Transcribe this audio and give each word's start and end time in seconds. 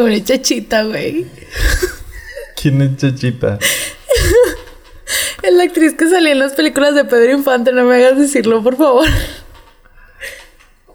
Murió 0.00 0.18
Chachita, 0.20 0.84
güey. 0.84 1.26
¿Quién 2.60 2.80
es 2.82 2.96
Chachita? 2.96 3.58
Es 5.42 5.52
la 5.52 5.64
actriz 5.64 5.94
que 5.94 6.08
salía 6.08 6.30
en 6.32 6.38
las 6.38 6.52
películas 6.52 6.94
de 6.94 7.04
Pedro 7.04 7.32
Infante. 7.32 7.72
No 7.72 7.82
me 7.84 7.96
hagas 7.96 8.16
decirlo, 8.16 8.62
por 8.62 8.76
favor. 8.76 9.06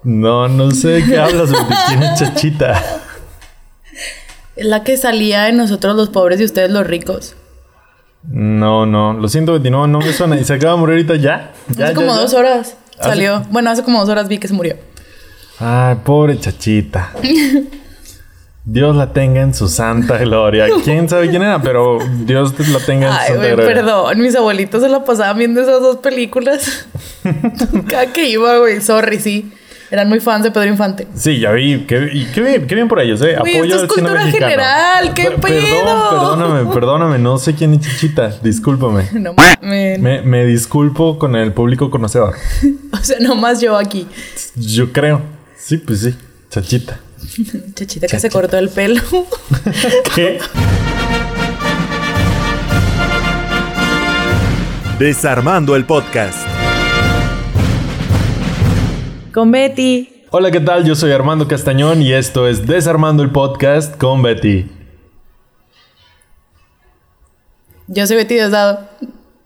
No, 0.04 0.48
no 0.48 0.72
sé 0.72 0.88
de 0.88 1.04
qué 1.06 1.18
hablas, 1.20 1.52
güey. 1.52 1.64
¿Quién 1.90 2.04
es 2.04 2.20
Chachita? 2.20 2.82
Es 4.56 4.66
la 4.66 4.84
que 4.86 4.96
salía 4.98 5.50
en 5.50 5.58
Nosotros 5.58 5.96
los 5.98 6.10
pobres 6.10 6.40
y 6.40 6.46
ustedes 6.46 6.72
los 6.72 6.88
ricos. 6.88 7.36
No, 8.24 8.86
no. 8.86 9.14
Lo 9.14 9.28
siento. 9.28 9.60
No, 9.60 9.86
no 9.86 10.00
me 10.00 10.14
suena. 10.14 10.40
¿Y 10.40 10.46
se 10.46 10.54
acaba 10.54 10.74
de 10.74 10.80
morir 10.80 10.96
ahorita 10.96 11.16
ya? 11.18 11.52
¿Ya, 11.76 11.86
hace 11.88 11.94
ya, 11.94 11.94
como 11.94 12.16
ya? 12.16 12.22
dos 12.22 12.34
horas 12.34 12.78
Hace- 12.98 13.10
salió. 13.10 13.42
Bueno, 13.52 13.70
hace 13.70 13.84
como 13.84 14.00
dos 14.00 14.08
horas 14.10 14.30
vi 14.30 14.38
que 14.38 14.48
se 14.48 14.54
murió. 14.54 14.78
Ay, 15.60 15.98
pobre 16.06 16.40
Chachita. 16.40 17.12
Dios 18.70 18.98
la 18.98 19.14
tenga 19.14 19.40
en 19.42 19.54
su 19.54 19.70
santa 19.70 20.18
gloria. 20.24 20.68
¿Quién 20.84 21.08
sabe 21.08 21.30
quién 21.30 21.42
era? 21.42 21.62
Pero 21.62 22.00
Dios 22.26 22.54
la 22.70 22.80
tenga 22.80 23.08
en 23.08 23.14
su 23.14 23.20
Ay, 23.20 23.28
santa 23.30 23.48
gloria. 23.56 23.66
perdón. 23.66 24.20
Mis 24.20 24.36
abuelitos 24.36 24.84
se 24.84 24.90
la 24.90 25.06
pasaban 25.06 25.38
viendo 25.38 25.62
esas 25.62 25.80
dos 25.82 25.98
películas. 25.98 26.86
Cada 27.88 28.08
que 28.08 28.28
iba, 28.30 28.58
güey. 28.58 28.82
Sorry, 28.82 29.20
sí. 29.20 29.52
Eran 29.90 30.10
muy 30.10 30.20
fans 30.20 30.44
de 30.44 30.52
Pedro 30.52 30.68
Infante. 30.70 31.08
Sí, 31.16 31.40
ya 31.40 31.52
vi. 31.54 31.86
Qué, 31.88 32.28
qué 32.36 32.42
bien, 32.42 32.68
qué 32.68 32.76
bien 32.76 32.90
por 32.90 33.00
ellos, 33.00 33.22
¿eh? 33.22 33.38
Güey, 33.40 33.56
Apoyo 33.56 33.76
esto 33.76 33.86
es 33.86 33.94
cultura 33.94 34.26
mexicano. 34.26 34.50
general, 34.52 35.14
¿qué 35.14 35.32
Pe- 35.32 35.38
pedo? 35.38 35.86
Perdón, 35.86 36.10
perdóname, 36.10 36.74
perdóname. 36.74 37.20
No 37.20 37.38
sé 37.38 37.56
quién 37.56 37.74
es 37.74 37.80
Chichita. 37.80 38.34
Discúlpame. 38.44 39.08
No 39.14 39.34
mames. 39.34 40.00
Me, 40.00 40.22
me 40.24 40.46
disculpo 40.46 41.18
con 41.18 41.38
el 41.38 41.54
público 41.54 41.90
conocedor. 41.90 42.36
O 42.92 42.98
sea, 42.98 43.18
nomás 43.22 43.62
yo 43.62 43.78
aquí. 43.78 44.08
Yo 44.56 44.92
creo. 44.92 45.22
Sí, 45.56 45.78
pues 45.78 46.02
sí. 46.02 46.14
Chachita. 46.50 47.00
Chachita 47.74 48.08
que 48.08 48.20
se 48.20 48.30
cortó 48.30 48.58
el 48.58 48.70
pelo. 48.70 49.02
¿Qué? 50.16 50.40
Desarmando 55.00 55.76
el 55.76 55.86
podcast. 55.86 56.48
Con 59.34 59.52
Betty. 59.52 60.26
Hola, 60.32 60.52
¿qué 60.52 60.60
tal? 60.60 60.84
Yo 60.84 60.96
soy 60.96 61.12
Armando 61.12 61.48
Castañón 61.48 62.02
y 62.02 62.14
esto 62.14 62.48
es 62.48 62.66
Desarmando 62.66 63.24
el 63.24 63.32
Podcast 63.32 63.96
con 63.98 64.22
Betty. 64.22 64.70
Yo 67.88 68.06
soy 68.06 68.18
Betty 68.18 68.36
Desdado. 68.36 68.90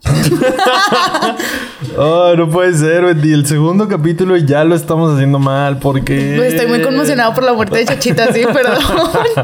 Oh, 1.97 2.33
no 2.37 2.49
puede 2.49 2.73
ser, 2.73 3.03
Betty. 3.03 3.33
El 3.33 3.45
segundo 3.45 3.87
capítulo 3.87 4.37
ya 4.37 4.63
lo 4.63 4.75
estamos 4.75 5.13
haciendo 5.13 5.39
mal. 5.39 5.77
¿Por 5.79 6.03
qué? 6.03 6.35
Pues 6.37 6.53
estoy 6.53 6.67
muy 6.69 6.81
conmocionado 6.81 7.33
por 7.33 7.43
la 7.43 7.53
muerte 7.53 7.77
de 7.79 7.85
Chachita, 7.85 8.31
sí, 8.31 8.43
perdón. 8.45 8.77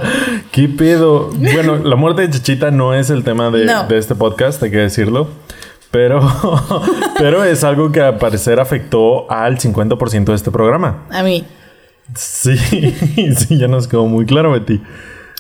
¿Qué 0.52 0.70
pedo? 0.70 1.30
Bueno, 1.34 1.78
la 1.78 1.96
muerte 1.96 2.22
de 2.22 2.30
Chachita 2.30 2.72
no 2.72 2.94
es 2.94 3.10
el 3.10 3.24
tema 3.24 3.50
de, 3.52 3.66
No. 3.66 3.86
de 3.88 3.98
este 3.98 4.16
podcast, 4.16 4.62
hay 4.64 4.72
que 4.72 4.78
decirlo. 4.78 5.28
Pero, 5.92 6.22
pero 7.18 7.44
es 7.44 7.64
algo 7.64 7.92
que 7.92 8.02
al 8.02 8.18
parecer 8.18 8.60
afectó 8.60 9.30
al 9.32 9.58
50% 9.58 10.26
de 10.26 10.36
este 10.36 10.52
programa. 10.52 11.04
A 11.12 11.24
mí. 11.24 11.44
Sí, 12.16 12.56
sí, 12.58 13.58
ya 13.58 13.68
nos 13.68 13.88
quedó 13.88 14.06
muy 14.06 14.26
claro, 14.26 14.52
Betty. 14.52 14.82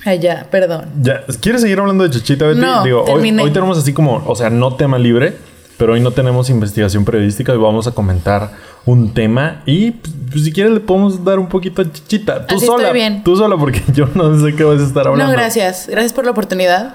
Ay, 0.07 0.19
ya, 0.19 0.47
perdón. 0.49 0.85
Ya, 1.01 1.25
¿Quieres 1.41 1.59
seguir 1.59 1.77
hablando 1.79 2.05
de 2.05 2.11
Chachita, 2.11 2.47
Betty? 2.47 2.61
No, 2.61 2.81
Digo, 2.81 3.01
hoy, 3.01 3.13
terminé. 3.15 3.43
hoy 3.43 3.51
tenemos 3.51 3.77
así 3.77 3.91
como, 3.91 4.23
o 4.25 4.35
sea, 4.37 4.49
no 4.49 4.73
tema 4.77 4.97
libre, 4.97 5.33
pero 5.77 5.93
hoy 5.93 5.99
no 5.99 6.11
tenemos 6.11 6.49
investigación 6.49 7.03
periodística 7.03 7.53
y 7.53 7.57
vamos 7.57 7.87
a 7.87 7.91
comentar 7.91 8.51
un 8.85 9.13
tema 9.13 9.63
y 9.65 9.91
pues, 9.91 10.45
si 10.45 10.53
quieres 10.53 10.71
le 10.71 10.79
podemos 10.79 11.25
dar 11.25 11.39
un 11.39 11.49
poquito 11.49 11.81
a 11.81 11.91
Chachita. 11.91 12.47
Tú 12.47 12.55
Así 12.55 12.65
sola, 12.65 12.83
estoy 12.85 12.99
bien. 13.01 13.21
tú 13.25 13.35
sola, 13.35 13.57
porque 13.57 13.81
yo 13.93 14.07
no 14.15 14.39
sé 14.39 14.55
qué 14.55 14.63
vas 14.63 14.79
a 14.79 14.85
estar 14.85 15.07
hablando. 15.07 15.29
No, 15.29 15.37
gracias. 15.37 15.87
Gracias 15.89 16.13
por 16.13 16.23
la 16.23 16.31
oportunidad. 16.31 16.93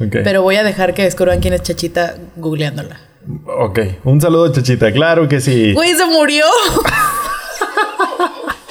Ok. 0.00 0.16
Pero 0.24 0.40
voy 0.40 0.56
a 0.56 0.64
dejar 0.64 0.94
que 0.94 1.02
descubran 1.02 1.40
quién 1.40 1.52
es 1.52 1.62
Chachita 1.64 2.14
googleándola. 2.36 2.96
Ok, 3.58 3.78
un 4.04 4.22
saludo 4.22 4.50
Chachita, 4.52 4.90
claro 4.90 5.28
que 5.28 5.42
sí. 5.42 5.74
Güey, 5.74 5.92
se 5.92 6.06
murió. 6.06 6.46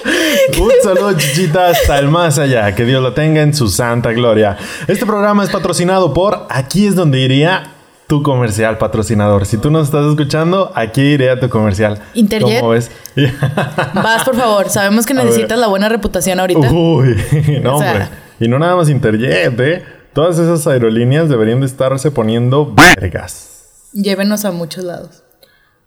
Un 0.59 0.71
saludo 0.83 1.13
Chachita 1.13 1.69
hasta 1.69 1.99
el 1.99 2.07
más 2.09 2.37
allá, 2.39 2.73
que 2.75 2.85
Dios 2.85 3.01
lo 3.01 3.13
tenga 3.13 3.41
en 3.41 3.53
su 3.53 3.67
santa 3.69 4.11
gloria. 4.11 4.57
Este 4.87 5.05
programa 5.05 5.43
es 5.43 5.49
patrocinado 5.49 6.13
por, 6.13 6.45
aquí 6.49 6.87
es 6.87 6.95
donde 6.95 7.19
iría 7.19 7.71
tu 8.07 8.21
comercial 8.21 8.77
patrocinador. 8.77 9.45
Si 9.45 9.57
tú 9.57 9.71
nos 9.71 9.87
estás 9.87 10.05
escuchando, 10.05 10.71
aquí 10.75 11.01
iría 11.01 11.39
tu 11.39 11.49
comercial. 11.49 11.99
Interjet. 12.13 12.59
¿Cómo 12.59 12.71
ves? 12.71 12.91
Vas, 13.93 14.23
por 14.23 14.35
favor. 14.35 14.69
Sabemos 14.69 15.05
que 15.05 15.13
A 15.13 15.23
necesitas 15.23 15.57
la 15.57 15.67
buena 15.67 15.89
reputación 15.89 16.39
ahorita. 16.39 16.71
Uy, 16.71 17.15
no 17.63 17.77
O 17.77 17.79
sea. 17.79 17.91
hombre. 17.91 18.07
Y 18.39 18.47
no 18.47 18.59
nada 18.59 18.75
más 18.75 18.89
Interjet, 18.89 19.59
¿eh? 19.59 19.85
Todas 20.13 20.37
esas 20.37 20.67
aerolíneas 20.67 21.29
deberían 21.29 21.61
de 21.61 21.65
estarse 21.65 22.11
poniendo 22.11 22.73
vergas. 22.95 23.89
Llévenos 23.93 24.45
a 24.45 24.51
muchos 24.51 24.83
lados. 24.83 25.23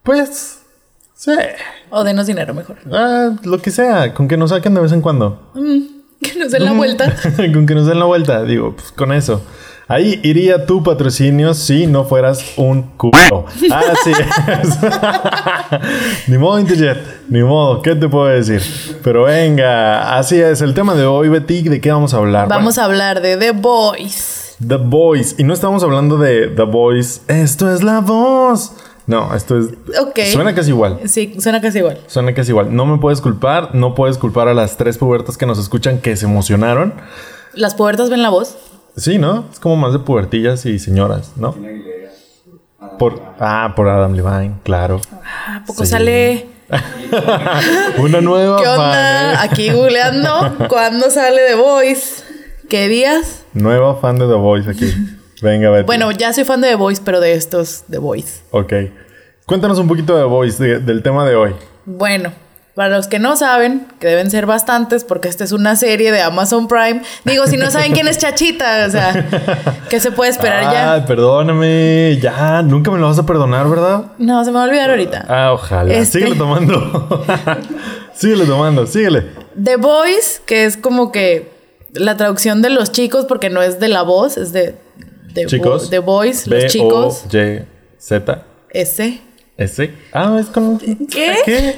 Pues, 0.02 0.60
sí. 1.16 1.32
O 1.90 2.04
denos 2.04 2.26
dinero 2.26 2.54
mejor. 2.54 2.76
Ah, 2.92 3.30
lo 3.42 3.58
que 3.58 3.70
sea, 3.70 4.14
con 4.14 4.28
que 4.28 4.36
nos 4.36 4.50
saquen 4.50 4.74
de 4.74 4.80
vez 4.80 4.92
en 4.92 5.00
cuando. 5.00 5.52
Que 6.20 6.38
nos 6.38 6.52
den 6.52 6.64
la 6.64 6.72
vuelta. 6.72 7.14
con 7.52 7.66
que 7.66 7.74
nos 7.74 7.86
den 7.86 7.98
la 7.98 8.04
vuelta, 8.04 8.44
digo, 8.44 8.76
pues 8.76 8.92
con 8.92 9.12
eso. 9.12 9.42
Ahí 9.88 10.18
iría 10.24 10.66
tu 10.66 10.82
patrocinio 10.82 11.54
si 11.54 11.86
no 11.86 12.04
fueras 12.04 12.54
un 12.56 12.82
culo. 12.96 13.44
Así 13.72 14.10
es. 14.10 14.78
ni 16.28 16.38
modo, 16.38 16.58
Interjet. 16.58 16.98
Ni 17.28 17.44
modo, 17.44 17.82
¿qué 17.82 17.94
te 17.94 18.08
puedo 18.08 18.26
decir? 18.26 18.62
Pero 19.04 19.24
venga, 19.24 20.18
así 20.18 20.40
es. 20.40 20.60
El 20.60 20.74
tema 20.74 20.94
de 20.96 21.06
hoy, 21.06 21.28
Betty, 21.28 21.62
¿de 21.62 21.80
qué 21.80 21.92
vamos 21.92 22.14
a 22.14 22.16
hablar? 22.16 22.48
Vamos 22.48 22.78
a 22.78 22.84
hablar 22.84 23.20
de 23.20 23.36
The 23.36 23.52
Boys. 23.52 24.56
The 24.66 24.76
Voice. 24.76 25.36
Y 25.38 25.44
no 25.44 25.54
estamos 25.54 25.84
hablando 25.84 26.18
de 26.18 26.48
The 26.48 26.62
Voice. 26.62 27.20
Esto 27.28 27.72
es 27.72 27.84
la 27.84 28.00
voz. 28.00 28.72
No, 29.06 29.34
esto 29.34 29.56
es. 29.58 29.66
Ok. 30.00 30.18
Suena 30.32 30.54
casi 30.54 30.70
igual. 30.70 31.00
Sí, 31.06 31.36
suena 31.38 31.60
casi 31.60 31.78
igual. 31.78 32.00
Suena 32.08 32.34
casi 32.34 32.50
igual. 32.50 32.74
No 32.74 32.86
me 32.86 32.98
puedes 32.98 33.20
culpar. 33.20 33.74
No 33.74 33.94
puedes 33.94 34.18
culpar 34.18 34.48
a 34.48 34.54
las 34.54 34.76
tres 34.76 34.98
pubertas 34.98 35.36
que 35.38 35.46
nos 35.46 35.58
escuchan 35.58 35.98
que 35.98 36.16
se 36.16 36.26
emocionaron. 36.26 36.92
¿Las 37.54 37.74
puertas 37.74 38.10
ven 38.10 38.22
la 38.22 38.30
voz? 38.30 38.56
Sí, 38.96 39.18
¿no? 39.18 39.44
Es 39.52 39.60
como 39.60 39.76
más 39.76 39.92
de 39.92 40.00
pubertillas 40.00 40.66
y 40.66 40.78
señoras, 40.78 41.32
¿no? 41.36 41.54
Por, 42.98 43.20
ah, 43.40 43.74
por 43.76 43.88
Adam 43.88 44.12
Levine, 44.14 44.54
claro. 44.64 45.00
¿A 45.48 45.62
poco 45.66 45.84
Sí. 45.84 45.90
sale? 45.92 46.46
Una 47.98 48.20
nueva 48.20 48.58
¿Qué 48.58 48.64
fan, 48.64 48.74
onda? 48.80 49.32
¿eh? 49.32 49.36
Aquí 49.40 49.70
googleando. 49.70 50.56
¿Cuándo 50.68 51.10
sale 51.10 51.42
The 51.48 51.54
Voice? 51.54 52.24
¿Qué 52.68 52.88
días? 52.88 53.44
Nueva 53.54 53.96
fan 53.96 54.18
de 54.18 54.26
The 54.26 54.34
Voice 54.34 54.68
aquí. 54.70 54.92
Venga, 55.42 55.70
Betty. 55.70 55.86
Bueno, 55.86 56.10
ya 56.12 56.32
soy 56.32 56.44
fan 56.44 56.60
de 56.60 56.68
The 56.68 56.74
Voice, 56.76 57.02
pero 57.04 57.20
de 57.20 57.32
estos 57.34 57.84
The 57.90 57.98
Voice. 57.98 58.40
Ok. 58.50 58.72
Cuéntanos 59.46 59.78
un 59.78 59.86
poquito 59.88 60.14
de 60.16 60.22
The 60.22 60.28
Voice, 60.28 60.62
de- 60.62 60.78
del 60.80 61.02
tema 61.02 61.24
de 61.28 61.36
hoy. 61.36 61.54
Bueno, 61.84 62.32
para 62.74 62.96
los 62.96 63.06
que 63.06 63.18
no 63.18 63.36
saben, 63.36 63.86
que 64.00 64.06
deben 64.06 64.30
ser 64.30 64.44
bastantes, 64.46 65.04
porque 65.04 65.28
esta 65.28 65.44
es 65.44 65.52
una 65.52 65.76
serie 65.76 66.10
de 66.12 66.20
Amazon 66.20 66.68
Prime. 66.68 67.02
Digo, 67.24 67.46
si 67.46 67.56
no 67.56 67.70
saben 67.70 67.92
quién 67.92 68.08
es 68.08 68.18
Chachita, 68.18 68.86
o 68.86 68.90
sea, 68.90 69.26
¿qué 69.88 70.00
se 70.00 70.10
puede 70.10 70.30
esperar 70.30 70.64
Ay, 70.64 71.00
ya? 71.00 71.06
perdóname. 71.06 72.18
Ya, 72.20 72.62
nunca 72.62 72.90
me 72.90 72.98
lo 72.98 73.06
vas 73.06 73.18
a 73.18 73.24
perdonar, 73.26 73.68
¿verdad? 73.68 74.06
No, 74.18 74.44
se 74.44 74.50
me 74.50 74.56
va 74.56 74.64
a 74.64 74.66
olvidar 74.68 74.90
ahorita. 74.90 75.24
Ah, 75.28 75.52
ojalá. 75.52 75.92
Este- 75.94 76.18
Síguele 76.18 76.36
tomando. 76.36 77.24
síguele 78.14 78.46
tomando, 78.46 78.86
síguele. 78.86 79.26
The 79.62 79.76
Voice, 79.76 80.40
que 80.44 80.64
es 80.64 80.76
como 80.76 81.12
que 81.12 81.50
la 81.92 82.16
traducción 82.16 82.62
de 82.62 82.70
los 82.70 82.92
chicos, 82.92 83.24
porque 83.26 83.48
no 83.48 83.62
es 83.62 83.80
de 83.80 83.88
la 83.88 84.02
voz, 84.02 84.36
es 84.36 84.52
de, 84.52 84.74
de 85.42 85.46
Chicos. 85.46 85.90
The 85.90 85.98
Voice, 85.98 86.48
los 86.48 86.66
chicos. 86.66 87.24
O, 87.32 87.36
Y, 87.36 87.62
Z, 87.98 88.44
Ese. 88.70 89.20
S. 89.56 89.90
Ah, 90.12 90.36
es 90.40 90.46
con. 90.46 90.78
¿Qué? 90.78 91.36
¿Qué? 91.44 91.76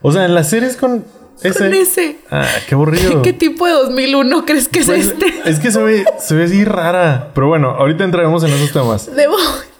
O 0.00 0.12
sea, 0.12 0.24
en 0.24 0.34
la 0.34 0.44
serie 0.44 0.68
es 0.68 0.76
con 0.76 1.04
S. 1.42 1.58
Con 1.58 1.74
ese. 1.74 2.16
Ah, 2.30 2.46
qué 2.66 2.74
aburrido. 2.74 3.22
¿Qué 3.22 3.32
tipo 3.32 3.66
de 3.66 3.72
2001 3.72 4.44
crees 4.46 4.68
que 4.68 4.80
es 4.80 4.86
Pues, 4.86 5.06
este? 5.06 5.26
Es 5.44 5.58
que 5.60 5.70
se 5.70 5.82
ve, 5.82 6.04
se 6.18 6.34
ve 6.34 6.44
así 6.44 6.64
rara. 6.64 7.32
Pero 7.34 7.48
bueno, 7.48 7.70
ahorita 7.70 8.04
entraremos 8.04 8.42
en 8.44 8.50
esos 8.52 8.72
temas. 8.72 9.06
The 9.14 9.26
Voice. 9.26 9.74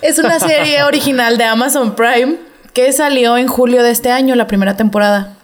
Es 0.00 0.18
una 0.18 0.40
serie 0.40 0.82
original 0.82 1.38
de 1.38 1.44
Amazon 1.44 1.94
Prime 1.94 2.36
que 2.72 2.92
salió 2.92 3.36
en 3.36 3.48
julio 3.48 3.82
de 3.82 3.90
este 3.90 4.10
año, 4.10 4.34
la 4.34 4.46
primera 4.46 4.76
temporada. 4.76 5.36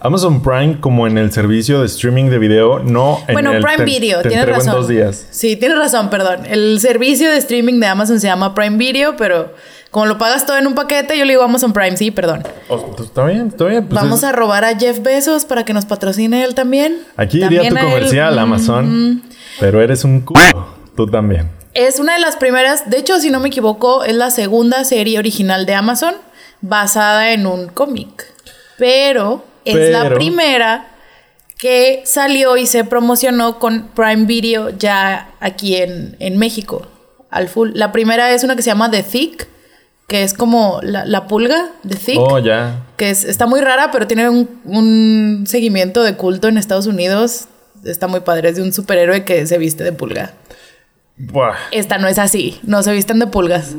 Amazon 0.00 0.42
Prime, 0.42 0.78
como 0.80 1.06
en 1.06 1.18
el 1.18 1.32
servicio 1.32 1.80
de 1.80 1.86
streaming 1.86 2.26
de 2.26 2.38
video, 2.38 2.78
no 2.80 3.18
en 3.26 3.32
Bueno, 3.34 3.52
el 3.52 3.60
Prime 3.62 3.78
te- 3.78 3.84
Video, 3.84 4.22
te 4.22 4.28
tienes 4.28 4.46
en 4.48 4.54
razón. 4.54 4.72
dos 4.74 4.88
días. 4.88 5.26
Sí, 5.30 5.56
tienes 5.56 5.78
razón, 5.78 6.10
perdón. 6.10 6.46
El 6.46 6.78
servicio 6.80 7.30
de 7.30 7.36
streaming 7.38 7.80
de 7.80 7.86
Amazon 7.86 8.20
se 8.20 8.26
llama 8.26 8.54
Prime 8.54 8.76
Video, 8.76 9.16
pero 9.16 9.52
como 9.90 10.06
lo 10.06 10.18
pagas 10.18 10.46
todo 10.46 10.58
en 10.58 10.66
un 10.66 10.74
paquete, 10.74 11.16
yo 11.18 11.24
le 11.24 11.32
digo 11.32 11.42
Amazon 11.42 11.72
Prime, 11.72 11.96
sí, 11.96 12.10
perdón. 12.10 12.42
Oh, 12.68 12.94
pues, 12.94 13.08
está 13.08 13.24
bien, 13.24 13.48
está 13.48 13.64
bien. 13.64 13.86
pues 13.86 14.00
Vamos 14.00 14.18
es- 14.20 14.24
a 14.24 14.32
robar 14.32 14.64
a 14.64 14.76
Jeff 14.78 15.00
Bezos 15.02 15.44
para 15.44 15.64
que 15.64 15.72
nos 15.72 15.86
patrocine 15.86 16.44
él 16.44 16.54
también. 16.54 16.98
Aquí 17.16 17.40
También 17.40 17.62
iría 17.64 17.70
tu 17.70 17.76
él. 17.86 17.92
comercial, 17.92 18.34
Mm, 18.36 18.38
Amazon. 18.38 19.22
Pero 19.60 19.80
eres 19.82 20.04
un 20.04 20.20
culo. 20.20 20.74
Tú 20.96 21.06
también. 21.08 21.48
Es 21.74 21.98
una 21.98 22.14
de 22.14 22.20
las 22.20 22.36
primeras, 22.36 22.88
de 22.88 22.98
hecho, 22.98 23.18
si 23.18 23.30
no 23.30 23.40
me 23.40 23.48
equivoco, 23.48 24.04
es 24.04 24.14
la 24.14 24.30
segunda 24.30 24.84
serie 24.84 25.18
original 25.18 25.66
de 25.66 25.74
Amazon 25.74 26.14
basada 26.60 27.32
en 27.32 27.46
un 27.46 27.66
cómic. 27.68 28.24
Pero 28.78 29.44
es 29.64 29.90
la 29.90 30.14
primera 30.14 30.88
que 31.58 32.02
salió 32.04 32.56
y 32.56 32.66
se 32.66 32.84
promocionó 32.84 33.58
con 33.58 33.88
Prime 33.94 34.26
Video 34.26 34.70
ya 34.70 35.30
aquí 35.40 35.76
en, 35.76 36.16
en 36.18 36.38
México, 36.38 36.86
al 37.30 37.48
full. 37.48 37.70
La 37.74 37.92
primera 37.92 38.32
es 38.32 38.44
una 38.44 38.56
que 38.56 38.62
se 38.62 38.70
llama 38.70 38.90
The 38.90 39.02
Thick, 39.02 39.48
que 40.08 40.22
es 40.22 40.34
como 40.34 40.80
la, 40.82 41.06
la 41.06 41.26
pulga, 41.26 41.70
The 41.88 41.96
Thick. 41.96 42.18
Oh, 42.18 42.38
ya. 42.38 42.84
que 42.96 43.10
es, 43.10 43.24
está 43.24 43.46
muy 43.46 43.60
rara, 43.60 43.90
pero 43.90 44.06
tiene 44.06 44.28
un, 44.28 44.60
un 44.64 45.44
seguimiento 45.46 46.02
de 46.02 46.16
culto 46.16 46.48
en 46.48 46.58
Estados 46.58 46.86
Unidos. 46.86 47.46
Está 47.84 48.08
muy 48.08 48.20
padre, 48.20 48.50
es 48.50 48.56
de 48.56 48.62
un 48.62 48.72
superhéroe 48.72 49.24
que 49.24 49.46
se 49.46 49.56
viste 49.56 49.84
de 49.84 49.92
pulga. 49.92 50.32
Buah. 51.16 51.54
Esta 51.70 51.98
no 51.98 52.08
es 52.08 52.18
así, 52.18 52.58
no 52.64 52.82
se 52.82 52.92
visten 52.92 53.18
de 53.20 53.26
pulgas. 53.26 53.74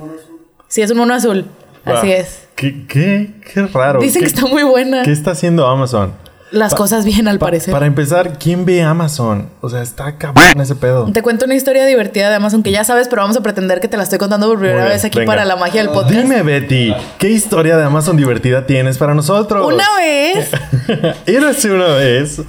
Sí, 0.67 0.81
es 0.81 0.89
un 0.91 0.97
mono 0.97 1.13
azul. 1.13 1.45
Así 1.83 2.11
es. 2.11 2.44
¿Qué, 2.56 2.86
qué, 2.88 3.31
qué 3.54 3.62
raro. 3.68 4.00
Dicen 4.02 4.22
¿Qué- 4.22 4.28
que 4.30 4.36
está 4.36 4.48
muy 4.48 4.63
buena. 4.63 5.04
¿Qué 5.04 5.12
está 5.12 5.31
haciendo 5.31 5.68
Amazon? 5.68 6.13
Las 6.52 6.72
Pa- 6.72 6.78
cosas 6.78 7.04
bien, 7.04 7.28
al 7.28 7.38
Pa- 7.38 7.48
parecer. 7.48 7.74
Para 7.74 7.86
empezar, 7.86 8.38
¿quién 8.40 8.66
ve 8.66 8.81
Amazon? 8.81 9.50
O 9.62 9.69
sea, 9.69 9.81
está 9.81 10.18
cabrón 10.18 10.62
ese 10.62 10.75
pedo. 10.75 11.12
Te 11.12 11.22
cuento 11.22 11.44
una 11.46 11.56
historia 11.56 11.86
divertida 11.86 12.30
de 12.30 12.36
Amazon 12.36 12.63
que 12.63 12.72
ya 12.72 12.84
sabes, 12.86 13.10
pero 13.10 13.24
vamos 13.24 13.36
a 13.36 13.42
pretender 13.42 13.81
que 13.81 13.88
te 13.90 13.98
la 13.98 14.04
estoy 14.04 14.19
contando 14.19 14.48
por 14.48 14.60
primera 14.60 14.84
bien, 14.84 14.90
vez 14.94 15.04
aquí 15.04 15.19
venga. 15.19 15.31
para 15.31 15.44
la 15.44 15.57
magia 15.57 15.81
del 15.81 15.92
podcast. 15.92 16.13
Dime, 16.16 16.44
Betty, 16.44 16.94
¿qué 17.18 17.30
historia 17.30 17.75
de 17.75 17.84
Amazon 17.84 18.16
divertida 18.16 18.66
tienes 18.66 18.98
para 18.98 19.13
nosotros? 19.16 19.66
Una 19.68 19.84
vez 19.98 20.50
Érase 21.25 21.72
una 21.72 21.88
vez. 21.88 22.42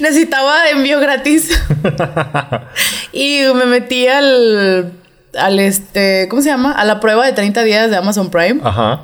necesitaba 0.00 0.68
envío 0.70 0.98
gratis 1.00 1.58
y 3.12 3.40
me 3.54 3.64
metí 3.66 4.08
al, 4.08 4.92
al 5.38 5.60
este, 5.60 6.26
¿cómo 6.28 6.42
se 6.42 6.48
llama? 6.50 6.72
A 6.72 6.84
la 6.84 7.00
prueba 7.00 7.24
de 7.24 7.32
30 7.32 7.62
días 7.62 7.88
de 7.90 7.96
Amazon 7.96 8.30
Prime. 8.30 8.60
Ajá. 8.64 9.02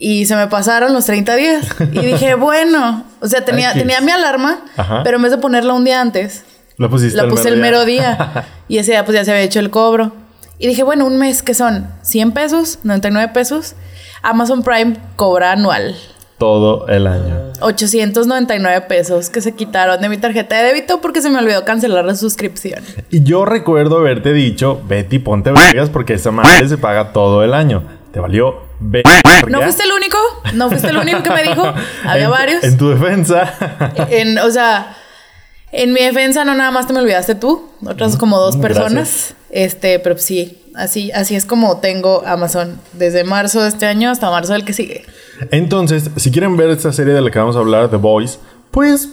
Y 0.00 0.26
se 0.26 0.36
me 0.36 0.46
pasaron 0.46 0.92
los 0.92 1.06
30 1.06 1.34
días. 1.34 1.66
Y 1.92 1.98
dije, 2.06 2.34
bueno, 2.36 3.04
o 3.20 3.26
sea, 3.26 3.44
tenía, 3.44 3.70
Ay, 3.72 3.80
tenía 3.80 4.00
mi 4.00 4.12
alarma, 4.12 4.60
Ajá. 4.76 5.02
pero 5.02 5.16
en 5.16 5.24
vez 5.24 5.32
de 5.32 5.38
ponerla 5.38 5.74
un 5.74 5.84
día 5.84 6.00
antes, 6.00 6.44
Lo 6.76 6.88
pusiste 6.88 7.16
la 7.16 7.28
puse 7.28 7.48
el 7.48 7.56
mero 7.58 7.84
día. 7.84 8.14
día. 8.14 8.46
Y 8.68 8.78
ese 8.78 8.92
día 8.92 9.04
pues 9.04 9.16
ya 9.16 9.24
se 9.24 9.32
había 9.32 9.42
hecho 9.42 9.58
el 9.60 9.70
cobro. 9.70 10.12
Y 10.58 10.66
dije, 10.68 10.82
bueno, 10.84 11.04
un 11.06 11.18
mes 11.18 11.42
que 11.42 11.54
son 11.54 11.88
100 12.02 12.32
pesos, 12.32 12.78
99 12.84 13.32
pesos. 13.32 13.74
Amazon 14.22 14.62
Prime 14.62 14.96
cobra 15.16 15.52
anual. 15.52 15.96
Todo 16.38 16.86
el 16.86 17.06
año. 17.08 17.52
899 17.60 18.82
pesos 18.82 19.30
que 19.30 19.40
se 19.40 19.52
quitaron 19.54 20.00
de 20.00 20.08
mi 20.08 20.18
tarjeta 20.18 20.56
de 20.58 20.64
débito 20.64 21.00
porque 21.00 21.20
se 21.22 21.30
me 21.30 21.38
olvidó 21.38 21.64
cancelar 21.64 22.04
la 22.04 22.14
suscripción. 22.14 22.84
Y 23.10 23.22
yo 23.24 23.44
recuerdo 23.44 23.98
haberte 23.98 24.32
dicho, 24.32 24.80
Betty, 24.86 25.18
ponte 25.18 25.50
vergas 25.50 25.90
porque 25.90 26.14
esa 26.14 26.30
madre 26.30 26.68
se 26.68 26.78
paga 26.78 27.12
todo 27.12 27.42
el 27.42 27.54
año. 27.54 27.82
Te 28.12 28.20
valió 28.20 28.62
verga. 28.80 29.10
¿No 29.48 29.62
fuiste 29.62 29.82
el 29.84 29.92
único? 29.92 30.18
¿No 30.54 30.68
fuiste 30.68 30.88
el 30.88 30.96
único 30.96 31.22
que 31.22 31.30
me 31.30 31.42
dijo? 31.42 31.62
Había 32.04 32.24
En- 32.24 32.30
varios. 32.30 32.64
En 32.64 32.76
tu 32.76 32.88
defensa. 32.90 33.54
En, 34.10 34.38
o 34.38 34.50
sea, 34.50 34.96
en 35.72 35.92
mi 35.92 36.00
defensa 36.02 36.44
no 36.44 36.54
nada 36.54 36.70
más 36.70 36.86
te 36.86 36.92
me 36.92 37.00
olvidaste 37.00 37.34
tú, 37.34 37.68
otras 37.84 38.16
como 38.16 38.38
dos 38.38 38.56
Mm, 38.56 38.60
personas. 38.60 38.92
gracias. 38.92 39.34
Este, 39.50 39.98
pero 39.98 40.18
sí, 40.18 40.62
así, 40.74 41.10
así 41.12 41.34
es 41.36 41.46
como 41.46 41.78
tengo 41.78 42.22
Amazon 42.26 42.78
desde 42.92 43.24
marzo 43.24 43.62
de 43.62 43.68
este 43.68 43.86
año 43.86 44.10
hasta 44.10 44.30
marzo 44.30 44.52
del 44.52 44.64
que 44.64 44.72
sigue. 44.74 45.04
Entonces, 45.50 46.10
si 46.16 46.30
quieren 46.30 46.56
ver 46.56 46.70
esta 46.70 46.92
serie 46.92 47.14
de 47.14 47.20
la 47.20 47.30
que 47.30 47.38
vamos 47.38 47.56
a 47.56 47.60
hablar, 47.60 47.88
The 47.90 47.96
Voice, 47.96 48.38
pues 48.70 49.08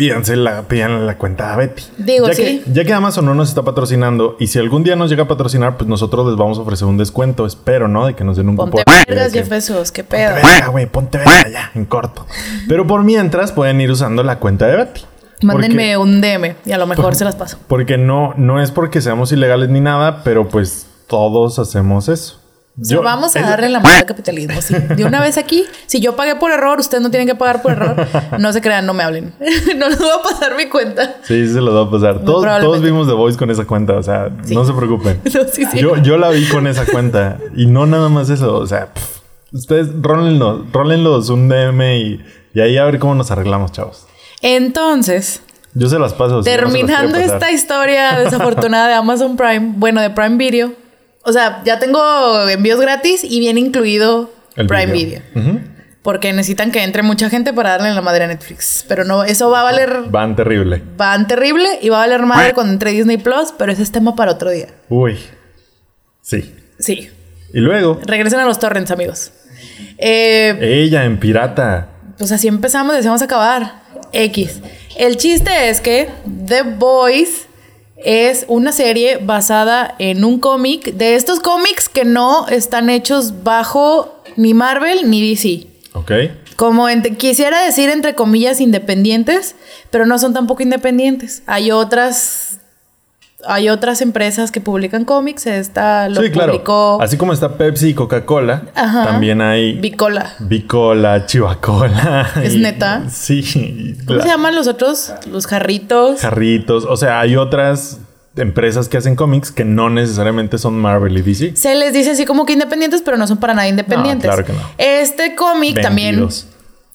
pídanse 0.00 0.34
la, 0.34 0.62
pídanle 0.62 1.04
la 1.04 1.18
cuenta 1.18 1.52
a 1.52 1.56
Betty. 1.56 1.82
Digo, 1.98 2.26
ya 2.28 2.32
sí. 2.32 2.62
Que, 2.64 2.72
ya 2.72 2.84
que 2.86 2.94
Amazon 2.94 3.26
no 3.26 3.34
nos 3.34 3.50
está 3.50 3.62
patrocinar 3.64 4.14
y 4.38 4.46
si 4.46 4.58
algún 4.58 4.82
día 4.82 4.96
nos 4.96 5.10
llega 5.10 5.24
a 5.24 5.28
patrocinar, 5.28 5.76
pues 5.76 5.90
nosotros 5.90 6.26
les 6.26 6.36
vamos 6.36 6.56
a 6.56 6.62
ofrecer 6.62 6.88
un 6.88 6.96
descuento. 6.96 7.44
Espero, 7.44 7.86
¿no? 7.86 8.06
De 8.06 8.14
que 8.14 8.24
nos 8.24 8.38
den 8.38 8.48
un 8.48 8.56
Ponte 8.56 8.78
cupón. 8.78 8.94
vergas, 9.06 9.48
Bezos, 9.50 9.92
qué 9.92 10.02
pedo. 10.02 10.30
Ponte 10.30 10.46
verga, 10.48 10.68
güey, 10.68 10.86
ponte 10.86 11.18
verga 11.18 11.50
ya, 11.52 11.70
en 11.74 11.84
corto. 11.84 12.24
Pero 12.66 12.86
por 12.86 13.04
mientras 13.04 13.52
pueden 13.52 13.78
ir 13.82 13.90
usando 13.90 14.22
la 14.22 14.38
cuenta 14.38 14.68
de 14.68 14.76
Betty. 14.76 15.02
Mándenme 15.42 15.98
un 15.98 16.22
DM 16.22 16.54
y 16.64 16.72
a 16.72 16.78
lo 16.78 16.86
mejor 16.86 17.14
se 17.14 17.26
las 17.26 17.36
paso. 17.36 17.58
Porque 17.68 17.98
no, 17.98 18.32
no 18.38 18.62
es 18.62 18.70
porque 18.70 19.02
seamos 19.02 19.32
ilegales 19.32 19.68
ni 19.68 19.80
nada, 19.80 20.22
pero 20.24 20.48
pues 20.48 20.86
todos 21.08 21.58
hacemos 21.58 22.08
eso. 22.08 22.39
O 22.80 22.84
sea, 22.84 22.96
Yo- 22.96 23.02
vamos 23.02 23.36
a 23.36 23.40
darle 23.42 23.68
la 23.68 23.80
mano 23.80 23.94
al 23.98 24.06
capitalismo. 24.06 24.60
sí. 24.62 24.74
De 24.96 25.04
una 25.04 25.20
vez 25.20 25.36
aquí, 25.36 25.66
si 25.86 26.00
yo 26.00 26.16
pagué 26.16 26.36
por 26.36 26.50
error, 26.50 26.80
ustedes 26.80 27.02
no 27.02 27.10
tienen 27.10 27.28
que 27.28 27.34
pagar 27.34 27.60
por 27.62 27.72
error. 27.72 28.06
No 28.38 28.52
se 28.52 28.60
crean, 28.60 28.86
no 28.86 28.94
me 28.94 29.02
hablen. 29.02 29.34
no 29.76 29.88
les 29.88 29.98
voy 29.98 30.08
a 30.08 30.22
pasar 30.22 30.56
mi 30.56 30.66
cuenta. 30.68 31.16
Sí, 31.22 31.46
se 31.46 31.60
lo 31.60 31.74
va 31.74 31.82
a 31.82 31.90
pasar. 31.90 32.24
Todos, 32.24 32.44
todos 32.60 32.80
vimos 32.82 33.06
The 33.06 33.12
Voice 33.12 33.36
con 33.38 33.50
esa 33.50 33.64
cuenta, 33.66 33.94
o 33.94 34.02
sea, 34.02 34.30
no 34.48 34.64
se 34.64 34.72
preocupen. 34.72 35.20
No, 35.34 35.40
sí. 35.52 35.64
Yo, 35.78 35.96
yo 35.98 36.16
la 36.16 36.30
vi 36.30 36.46
con 36.46 36.66
esa 36.66 36.86
cuenta 36.86 37.38
y 37.54 37.66
no 37.66 37.86
nada 37.86 38.08
más 38.08 38.30
eso, 38.30 38.56
o 38.56 38.66
sea, 38.66 38.92
pff, 38.94 39.18
ustedes 39.52 39.88
rólenlos, 40.00 40.70
rólenlos 40.72 41.28
un 41.28 41.48
DM 41.48 41.82
y, 41.96 42.20
y 42.54 42.60
ahí 42.60 42.76
a 42.78 42.84
ver 42.84 42.98
cómo 42.98 43.14
nos 43.14 43.30
arreglamos, 43.30 43.72
chavos. 43.72 44.06
Entonces, 44.42 45.42
Yo 45.74 45.88
se 45.88 45.98
las 45.98 46.12
paso. 46.14 46.42
si 46.42 46.50
no 46.50 46.56
se 46.56 46.56
las 46.56 46.60
Terminando 46.72 47.12
pasar. 47.18 47.34
esta 47.34 47.50
historia 47.52 48.18
desafortunada 48.18 48.88
de 48.88 48.94
Amazon 48.94 49.36
Prime, 49.36 49.74
bueno, 49.76 50.00
de 50.00 50.10
Prime 50.10 50.36
Video. 50.36 50.72
O 51.22 51.32
sea, 51.32 51.62
ya 51.64 51.78
tengo 51.78 52.48
envíos 52.48 52.80
gratis 52.80 53.24
y 53.24 53.40
viene 53.40 53.60
incluido 53.60 54.30
El 54.56 54.66
Prime 54.66 54.92
Video. 54.92 55.20
Porque 56.02 56.32
necesitan 56.32 56.70
que 56.72 56.82
entre 56.82 57.02
mucha 57.02 57.28
gente 57.28 57.52
para 57.52 57.70
darle 57.70 57.88
en 57.90 57.94
la 57.94 58.00
madre 58.00 58.24
a 58.24 58.26
Netflix. 58.26 58.86
Pero 58.88 59.04
no, 59.04 59.22
eso 59.24 59.50
va 59.50 59.60
a 59.60 59.64
valer 59.64 60.04
Van 60.08 60.34
terrible. 60.34 60.82
van 60.96 61.26
terrible 61.26 61.68
y 61.82 61.90
va 61.90 61.98
a 61.98 62.06
valer 62.06 62.22
madre 62.24 62.54
cuando 62.54 62.72
entre 62.72 62.92
Disney 62.92 63.18
Plus, 63.18 63.52
pero 63.58 63.70
ese 63.70 63.82
es 63.82 63.92
tema 63.92 64.16
para 64.16 64.32
otro 64.32 64.50
día. 64.50 64.68
Uy. 64.88 65.18
Sí. 66.22 66.54
Sí. 66.78 67.10
Y 67.52 67.60
luego, 67.60 68.00
Regresen 68.06 68.38
a 68.40 68.46
los 68.46 68.58
torrents, 68.58 68.90
amigos. 68.90 69.32
Eh, 69.98 70.56
ella 70.62 71.04
en 71.04 71.20
pirata. 71.20 71.88
pues 72.16 72.32
así 72.32 72.48
empezamos 72.48 72.94
y 72.94 72.98
así 72.98 73.06
vamos 73.08 73.20
a 73.22 73.26
acabar. 73.26 73.80
X. 74.12 74.60
El 74.96 75.18
chiste 75.18 75.68
es 75.68 75.80
que 75.82 76.08
The 76.46 76.62
Boys 76.62 77.46
es 78.04 78.44
una 78.48 78.72
serie 78.72 79.18
basada 79.18 79.94
en 79.98 80.24
un 80.24 80.38
cómic 80.38 80.94
de 80.94 81.16
estos 81.16 81.40
cómics 81.40 81.88
que 81.88 82.04
no 82.04 82.48
están 82.48 82.90
hechos 82.90 83.42
bajo 83.42 84.22
ni 84.36 84.54
Marvel 84.54 85.10
ni 85.10 85.28
DC. 85.28 85.66
Ok. 85.92 86.12
Como 86.56 86.86
quisiera 87.18 87.62
decir 87.62 87.88
entre 87.88 88.14
comillas 88.14 88.60
independientes, 88.60 89.56
pero 89.90 90.06
no 90.06 90.18
son 90.18 90.34
tampoco 90.34 90.62
independientes. 90.62 91.42
Hay 91.46 91.70
otras 91.70 92.59
hay 93.46 93.68
otras 93.68 94.00
empresas 94.02 94.50
que 94.52 94.60
publican 94.60 95.04
cómics, 95.04 95.46
esta 95.46 96.08
lo 96.08 96.20
sí, 96.22 96.30
claro. 96.30 96.52
publicó 96.52 96.98
Así 97.00 97.16
como 97.16 97.32
está 97.32 97.56
Pepsi 97.56 97.88
y 97.90 97.94
Coca-Cola, 97.94 98.64
Ajá. 98.74 99.04
también 99.06 99.40
hay 99.40 99.74
Bicola. 99.80 100.34
Bicola, 100.40 101.26
Chivacola. 101.26 102.30
¿Es 102.42 102.54
y- 102.54 102.58
neta? 102.58 103.04
Sí. 103.10 103.96
¿Cómo 104.06 104.18
la- 104.18 104.22
se 104.24 104.28
llaman 104.28 104.54
los 104.54 104.66
otros? 104.66 105.12
Los 105.30 105.46
jarritos. 105.46 106.20
Jarritos. 106.20 106.84
O 106.84 106.96
sea, 106.96 107.20
hay 107.20 107.36
otras 107.36 107.98
empresas 108.36 108.88
que 108.88 108.96
hacen 108.96 109.16
cómics 109.16 109.50
que 109.50 109.64
no 109.64 109.90
necesariamente 109.90 110.56
son 110.58 110.78
Marvel 110.78 111.16
y 111.18 111.22
DC. 111.22 111.56
Se 111.56 111.74
les 111.74 111.92
dice 111.92 112.12
así 112.12 112.24
como 112.24 112.46
que 112.46 112.52
independientes, 112.52 113.02
pero 113.04 113.16
no 113.16 113.26
son 113.26 113.38
para 113.38 113.54
nada 113.54 113.68
independientes. 113.68 114.28
claro 114.30 114.44
que 114.44 114.52
no. 114.52 114.60
Este 114.78 115.34
cómic 115.34 115.80
también 115.82 116.10
Vendidos. 116.16 116.46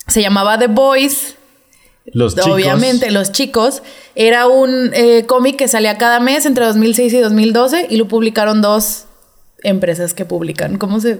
se 0.07 0.21
llamaba 0.21 0.57
The 0.57 0.67
Boys. 0.67 1.34
Los 2.13 2.35
chicos. 2.35 2.51
Obviamente, 2.51 3.11
los 3.11 3.31
chicos. 3.31 3.81
Era 4.15 4.47
un 4.47 4.91
eh, 4.93 5.25
cómic 5.25 5.55
que 5.57 5.67
salía 5.67 5.97
cada 5.97 6.19
mes 6.19 6.45
entre 6.45 6.65
2006 6.65 7.13
y 7.13 7.19
2012 7.19 7.87
y 7.89 7.97
lo 7.97 8.07
publicaron 8.07 8.61
dos 8.61 9.05
empresas 9.63 10.13
que 10.13 10.25
publican. 10.25 10.77
¿Cómo 10.77 10.99
se...? 10.99 11.19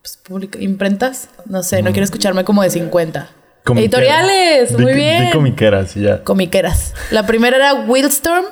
pues, 0.00 0.16
publica- 0.22 0.60
¿Imprentas? 0.60 1.28
No 1.46 1.62
sé, 1.62 1.82
no 1.82 1.90
quiero 1.90 2.04
escucharme 2.04 2.44
como 2.44 2.62
de 2.62 2.70
50. 2.70 3.30
Comiqueras. 3.64 3.84
Editoriales, 4.00 4.76
Di- 4.76 4.82
muy 4.82 4.92
bien. 4.94 5.30
comiqueras 5.32 5.96
y 5.96 6.02
ya. 6.02 6.22
Comiqueras. 6.24 6.94
La 7.10 7.26
primera 7.26 7.56
era 7.56 7.74
Wildstorm, 7.74 8.46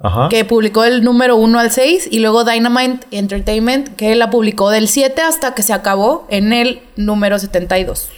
Ajá. 0.00 0.28
que 0.30 0.44
publicó 0.44 0.82
el 0.84 1.04
número 1.04 1.36
1 1.36 1.58
al 1.60 1.70
6 1.70 2.08
y 2.10 2.18
luego 2.18 2.42
Dynamite 2.44 3.06
Entertainment 3.12 3.94
que 3.96 4.14
la 4.16 4.30
publicó 4.30 4.70
del 4.70 4.88
7 4.88 5.20
hasta 5.22 5.54
que 5.54 5.62
se 5.62 5.72
acabó 5.74 6.26
en 6.30 6.52
el 6.52 6.80
número 6.96 7.38
72. 7.38 8.08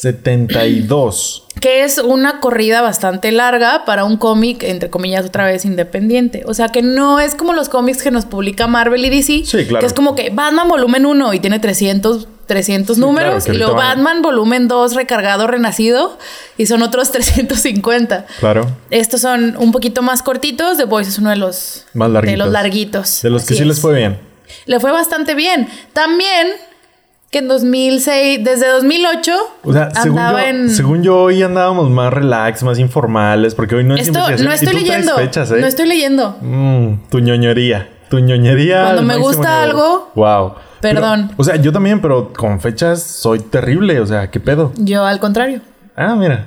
72. 0.00 1.44
Que 1.60 1.84
es 1.84 1.98
una 1.98 2.40
corrida 2.40 2.80
bastante 2.80 3.32
larga 3.32 3.84
para 3.84 4.04
un 4.04 4.16
cómic, 4.16 4.62
entre 4.62 4.88
comillas, 4.88 5.26
otra 5.26 5.44
vez 5.44 5.64
independiente. 5.64 6.42
O 6.46 6.54
sea 6.54 6.68
que 6.68 6.80
no 6.82 7.20
es 7.20 7.34
como 7.34 7.52
los 7.52 7.68
cómics 7.68 8.02
que 8.02 8.10
nos 8.10 8.24
publica 8.24 8.66
Marvel 8.66 9.04
y 9.04 9.10
DC. 9.10 9.42
Sí, 9.44 9.66
claro. 9.66 9.80
Que 9.80 9.86
es 9.86 9.92
como 9.92 10.14
que 10.14 10.30
Batman 10.30 10.68
volumen 10.68 11.04
1 11.04 11.34
y 11.34 11.40
tiene 11.40 11.58
300, 11.58 12.28
300 12.46 12.96
Sí, 12.96 13.00
números. 13.00 13.44
claro, 13.44 13.54
y 13.54 13.58
luego 13.58 13.74
Batman 13.74 14.22
volumen 14.22 14.68
2 14.68 14.94
recargado, 14.94 15.46
renacido. 15.46 16.18
Y 16.56 16.64
son 16.66 16.82
otros 16.82 17.10
350. 17.12 18.26
Claro. 18.38 18.66
Estos 18.90 19.20
son 19.20 19.54
un 19.58 19.70
poquito 19.72 20.00
más 20.02 20.22
cortitos. 20.22 20.78
The 20.78 20.84
Voice 20.84 21.10
es 21.10 21.18
uno 21.18 21.28
de 21.30 21.36
los, 21.36 21.84
Más 21.92 22.08
de 22.08 22.14
larguitos. 22.14 22.38
los 22.38 22.52
larguitos. 22.52 23.22
De 23.22 23.30
los 23.30 23.44
que 23.44 23.54
sí 23.54 23.64
les 23.64 23.76
es. 23.76 23.82
fue 23.82 23.94
bien. 23.96 24.18
Le 24.66 24.80
fue 24.80 24.92
bastante 24.92 25.34
bien. 25.34 25.68
También 25.92 26.48
que 27.30 27.38
en 27.38 27.48
2006, 27.48 28.42
desde 28.42 28.66
2008, 28.68 29.32
O 29.62 29.72
sea, 29.72 29.90
según 29.90 30.16
yo, 30.16 30.20
andaba 30.20 30.48
en... 30.48 30.68
según 30.70 31.02
yo, 31.04 31.16
hoy 31.22 31.42
andábamos 31.42 31.88
más 31.90 32.12
relax, 32.12 32.62
más 32.64 32.78
informales, 32.80 33.54
porque 33.54 33.76
hoy 33.76 33.84
no 33.84 33.94
es 33.94 34.08
Esto 34.08 34.18
no 34.42 34.52
estoy 34.52 34.74
leyendo. 34.74 35.14
fechas, 35.16 35.50
¿eh? 35.52 35.58
No 35.60 35.66
estoy 35.66 35.86
leyendo. 35.86 36.36
Mm, 36.40 37.08
tu 37.08 37.20
ñoñería. 37.20 37.88
Tu 38.08 38.18
ñoñería. 38.18 38.82
Cuando 38.82 39.02
me 39.02 39.16
gusta 39.16 39.48
nivel. 39.60 39.70
algo, 39.70 40.10
Wow. 40.16 40.54
perdón. 40.80 41.26
Pero, 41.28 41.34
o 41.36 41.44
sea, 41.44 41.54
yo 41.56 41.72
también, 41.72 42.00
pero 42.00 42.32
con 42.32 42.60
fechas 42.60 43.00
soy 43.02 43.38
terrible. 43.38 44.00
O 44.00 44.06
sea, 44.06 44.28
¿qué 44.30 44.40
pedo? 44.40 44.72
Yo 44.76 45.04
al 45.04 45.20
contrario. 45.20 45.60
Ah, 45.94 46.16
mira. 46.16 46.46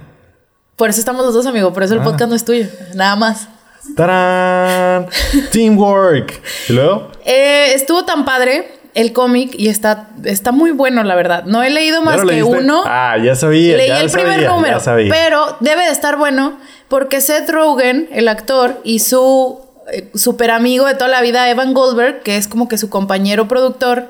Por 0.75 0.89
eso 0.89 0.99
estamos 0.99 1.23
los 1.25 1.33
dos, 1.33 1.45
amigo. 1.45 1.71
Por 1.71 1.83
eso 1.83 1.93
el 1.93 2.01
Ah. 2.01 2.03
podcast 2.03 2.29
no 2.29 2.35
es 2.35 2.43
tuyo. 2.43 2.65
Nada 2.95 3.15
más. 3.15 3.47
¡Tarán! 3.95 5.07
Teamwork. 5.51 6.41
¿Y 6.69 6.73
luego? 6.73 7.07
Eh, 7.25 7.71
estuvo 7.73 8.03
tan 8.03 8.25
padre 8.25 8.67
el 8.95 9.13
cómic 9.13 9.55
y 9.57 9.69
está, 9.69 10.09
está 10.23 10.51
muy 10.51 10.71
bueno, 10.71 11.03
la 11.03 11.15
verdad. 11.15 11.45
No 11.45 11.63
he 11.63 11.69
leído 11.69 11.99
¿Ya 11.99 12.05
más 12.05 12.19
que 12.21 12.25
leíste? 12.25 12.43
uno. 12.43 12.83
Ah, 12.85 13.17
ya 13.23 13.35
sabía. 13.35 13.77
Leí 13.77 13.87
ya 13.87 14.01
el 14.01 14.11
primer 14.11 14.47
número, 14.47 14.79
pero 15.09 15.57
debe 15.59 15.85
de 15.85 15.91
estar 15.91 16.17
bueno 16.17 16.57
porque 16.87 17.21
Seth 17.21 17.49
Rogen, 17.49 18.07
el 18.11 18.27
actor, 18.27 18.79
y 18.83 18.99
su 18.99 19.59
eh, 19.91 20.11
super 20.13 20.51
amigo 20.51 20.85
de 20.85 20.93
toda 20.93 21.07
la 21.07 21.21
vida, 21.21 21.49
Evan 21.49 21.73
Goldberg, 21.73 22.21
que 22.21 22.37
es 22.37 22.47
como 22.47 22.67
que 22.67 22.77
su 22.77 22.89
compañero 22.89 23.47
productor, 23.47 24.09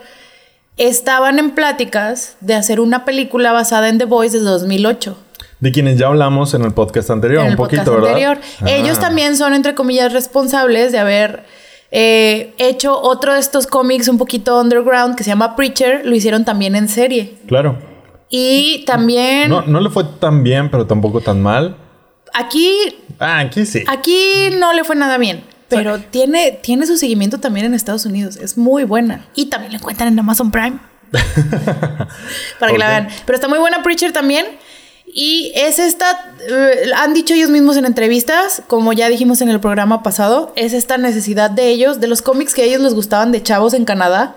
estaban 0.78 1.40
en 1.40 1.52
pláticas 1.52 2.36
de 2.42 2.56
hacer 2.56 2.80
una 2.80 3.06
película 3.06 3.52
basada 3.54 3.90
en 3.90 4.00
The 4.00 4.06
Voice 4.06 4.38
desde 4.38 4.50
2008. 4.50 5.18
De 5.60 5.72
quienes 5.72 5.98
ya 5.98 6.08
hablamos 6.08 6.54
en 6.56 6.64
el 6.64 6.74
podcast 6.74 7.10
anterior, 7.10 7.46
en 7.46 7.52
un 7.52 7.56
poquito, 7.56 7.84
podcast 7.86 7.96
¿verdad? 7.96 8.10
anterior. 8.10 8.38
Ah. 8.62 8.70
Ellos 8.72 9.00
también 9.00 9.38
son, 9.38 9.54
entre 9.54 9.76
comillas, 9.76 10.12
responsables 10.12 10.92
de 10.92 11.00
haber 11.00 11.44
eh, 11.96 12.56
hecho 12.58 13.00
otro 13.00 13.36
de 13.36 13.40
estos 13.40 13.68
cómics 13.68 14.08
un 14.08 14.18
poquito 14.18 14.60
underground 14.60 15.16
que 15.16 15.24
se 15.24 15.30
llama 15.30 15.56
Preacher. 15.56 16.02
Lo 16.04 16.16
hicieron 16.16 16.44
también 16.44 16.76
en 16.76 16.90
serie. 16.90 17.36
Claro. 17.48 17.78
Y 18.30 18.84
también 18.88 19.48
No, 19.48 19.62
no 19.62 19.80
le 19.80 19.92
fue 19.92 20.04
tan 20.20 20.44
bien, 20.44 20.72
pero 20.72 20.88
tampoco 20.88 21.22
tan 21.22 21.40
mal. 21.40 21.78
aquí 22.34 22.74
Ah, 23.20 23.40
aquí 23.40 23.64
sí. 23.68 23.84
Aquí 23.88 24.50
no 24.58 24.74
le 24.74 24.84
fue 24.84 24.96
nada 24.96 25.20
bien, 25.20 25.44
pero 25.70 26.00
tiene, 26.00 26.58
tiene 26.64 26.88
su 26.88 26.98
seguimiento 26.98 27.38
también 27.40 27.68
en 27.68 27.76
Estados 27.76 28.08
Unidos. 28.08 28.38
Es 28.38 28.58
muy 28.58 28.86
buena. 28.86 29.28
Y 29.36 29.46
también 29.46 29.72
la 29.72 29.78
encuentran 29.78 30.12
en 30.12 30.18
Amazon 30.18 30.50
Prime. 30.50 30.80
Para 32.60 32.72
que 32.72 32.78
la 32.80 32.88
vean. 32.88 33.08
Pero 33.26 33.36
está 33.36 33.48
muy 33.48 33.60
buena 33.60 33.84
Preacher 33.84 34.12
también. 34.12 34.48
Y 35.16 35.52
es 35.56 35.78
esta, 35.78 36.34
eh, 36.50 36.90
han 36.96 37.14
dicho 37.14 37.36
ellos 37.36 37.50
mismos 37.52 37.78
en 37.78 37.86
entrevistas, 37.86 38.64
como 38.68 38.94
ya 38.94 39.10
dijimos 39.10 39.42
en 39.42 39.50
el 39.50 39.60
programa 39.60 40.02
pasado, 40.02 40.52
es 40.56 40.74
esta 40.74 40.98
necesidad 40.98 41.52
de 41.52 41.68
ellos, 41.70 42.00
de 42.00 42.08
los 42.08 42.22
cómics 42.24 42.54
que 42.56 42.64
a 42.64 42.66
ellos 42.66 42.82
les 42.82 42.96
gustaban 42.96 43.32
de 43.32 43.44
chavos 43.44 43.74
en 43.76 43.86
Canadá. 43.86 44.36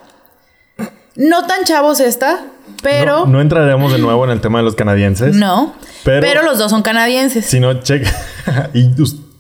No 1.15 1.47
tan 1.47 1.65
chavos 1.65 2.01
esta, 2.01 2.41
pero... 2.83 3.21
No, 3.21 3.27
no 3.27 3.41
entraremos 3.41 3.91
de 3.91 3.99
nuevo 3.99 4.25
en 4.27 4.31
el 4.33 4.43
tema 4.43 4.59
de 4.59 4.65
los 4.65 4.75
canadienses. 4.75 5.35
No, 5.35 5.73
Pero- 6.05 6.21
pero, 6.21 6.43
los 6.43 6.59
dos 6.59 6.71
son 6.71 6.83
canadienses. 6.83 7.47
Si 7.47 7.59
no, 7.59 7.81
checa. 7.83 8.11
y 8.75 8.85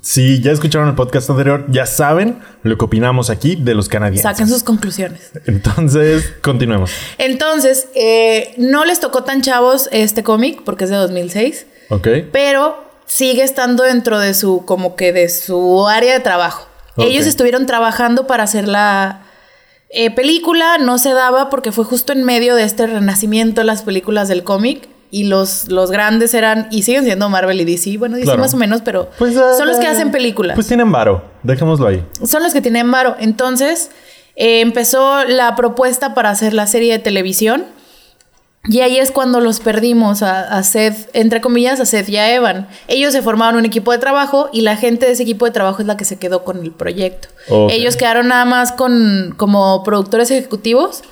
si 0.06 0.40
ya 0.40 0.52
escucharon 0.52 0.88
el 0.88 0.94
podcast 0.94 1.28
anterior, 1.30 1.64
ya 1.66 1.84
saben 1.84 2.38
lo 2.62 2.78
que 2.78 2.84
opinamos 2.84 3.28
aquí 3.28 3.56
de 3.56 3.74
los 3.74 3.88
canadienses. 3.88 4.22
Saquen 4.22 4.48
sus 4.48 4.62
conclusiones. 4.62 5.32
Entonces, 5.46 6.32
continuemos. 6.42 6.92
Entonces, 7.18 7.88
eh, 7.96 8.54
no 8.56 8.84
les 8.84 9.00
tocó 9.00 9.24
tan 9.24 9.42
chavos 9.42 9.88
este 9.90 10.22
cómic 10.22 10.62
porque 10.64 10.84
es 10.84 10.90
de 10.90 10.96
2006, 10.96 11.66
¿Ok? 11.90 12.06
pero 12.30 12.84
sigue 13.04 13.42
estando 13.42 13.82
dentro 13.82 14.20
de 14.20 14.34
su, 14.34 14.64
como 14.64 14.94
que 14.94 15.12
de 15.12 15.28
su 15.28 15.88
área 15.88 16.12
de 16.12 16.20
trabajo. 16.20 16.68
Ok. 16.94 17.06
Ellos 17.08 17.26
estuvieron 17.26 17.66
trabajando 17.66 18.28
para 18.28 18.44
hacer 18.44 18.68
la 18.68 19.24
eh, 19.90 20.12
película, 20.12 20.78
no 20.78 20.98
se 20.98 21.14
daba 21.14 21.50
porque 21.50 21.72
fue 21.72 21.84
justo 21.84 22.12
en 22.12 22.22
medio 22.22 22.54
de 22.54 22.62
este 22.62 22.86
renacimiento 22.86 23.60
de 23.60 23.64
las 23.64 23.82
películas 23.82 24.28
del 24.28 24.44
cómic. 24.44 24.88
Y 25.16 25.24
los, 25.24 25.68
los 25.68 25.90
grandes 25.90 26.34
eran, 26.34 26.68
y 26.70 26.82
siguen 26.82 27.04
siendo 27.04 27.28
Marvel 27.30 27.58
y 27.60 27.64
DC, 27.64 27.96
bueno, 27.96 28.16
DC 28.16 28.24
Claro. 28.26 28.40
más 28.40 28.52
o 28.52 28.56
menos, 28.58 28.82
pero 28.82 29.08
Pues, 29.18 29.34
ah, 29.36 29.54
son 29.56 29.66
los 29.68 29.78
que 29.78 29.86
hacen 29.86 30.10
películas 30.10 30.54
Pues 30.56 30.66
tienen 30.66 30.92
varo. 30.92 31.22
Dejémoslo 31.42 31.86
ahí. 31.86 32.04
son 32.24 32.42
los 32.42 32.52
que 32.52 32.60
tienen 32.60 32.90
varo. 32.90 33.16
Entonces, 33.18 33.90
eh, 34.36 34.60
empezó 34.60 35.24
la 35.24 35.56
propuesta 35.56 36.12
para 36.14 36.28
hacer 36.30 36.52
la 36.52 36.66
serie 36.66 36.92
de 36.92 36.98
televisión. 36.98 37.64
Y 38.68 38.80
ahí 38.80 38.98
es 38.98 39.12
cuando 39.12 39.38
los 39.40 39.60
perdimos 39.60 40.22
a, 40.24 40.40
a 40.40 40.62
Seth, 40.64 41.08
entre 41.12 41.40
comillas, 41.40 41.78
a 41.78 41.86
Seth 41.86 42.08
y 42.08 42.16
a 42.16 42.34
Evan. 42.34 42.66
Ellos 42.88 43.12
se 43.12 43.22
formaron 43.22 43.56
un 43.60 43.64
equipo 43.64 43.92
de 43.92 43.98
trabajo 43.98 44.50
y 44.52 44.62
la 44.62 44.76
gente 44.76 45.06
de 45.06 45.12
ese 45.12 45.22
equipo 45.22 45.44
de 45.44 45.52
trabajo 45.52 45.80
es 45.82 45.86
la 45.86 45.96
que 45.96 46.04
se 46.04 46.16
quedó 46.18 46.42
con 46.42 46.58
el 46.62 46.72
proyecto. 46.72 47.28
Ellos 47.70 47.96
quedaron 47.96 48.26
nada 48.28 48.44
más 48.44 48.72
con 48.72 49.34
como 49.36 49.84
productores 49.84 50.30
ejecutivos, 50.32 51.02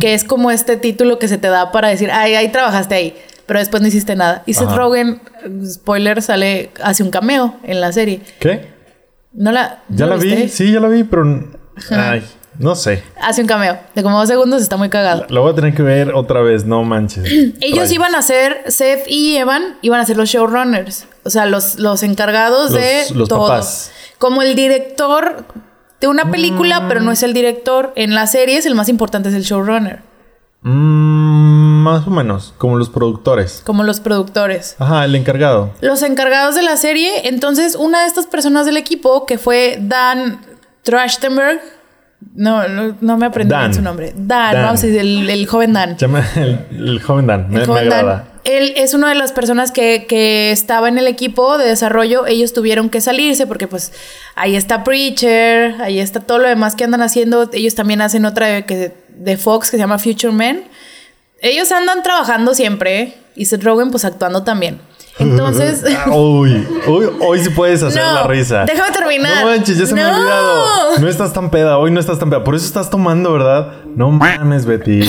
que 0.00 0.12
es 0.14 0.22
como 0.22 0.50
este 0.50 0.76
título 0.76 1.18
que 1.18 1.28
se 1.28 1.38
te 1.38 1.48
da 1.48 1.72
para 1.72 1.88
decir, 1.88 2.10
ay, 2.12 2.34
ahí 2.34 2.48
trabajaste 2.52 2.94
ahí, 2.94 3.14
pero 3.48 3.58
después 3.58 3.80
no 3.82 3.88
hiciste 3.88 4.14
nada. 4.14 4.44
Y 4.46 4.54
Seth. 4.54 4.70
Rogen, 4.70 5.20
spoiler, 5.66 6.22
sale, 6.22 6.70
hace 6.80 7.02
un 7.02 7.10
cameo 7.10 7.56
en 7.64 7.80
la 7.80 7.90
serie. 7.92 8.20
¿Qué? 8.38 8.68
¿No 9.32 9.50
la, 9.50 9.82
Ya 9.88 10.06
¿no 10.06 10.14
la 10.14 10.22
vi. 10.22 10.48
Sí, 10.48 10.70
ya 10.72 10.78
la 10.78 10.86
vi, 10.88 11.02
pero. 11.02 11.50
Ay, 11.90 12.22
no 12.58 12.74
sé. 12.74 13.02
Hace 13.20 13.40
un 13.42 13.46
cameo 13.48 13.78
de 13.94 14.02
como 14.02 14.18
dos 14.18 14.28
segundos, 14.28 14.62
está 14.62 14.76
muy 14.76 14.88
cagado. 14.88 15.26
La 15.28 15.40
voy 15.40 15.52
a 15.52 15.54
tener 15.54 15.74
que 15.74 15.82
ver 15.82 16.12
otra 16.14 16.40
vez, 16.42 16.64
no 16.64 16.82
manches. 16.84 17.24
Ellos 17.60 17.78
Rayos. 17.78 17.92
iban 17.92 18.14
a 18.14 18.22
ser, 18.22 18.62
Seth 18.68 19.04
y 19.08 19.36
Evan, 19.36 19.76
iban 19.82 20.00
a 20.00 20.04
ser 20.04 20.16
los 20.16 20.28
showrunners. 20.28 21.06
O 21.24 21.30
sea, 21.30 21.46
los, 21.46 21.78
los 21.78 22.02
encargados 22.02 22.72
de 22.72 23.04
Los- 23.14 23.28
todo. 23.28 23.46
papás. 23.48 23.90
Como 24.18 24.42
el 24.42 24.54
director 24.56 25.44
de 26.00 26.08
una 26.08 26.30
película, 26.30 26.86
pero 26.88 27.00
no 27.00 27.12
es 27.12 27.22
el 27.22 27.32
director. 27.32 27.92
En 27.96 28.14
las 28.14 28.32
series, 28.32 28.66
el 28.66 28.74
más 28.74 28.88
importante 28.88 29.28
es 29.28 29.34
el 29.36 29.42
showrunner. 29.42 30.02
Mm, 30.62 31.82
más 31.82 32.06
o 32.06 32.10
menos, 32.10 32.52
como 32.58 32.76
los 32.76 32.88
productores. 32.90 33.62
Como 33.64 33.84
los 33.84 34.00
productores. 34.00 34.76
Ajá, 34.78 35.04
el 35.04 35.14
encargado. 35.14 35.70
Los 35.80 36.02
encargados 36.02 36.54
de 36.54 36.62
la 36.62 36.76
serie, 36.76 37.28
entonces 37.28 37.74
una 37.76 38.00
de 38.02 38.06
estas 38.06 38.26
personas 38.26 38.66
del 38.66 38.76
equipo, 38.76 39.24
que 39.26 39.38
fue 39.38 39.78
Dan 39.80 40.40
Trachtenberg, 40.82 41.60
no, 42.34 42.66
no, 42.68 42.96
no 43.00 43.16
me 43.16 43.26
aprendí 43.26 43.52
Dan. 43.52 43.60
bien 43.62 43.74
su 43.74 43.82
nombre. 43.82 44.12
Dan, 44.16 44.54
Dan. 44.54 44.62
vamos 44.64 44.82
a 44.82 44.86
decir, 44.86 45.00
el, 45.00 45.30
el 45.30 45.46
joven 45.46 45.72
Dan. 45.72 45.96
Llama 45.96 46.24
el, 46.36 46.66
el 46.72 47.00
joven 47.02 47.26
Dan. 47.28 47.48
Me, 47.48 47.54
El 47.54 47.60
me 47.60 47.66
joven 47.66 47.88
Dan, 47.88 47.98
agrada. 48.00 48.24
Él 48.44 48.72
es 48.76 48.94
una 48.94 49.10
de 49.10 49.14
las 49.14 49.32
personas 49.32 49.72
que, 49.72 50.06
que 50.08 50.50
estaba 50.50 50.88
en 50.88 50.96
el 50.98 51.06
equipo 51.06 51.58
de 51.58 51.66
desarrollo. 51.68 52.26
Ellos 52.26 52.54
tuvieron 52.54 52.88
que 52.88 53.00
salirse 53.02 53.46
porque 53.46 53.68
pues 53.68 53.92
ahí 54.36 54.56
está 54.56 54.84
Preacher, 54.84 55.80
ahí 55.82 56.00
está 56.00 56.20
todo 56.20 56.38
lo 56.38 56.48
demás 56.48 56.74
que 56.74 56.84
andan 56.84 57.02
haciendo. 57.02 57.50
Ellos 57.52 57.74
también 57.74 58.00
hacen 58.00 58.24
otra 58.24 58.62
que, 58.64 58.94
de 59.18 59.36
Fox 59.36 59.70
que 59.70 59.76
se 59.76 59.80
llama 59.82 59.98
Future 59.98 60.32
Men. 60.32 60.64
Ellos 61.40 61.70
andan 61.72 62.02
trabajando 62.02 62.54
siempre 62.54 63.00
¿eh? 63.00 63.14
y 63.36 63.44
Seth 63.46 63.62
Rogen 63.62 63.90
pues 63.90 64.04
actuando 64.04 64.42
también. 64.42 64.80
Entonces... 65.18 65.84
Ah, 65.96 66.10
Uy, 66.14 66.66
uy, 66.86 67.06
hoy 67.20 67.38
sí 67.42 67.50
puedes 67.50 67.82
hacer 67.82 68.00
No, 68.02 68.14
la 68.14 68.22
risa. 68.28 68.64
déjame 68.64 68.92
terminar. 68.92 69.44
No 69.44 69.50
manches, 69.50 69.76
ya 69.78 69.86
se 69.86 69.94
me 69.94 70.02
ha 70.02 70.14
olvidado. 70.14 70.98
No 71.00 71.08
estás 71.08 71.32
tan 71.32 71.50
peda, 71.50 71.76
hoy 71.78 71.90
no 71.90 71.98
estás 72.00 72.18
tan 72.18 72.30
peda. 72.30 72.44
Por 72.44 72.54
eso 72.54 72.66
estás 72.66 72.88
tomando, 72.90 73.32
¿verdad? 73.32 73.72
No 73.96 74.10
mames, 74.10 74.64
Betty. 74.64 75.00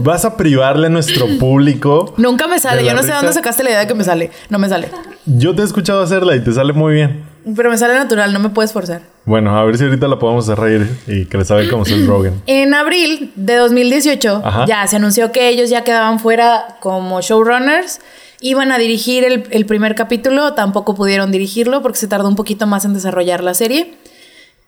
Vas 0.00 0.24
a 0.24 0.36
privarle 0.36 0.86
a 0.86 0.90
nuestro 0.90 1.26
público. 1.38 2.14
Nunca 2.16 2.46
me 2.46 2.58
sale. 2.58 2.78
¿De 2.78 2.82
la 2.84 2.90
Yo 2.92 2.96
no 2.96 3.02
sé 3.02 3.08
de 3.08 3.12
risa? 3.12 3.20
dónde 3.26 3.34
sacaste 3.34 3.62
la 3.62 3.70
idea 3.70 3.80
de 3.80 3.86
que 3.86 3.94
me 3.94 4.04
sale. 4.04 4.30
No 4.48 4.58
me 4.58 4.68
sale. 4.70 4.88
Yo 5.26 5.54
te 5.54 5.60
he 5.62 5.64
escuchado 5.64 6.02
hacerla 6.02 6.34
y 6.34 6.40
te 6.42 6.52
sale 6.52 6.72
muy 6.72 6.94
bien. 6.94 7.24
Pero 7.56 7.70
me 7.70 7.78
sale 7.78 7.94
natural, 7.94 8.32
no 8.32 8.40
me 8.40 8.50
puedes 8.50 8.72
forzar. 8.72 9.02
Bueno, 9.24 9.56
a 9.58 9.64
ver 9.64 9.78
si 9.78 9.84
ahorita 9.84 10.06
la 10.08 10.18
podemos 10.18 10.48
hacer 10.48 10.58
reír 10.62 10.88
y 11.06 11.24
que 11.26 11.38
le 11.38 11.44
sabe 11.44 11.68
cómo 11.68 11.84
es 11.84 11.90
el 11.92 12.06
Rogan. 12.06 12.42
En 12.46 12.74
abril 12.74 13.32
de 13.36 13.54
2018 13.56 14.42
Ajá. 14.44 14.64
ya 14.66 14.86
se 14.86 14.96
anunció 14.96 15.32
que 15.32 15.48
ellos 15.48 15.70
ya 15.70 15.84
quedaban 15.84 16.18
fuera 16.18 16.76
como 16.80 17.20
showrunners. 17.20 18.00
Iban 18.40 18.70
a 18.70 18.78
dirigir 18.78 19.24
el, 19.24 19.44
el 19.50 19.66
primer 19.66 19.94
capítulo, 19.94 20.54
tampoco 20.54 20.94
pudieron 20.94 21.30
dirigirlo 21.32 21.82
porque 21.82 21.98
se 21.98 22.06
tardó 22.06 22.28
un 22.28 22.36
poquito 22.36 22.66
más 22.66 22.84
en 22.84 22.94
desarrollar 22.94 23.42
la 23.42 23.54
serie. 23.54 23.94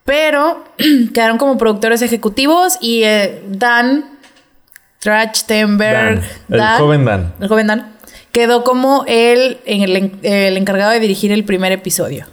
Pero 0.04 0.64
quedaron 1.14 1.38
como 1.38 1.58
productores 1.58 2.02
ejecutivos 2.02 2.78
y 2.80 3.02
eh, 3.04 3.42
Dan 3.48 4.18
Trachtenberg, 5.00 6.22
Dan, 6.48 6.60
el 6.76 6.78
joven 6.78 7.04
Dan. 7.04 7.34
el 7.40 7.48
joven 7.48 7.66
Dan, 7.66 7.92
quedó 8.32 8.64
como 8.64 9.04
el, 9.06 9.58
el, 9.66 10.18
el 10.22 10.56
encargado 10.56 10.90
de 10.92 11.00
dirigir 11.00 11.32
el 11.32 11.44
primer 11.44 11.72
episodio. 11.72 12.26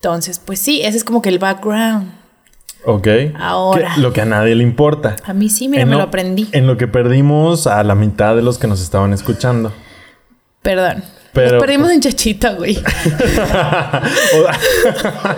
Entonces, 0.00 0.40
pues 0.44 0.60
sí, 0.60 0.80
ese 0.82 0.96
es 0.96 1.04
como 1.04 1.20
que 1.22 1.28
el 1.28 1.38
background. 1.40 2.12
Ok. 2.84 3.08
Ahora. 3.36 3.94
Que- 3.94 4.00
lo 4.00 4.12
que 4.12 4.20
a 4.20 4.24
nadie 4.24 4.54
le 4.54 4.62
importa. 4.62 5.16
A 5.24 5.32
mí 5.32 5.48
sí, 5.48 5.68
mira, 5.68 5.82
En 5.82 5.88
me 5.88 5.96
lo 5.96 6.02
aprendí. 6.02 6.48
En 6.52 6.66
lo 6.68 6.76
que 6.76 6.86
perdimos 6.86 7.66
a 7.66 7.82
la 7.82 7.96
mitad 7.96 8.36
de 8.36 8.42
los 8.42 8.58
que 8.58 8.68
nos 8.68 8.80
estaban 8.80 9.12
escuchando. 9.12 9.72
Perdón. 10.62 11.02
Pero- 11.32 11.52
Nos 11.52 11.60
perdimos 11.60 11.90
en 11.90 12.00
chachita, 12.00 12.52
güey. 12.54 12.78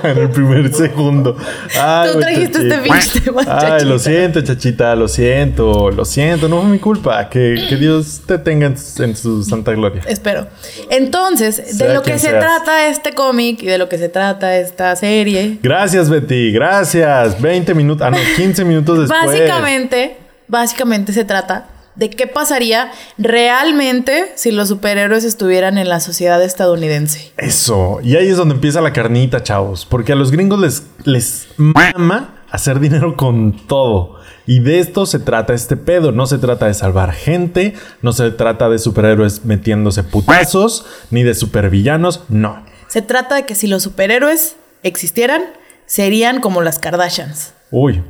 En 0.02 0.18
el 0.18 0.30
primer 0.30 0.72
segundo. 0.72 1.36
Ay, 1.78 2.10
Tú 2.12 2.18
trajiste 2.20 2.58
este 2.58 2.68
chachita. 2.70 2.82
pinche 2.94 3.20
tema, 3.20 3.40
Ay, 3.40 3.46
chachita. 3.46 3.84
lo 3.84 3.98
siento, 3.98 4.40
chachita, 4.40 4.94
lo 4.96 5.08
siento, 5.08 5.90
lo 5.90 6.04
siento, 6.04 6.48
no 6.48 6.60
fue 6.62 6.70
mi 6.70 6.78
culpa. 6.78 7.28
Que, 7.28 7.66
que 7.68 7.76
Dios 7.76 8.22
te 8.26 8.38
tenga 8.38 8.66
en, 8.66 8.78
su- 8.78 9.02
en 9.02 9.16
su 9.16 9.42
santa 9.44 9.72
gloria. 9.72 10.02
Espero. 10.06 10.46
Entonces, 10.90 11.78
de 11.78 11.92
lo 11.92 12.02
que 12.02 12.18
se 12.18 12.28
trata 12.30 12.86
este 12.88 13.12
cómic 13.12 13.62
y 13.62 13.66
de 13.66 13.78
lo 13.78 13.88
que 13.88 13.98
se 13.98 14.08
trata 14.08 14.56
esta 14.56 14.94
serie, 14.96 15.58
Gracias, 15.62 16.08
Betty, 16.08 16.52
gracias. 16.52 17.40
20 17.40 17.74
minutos, 17.74 18.06
ah, 18.06 18.10
no, 18.10 18.18
15 18.36 18.64
minutos 18.64 19.00
después. 19.00 19.26
básicamente, 19.26 20.16
básicamente 20.48 21.12
se 21.12 21.24
trata 21.24 21.66
de 22.00 22.08
qué 22.08 22.26
pasaría 22.26 22.90
realmente 23.18 24.32
si 24.34 24.52
los 24.52 24.68
superhéroes 24.68 25.22
estuvieran 25.22 25.76
en 25.76 25.90
la 25.90 26.00
sociedad 26.00 26.42
estadounidense. 26.42 27.30
Eso. 27.36 28.00
Y 28.02 28.16
ahí 28.16 28.28
es 28.28 28.38
donde 28.38 28.54
empieza 28.54 28.80
la 28.80 28.94
carnita, 28.94 29.42
chavos. 29.42 29.84
Porque 29.84 30.12
a 30.12 30.16
los 30.16 30.30
gringos 30.30 30.58
les, 30.58 30.82
les 31.04 31.48
mama 31.58 32.42
hacer 32.50 32.80
dinero 32.80 33.18
con 33.18 33.66
todo. 33.66 34.16
Y 34.46 34.60
de 34.60 34.80
esto 34.80 35.04
se 35.04 35.18
trata 35.18 35.52
este 35.52 35.76
pedo. 35.76 36.10
No 36.10 36.24
se 36.24 36.38
trata 36.38 36.66
de 36.66 36.72
salvar 36.72 37.12
gente. 37.12 37.74
No 38.00 38.14
se 38.14 38.30
trata 38.30 38.70
de 38.70 38.78
superhéroes 38.78 39.44
metiéndose 39.44 40.02
putazos. 40.02 40.86
Ni 41.10 41.22
de 41.22 41.34
supervillanos. 41.34 42.22
No. 42.30 42.64
Se 42.88 43.02
trata 43.02 43.34
de 43.34 43.44
que 43.44 43.54
si 43.54 43.66
los 43.66 43.82
superhéroes 43.82 44.56
existieran, 44.82 45.42
serían 45.84 46.40
como 46.40 46.62
las 46.62 46.78
Kardashians. 46.78 47.52
Uy, 47.70 48.02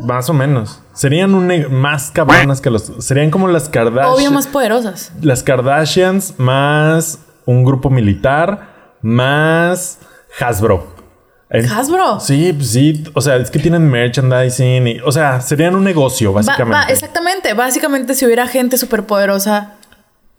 más 0.00 0.28
o 0.30 0.34
menos. 0.34 0.80
Serían 0.92 1.34
un 1.34 1.66
más 1.70 2.10
cabronas 2.10 2.60
que 2.60 2.70
los. 2.70 2.92
Serían 2.98 3.30
como 3.30 3.48
las 3.48 3.64
Obvio 3.64 3.72
Kardashians. 3.72 4.32
más 4.32 4.46
poderosas. 4.46 5.12
Las 5.20 5.42
Kardashians 5.42 6.34
más 6.38 7.18
un 7.44 7.64
grupo 7.64 7.90
militar 7.90 8.96
más 9.02 9.98
Hasbro. 10.40 10.94
Hasbro. 11.48 12.18
Sí, 12.20 12.52
pues 12.52 12.70
sí. 12.70 13.04
O 13.14 13.20
sea, 13.20 13.36
es 13.36 13.50
que 13.50 13.58
tienen 13.58 13.88
merchandising. 13.88 14.86
Y, 14.88 15.00
o 15.00 15.12
sea, 15.12 15.40
serían 15.40 15.76
un 15.76 15.84
negocio, 15.84 16.32
básicamente. 16.32 16.92
exactamente. 16.92 17.54
Básicamente, 17.54 18.14
si 18.14 18.26
hubiera 18.26 18.46
gente 18.48 18.76
superpoderosa 18.76 19.75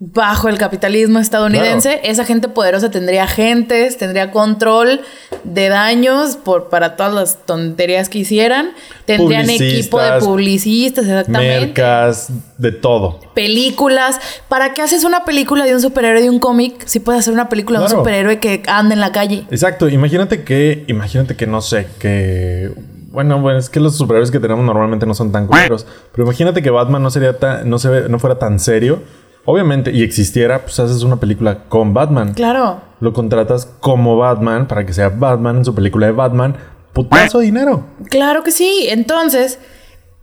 bajo 0.00 0.48
el 0.48 0.58
capitalismo 0.58 1.18
estadounidense, 1.18 2.00
esa 2.04 2.24
gente 2.24 2.46
poderosa 2.48 2.88
tendría 2.88 3.24
agentes, 3.24 3.96
tendría 3.98 4.30
control 4.30 5.00
de 5.42 5.68
daños 5.68 6.36
por, 6.36 6.68
para 6.68 6.94
todas 6.94 7.12
las 7.12 7.44
tonterías 7.46 8.08
que 8.08 8.18
hicieran. 8.20 8.70
Tendrían 9.06 9.50
equipo 9.50 10.00
de 10.00 10.20
Publicistas, 10.20 11.04
exactamente. 11.06 11.66
Mercas, 11.66 12.30
de 12.58 12.70
todo. 12.70 13.18
Películas. 13.34 14.20
¿Para 14.48 14.72
qué 14.72 14.82
haces 14.82 15.02
una 15.02 15.24
película 15.24 15.64
de 15.64 15.74
un 15.74 15.80
superhéroe 15.80 16.22
de 16.22 16.30
un 16.30 16.38
cómic 16.38 16.86
si 16.86 17.00
puedes 17.00 17.20
hacer 17.20 17.34
una 17.34 17.48
película 17.48 17.80
de 17.80 17.86
un 17.86 17.90
superhéroe 17.90 18.38
que 18.38 18.62
anda 18.68 18.94
en 18.94 19.00
la 19.00 19.10
calle? 19.10 19.46
Exacto. 19.50 19.88
Imagínate 19.88 20.44
que, 20.44 20.84
imagínate 20.86 21.34
que 21.34 21.46
no 21.48 21.60
sé, 21.60 21.88
que 21.98 22.70
bueno, 23.10 23.40
bueno, 23.40 23.58
es 23.58 23.68
que 23.70 23.80
los 23.80 23.96
superhéroes 23.96 24.30
que 24.30 24.38
tenemos 24.38 24.64
normalmente 24.64 25.06
no 25.06 25.14
son 25.14 25.32
tan 25.32 25.46
culeros. 25.48 25.86
Pero 26.12 26.24
imagínate 26.24 26.62
que 26.62 26.70
Batman 26.70 27.02
no 27.02 27.10
sería 27.10 27.36
tan, 27.38 27.68
no 27.68 27.78
se 27.80 27.88
ve- 27.88 28.08
no 28.08 28.18
fuera 28.20 28.38
tan 28.38 28.60
serio. 28.60 29.02
Obviamente, 29.50 29.90
y 29.92 30.02
existiera, 30.02 30.60
pues 30.62 30.78
haces 30.78 31.02
una 31.02 31.16
película 31.16 31.64
con 31.70 31.94
Batman. 31.94 32.34
Claro. 32.34 32.82
Lo 33.00 33.14
contratas 33.14 33.64
como 33.80 34.18
Batman 34.18 34.68
para 34.68 34.84
que 34.84 34.92
sea 34.92 35.08
Batman 35.08 35.56
en 35.56 35.64
su 35.64 35.74
película 35.74 36.04
de 36.06 36.12
Batman. 36.12 36.54
Putazo 36.92 37.38
de 37.38 37.46
dinero. 37.46 37.84
Claro 38.10 38.42
que 38.42 38.50
sí. 38.50 38.88
Entonces, 38.90 39.58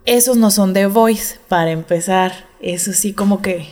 esos 0.05 0.37
no 0.37 0.51
son 0.51 0.73
The 0.73 0.85
Voice, 0.85 1.39
para 1.47 1.71
empezar. 1.71 2.33
Eso 2.61 2.93
sí, 2.93 3.13
como 3.13 3.41
que 3.41 3.65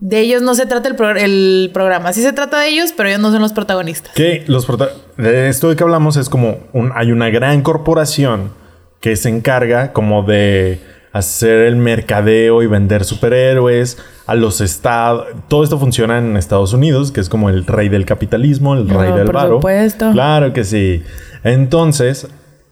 de 0.00 0.20
ellos 0.20 0.42
no 0.42 0.54
se 0.54 0.66
trata 0.66 0.88
el, 0.88 0.96
pro- 0.96 1.16
el 1.16 1.70
programa. 1.72 2.12
Sí 2.12 2.20
se 2.20 2.32
trata 2.34 2.60
de 2.60 2.68
ellos, 2.68 2.92
pero 2.94 3.08
ellos 3.08 3.20
no 3.22 3.30
son 3.32 3.40
los 3.40 3.52
protagonistas. 3.54 4.12
Que 4.14 4.44
los 4.48 4.66
prota- 4.66 4.90
de 5.16 5.48
esto 5.48 5.70
de 5.70 5.76
que 5.76 5.82
hablamos 5.82 6.16
es 6.18 6.28
como 6.28 6.58
un, 6.74 6.92
hay 6.94 7.10
una 7.12 7.30
gran 7.30 7.62
corporación 7.62 8.52
que 9.00 9.16
se 9.16 9.30
encarga 9.30 9.92
como 9.94 10.24
de 10.24 10.80
hacer 11.12 11.60
el 11.66 11.76
mercadeo 11.76 12.62
y 12.62 12.66
vender 12.66 13.04
superhéroes 13.04 13.98
a 14.26 14.34
los 14.34 14.60
estados. 14.60 15.26
Todo 15.48 15.64
esto 15.64 15.78
funciona 15.78 16.18
en 16.18 16.36
Estados 16.36 16.72
Unidos, 16.72 17.10
que 17.12 17.20
es 17.20 17.28
como 17.28 17.48
el 17.50 17.66
rey 17.66 17.88
del 17.88 18.04
capitalismo, 18.06 18.74
el 18.74 18.86
No, 18.86 19.00
rey 19.02 19.12
del 19.12 19.26
por 19.26 19.34
varo. 19.34 19.54
supuesto. 19.56 20.12
Claro 20.12 20.52
que 20.52 20.64
sí. 20.64 21.02
Entonces, 21.42 22.28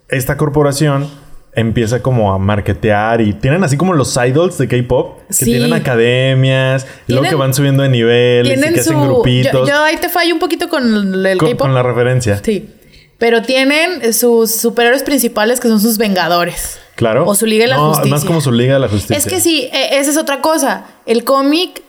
esta 0.09 0.37
corporación 0.37 1.09
empieza 1.55 2.01
como 2.03 2.33
a 2.33 2.39
marketear 2.39 3.21
y 3.21 3.33
tienen 3.33 3.65
así 3.65 3.77
como 3.77 3.93
los 3.95 4.17
idols 4.17 4.59
de 4.59 4.69
K-pop 4.69 5.19
que 5.27 5.35
Sí. 5.35 5.45
tienen 5.47 5.73
academias 5.73 6.87
y 7.09 7.13
luego 7.15 7.29
que 7.29 7.35
van 7.35 7.53
subiendo 7.53 7.83
de 7.83 7.89
niveles 7.89 8.57
y 8.57 8.63
que 8.75 8.83
su. 8.83 8.91
hacen 8.93 9.03
grupitos 9.03 9.69
yo 9.69 9.83
ahí 9.83 9.97
te 9.97 10.09
fallo 10.09 10.35
un 10.35 10.39
poquito 10.39 10.69
con 10.69 11.27
el 11.27 11.39
K-pop. 11.39 11.59
con 11.59 11.75
la 11.75 11.83
referencia. 11.83 12.41
Sí. 12.45 12.71
Pero 13.19 13.43
tienen 13.43 14.15
sus 14.15 14.55
superhéroes 14.55 15.03
principales 15.03 15.59
que 15.59 15.67
son 15.67 15.81
sus 15.81 15.99
Vengadores. 15.99 16.79
Claro. 16.99 17.27
O 17.27 17.37
su 17.37 17.47
Liga 17.47 17.63
de 17.63 17.71
la 17.71 17.77
no, 17.77 17.91
Justicia. 17.91 18.11
Más 18.11 18.25
como 18.25 18.41
su 18.41 18.51
Liga 18.51 18.75
de 18.75 18.81
la 18.81 18.89
Justicia. 18.89 19.17
Es 19.17 19.25
que 19.25 19.39
sí, 19.39 19.71
e- 19.73 20.01
esa 20.01 20.11
es 20.11 20.17
otra 20.17 20.41
cosa. 20.41 20.85
El 21.07 21.23
cómic, 21.23 21.81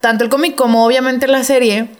tanto 0.00 0.24
el 0.24 0.30
cómic 0.30 0.54
como 0.54 0.86
obviamente 0.86 1.26
la 1.26 1.44
serie, 1.44 1.90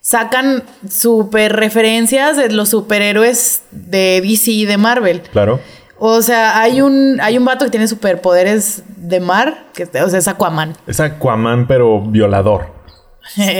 sacan 0.00 0.62
super 0.88 1.54
referencias 1.54 2.38
de 2.38 2.50
los 2.52 2.70
superhéroes 2.70 3.64
de 3.70 4.22
DC 4.22 4.50
y 4.50 4.64
de 4.64 4.78
Marvel. 4.78 5.20
Claro. 5.30 5.60
O 5.98 6.22
sea, 6.22 6.58
hay 6.58 6.80
un, 6.80 7.18
hay 7.20 7.36
un 7.36 7.44
vato 7.44 7.66
que 7.66 7.70
tiene 7.70 7.86
superpoderes 7.86 8.82
de 8.96 9.20
mar, 9.20 9.66
que 9.74 9.84
o 9.84 10.08
sea, 10.08 10.18
es 10.18 10.26
Aquaman. 10.26 10.78
Es 10.86 11.00
Aquaman, 11.00 11.66
pero 11.66 12.00
violador. 12.00 12.79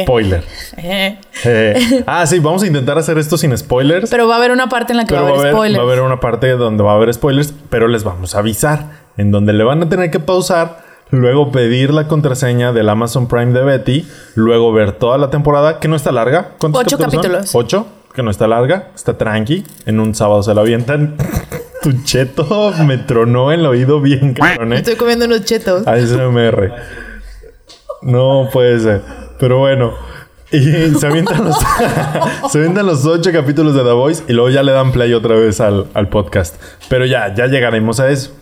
Spoiler. 0.03 0.45
Eh. 1.43 2.03
Ah, 2.07 2.27
sí, 2.27 2.39
vamos 2.39 2.63
a 2.63 2.67
intentar 2.67 2.99
hacer 2.99 3.17
esto 3.17 3.39
sin 3.39 3.57
spoilers. 3.57 4.11
Pero 4.11 4.29
va 4.29 4.35
a 4.35 4.39
haber 4.39 4.51
una 4.51 4.69
parte 4.69 4.93
en 4.93 4.99
la 4.99 5.07
que 5.07 5.15
va 5.15 5.21
a 5.21 5.29
haber 5.29 5.53
spoilers. 5.53 5.79
va 5.79 5.83
a 5.83 5.87
haber 5.87 6.03
una 6.03 6.21
parte 6.21 6.51
donde 6.51 6.83
va 6.83 6.93
a 6.93 6.97
haber 6.97 7.15
spoilers, 7.15 7.55
pero 7.71 7.89
les 7.89 8.05
vamos 8.05 8.35
a 8.35 8.41
avisar. 8.41 8.91
En 9.17 9.31
donde 9.31 9.55
le 9.55 9.65
van 9.65 9.83
a 9.83 9.89
tener 9.89 10.11
que 10.11 10.21
pausar, 10.21 10.83
luego 11.11 11.51
pedir 11.51 11.95
la 11.95 12.09
contraseña 12.09 12.73
del 12.73 12.91
Amazon 12.91 13.27
Prime 13.27 13.53
de 13.53 13.63
Betty, 13.63 14.07
luego 14.35 14.73
ver 14.73 14.93
toda 14.93 15.17
la 15.17 15.31
temporada, 15.31 15.79
que 15.79 15.89
no 15.89 15.97
está 15.97 16.13
larga. 16.13 16.51
¿Cuántos 16.59 16.83
Ocho 16.83 16.99
capítulos. 16.99 17.55
Ocho, 17.55 17.87
que 18.15 18.23
no 18.23 18.31
está 18.31 18.47
larga, 18.47 18.89
está 18.95 19.17
tranqui. 19.17 19.65
En 19.87 19.99
un 19.99 20.15
sábado 20.15 20.43
se 20.43 20.55
la 20.55 20.61
avientan. 20.61 21.17
tu 21.83 21.93
cheto 22.05 22.73
me 22.85 22.99
tronó 22.99 23.51
el 23.53 23.65
oído 23.65 24.01
bien, 24.01 24.35
cabrón, 24.35 24.75
¿eh? 24.75 24.77
Estoy 24.77 24.97
comiendo 24.97 25.25
unos 25.25 25.45
chetos. 25.45 25.87
ASMR. 25.87 26.75
No 28.03 28.49
puede 28.53 28.79
ser. 28.81 29.30
Pero 29.41 29.59
bueno. 29.59 29.95
Y 30.53 30.61
se 30.99 31.07
avientan 31.07 31.45
los, 31.45 31.57
se 32.51 32.59
avientan 32.59 32.87
los 32.87 33.05
ocho 33.07 33.33
capítulos 33.33 33.75
de 33.75 33.83
The 33.83 33.93
Voice 33.93 34.25
y 34.29 34.33
luego 34.33 34.51
ya 34.51 34.63
le 34.63 34.73
dan 34.73 34.93
play 34.93 35.13
otra 35.15 35.35
vez 35.35 35.61
al, 35.61 35.87
al 35.95 36.09
podcast. 36.09 36.57
Pero 36.89 37.07
ya, 37.07 37.35
ya 37.35 37.47
llegaremos 37.47 38.01
a 38.01 38.11
eso. 38.11 38.33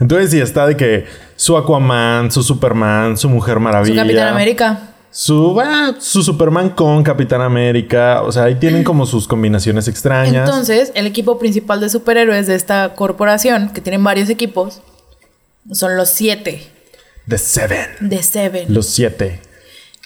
Entonces, 0.00 0.30
sí, 0.30 0.40
está 0.40 0.66
de 0.66 0.76
que 0.76 1.06
su 1.36 1.56
Aquaman, 1.56 2.30
su 2.32 2.42
Superman, 2.42 3.16
su 3.16 3.28
Mujer 3.28 3.54
Su 3.54 3.60
Maravilla. 3.60 4.02
Capitán 4.02 4.28
América. 4.28 4.88
Su, 5.10 5.60
ah, 5.60 5.94
su 5.98 6.22
Superman 6.22 6.70
con 6.70 7.02
Capitán 7.02 7.42
América. 7.42 8.22
O 8.22 8.32
sea, 8.32 8.44
ahí 8.44 8.54
tienen 8.54 8.82
como 8.82 9.04
sus 9.04 9.28
combinaciones 9.28 9.86
extrañas. 9.86 10.48
Entonces, 10.48 10.90
el 10.94 11.06
equipo 11.06 11.38
principal 11.38 11.80
de 11.80 11.90
superhéroes 11.90 12.46
de 12.46 12.54
esta 12.54 12.94
corporación, 12.94 13.68
que 13.74 13.82
tienen 13.82 14.02
varios 14.02 14.30
equipos, 14.30 14.80
son 15.70 15.96
los 15.96 16.08
siete 16.08 16.72
The 17.28 17.38
Seven. 17.38 17.86
de 18.00 18.22
Seven. 18.22 18.74
Los 18.74 18.86
siete. 18.86 19.40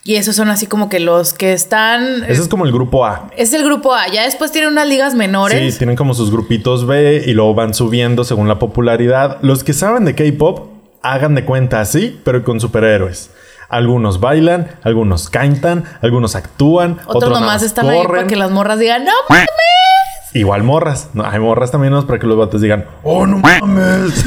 Y 0.07 0.15
esos 0.15 0.37
son 0.37 0.51
así 0.51 0.69
como 0.69 0.89
que 0.89 1.01
los 1.01 1.33
que 1.35 1.53
están. 1.53 2.23
Ese 2.29 2.41
es 2.41 2.49
como 2.49 2.65
el 2.65 2.71
grupo 2.71 3.05
A. 3.05 3.29
Es 3.37 3.53
el 3.53 3.65
grupo 3.65 3.93
A. 3.93 4.07
Ya 4.07 4.23
después 4.23 4.53
tienen 4.53 4.71
unas 4.71 4.87
ligas 4.87 5.17
menores. 5.17 5.73
Sí, 5.75 5.79
tienen 5.79 5.97
como 5.97 6.15
sus 6.15 6.31
grupitos 6.31 6.87
B 6.87 7.25
y 7.27 7.33
luego 7.33 7.55
van 7.55 7.75
subiendo 7.75 8.23
según 8.23 8.47
la 8.47 8.61
popularidad. 8.61 9.39
Los 9.43 9.65
que 9.65 9.73
saben 9.73 10.05
de 10.05 10.15
K-pop, 10.15 10.69
hagan 11.03 11.35
de 11.35 11.45
cuenta 11.45 11.81
así, 11.81 12.21
pero 12.25 12.45
con 12.45 12.61
superhéroes. 12.61 13.31
Algunos 13.69 14.21
bailan, 14.21 14.69
algunos 14.85 15.29
cantan, 15.29 15.83
algunos 16.01 16.37
actúan, 16.37 17.01
Otros, 17.07 17.33
nomás 17.33 17.47
más 17.47 17.63
están 17.65 17.89
ahí 17.89 17.97
para 17.97 18.09
corren. 18.09 18.27
que 18.29 18.37
las 18.37 18.53
morras 18.53 18.79
digan, 18.79 19.05
no, 19.05 19.11
Igual 20.35 20.63
morras. 20.63 21.09
No, 21.15 21.25
hay 21.25 21.41
morras 21.41 21.71
también 21.73 21.93
¿no? 21.93 22.07
para 22.07 22.21
que 22.21 22.27
los 22.29 22.37
vatos 22.37 22.61
digan, 22.61 22.85
oh, 23.03 23.27
no 23.27 23.39
mames. 23.61 24.25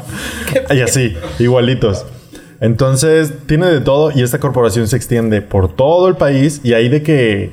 y 0.74 0.80
así, 0.82 1.16
igualitos. 1.38 2.04
Entonces, 2.60 3.32
tiene 3.46 3.66
de 3.66 3.80
todo 3.80 4.10
y 4.14 4.22
esta 4.22 4.40
corporación 4.40 4.88
se 4.88 4.96
extiende 4.96 5.42
por 5.42 5.74
todo 5.74 6.08
el 6.08 6.16
país 6.16 6.60
y 6.64 6.72
hay 6.72 6.88
de 6.88 7.02
que, 7.02 7.50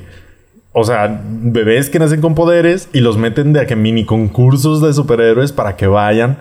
o 0.72 0.84
sea, 0.84 1.20
bebés 1.24 1.90
que 1.90 1.98
nacen 1.98 2.20
con 2.20 2.34
poderes 2.34 2.88
y 2.92 3.00
los 3.00 3.16
meten 3.16 3.52
de 3.52 3.60
a 3.60 3.66
que 3.66 3.76
mini 3.76 4.04
concursos 4.04 4.80
de 4.80 4.92
superhéroes 4.92 5.52
para 5.52 5.76
que 5.76 5.86
vayan 5.86 6.38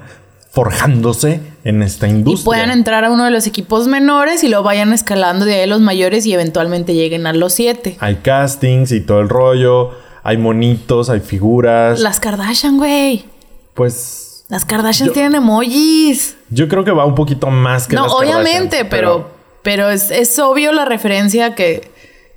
forjándose 0.54 1.42
en 1.64 1.82
esta 1.82 2.08
y 2.08 2.12
industria. 2.12 2.46
puedan 2.46 2.70
entrar 2.70 3.04
a 3.04 3.12
uno 3.12 3.26
de 3.26 3.32
los 3.32 3.48
equipos 3.48 3.88
menores 3.88 4.44
y 4.44 4.50
lo 4.50 4.62
vayan 4.62 4.94
escalando 4.94 5.46
de 5.46 5.56
ahí 5.56 5.62
a 5.62 5.68
los 5.68 5.82
mayores 5.82 6.28
y 6.28 6.34
eventualmente 6.34 6.94
lleguen 6.94 7.26
a 7.26 7.34
los 7.34 7.54
siete. 7.54 7.98
Hay 8.00 8.18
castings 8.18 8.92
y 8.92 9.02
todo 9.02 9.20
el 9.20 9.30
rollo, 9.30 9.92
hay 10.22 10.38
monitos, 10.38 11.10
hay 11.10 11.22
figuras. 11.22 12.00
Las 12.00 12.20
Kardashian, 12.20 12.78
güey. 12.78 13.26
Pues 13.74 14.23
Las 14.54 14.66
Kardashian 14.66 15.08
Yo- 15.08 15.14
tienen 15.14 15.34
emojis. 15.34 16.38
yo 16.52 16.68
creo 16.68 16.84
que 16.84 16.92
va 16.92 17.06
un 17.06 17.16
poquito 17.16 17.48
más 17.48 17.88
que 17.88 17.96
No, 17.96 18.04
las 18.04 18.14
obviamente, 18.14 18.86
pero, 18.86 19.32
pero 19.64 19.90
es, 19.90 20.12
es 20.12 20.38
obvio 20.38 20.72
la 20.74 20.86
referencia 20.86 21.56
que, 21.56 21.90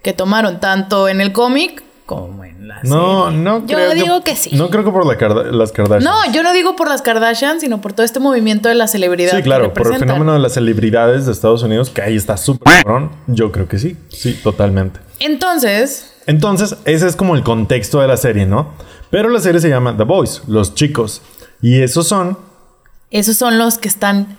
que 0.03 0.15
tomaron, 0.15 0.59
tanto 0.59 1.11
en 1.11 1.21
el 1.21 1.33
cómic 1.33 1.83
como 2.07 2.43
en 2.43 2.69
la 2.69 2.81
No, 2.85 3.27
serie. 3.27 3.39
no 3.41 3.67
Yo 3.67 3.77
creo 3.77 3.93
digo 3.95 4.25
que 4.25 4.35
sí. 4.35 4.57
No 4.57 4.71
creo 4.71 4.83
que 4.83 4.91
por 4.93 5.05
la 5.05 5.29
las 5.53 5.73
Kardashian. 5.73 6.05
No, 6.11 6.33
yo 6.33 6.43
no 6.43 6.55
digo 6.55 6.75
por 6.75 6.89
las 6.89 7.03
Kardashian, 7.03 7.61
sino 7.61 7.83
por 7.83 7.93
todo 7.93 8.07
este 8.07 8.19
movimiento 8.19 8.71
de 8.71 8.77
la 8.77 8.89
celebridad. 8.89 9.37
Sí, 9.37 9.43
claro, 9.43 9.75
por 9.75 9.93
el 9.93 9.99
fenómeno 9.99 10.33
de 10.33 10.39
las 10.39 10.55
celebridades 10.55 11.27
de 11.27 11.33
Estados 11.33 11.63
Unidos, 11.65 11.91
que 11.91 12.01
ahí 12.01 12.17
está 12.17 12.39
súper 12.39 12.83
cabrón. 12.83 13.11
Yo 13.27 13.53
creo 13.53 13.69
que 13.69 13.79
sí, 13.79 13.95
sí, 14.09 14.33
totalmente. 14.43 15.01
Entonces, 15.19 16.15
Entonces, 16.27 16.77
ese 16.87 17.07
es 17.09 17.15
como 17.15 17.37
el 17.37 17.43
contexto 17.43 18.01
de 18.01 18.09
la 18.09 18.17
serie, 18.17 18.47
¿no? 18.47 18.71
Pero 19.11 19.29
la 19.29 19.39
serie 19.39 19.61
se 19.61 19.69
llama 19.69 19.95
The 19.97 20.05
Boys, 20.05 20.43
los 20.49 20.75
chicos. 20.75 21.21
Y 21.63 21.83
esos 21.83 22.07
son 22.07 22.39
esos 23.11 23.37
son 23.37 23.59
los 23.59 23.79
que 23.79 23.89
están 23.89 24.37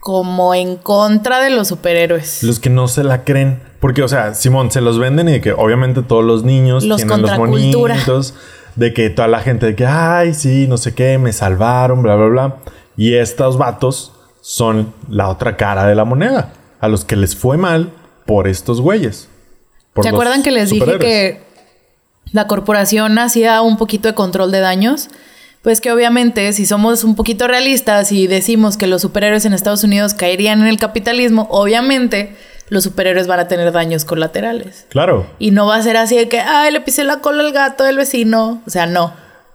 como 0.00 0.54
en 0.54 0.76
contra 0.76 1.40
de 1.40 1.50
los 1.50 1.68
superhéroes. 1.68 2.42
los 2.42 2.60
que 2.60 2.70
no 2.70 2.88
se 2.88 3.04
la 3.04 3.24
creen. 3.24 3.62
Porque, 3.80 4.02
o 4.02 4.08
sea, 4.08 4.34
Simón, 4.34 4.70
se 4.70 4.80
los 4.80 4.98
venden 4.98 5.28
y 5.28 5.32
de 5.32 5.40
que 5.40 5.52
obviamente 5.52 6.02
todos 6.02 6.24
los 6.24 6.44
niños 6.44 6.84
Los 6.84 6.98
tienen 6.98 7.22
los 7.22 7.38
monitos. 7.38 8.34
De 8.76 8.94
que 8.94 9.10
toda 9.10 9.26
la 9.26 9.40
gente 9.40 9.66
de 9.66 9.74
que, 9.74 9.84
ay, 9.84 10.32
sí, 10.32 10.66
no 10.68 10.78
sé 10.78 10.94
qué, 10.94 11.18
me 11.18 11.32
salvaron, 11.32 12.02
bla, 12.02 12.14
bla, 12.14 12.26
bla. 12.26 12.56
Y 12.96 13.14
estos 13.14 13.58
vatos 13.58 14.12
son 14.42 14.94
la 15.08 15.28
otra 15.28 15.56
cara 15.56 15.86
de 15.86 15.94
la 15.94 16.04
moneda. 16.04 16.52
A 16.80 16.88
los 16.88 17.04
que 17.04 17.16
les 17.16 17.34
fue 17.34 17.56
mal 17.56 17.92
por 18.26 18.48
estos 18.48 18.80
güeyes. 18.80 19.28
por 19.92 20.04
¿Se 20.04 20.10
acuerdan 20.10 20.42
que 20.42 20.50
les 20.50 20.70
dije 20.70 20.98
que 20.98 21.42
la 22.32 22.46
corporación 22.46 23.18
hacía 23.18 23.60
un 23.60 23.76
poquito 23.76 24.08
de 24.08 24.14
control 24.14 24.52
de 24.52 24.60
daños. 24.60 25.08
Pues 25.62 25.80
que 25.80 25.92
obviamente 25.92 26.52
si 26.54 26.64
somos 26.64 27.04
un 27.04 27.16
poquito 27.16 27.46
realistas 27.46 28.12
y 28.12 28.26
decimos 28.26 28.76
que 28.76 28.86
los 28.86 29.02
superhéroes 29.02 29.44
en 29.44 29.52
Estados 29.52 29.84
Unidos 29.84 30.14
caerían 30.14 30.62
en 30.62 30.68
el 30.68 30.78
capitalismo, 30.78 31.48
obviamente 31.50 32.34
los 32.70 32.84
superhéroes 32.84 33.26
van 33.26 33.40
a 33.40 33.48
tener 33.48 33.70
daños 33.72 34.04
colaterales. 34.04 34.86
Claro. 34.88 35.26
Y 35.38 35.50
no 35.50 35.66
va 35.66 35.76
a 35.76 35.82
ser 35.82 35.96
así 35.96 36.16
de 36.16 36.28
que, 36.28 36.40
ay, 36.40 36.72
le 36.72 36.80
pisé 36.80 37.04
la 37.04 37.18
cola 37.18 37.42
al 37.42 37.52
gato 37.52 37.84
del 37.84 37.96
vecino. 37.96 38.62
O 38.66 38.70
sea, 38.70 38.86
no. 38.86 39.12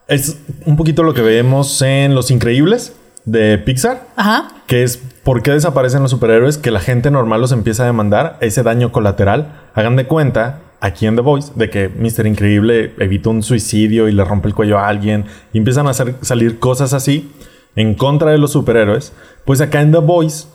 Es 0.08 0.38
un 0.66 0.76
poquito 0.76 1.02
lo 1.02 1.14
que 1.14 1.22
vemos 1.22 1.82
en 1.82 2.14
Los 2.14 2.30
Increíbles 2.30 2.94
de 3.24 3.58
Pixar. 3.58 4.04
Ajá. 4.16 4.50
Que 4.68 4.84
es 4.84 5.00
por 5.24 5.42
qué 5.42 5.52
desaparecen 5.52 6.04
los 6.04 6.12
superhéroes, 6.12 6.60
que 6.60 6.70
la 6.70 6.80
gente 6.80 7.10
normal 7.10 7.42
los 7.42 7.52
empieza 7.52 7.84
a 7.84 7.88
demandar, 7.88 8.38
ese 8.42 8.62
daño 8.62 8.92
colateral. 8.92 9.54
Hagan 9.74 9.96
de 9.96 10.06
cuenta, 10.06 10.60
aquí 10.86 11.08
en 11.08 11.16
The 11.16 11.22
Voice, 11.22 11.52
de 11.56 11.70
que 11.70 11.90
Mr. 11.90 12.28
Increíble 12.28 12.94
evita 13.00 13.30
un 13.30 13.42
suicidio 13.42 14.08
y 14.08 14.12
le 14.12 14.24
rompe 14.24 14.48
el 14.48 14.54
cuello 14.54 14.78
a 14.78 14.88
alguien. 14.88 15.26
Y 15.52 15.58
empiezan 15.58 15.88
a 15.88 15.92
hacer, 15.92 16.16
salir 16.22 16.60
cosas 16.60 16.94
así 16.94 17.32
en 17.76 17.96
contra 17.96 18.32
de 18.32 18.38
los 18.38 18.52
superhéroes. 18.52 19.12
Pues 19.46 19.62
acá 19.62 19.82
en 19.82 19.92
The 19.92 20.00
Voice, 20.00 20.48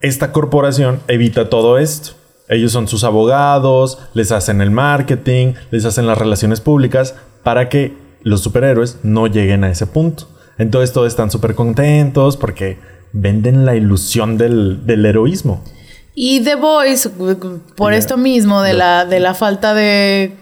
esta 0.00 0.32
corporación 0.32 1.00
evita 1.06 1.48
todo 1.48 1.78
esto. 1.78 2.12
Ellos 2.48 2.72
son 2.72 2.88
sus 2.88 3.04
abogados, 3.04 3.98
les 4.14 4.32
hacen 4.32 4.60
el 4.60 4.70
marketing, 4.70 5.52
les 5.70 5.84
hacen 5.84 6.06
las 6.06 6.18
relaciones 6.18 6.60
públicas 6.60 7.14
para 7.42 7.68
que 7.68 7.94
los 8.22 8.40
superhéroes 8.40 8.98
no 9.02 9.26
lleguen 9.26 9.64
a 9.64 9.70
ese 9.70 9.86
punto. 9.86 10.28
Entonces 10.56 10.92
todos 10.92 11.06
están 11.06 11.30
súper 11.30 11.54
contentos 11.54 12.36
porque 12.36 12.78
venden 13.12 13.64
la 13.64 13.76
ilusión 13.76 14.38
del, 14.38 14.86
del 14.86 15.06
heroísmo. 15.06 15.62
Y 16.20 16.40
The 16.40 16.56
Voice, 16.56 17.10
por 17.76 17.92
esto 17.94 18.16
mismo, 18.16 18.60
de 18.62 18.72
la, 18.72 19.04
de 19.04 19.20
la 19.20 19.34
falta 19.34 19.72
de 19.72 20.34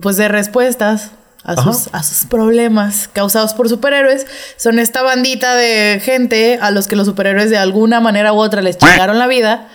pues 0.00 0.16
de 0.16 0.26
respuestas 0.28 1.10
a 1.44 1.62
sus, 1.62 1.90
a 1.92 2.02
sus 2.02 2.26
problemas 2.26 3.06
causados 3.12 3.52
por 3.52 3.68
superhéroes, 3.68 4.26
son 4.56 4.78
esta 4.78 5.02
bandita 5.02 5.54
de 5.54 6.00
gente 6.02 6.58
a 6.62 6.70
los 6.70 6.88
que 6.88 6.96
los 6.96 7.06
superhéroes 7.06 7.50
de 7.50 7.58
alguna 7.58 8.00
manera 8.00 8.32
u 8.32 8.36
otra 8.38 8.62
les 8.62 8.78
chingaron 8.78 9.18
la 9.18 9.26
vida. 9.26 9.68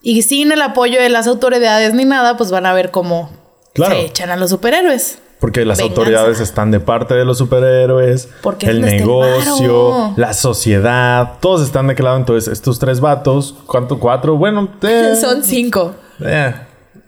Y 0.00 0.22
sin 0.22 0.50
el 0.50 0.62
apoyo 0.62 0.98
de 0.98 1.10
las 1.10 1.26
autoridades 1.26 1.92
ni 1.92 2.06
nada, 2.06 2.38
pues 2.38 2.50
van 2.50 2.64
a 2.64 2.72
ver 2.72 2.90
cómo 2.90 3.30
Claro. 3.74 3.96
se 3.96 4.06
echan 4.06 4.30
a 4.30 4.36
los 4.36 4.48
superhéroes. 4.48 5.18
Porque 5.42 5.64
las 5.64 5.78
Venganza. 5.78 6.00
autoridades 6.00 6.38
están 6.40 6.70
de 6.70 6.78
parte 6.78 7.14
de 7.14 7.24
los 7.24 7.36
superhéroes, 7.38 8.28
Porque 8.42 8.66
el 8.66 8.80
negocio, 8.80 10.14
la 10.16 10.34
sociedad, 10.34 11.32
todos 11.40 11.62
están 11.66 11.88
de 11.88 11.94
aquel 11.94 12.04
lado. 12.04 12.16
Entonces, 12.16 12.52
estos 12.52 12.78
tres 12.78 13.00
vatos, 13.00 13.56
¿cuánto? 13.66 13.98
Cuatro, 13.98 14.36
bueno, 14.36 14.68
eh, 14.82 15.14
Son 15.20 15.42
cinco. 15.42 15.96
eh, 16.24 16.54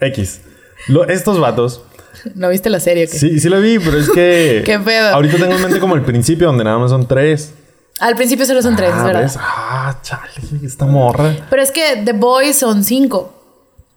X. 0.00 0.40
Lo- 0.88 1.06
estos 1.08 1.38
vatos, 1.38 1.82
¿No 2.34 2.48
viste 2.48 2.70
la 2.70 2.80
serie? 2.80 3.06
qué? 3.06 3.16
sí, 3.16 3.38
sí 3.38 3.48
lo 3.48 3.60
vi, 3.60 3.78
pero 3.78 3.98
es 3.98 4.10
que. 4.10 4.62
¿Qué 4.66 4.80
pedo? 4.80 5.14
Ahorita 5.14 5.36
tengo 5.36 5.52
en 5.54 5.62
mente 5.62 5.78
como 5.78 5.94
el 5.94 6.02
principio, 6.02 6.48
donde 6.48 6.64
nada 6.64 6.78
más 6.78 6.90
son 6.90 7.06
tres. 7.06 7.54
Al 8.00 8.16
principio 8.16 8.44
solo 8.46 8.60
son 8.62 8.74
tres, 8.74 8.88
es 8.90 8.96
ah, 8.96 9.04
verdad. 9.04 9.22
¿ves? 9.22 9.36
Ah, 9.38 9.96
chale, 10.02 10.64
esta 10.64 10.86
morra. 10.86 11.36
Pero 11.48 11.62
es 11.62 11.70
que 11.70 12.02
The 12.04 12.12
Boys 12.14 12.58
son 12.58 12.82
cinco. 12.82 13.32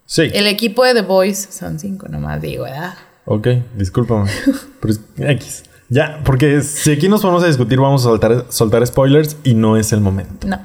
Sí. 0.06 0.30
El 0.32 0.46
equipo 0.46 0.86
de 0.86 0.94
The 0.94 1.02
Boys 1.02 1.48
son 1.52 1.80
cinco, 1.80 2.08
nomás 2.08 2.40
digo, 2.40 2.66
¿verdad? 2.66 2.94
Ok, 3.30 3.48
discúlpame. 3.76 4.30
Pero 4.80 4.94
es 4.94 5.02
X. 5.18 5.64
Ya, 5.90 6.22
porque 6.24 6.62
si 6.62 6.94
aquí 6.94 7.10
nos 7.10 7.22
ponemos 7.22 7.44
a 7.44 7.48
discutir, 7.48 7.80
vamos 7.80 8.02
a 8.02 8.06
soltar, 8.06 8.46
soltar 8.50 8.86
spoilers 8.88 9.38
y 9.44 9.54
no 9.54 9.76
es 9.76 9.92
el 9.92 10.00
momento. 10.00 10.48
No. 10.48 10.60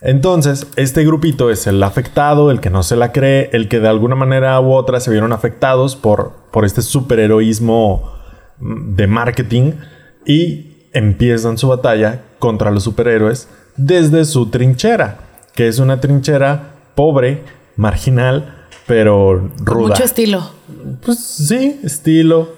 Entonces, 0.00 0.68
este 0.76 1.04
grupito 1.04 1.50
es 1.50 1.66
el 1.66 1.82
afectado, 1.82 2.52
el 2.52 2.60
que 2.60 2.70
no 2.70 2.84
se 2.84 2.94
la 2.94 3.10
cree, 3.10 3.50
el 3.52 3.68
que 3.68 3.80
de 3.80 3.88
alguna 3.88 4.14
manera 4.14 4.60
u 4.60 4.72
otra 4.72 5.00
se 5.00 5.10
vieron 5.10 5.32
afectados 5.32 5.96
por, 5.96 6.34
por 6.52 6.64
este 6.64 6.82
superheroísmo 6.82 8.12
mm, 8.60 8.94
de 8.94 9.06
marketing 9.08 9.72
y 10.24 10.86
empiezan 10.92 11.58
su 11.58 11.66
batalla 11.66 12.22
contra 12.38 12.70
los 12.70 12.84
superhéroes 12.84 13.48
desde 13.76 14.24
su 14.24 14.50
trinchera, 14.50 15.18
que 15.54 15.66
es 15.66 15.80
una 15.80 16.00
trinchera 16.00 16.74
pobre, 16.94 17.42
marginal, 17.74 18.66
pero 18.86 19.50
ruda. 19.58 19.88
mucho 19.88 20.04
estilo. 20.04 20.50
Pues 21.04 21.18
sí, 21.18 21.80
estilo, 21.84 22.48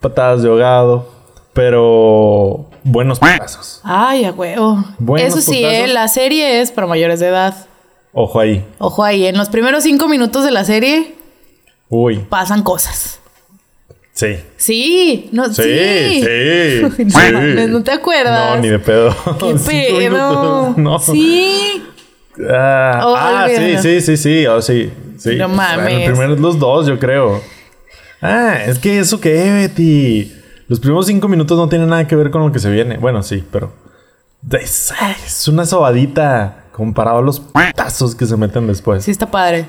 patadas 0.00 0.42
de 0.42 0.48
ahogado, 0.48 1.08
pero 1.52 2.66
buenos 2.84 3.18
pasos. 3.18 3.80
Ay, 3.84 4.24
a 4.24 4.32
huevo. 4.32 4.84
Buenos 4.98 5.32
Eso 5.36 5.40
sí, 5.40 5.58
putazos. 5.58 5.74
eh, 5.74 5.86
la 5.88 6.08
serie 6.08 6.60
es 6.60 6.70
para 6.72 6.86
mayores 6.86 7.20
de 7.20 7.28
edad. 7.28 7.66
Ojo 8.12 8.40
ahí. 8.40 8.64
Ojo 8.78 9.04
ahí, 9.04 9.26
en 9.26 9.36
los 9.36 9.48
primeros 9.48 9.82
cinco 9.84 10.08
minutos 10.08 10.44
de 10.44 10.50
la 10.50 10.64
serie 10.64 11.14
Uy, 11.88 12.18
pasan 12.28 12.62
cosas. 12.62 13.20
sí. 14.12 14.36
Sí, 14.56 15.28
no, 15.32 15.52
Sí, 15.52 15.62
sí. 15.62 16.22
sí. 16.22 16.80
no, 16.82 16.90
sí. 16.96 17.04
mames, 17.32 17.68
¿no 17.70 17.82
te 17.82 17.92
acuerdas? 17.92 18.56
No, 18.56 18.62
ni 18.62 18.68
de 18.68 18.78
pedo. 18.78 19.14
¿Qué 19.38 19.54
pedo? 19.66 20.74
No. 20.76 20.98
Sí. 20.98 21.82
Ah, 22.50 23.00
Oh, 23.04 23.14
ah, 23.16 23.46
sí, 23.48 23.76
sí, 23.82 24.00
sí, 24.00 24.16
sí. 24.16 24.46
Oh, 24.46 24.62
sí. 24.62 24.90
sí. 25.18 25.36
No 25.36 25.48
mames. 25.48 25.82
Bueno, 25.84 26.04
primero 26.12 26.36
los 26.36 26.58
dos, 26.58 26.86
yo 26.86 26.98
creo. 26.98 27.40
Ah, 28.20 28.58
es 28.66 28.78
que 28.78 28.98
eso 28.98 29.20
que, 29.20 29.30
Betty. 29.52 30.32
Los 30.68 30.80
primeros 30.80 31.06
cinco 31.06 31.28
minutos 31.28 31.56
no 31.56 31.68
tienen 31.68 31.88
nada 31.88 32.06
que 32.06 32.16
ver 32.16 32.30
con 32.30 32.42
lo 32.42 32.52
que 32.52 32.58
se 32.58 32.70
viene. 32.70 32.98
Bueno, 32.98 33.22
sí, 33.22 33.44
pero. 33.50 33.72
Es, 34.52 34.92
es 35.24 35.48
una 35.48 35.66
sobadita 35.66 36.64
comparado 36.72 37.18
a 37.18 37.22
los 37.22 37.40
putazos 37.40 38.14
que 38.14 38.26
se 38.26 38.36
meten 38.36 38.66
después. 38.66 39.04
Sí, 39.04 39.10
está 39.10 39.30
padre. 39.30 39.66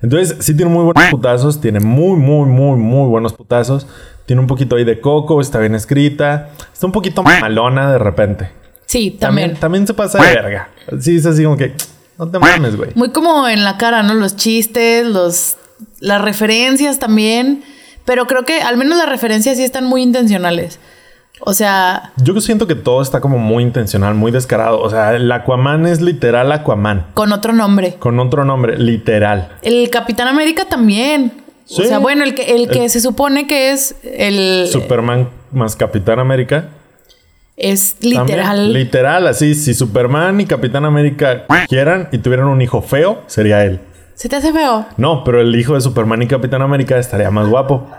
Entonces, 0.00 0.36
sí 0.40 0.56
tiene 0.56 0.70
muy 0.72 0.84
buenos 0.84 1.04
putazos, 1.10 1.60
tiene 1.60 1.78
muy, 1.78 2.16
muy, 2.18 2.48
muy, 2.48 2.76
muy 2.76 3.08
buenos 3.08 3.32
putazos. 3.32 3.86
Tiene 4.26 4.40
un 4.40 4.48
poquito 4.48 4.76
ahí 4.76 4.84
de 4.84 5.00
coco, 5.00 5.40
está 5.40 5.58
bien 5.58 5.74
escrita. 5.74 6.50
Está 6.72 6.86
un 6.86 6.92
poquito 6.92 7.22
malona 7.22 7.92
de 7.92 7.98
repente. 7.98 8.50
Sí, 8.86 9.10
También, 9.12 9.50
también. 9.50 9.60
también 9.60 9.86
se 9.86 9.94
pasa 9.94 10.18
de 10.18 10.34
verga. 10.34 10.68
Sí, 11.00 11.16
es 11.16 11.26
así 11.26 11.44
como 11.44 11.56
que, 11.56 11.74
no 12.18 12.28
te 12.28 12.38
mames, 12.38 12.76
güey. 12.76 12.90
Muy 12.94 13.10
como 13.10 13.48
en 13.48 13.64
la 13.64 13.78
cara, 13.78 14.02
¿no? 14.02 14.14
Los 14.14 14.36
chistes, 14.36 15.06
los 15.06 15.56
las 16.00 16.20
referencias 16.20 16.98
también. 16.98 17.62
Pero 18.04 18.26
creo 18.26 18.44
que 18.44 18.60
al 18.62 18.76
menos 18.76 18.98
las 18.98 19.08
referencias 19.08 19.56
sí 19.56 19.62
están 19.64 19.84
muy 19.84 20.02
intencionales. 20.02 20.78
O 21.44 21.54
sea, 21.54 22.12
Yo 22.18 22.40
siento 22.40 22.66
que 22.68 22.74
todo 22.76 23.02
está 23.02 23.20
como 23.20 23.36
muy 23.38 23.64
intencional, 23.64 24.14
muy 24.14 24.30
descarado. 24.30 24.80
O 24.80 24.88
sea, 24.90 25.14
el 25.16 25.30
Aquaman 25.32 25.86
es 25.86 26.00
literal 26.00 26.52
Aquaman. 26.52 27.06
con 27.14 27.32
otro 27.32 27.52
nombre. 27.52 27.94
Con 27.98 28.18
otro 28.20 28.44
nombre, 28.44 28.78
literal. 28.78 29.48
El 29.62 29.90
Capitán 29.90 30.28
América 30.28 30.66
también. 30.66 31.32
Sí. 31.64 31.82
O 31.82 31.84
sea, 31.84 31.98
bueno, 31.98 32.22
el 32.24 32.34
que, 32.34 32.54
el 32.54 32.68
que 32.68 32.84
El- 32.84 32.90
se 32.90 33.00
supone 33.00 33.46
que 33.48 33.72
es 33.72 33.96
el... 34.04 34.68
Superman 34.70 35.30
más 35.50 35.74
Capitán 35.74 36.18
América. 36.20 36.66
es 37.56 37.94
también. 37.94 38.20
literal. 38.26 38.72
Literal, 38.72 39.26
así. 39.26 39.54
Si 39.54 39.74
Superman 39.74 40.40
y 40.40 40.46
Capitán 40.46 40.84
América 40.84 41.44
quieran 41.68 42.08
y 42.12 42.18
tuvieran 42.18 42.46
un 42.46 42.62
hijo 42.62 42.82
feo, 42.82 43.22
sería 43.26 43.64
él. 43.64 43.80
¿Se 44.22 44.28
te 44.28 44.36
hace 44.36 44.52
feo? 44.52 44.86
No, 44.98 45.24
pero 45.24 45.40
el 45.40 45.52
hijo 45.56 45.74
de 45.74 45.80
Superman 45.80 46.22
y 46.22 46.28
Capitán 46.28 46.62
América 46.62 46.96
estaría 46.96 47.28
más 47.32 47.48
guapo. 47.48 47.90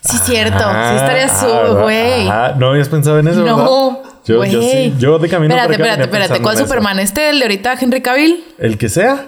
Sí, 0.00 0.16
cierto. 0.24 0.56
Ah, 0.58 0.88
sí 0.88 0.96
estaría 0.96 1.26
ah, 1.26 1.38
su, 1.38 1.46
¿verdad? 1.46 1.82
güey. 1.82 2.28
Ajá, 2.28 2.54
No 2.56 2.70
habías 2.70 2.88
pensado 2.88 3.18
en 3.18 3.28
eso, 3.28 3.40
No, 3.44 3.56
¿verdad? 3.56 4.10
Yo, 4.24 4.44
yo 4.46 4.62
sí. 4.62 4.94
Yo 4.98 5.18
de 5.18 5.28
camino 5.28 5.54
Espérate, 5.54 5.78
para 5.78 5.92
acá 5.92 6.02
espérate, 6.04 6.22
espérate. 6.32 6.42
¿Cuál 6.42 6.54
en 6.54 6.60
eso. 6.60 6.66
Superman? 6.66 6.98
¿Este, 6.98 7.28
el 7.28 7.40
de 7.40 7.44
ahorita, 7.44 7.74
Henry 7.78 8.00
Cavill? 8.00 8.42
El 8.56 8.78
que 8.78 8.88
sea. 8.88 9.26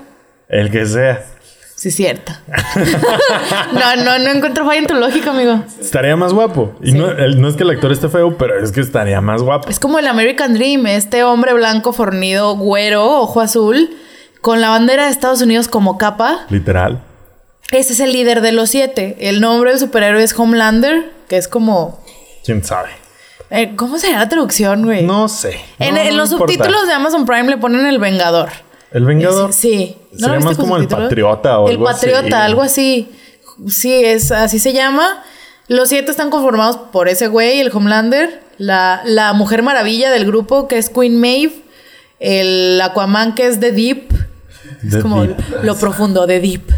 El 0.49 0.71
que 0.71 0.87
sea. 0.87 1.23
Sí, 1.75 1.91
cierto. 1.91 2.33
no, 3.75 4.03
no, 4.03 4.19
no 4.19 4.31
encuentro 4.31 4.65
falla 4.65 4.79
en 4.79 4.87
tu 4.87 4.95
lógica, 4.95 5.33
amigo. 5.33 5.65
Estaría 5.79 6.17
más 6.17 6.33
guapo. 6.33 6.77
Y 6.83 6.93
no, 6.93 7.11
el- 7.11 7.39
no 7.43 7.49
es 7.49 7.57
que 7.57 7.65
el 7.65 7.69
actor 7.69 7.93
esté 7.93 8.09
feo, 8.09 8.39
pero 8.39 8.59
es 8.59 8.73
que 8.73 8.81
estaría 8.81 9.21
más 9.21 9.43
guapo. 9.43 9.69
Es 9.69 9.79
como 9.79 9.99
el 9.99 10.07
American 10.07 10.55
Dream, 10.55 10.87
este 10.87 11.25
hombre 11.25 11.53
blanco, 11.53 11.93
fornido, 11.93 12.57
güero, 12.57 13.05
ojo 13.21 13.43
azul, 13.43 13.91
con 14.47 14.61
la 14.61 14.69
bandera 14.69 15.07
de 15.07 15.11
Estados 15.11 15.43
Unidos 15.43 15.67
como 15.67 15.99
capa. 15.99 16.47
Literal. 16.51 17.03
Ese 17.73 17.95
es 17.95 17.99
el 17.99 18.13
líder 18.13 18.43
de 18.43 18.53
los 18.53 18.71
siete. 18.71 19.17
El 19.19 19.41
nombre 19.41 19.71
del 19.73 19.81
superhéroe 19.81 20.23
es 20.23 20.39
Homelander, 20.39 21.11
que 21.29 21.37
es 21.37 21.49
como... 21.49 21.99
¿Quién 22.45 22.63
sabe? 22.63 22.91
eh, 23.51 23.75
¿Cómo 23.75 23.99
sería 23.99 24.19
la 24.19 24.29
traducción, 24.29 24.85
güey? 24.85 25.03
No 25.03 25.29
sé. 25.29 25.59
En, 25.81 25.97
No, 25.97 26.01
en 26.01 26.11
no 26.11 26.17
los 26.19 26.31
importa. 26.31 26.53
subtítulos 26.55 26.87
de 26.87 26.93
Amazon 26.93 27.27
Prime 27.27 27.49
le 27.51 27.57
ponen 27.57 27.87
el 27.87 27.99
Vengador. 27.99 28.51
El 28.93 29.05
Vengador. 29.05 29.51
Es- 29.51 29.57
sí. 29.57 29.97
Viste 30.13 30.29
más 30.39 30.45
con 30.45 30.55
como 30.55 30.77
el? 30.77 30.87
Patriota 30.87 31.59
o 31.59 31.67
El 31.67 31.73
algo 31.73 31.89
así. 31.89 32.07
Patriota, 32.07 32.45
algo 32.45 32.63
así. 32.63 33.11
Sí, 33.67 34.05
es 34.05 34.31
así 34.31 34.61
se 34.61 34.73
llama. 34.73 35.25
Los 35.67 35.89
siete 35.89 36.13
están 36.13 36.31
conformados 36.31 36.77
por 36.93 37.09
ese 37.09 37.27
güey, 37.27 37.59
el 37.59 37.73
Homelander, 37.75 38.43
la, 38.59 39.03
la 39.07 39.33
Mujer 39.33 39.65
Maravilla 39.65 40.13
del 40.13 40.25
grupo, 40.25 40.69
que 40.69 40.79
es 40.79 40.89
Queen 40.89 41.21
Maeve, 41.21 41.53
el 42.21 42.81
Aquaman, 42.81 43.35
que 43.35 43.49
es 43.49 43.59
The 43.59 43.73
Deep. 43.73 44.16
Es 44.83 44.97
como 44.99 45.23
Deep. 45.23 45.37
lo 45.63 45.77
profundo, 45.77 46.27
The 46.27 46.41
Deep. 46.41 46.71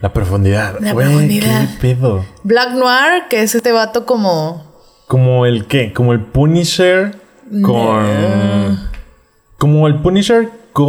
La 0.00 0.12
profundidad. 0.12 0.80
La 0.80 0.94
profundidad. 0.94 1.68
¿Qué 1.80 1.94
pedo? 1.94 2.24
Black 2.42 2.72
Noir, 2.72 3.24
que 3.28 3.42
es 3.42 3.54
este 3.54 3.72
vato 3.72 4.04
como... 4.06 4.72
Como 5.06 5.44
el 5.46 5.66
qué? 5.66 5.92
Como 5.92 6.12
el 6.12 6.20
Punisher 6.20 7.22
con. 7.60 8.78
Como 9.58 9.86
el 9.86 9.96
Punisher 9.96 10.48
con. 10.72 10.82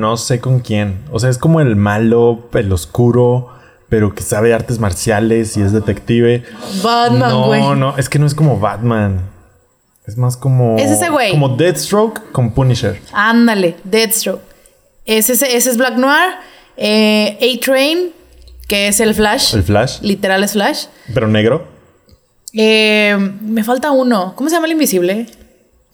No 0.00 0.16
sé 0.16 0.40
con 0.40 0.58
quién. 0.60 1.04
O 1.12 1.20
sea, 1.20 1.30
es 1.30 1.38
como 1.38 1.60
el 1.60 1.76
malo, 1.76 2.48
el 2.54 2.72
oscuro, 2.72 3.50
pero 3.88 4.14
que 4.14 4.22
sabe 4.22 4.52
artes 4.52 4.80
marciales 4.80 5.56
y 5.56 5.62
es 5.62 5.70
detective. 5.72 6.42
Batman, 6.82 7.30
no, 7.30 7.76
no, 7.76 7.96
es 7.96 8.08
que 8.08 8.18
no 8.18 8.26
es 8.26 8.34
como 8.34 8.58
Batman. 8.58 9.20
Es 10.06 10.16
más 10.16 10.36
como. 10.36 10.76
Es 10.78 10.90
ese 10.90 11.08
güey. 11.08 11.30
Como 11.32 11.50
Deathstroke 11.56 12.30
con 12.32 12.52
Punisher. 12.52 13.00
Ándale, 13.12 13.76
Deathstroke. 13.84 14.42
Ese, 15.04 15.32
es- 15.32 15.42
ese 15.42 15.70
es 15.70 15.76
Black 15.76 15.96
Noir. 15.96 16.34
Eh, 16.76 17.38
A-Train, 17.40 18.10
que 18.68 18.88
es 18.88 19.00
el 19.00 19.14
Flash. 19.14 19.54
El 19.54 19.62
Flash, 19.62 20.00
Literal 20.02 20.44
es 20.44 20.52
Flash. 20.52 20.84
pero 21.14 21.26
negro. 21.26 21.66
Eh, 22.52 23.16
me 23.40 23.64
falta 23.64 23.90
uno. 23.90 24.34
¿Cómo 24.36 24.48
se 24.48 24.56
llama 24.56 24.66
el 24.66 24.72
invisible? 24.72 25.26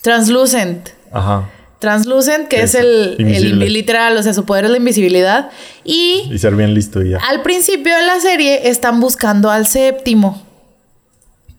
Translucent. 0.02 0.90
Ajá. 1.12 1.48
Translucent, 1.78 2.46
que 2.48 2.62
Es 2.62 2.74
es, 2.74 2.80
el, 2.82 3.16
el 3.18 3.72
literal, 3.72 4.16
o 4.16 4.22
sea, 4.22 4.32
su 4.34 4.44
poder 4.44 4.66
es 4.66 4.70
la 4.70 4.76
invisibilidad. 4.76 5.50
Y 5.84 6.28
Y 6.32 6.38
ser 6.38 6.54
bien 6.54 6.74
listo 6.74 7.02
ya. 7.02 7.18
al 7.18 7.42
principio 7.42 7.96
de 7.96 8.02
la 8.02 8.20
serie 8.20 8.68
están 8.68 9.00
buscando 9.00 9.50
al 9.50 9.66
séptimo. 9.66 10.42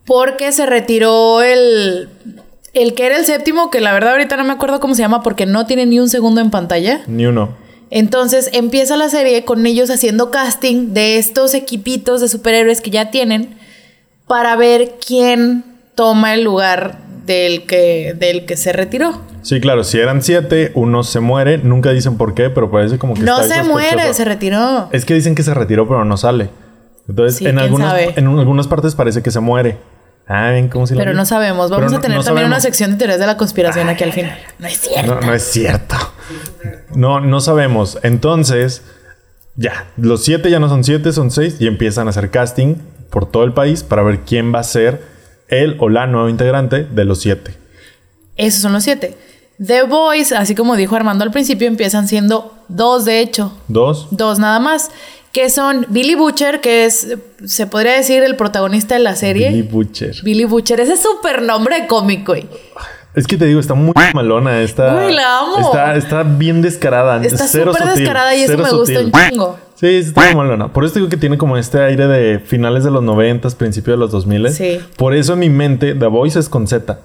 Porque 0.05 0.51
se 0.51 0.65
retiró 0.65 1.41
el. 1.41 2.09
El 2.73 2.95
que 2.95 3.05
era 3.05 3.17
el 3.17 3.25
séptimo, 3.25 3.69
que 3.69 3.81
la 3.81 3.93
verdad 3.93 4.13
ahorita 4.13 4.35
no 4.37 4.43
me 4.43 4.51
acuerdo 4.53 4.79
cómo 4.79 4.95
se 4.95 5.01
llama 5.01 5.21
porque 5.21 5.45
no 5.45 5.65
tiene 5.65 5.85
ni 5.85 5.99
un 5.99 6.09
segundo 6.09 6.41
en 6.41 6.49
pantalla. 6.49 7.01
Ni 7.07 7.25
uno. 7.25 7.49
Entonces 7.91 8.49
empieza 8.53 8.97
la 8.97 9.09
serie 9.09 9.45
con 9.45 9.65
ellos 9.67 9.91
haciendo 9.91 10.31
casting 10.31 10.93
de 10.93 11.17
estos 11.17 11.53
equipitos 11.53 12.21
de 12.21 12.27
superhéroes 12.27 12.81
que 12.81 12.89
ya 12.89 13.11
tienen 13.11 13.55
para 14.27 14.55
ver 14.55 14.95
quién 15.05 15.63
toma 15.93 16.33
el 16.33 16.43
lugar 16.43 16.97
del 17.27 17.65
que, 17.67 18.15
del 18.17 18.45
que 18.45 18.57
se 18.57 18.73
retiró. 18.73 19.21
Sí, 19.43 19.59
claro, 19.61 19.83
si 19.83 19.99
eran 19.99 20.23
siete, 20.23 20.71
uno 20.73 21.03
se 21.03 21.19
muere. 21.19 21.59
Nunca 21.59 21.91
dicen 21.91 22.17
por 22.17 22.33
qué, 22.33 22.49
pero 22.49 22.71
parece 22.71 22.97
como 22.97 23.13
que 23.13 23.21
No 23.21 23.39
está 23.39 23.61
se 23.61 23.69
muere, 23.69 24.13
se 24.13 24.25
retiró. 24.25 24.89
Es 24.91 25.05
que 25.05 25.13
dicen 25.13 25.35
que 25.35 25.43
se 25.43 25.53
retiró, 25.53 25.87
pero 25.87 26.03
no 26.05 26.17
sale. 26.17 26.49
Entonces, 27.07 27.37
Sí, 27.37 27.45
en, 27.45 27.59
algunas, 27.59 27.89
sabe. 27.91 28.13
en 28.15 28.27
un- 28.27 28.39
algunas 28.39 28.67
partes 28.67 28.95
parece 28.95 29.21
que 29.21 29.29
se 29.29 29.39
muere. 29.41 29.77
Ah, 30.27 30.53
cómo 30.71 30.87
si 30.87 30.95
Pero 30.95 31.11
vi? 31.11 31.17
no 31.17 31.25
sabemos. 31.25 31.69
Vamos 31.69 31.87
Pero 31.87 31.97
a 31.97 32.01
tener 32.01 32.17
no 32.17 32.23
también 32.23 32.47
una 32.47 32.59
sección 32.59 32.91
de 32.91 32.97
teorías 32.97 33.19
de 33.19 33.27
la 33.27 33.35
conspiración 33.37 33.89
aquí 33.89 34.03
al 34.03 34.13
final. 34.13 34.37
No 34.57 34.67
es 34.67 34.79
cierto. 34.79 35.15
No, 35.15 35.21
no 35.21 35.33
es 35.33 35.43
cierto. 35.43 35.95
No, 36.95 37.19
no 37.19 37.41
sabemos. 37.41 37.99
Entonces, 38.03 38.83
ya, 39.55 39.87
los 39.97 40.23
siete 40.23 40.49
ya 40.49 40.59
no 40.59 40.69
son 40.69 40.83
siete, 40.83 41.11
son 41.11 41.29
seis 41.29 41.57
y 41.59 41.67
empiezan 41.67 42.07
a 42.07 42.11
hacer 42.11 42.31
casting 42.31 42.75
por 43.09 43.29
todo 43.29 43.43
el 43.43 43.53
país 43.53 43.83
para 43.83 44.01
ver 44.01 44.21
quién 44.21 44.53
va 44.53 44.59
a 44.59 44.63
ser 44.63 45.01
el 45.49 45.75
o 45.79 45.89
la 45.89 46.07
nuevo 46.07 46.29
integrante 46.29 46.83
de 46.83 47.05
los 47.05 47.19
siete. 47.19 47.55
Esos 48.37 48.61
son 48.61 48.73
los 48.73 48.83
siete. 48.83 49.17
The 49.63 49.83
Boys, 49.83 50.31
así 50.31 50.55
como 50.55 50.75
dijo 50.75 50.95
Armando 50.95 51.23
al 51.23 51.31
principio, 51.31 51.67
empiezan 51.67 52.07
siendo 52.07 52.53
dos, 52.69 53.05
de 53.05 53.19
hecho. 53.19 53.55
Dos. 53.67 54.07
Dos 54.09 54.39
nada 54.39 54.59
más. 54.59 54.89
Que 55.33 55.49
son 55.49 55.85
Billy 55.89 56.15
Butcher, 56.15 56.61
que 56.61 56.85
es, 56.85 57.17
se 57.43 57.67
podría 57.67 57.93
decir, 57.93 58.23
el 58.23 58.35
protagonista 58.35 58.93
de 58.95 59.01
la 59.01 59.15
serie. 59.15 59.49
Billy 59.49 59.63
Billy, 59.63 59.71
Butcher. 59.73 60.47
Butcher. 60.47 60.79
Ese 60.79 60.93
es 60.93 61.01
súper 61.01 61.41
nombre 61.41 61.81
de 61.81 61.87
cómic, 61.87 62.25
güey. 62.25 62.47
Es 63.15 63.27
que 63.27 63.37
te 63.37 63.45
digo, 63.45 63.59
está 63.59 63.73
muy 63.73 63.93
malona. 64.13 64.61
Está, 64.61 64.93
Güey, 64.93 65.13
la 65.13 65.39
amo. 65.39 65.59
Está, 65.59 65.95
está 65.95 66.23
bien 66.23 66.61
descarada. 66.61 67.23
Está 67.23 67.47
súper 67.47 67.83
descarada 67.95 68.35
y 68.35 68.43
eso 68.43 68.57
me 68.57 68.71
gusta 68.71 68.99
sutil. 69.01 69.11
un 69.13 69.29
chingo. 69.29 69.59
Sí, 69.75 69.87
está 69.97 70.21
muy 70.21 70.35
malona. 70.35 70.71
Por 70.71 70.85
eso 70.85 70.95
digo 70.95 71.09
que 71.09 71.17
tiene 71.17 71.37
como 71.37 71.57
este 71.57 71.79
aire 71.79 72.07
de 72.07 72.39
finales 72.39 72.83
de 72.83 72.91
los 72.91 73.03
noventas, 73.03 73.55
principios 73.55 73.95
de 73.95 73.99
los 73.99 74.11
2000 74.11 74.49
Sí. 74.51 74.79
Por 74.97 75.13
eso 75.13 75.33
en 75.33 75.39
mi 75.39 75.49
mente 75.49 75.93
The 75.95 76.05
Voice 76.07 76.39
es 76.39 76.47
con 76.47 76.67
Z. 76.67 76.99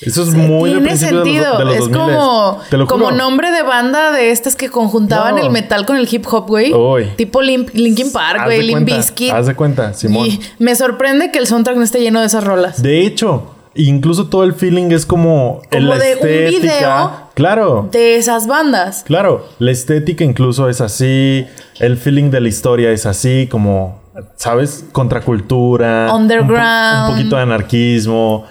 Eso 0.00 0.22
es 0.24 0.34
muy 0.34 0.70
de 0.70 0.76
Tiene 0.76 0.88
principios 0.90 1.10
de 1.10 1.14
los, 1.16 1.24
sentido. 1.26 1.58
de 1.58 1.64
los 1.64 1.74
es 1.74 1.80
2000. 1.80 1.98
como, 1.98 2.60
Te 2.68 2.76
lo 2.76 2.86
como 2.86 3.10
nombre 3.12 3.50
de 3.50 3.62
banda 3.62 4.10
de 4.12 4.30
estas 4.30 4.54
que 4.54 4.68
conjuntaban 4.68 5.36
No. 5.36 5.42
el 5.42 5.50
metal 5.50 5.86
con 5.86 5.96
el 5.96 6.06
hip 6.10 6.26
hop, 6.30 6.46
güey. 6.48 6.72
Tipo 7.16 7.40
Linkin 7.40 8.12
Park, 8.12 8.42
güey. 8.44 8.58
de 8.58 8.62
Limp 8.64 8.84
Bizkit. 8.86 9.32
Haz 9.32 9.46
de 9.46 9.54
cuenta, 9.54 9.94
Simón. 9.94 10.26
Y 10.26 10.40
me 10.58 10.74
sorprende 10.76 11.30
que 11.30 11.38
el 11.38 11.46
soundtrack 11.46 11.76
no 11.78 11.82
esté 11.82 12.00
lleno 12.00 12.20
de 12.20 12.26
esas 12.26 12.44
rolas. 12.44 12.82
De 12.82 13.06
hecho, 13.06 13.54
incluso 13.74 14.26
todo 14.26 14.44
el 14.44 14.52
feeling 14.52 14.90
es 14.90 15.06
como, 15.06 15.62
Como 15.70 15.88
la 15.88 15.98
de 15.98 16.14
un 16.16 16.60
video 16.60 17.26
Claro. 17.34 17.88
De 17.90 18.16
esas 18.16 18.46
bandas. 18.46 19.02
Claro, 19.06 19.46
la 19.58 19.70
estética 19.70 20.24
incluso 20.24 20.68
es 20.68 20.80
así, 20.82 21.46
el 21.80 21.96
feeling 21.96 22.30
de 22.30 22.40
la 22.40 22.48
historia 22.48 22.90
es 22.90 23.06
así, 23.06 23.46
como, 23.50 24.00
¿sabes? 24.36 24.84
Contracultura. 24.92 26.04
un 26.06 26.10
po- 26.10 26.16
Underground. 26.16 27.08
Un, 27.10 27.16
poquito 27.16 27.36
de 27.36 27.42
anarquismo. 27.42 28.44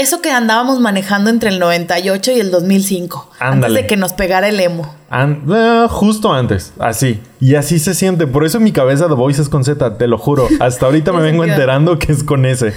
Eso 0.00 0.22
que 0.22 0.30
andábamos 0.30 0.80
manejando 0.80 1.28
entre 1.28 1.50
el 1.50 1.58
98 1.58 2.32
y 2.32 2.40
el 2.40 2.50
2005. 2.50 3.28
Antes 3.38 3.52
Ándale. 3.54 3.82
de 3.82 3.86
que 3.86 3.96
nos 3.98 4.14
pegara 4.14 4.48
el 4.48 4.58
emo. 4.58 4.94
Eh, 5.12 5.86
justo 5.90 6.32
antes, 6.32 6.72
así. 6.78 7.20
Y 7.38 7.56
así 7.56 7.78
se 7.78 7.92
siente. 7.92 8.26
Por 8.26 8.46
eso 8.46 8.56
en 8.56 8.64
mi 8.64 8.72
cabeza 8.72 9.08
The 9.08 9.14
Voice 9.14 9.42
es 9.42 9.50
con 9.50 9.62
Z, 9.62 9.98
te 9.98 10.06
lo 10.06 10.16
juro. 10.16 10.48
Hasta 10.58 10.86
ahorita 10.86 11.12
me 11.12 11.20
vengo 11.30 11.44
enterando 11.44 11.98
que 11.98 12.12
es 12.12 12.24
con 12.24 12.46
S. 12.46 12.72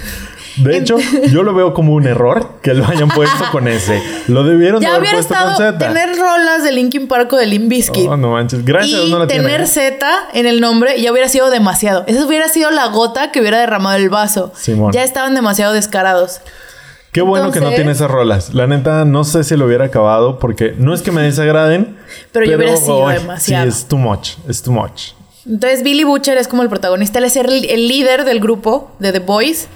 De 0.58 0.76
hecho, 0.76 0.98
yo 1.32 1.42
lo 1.44 1.54
veo 1.54 1.72
como 1.72 1.94
un 1.94 2.06
error 2.06 2.58
que 2.60 2.74
lo 2.74 2.86
hayan 2.86 3.08
puesto 3.08 3.42
con 3.50 3.68
S. 3.68 4.02
Lo 4.28 4.44
debieron 4.44 4.80
de 4.80 4.84
Ya 4.86 4.90
haber 4.96 5.00
hubiera 5.00 5.16
puesto 5.16 5.32
estado 5.32 5.56
con 5.56 5.64
Z. 5.64 5.78
tener 5.78 6.18
rolas 6.18 6.62
de 6.62 6.72
Linkin 6.72 7.08
Park 7.08 7.32
o 7.32 7.36
de 7.38 7.46
Limp 7.46 7.70
Bizkit. 7.70 8.06
Oh, 8.06 8.18
no 8.18 8.32
manches. 8.32 8.64
Gracias, 8.66 9.00
y 9.00 9.10
no 9.10 9.18
la 9.18 9.26
tener 9.26 9.66
Z 9.66 10.06
en 10.34 10.44
el 10.44 10.60
nombre 10.60 11.00
ya 11.00 11.10
hubiera 11.10 11.30
sido 11.30 11.48
demasiado. 11.48 12.04
Esa 12.06 12.26
hubiera 12.26 12.48
sido 12.48 12.70
la 12.70 12.86
gota 12.88 13.32
que 13.32 13.40
hubiera 13.40 13.58
derramado 13.58 13.96
el 13.96 14.10
vaso. 14.10 14.52
Simón. 14.54 14.92
Ya 14.92 15.02
estaban 15.04 15.34
demasiado 15.34 15.72
descarados. 15.72 16.40
Qué 17.14 17.22
bueno 17.22 17.52
que 17.52 17.60
no 17.60 17.70
tiene 17.70 17.92
esas 17.92 18.10
rolas. 18.10 18.54
La 18.54 18.66
neta, 18.66 19.04
no 19.04 19.22
sé 19.22 19.44
si 19.44 19.56
lo 19.56 19.66
hubiera 19.66 19.84
acabado 19.84 20.40
porque 20.40 20.74
no 20.76 20.92
es 20.92 21.00
que 21.00 21.12
me 21.12 21.22
desagraden. 21.22 21.96
Pero 22.32 22.44
ya 22.44 22.56
hubiera 22.56 22.76
sido 22.76 23.06
ay, 23.06 23.20
demasiado. 23.20 23.70
Sí, 23.70 23.78
es 23.78 23.86
too 23.86 23.96
much. 23.96 24.30
Es 24.48 24.60
too 24.62 24.72
much. 24.72 25.12
Entonces 25.46 25.84
Billy 25.84 26.02
Butcher 26.02 26.36
es 26.38 26.48
como 26.48 26.64
el 26.64 26.68
protagonista, 26.68 27.20
él 27.20 27.26
es 27.26 27.36
el, 27.36 27.66
el 27.66 27.86
líder 27.86 28.24
del 28.24 28.40
grupo 28.40 28.90
de 28.98 29.12
The 29.12 29.20
Boys. 29.20 29.68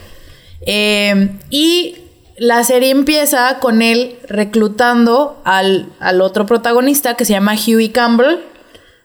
Eh, 0.63 1.29
y 1.49 1.99
la 2.39 2.65
serie 2.65 2.91
empieza 2.91 3.59
con 3.61 3.83
él 3.83 4.17
reclutando 4.29 5.41
al, 5.45 5.87
al 6.01 6.21
otro 6.23 6.45
protagonista 6.45 7.15
que 7.15 7.25
se 7.25 7.35
llama 7.35 7.55
Huey 7.55 7.91
Campbell. 7.91 8.39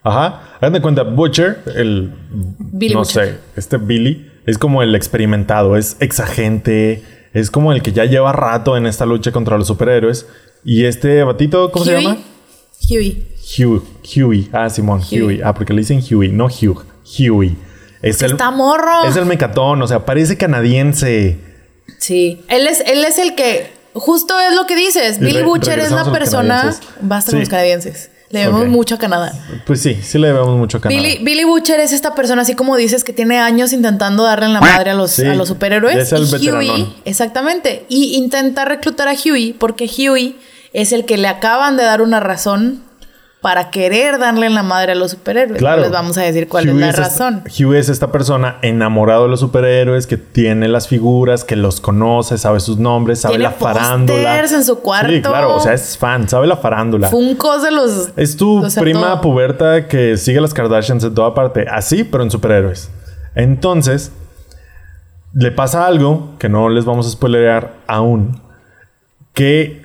Ajá. 0.02 0.42
Hagan 0.58 0.74
de 0.74 0.82
cuenta, 0.82 1.04
Butcher, 1.04 1.62
el. 1.76 2.12
Billy 2.32 2.96
no 2.96 3.02
Butcher. 3.02 3.26
sé, 3.28 3.40
este 3.56 3.78
Billy 3.78 4.32
es 4.46 4.58
como 4.58 4.82
el 4.82 4.96
experimentado, 4.96 5.78
es 5.78 5.98
exagente, 6.00 7.04
es 7.34 7.50
como 7.52 7.72
el 7.74 7.82
que 7.82 7.92
ya 7.92 8.06
lleva 8.06 8.32
rato 8.32 8.78
en 8.78 8.86
esta 8.86 9.06
lucha 9.06 9.32
contra 9.32 9.58
los 9.58 9.68
superhéroes. 9.68 10.26
Y 10.64 10.86
este 10.86 11.24
batito, 11.24 11.72
¿cómo 11.72 11.84
se 11.86 11.94
llama? 11.94 12.18
Huey. 12.90 13.28
Huey. 13.58 13.82
Huey. 14.16 14.50
Ah, 14.54 14.70
Simón, 14.70 15.02
Huey. 15.02 15.22
Huey. 15.22 15.42
Ah, 15.44 15.54
porque 15.54 15.74
le 15.74 15.82
dicen 15.82 16.02
Huey, 16.10 16.32
no 16.32 16.46
Hugh. 16.46 16.86
Huey. 17.20 17.56
Es 18.02 18.22
el, 18.22 18.32
Está 18.32 18.52
morro. 18.52 19.06
es 19.06 19.16
el 19.16 19.26
mecatón, 19.26 19.82
o 19.82 19.88
sea, 19.88 20.06
parece 20.06 20.38
canadiense. 20.38 21.38
Sí. 22.00 22.44
Él 22.50 22.68
es, 22.68 22.82
él 22.86 23.04
es 23.06 23.18
el 23.20 23.36
que. 23.36 23.72
Justo 23.94 24.34
es 24.40 24.56
lo 24.56 24.66
que 24.66 24.76
dices. 24.76 25.20
Billy 25.20 25.44
Butcher 25.44 25.80
es 25.80 25.92
la 25.92 26.12
persona. 26.12 26.74
Basta 27.02 27.32
Sí. 27.32 27.36
con 27.36 27.40
los 27.42 27.50
canadienses. 27.50 28.10
Le 28.34 28.40
debemos 28.40 28.66
mucho 28.68 28.96
a 28.96 28.98
Canadá. 28.98 29.32
Pues 29.64 29.80
sí, 29.80 29.94
sí 30.02 30.18
le 30.18 30.30
debemos 30.30 30.58
mucho 30.58 30.80
a 30.80 30.82
Canadá. 30.82 31.00
Billy, 31.00 31.24
Billy 31.24 31.44
Butcher 31.44 31.80
es 31.80 31.94
esta 31.94 32.16
persona, 32.16 32.42
así 32.42 32.56
como 32.56 32.76
dices, 32.76 33.04
que 33.04 33.14
tiene 33.14 33.38
años 33.38 33.74
intentando 33.74 34.24
darle 34.24 34.48
en 34.48 34.54
la 34.54 34.60
madre 34.60 34.90
a 34.90 34.96
los, 34.96 35.12
Sí, 35.12 35.24
a 35.24 35.36
los 35.36 35.48
superhéroes. 35.50 35.96
es 35.96 36.12
el 36.14 36.42
y. 36.44 36.50
Huey, 36.50 36.96
exactamente. 37.06 37.86
Y 37.90 38.16
intenta 38.16 38.66
reclutar 38.66 39.08
a 39.08 39.14
Huey 39.14 39.54
porque 39.54 39.86
Huey 39.86 40.36
es 40.74 40.94
el 40.94 41.06
que 41.06 41.18
le 41.18 41.28
acaban 41.28 41.78
de 41.78 41.84
dar 41.84 42.02
una 42.02 42.20
razón 42.20 42.82
para 43.44 43.70
querer 43.72 44.20
darle 44.20 44.46
en 44.48 44.56
la 44.56 44.64
madre 44.64 44.94
a 44.94 44.96
los 44.96 45.12
superhéroes. 45.12 45.60
Claro. 45.60 45.76
No 45.78 45.84
les 45.84 45.92
vamos 45.92 46.18
a 46.18 46.22
decir 46.22 46.48
cuál 46.48 46.70
es 46.70 46.74
la 46.76 46.90
esta- 46.90 47.02
razón. 47.04 47.44
Huey 47.60 47.78
es 47.78 47.90
esta 47.90 48.10
persona 48.10 48.56
enamorado 48.62 49.24
de 49.26 49.30
los 49.30 49.42
superhéroes, 49.42 50.08
que 50.08 50.16
tiene 50.18 50.70
las 50.70 50.88
figuras, 50.88 51.44
que 51.44 51.58
los 51.58 51.82
conoce, 51.82 52.38
sabe 52.38 52.62
sus 52.62 52.78
nombres, 52.78 53.20
sabe 53.20 53.34
Tiene 53.34 53.44
la 53.44 53.52
farándula. 53.52 54.40
en 54.40 54.64
su 54.64 54.80
cuarto. 54.80 55.12
Sí, 55.12 55.22
claro, 55.22 55.56
o 55.58 55.60
sea, 55.60 55.74
es 55.74 55.98
fan, 55.98 56.30
sabe 56.30 56.48
la 56.48 56.56
farándula. 56.56 57.10
Funkos 57.10 57.62
de 57.64 57.72
los. 57.72 58.10
es 58.16 58.38
tu 58.38 58.64
o 58.66 58.70
sea, 58.70 58.82
prima 58.82 59.02
todo. 59.16 59.22
puberta 59.22 59.88
que 59.90 60.16
sigue 60.16 60.40
las 60.40 60.54
Kardashians 60.54 61.04
en 61.04 61.14
toda 61.14 61.36
parte, 61.36 61.68
así, 61.70 62.06
pero 62.06 62.24
en 62.24 62.32
superhéroes. 62.32 62.90
Entonces, 63.36 64.14
le 65.34 65.52
pasa 65.52 65.86
algo 65.86 66.36
que 66.40 66.48
no 66.48 66.70
les 66.70 66.86
vamos 66.86 67.08
a 67.08 67.10
spoilerear 67.10 67.74
aún, 67.88 68.40
que 69.34 69.83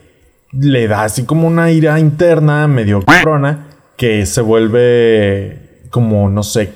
le 0.52 0.88
da 0.88 1.04
así 1.04 1.24
como 1.24 1.46
una 1.46 1.70
ira 1.70 1.98
interna 1.98 2.66
medio 2.68 3.02
cabrona 3.02 3.66
que 3.96 4.24
se 4.26 4.40
vuelve 4.40 5.80
como, 5.90 6.28
no 6.30 6.42
sé, 6.42 6.72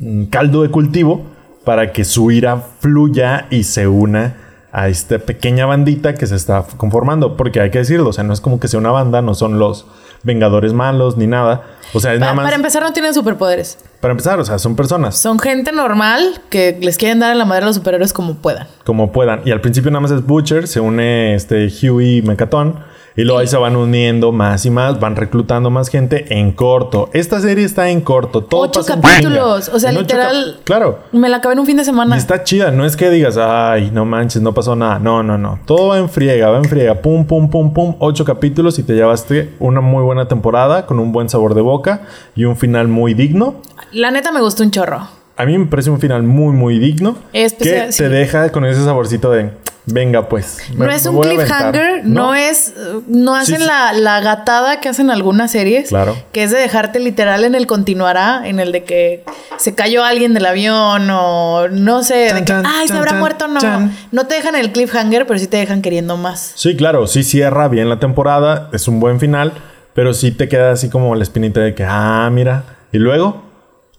un 0.00 0.26
caldo 0.26 0.62
de 0.62 0.68
cultivo 0.70 1.22
para 1.64 1.92
que 1.92 2.04
su 2.04 2.30
ira 2.30 2.56
fluya 2.80 3.46
y 3.50 3.64
se 3.64 3.86
una 3.88 4.36
a 4.72 4.88
esta 4.88 5.18
pequeña 5.18 5.66
bandita 5.66 6.14
que 6.14 6.26
se 6.26 6.36
está 6.36 6.64
conformando. 6.76 7.36
Porque 7.36 7.60
hay 7.60 7.70
que 7.70 7.78
decirlo, 7.78 8.08
o 8.08 8.12
sea, 8.12 8.24
no 8.24 8.32
es 8.32 8.40
como 8.40 8.60
que 8.60 8.68
sea 8.68 8.78
una 8.80 8.90
banda, 8.92 9.22
no 9.22 9.34
son 9.34 9.58
los 9.58 9.86
Vengadores 10.22 10.74
malos 10.74 11.16
ni 11.16 11.26
nada. 11.26 11.62
O 11.94 11.98
sea, 12.00 12.12
es 12.12 12.18
Pa- 12.18 12.26
nada 12.26 12.34
más... 12.34 12.44
para 12.44 12.56
empezar, 12.56 12.82
no 12.82 12.92
tienen 12.92 13.14
superpoderes. 13.14 13.78
para 14.02 14.12
empezar, 14.12 14.38
o 14.38 14.44
sea, 14.44 14.58
son 14.58 14.76
personas. 14.76 15.16
Son 15.16 15.38
gente 15.38 15.72
normal 15.72 16.42
que 16.50 16.76
les 16.82 16.98
quieren 16.98 17.20
dar 17.20 17.32
en 17.32 17.38
la 17.38 17.46
madre 17.46 17.62
a 17.62 17.66
los 17.68 17.76
superhéroes 17.76 18.12
como 18.12 18.34
puedan. 18.34 18.66
como 18.84 19.12
puedan. 19.12 19.40
Y 19.46 19.50
al 19.50 19.62
principio 19.62 19.90
nada 19.90 20.00
más 20.02 20.10
es 20.10 20.26
Butcher, 20.26 20.68
se 20.68 20.78
une 20.78 21.34
este 21.34 21.68
Huey 21.82 22.20
Mecatón. 22.20 22.80
Y 23.20 23.24
luego 23.24 23.38
ahí 23.40 23.46
se 23.46 23.58
van 23.58 23.76
uniendo 23.76 24.32
más 24.32 24.64
y 24.64 24.70
más, 24.70 24.98
van 24.98 25.14
reclutando 25.14 25.68
más 25.68 25.88
gente 25.88 26.38
en 26.38 26.52
corto. 26.52 27.10
Esta 27.12 27.38
serie 27.40 27.66
está 27.66 27.90
en 27.90 28.00
corto, 28.00 28.42
todo 28.42 28.62
Ocho 28.62 28.80
pasa 28.80 28.98
capítulos, 29.00 29.68
o 29.68 29.78
sea, 29.78 29.90
En 29.90 29.98
literal- 29.98 30.60
Claro. 30.64 31.00
Me 31.12 31.28
la 31.28 31.36
acabé 31.36 31.52
en 31.52 31.60
un 31.60 31.66
fin 31.66 31.76
de 31.76 31.82
Y 31.82 31.84
semana. 31.84 32.16
está 32.16 32.44
chida, 32.44 32.70
no 32.70 32.86
es 32.86 32.96
que 32.96 33.10
digas, 33.10 33.36
ay, 33.36 33.90
no 33.92 34.06
manches, 34.06 34.40
no 34.40 34.54
pasó 34.54 34.74
nada. 34.74 34.98
No, 34.98 35.22
no, 35.22 35.36
no. 35.36 35.58
Todo 35.66 35.88
va 35.88 35.98
en 35.98 36.08
friega, 36.08 36.48
va 36.50 36.56
en 36.58 36.64
friega. 36.64 36.94
Pum, 37.02 37.26
pum, 37.26 37.50
pum, 37.50 37.74
pum. 37.74 37.94
Ocho 37.98 38.24
capítulos 38.24 38.78
y 38.78 38.84
te 38.84 38.94
llevaste 38.94 39.50
una 39.58 39.82
muy 39.82 40.02
buena 40.02 40.26
temporada 40.26 40.86
con 40.86 40.98
un 40.98 41.12
buen 41.12 41.28
sabor 41.28 41.52
de 41.54 41.60
boca 41.60 42.02
y 42.34 42.44
un 42.46 42.56
final 42.56 42.88
muy 42.88 43.12
digno. 43.12 43.56
La 43.92 44.10
neta 44.10 44.32
me 44.32 44.40
gustó 44.40 44.62
un 44.62 44.70
chorro. 44.70 45.06
A 45.36 45.44
mí 45.44 45.58
me 45.58 45.66
parece 45.66 45.90
un 45.90 46.00
final 46.00 46.22
muy, 46.22 46.54
muy 46.54 46.78
digno. 46.78 47.16
Especial- 47.34 47.86
que 47.86 47.92
sí. 47.92 48.02
te 48.02 48.08
deja 48.08 48.50
con 48.50 48.64
ese 48.64 48.82
saborcito 48.84 49.30
de, 49.30 49.50
venga 49.86 50.28
pues. 50.28 50.58
me- 50.74 50.86
no 50.86 50.92
es 50.92 51.06
un 51.06 51.16
voy 51.16 51.28
a 51.28 51.30
aventar". 51.32 51.70
cliffhanger, 51.72 52.06
no, 52.06 52.34
es. 52.34 52.74
No 53.08 53.34
hacen 53.34 53.56
Sí, 53.56 53.62
sí. 53.62 53.66
La, 53.68 53.92
la 53.92 54.20
gatada 54.20 54.80
que 54.80 54.88
hacen 54.88 55.10
algunas 55.10 55.50
series. 55.50 55.88
Claro. 55.88 56.16
Que 56.32 56.44
es 56.44 56.50
de 56.50 56.58
dejarte 56.58 56.98
literal 57.00 57.44
en 57.44 57.54
el 57.54 57.66
continuará, 57.66 58.42
en 58.46 58.60
el 58.60 58.72
de 58.72 58.84
que 58.84 59.24
se 59.58 59.74
cayó 59.74 60.04
alguien 60.04 60.34
del 60.34 60.46
avión 60.46 61.08
o 61.10 61.68
no 61.68 62.02
sé, 62.02 62.26
Chan, 62.28 62.34
de 62.36 62.40
que, 62.42 62.46
chan, 62.46 62.64
ay, 62.66 62.88
se 62.88 62.94
habrá 62.94 63.10
chan, 63.12 63.20
muerto 63.20 63.48
no. 63.48 63.60
chan. 63.60 63.96
No 64.12 64.26
te 64.26 64.34
dejan 64.36 64.54
el 64.56 64.72
cliffhanger, 64.72 65.26
pero 65.26 65.38
sí 65.38 65.46
te 65.46 65.56
dejan 65.58 65.82
queriendo 65.82 66.16
más. 66.16 66.52
Sí, 66.54 66.76
claro, 66.76 67.06
sí 67.06 67.22
cierra 67.22 67.68
bien 67.68 67.88
la 67.88 67.98
temporada, 67.98 68.68
es 68.72 68.86
un 68.88 69.00
buen 69.00 69.20
final, 69.20 69.52
pero 69.94 70.14
sí 70.14 70.30
te 70.30 70.48
queda 70.48 70.70
así 70.72 70.88
como 70.88 71.14
la 71.14 71.22
espinita 71.22 71.60
de 71.60 71.74
que, 71.74 71.84
ah, 71.86 72.28
mira, 72.32 72.64
y 72.92 72.98
luego, 72.98 73.42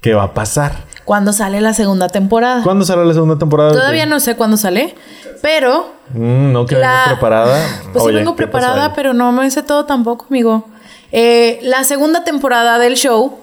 ¿qué 0.01 0.13
va 0.13 0.23
a 0.23 0.33
pasar? 0.33 0.89
Cuando 1.11 1.33
sale 1.33 1.59
la 1.59 1.73
segunda 1.73 2.07
temporada. 2.07 2.63
¿Cuándo 2.63 2.85
sale 2.85 3.03
la 3.03 3.13
segunda 3.13 3.37
temporada? 3.37 3.71
Todavía 3.73 4.05
no 4.05 4.21
sé 4.21 4.37
cuándo 4.37 4.55
sale, 4.55 4.95
pero 5.41 5.91
Mm, 6.13 6.53
no 6.53 6.65
que 6.65 6.75
La- 6.77 7.03
preparada. 7.07 7.67
Pues 7.91 8.01
Oye, 8.05 8.13
sí 8.13 8.17
vengo 8.19 8.37
¿qué 8.37 8.47
pasó 8.47 8.59
preparada, 8.65 8.93
pero 8.93 9.11
no 9.13 9.33
me 9.33 9.51
sé 9.51 9.61
todo 9.61 9.83
tampoco, 9.83 10.27
amigo. 10.29 10.63
Eh, 11.11 11.59
la 11.63 11.83
segunda 11.83 12.23
temporada 12.23 12.79
del 12.79 12.95
show 12.95 13.39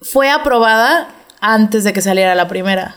fue 0.00 0.30
aprobada 0.30 1.08
antes 1.38 1.84
de 1.84 1.92
que 1.92 2.00
saliera 2.00 2.34
la 2.34 2.48
primera. 2.48 2.94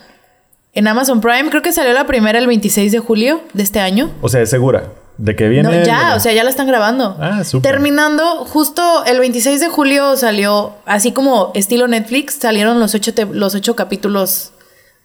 En 0.72 0.88
Amazon 0.88 1.20
Prime 1.20 1.50
creo 1.50 1.62
que 1.62 1.74
salió 1.74 1.92
la 1.92 2.06
primera 2.06 2.40
el 2.40 2.48
26 2.48 2.94
de 2.94 3.00
julio 3.00 3.42
de 3.52 3.64
este 3.64 3.82
año. 3.82 4.12
O 4.22 4.30
sea, 4.30 4.40
es 4.40 4.50
segura 4.50 4.86
de 5.20 5.36
que 5.36 5.48
viene. 5.50 5.70
No, 5.80 5.86
ya, 5.86 6.16
o 6.16 6.20
sea, 6.20 6.32
ya 6.34 6.44
la 6.44 6.50
están 6.50 6.66
grabando. 6.68 7.16
Ah, 7.20 7.44
súper. 7.44 7.72
Terminando, 7.74 8.46
justo 8.46 9.04
el 9.06 9.20
26 9.20 9.60
de 9.60 9.68
julio 9.70 10.16
salió, 10.18 10.74
así 10.86 11.12
como 11.12 11.52
estilo 11.56 11.88
Netflix, 11.88 12.36
salieron 12.36 12.80
los 12.80 12.96
ocho, 12.96 13.14
te- 13.14 13.26
los 13.26 13.54
ocho 13.54 13.76
capítulos 13.76 14.52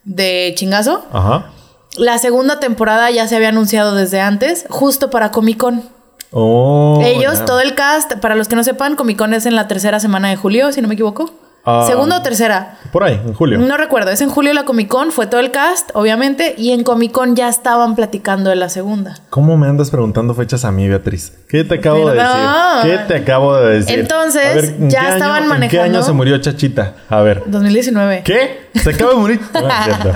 de 0.04 0.52
chingazo. 0.56 1.04
Ajá. 1.12 1.50
La 1.96 2.18
segunda 2.18 2.60
temporada 2.60 3.10
ya 3.10 3.26
se 3.28 3.36
había 3.36 3.48
anunciado 3.50 3.94
desde 3.94 4.20
antes, 4.20 4.64
justo 4.68 5.10
para 5.10 5.30
Comic 5.30 5.58
Con. 5.58 5.82
Oh, 6.30 7.00
Ellos, 7.04 7.44
todo 7.44 7.60
el 7.60 7.74
cast, 7.74 8.14
para 8.14 8.34
los 8.34 8.48
que 8.48 8.56
no 8.56 8.64
sepan, 8.64 8.96
Comic 8.96 9.18
Con 9.18 9.34
es 9.34 9.46
en 9.46 9.54
la 9.54 9.68
tercera 9.68 10.00
semana 10.00 10.28
de 10.30 10.36
julio, 10.36 10.72
si 10.72 10.80
no 10.82 10.88
me 10.88 10.94
equivoco. 10.94 11.30
Ah. 11.66 11.84
Segunda 11.86 12.18
o 12.18 12.22
tercera. 12.22 12.76
Por 12.92 13.04
ahí, 13.04 13.14
en 13.26 13.32
julio. 13.32 13.58
No 13.58 13.76
recuerdo, 13.78 14.10
es 14.10 14.20
en 14.20 14.28
julio 14.28 14.52
la 14.52 14.64
Comic 14.64 14.86
Con, 14.88 15.10
fue 15.12 15.26
todo 15.26 15.40
el 15.40 15.50
cast, 15.50 15.90
obviamente, 15.94 16.54
y 16.58 16.72
en 16.72 16.84
Comic 16.84 17.10
Con 17.12 17.36
ya 17.36 17.48
estaban 17.48 17.94
platicando 17.94 18.50
de 18.50 18.56
la 18.56 18.68
segunda. 18.68 19.14
¿Cómo 19.30 19.56
me 19.56 19.66
andas 19.66 19.90
preguntando 19.90 20.34
fechas 20.34 20.64
a 20.66 20.70
mí, 20.72 20.86
Beatriz? 20.88 21.32
¿Qué 21.48 21.64
te 21.64 21.76
acabo 21.76 22.10
de 22.10 22.16
decir? 22.16 22.38
¿Qué 22.82 22.98
te 23.08 23.14
acabo 23.16 23.56
de 23.56 23.78
decir? 23.80 23.98
Entonces, 23.98 24.44
A 24.46 24.54
ver, 24.54 24.64
¿en 24.78 24.90
ya 24.90 25.00
qué 25.00 25.06
año- 25.06 25.14
estaban 25.16 25.36
¿En 25.38 25.42
qué 25.44 25.48
manejando- 25.48 25.82
año 25.84 26.02
se 26.02 26.12
murió 26.12 26.38
Chachita? 26.38 26.94
A 27.08 27.22
ver. 27.22 27.42
2019. 27.46 28.22
¿Qué? 28.24 28.68
¿Se 28.74 28.90
acaba 28.90 29.12
de 29.12 29.16
morir? 29.16 29.40
No, 29.54 29.68
es 29.68 29.84
cierto. 29.84 30.12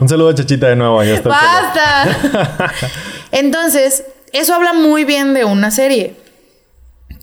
Un 0.00 0.08
saludo 0.08 0.28
a 0.28 0.34
Chachita 0.34 0.66
de 0.68 0.76
nuevo. 0.76 1.02
Ya 1.02 1.14
está. 1.14 1.30
¡Basta! 1.30 2.70
Entonces, 3.32 4.04
eso 4.32 4.54
habla 4.54 4.72
muy 4.72 5.04
bien 5.04 5.34
de 5.34 5.44
una 5.44 5.70
serie. 5.70 6.16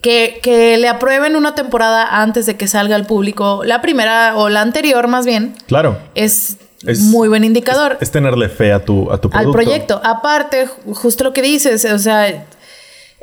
Que, 0.02 0.40
que 0.42 0.78
le 0.78 0.88
aprueben 0.88 1.36
una 1.36 1.54
temporada 1.54 2.22
antes 2.22 2.46
de 2.48 2.58
que 2.58 2.68
salga 2.68 2.96
al 2.96 3.06
público, 3.06 3.62
la 3.64 3.82
primera 3.82 4.36
o 4.36 4.50
la 4.50 4.62
anterior 4.62 5.08
más 5.08 5.26
bien, 5.28 5.54
Claro. 5.68 5.98
es, 6.16 6.58
Es- 6.88 7.02
muy 7.02 7.28
buen 7.28 7.44
indicador. 7.44 7.98
Es 8.02 8.10
tenerle 8.10 8.50
fe 8.50 8.74
a 8.74 8.84
tu, 8.84 9.12
a 9.12 9.20
tu 9.20 9.30
al 9.32 9.52
proyecto. 9.52 10.02
Aparte, 10.04 10.68
ju- 10.68 10.96
justo 10.96 11.24
lo 11.24 11.34
que 11.34 11.44
dices, 11.44 11.86
o 11.86 12.00
sea, 12.00 12.28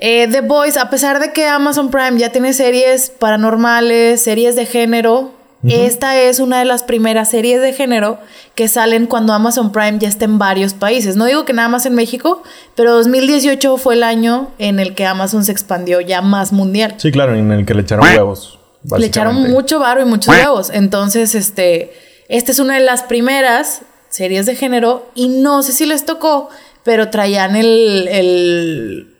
eh, 0.00 0.28
The 0.30 0.42
Voice, 0.42 0.78
a 0.78 0.88
pesar 0.90 1.18
de 1.18 1.32
que 1.32 1.46
Amazon 1.48 1.90
Prime 1.90 2.16
ya 2.20 2.30
tiene 2.30 2.52
series 2.52 3.10
paranormales, 3.10 4.22
series 4.22 4.54
de 4.54 4.64
género, 4.64 5.32
esta 5.66 6.20
es 6.20 6.38
una 6.38 6.60
de 6.60 6.64
las 6.64 6.84
primeras 6.84 7.30
series 7.30 7.60
de 7.60 7.72
género 7.72 8.18
que 8.54 8.68
salen 8.68 9.06
cuando 9.06 9.32
Amazon 9.32 9.72
Prime 9.72 9.98
ya 9.98 10.08
está 10.08 10.24
en 10.24 10.38
varios 10.38 10.74
países. 10.74 11.16
No 11.16 11.24
digo 11.24 11.44
que 11.44 11.52
nada 11.52 11.68
más 11.68 11.84
en 11.84 11.94
México, 11.94 12.42
pero 12.76 12.92
2018 12.94 13.76
fue 13.76 13.94
el 13.94 14.04
año 14.04 14.50
en 14.58 14.78
el 14.78 14.94
que 14.94 15.04
Amazon 15.06 15.44
se 15.44 15.52
expandió 15.52 16.00
ya 16.00 16.22
más 16.22 16.52
mundial. 16.52 16.94
Sí, 16.98 17.10
claro, 17.10 17.34
en 17.34 17.50
el 17.50 17.66
que 17.66 17.74
le 17.74 17.82
echaron 17.82 18.06
huevos. 18.06 18.58
Le 18.96 19.06
echaron 19.06 19.50
mucho 19.50 19.80
varo 19.80 20.00
y 20.00 20.04
muchos 20.04 20.34
huevos. 20.34 20.70
Entonces, 20.70 21.34
este, 21.34 21.92
esta 22.28 22.52
es 22.52 22.60
una 22.60 22.74
de 22.74 22.84
las 22.84 23.02
primeras 23.02 23.82
series 24.08 24.46
de 24.46 24.54
género 24.54 25.10
y 25.14 25.28
no 25.28 25.62
sé 25.62 25.72
si 25.72 25.86
les 25.86 26.06
tocó, 26.06 26.48
pero 26.84 27.10
traían 27.10 27.56
el, 27.56 28.08
el 28.08 29.14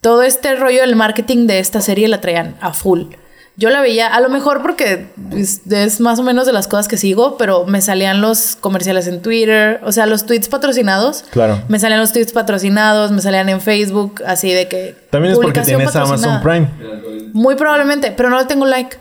todo 0.00 0.22
este 0.22 0.54
rollo 0.56 0.80
del 0.80 0.96
marketing 0.96 1.46
de 1.46 1.60
esta 1.60 1.80
serie 1.80 2.08
la 2.08 2.20
traían 2.20 2.56
a 2.60 2.72
full. 2.72 3.04
Yo 3.58 3.70
la 3.70 3.80
veía, 3.80 4.06
a 4.08 4.20
lo 4.20 4.28
mejor 4.28 4.60
porque 4.60 5.06
es, 5.32 5.62
es 5.70 6.00
más 6.00 6.18
o 6.18 6.22
menos 6.22 6.46
de 6.46 6.52
las 6.52 6.68
cosas 6.68 6.88
que 6.88 6.98
sigo, 6.98 7.38
pero 7.38 7.64
me 7.64 7.80
salían 7.80 8.20
los 8.20 8.56
comerciales 8.60 9.06
en 9.06 9.22
Twitter, 9.22 9.80
o 9.82 9.92
sea, 9.92 10.04
los 10.04 10.26
tweets 10.26 10.48
patrocinados. 10.48 11.24
Claro. 11.30 11.62
Me 11.68 11.78
salían 11.78 12.00
los 12.00 12.12
tweets 12.12 12.32
patrocinados, 12.32 13.12
me 13.12 13.22
salían 13.22 13.48
en 13.48 13.62
Facebook, 13.62 14.22
así 14.26 14.52
de 14.52 14.68
que. 14.68 14.94
También 15.08 15.32
es 15.32 15.38
porque 15.38 15.60
tienes 15.62 15.96
Amazon. 15.96 16.42
Prime. 16.42 16.68
Muy 17.32 17.54
probablemente, 17.54 18.12
pero 18.12 18.28
no 18.28 18.38
le 18.38 18.44
tengo 18.44 18.66
like. 18.66 18.98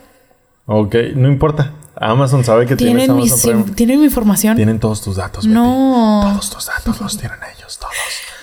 Ok, 0.68 0.96
no 1.15 1.28
importa. 1.28 1.74
Amazon 1.98 2.44
sabe 2.44 2.65
que 2.65 2.76
tienes 2.76 3.06
Tienen 3.06 3.18
mi, 3.18 3.28
Amazon 3.28 3.63
Prime. 3.63 3.76
tienen 3.76 4.00
mi 4.00 4.06
información. 4.06 4.56
Tienen 4.56 4.80
todos 4.80 5.02
tus 5.02 5.18
datos. 5.18 5.46
No. 5.46 6.22
Betty. 6.24 6.34
Todos 6.34 6.50
tus 6.50 6.65
datos 6.68 7.02
los 7.02 7.18
tienen 7.18 7.39
ellos, 7.56 7.78
todos. 7.78 7.94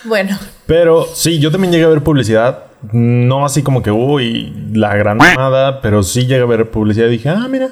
Bueno, 0.03 0.37
Pero 0.65 1.05
sí, 1.13 1.39
yo 1.39 1.51
también 1.51 1.71
llegué 1.71 1.85
a 1.85 1.89
ver 1.89 2.01
publicidad. 2.01 2.65
No 2.91 3.45
así 3.45 3.63
como 3.63 3.81
que, 3.81 3.91
uy, 3.91 4.53
la 4.73 4.95
gran 4.95 5.17
nada, 5.17 5.81
pero 5.81 6.03
sí 6.03 6.25
llegué 6.25 6.41
a 6.41 6.45
ver 6.45 6.69
publicidad 6.69 7.07
y 7.07 7.11
dije, 7.11 7.29
ah, 7.29 7.47
mira, 7.49 7.69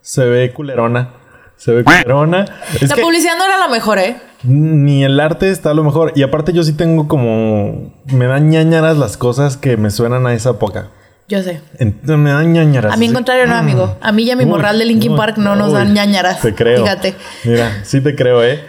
se 0.00 0.24
ve 0.24 0.52
culerona. 0.52 1.10
Se 1.56 1.72
ve 1.72 1.84
culerona. 1.84 2.44
Es 2.80 2.88
la 2.88 2.96
publicidad 2.96 3.36
no 3.36 3.44
era 3.44 3.58
la 3.58 3.68
mejor, 3.68 3.98
¿eh? 3.98 4.16
ni 4.46 5.04
el 5.04 5.18
arte 5.18 5.50
está 5.50 5.70
a 5.70 5.74
lo 5.74 5.84
mejor. 5.84 6.12
Y 6.14 6.22
aparte 6.22 6.52
yo 6.52 6.62
sí 6.62 6.72
tengo 6.72 7.08
como... 7.08 7.92
Me 8.06 8.26
dan 8.26 8.48
ñañaras 8.48 8.96
las 8.96 9.16
cosas 9.16 9.56
que 9.56 9.76
me 9.76 9.90
suenan 9.90 10.26
a 10.26 10.34
esa 10.34 10.50
época. 10.50 10.88
Yo 11.28 11.42
sé. 11.42 11.60
Me 12.04 12.30
dan 12.30 12.52
ñañaras. 12.52 12.94
A 12.94 12.96
mí 12.96 13.06
en 13.06 13.14
contrario 13.14 13.46
no, 13.46 13.56
amigo. 13.56 13.96
A 14.00 14.12
mí 14.12 14.22
y 14.22 14.30
a 14.30 14.36
mi 14.36 14.44
Uy, 14.44 14.50
morral 14.50 14.78
de 14.78 14.84
Linkin 14.84 15.12
uy, 15.12 15.18
Park 15.18 15.38
no 15.38 15.56
nos 15.56 15.72
dan 15.72 15.92
ñañaras. 15.92 16.40
Te 16.40 16.54
creo. 16.54 16.82
Fíjate. 16.82 17.14
Mira, 17.44 17.84
sí 17.84 18.00
te 18.00 18.14
creo, 18.14 18.44
¿eh? 18.44 18.62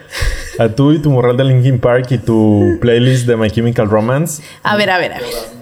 A 0.59 0.69
tú 0.69 0.91
y 0.91 0.99
tu 0.99 1.09
morral 1.11 1.37
de 1.37 1.43
Linkin 1.43 1.79
Park 1.79 2.07
y 2.11 2.17
tu 2.17 2.77
playlist 2.81 3.27
de 3.27 3.35
My 3.37 3.49
Chemical 3.51 3.89
Romance. 3.89 4.41
A 4.63 4.75
ver, 4.75 4.89
a 4.89 4.97
ver, 4.97 5.13
a 5.13 5.19
ver. 5.19 5.57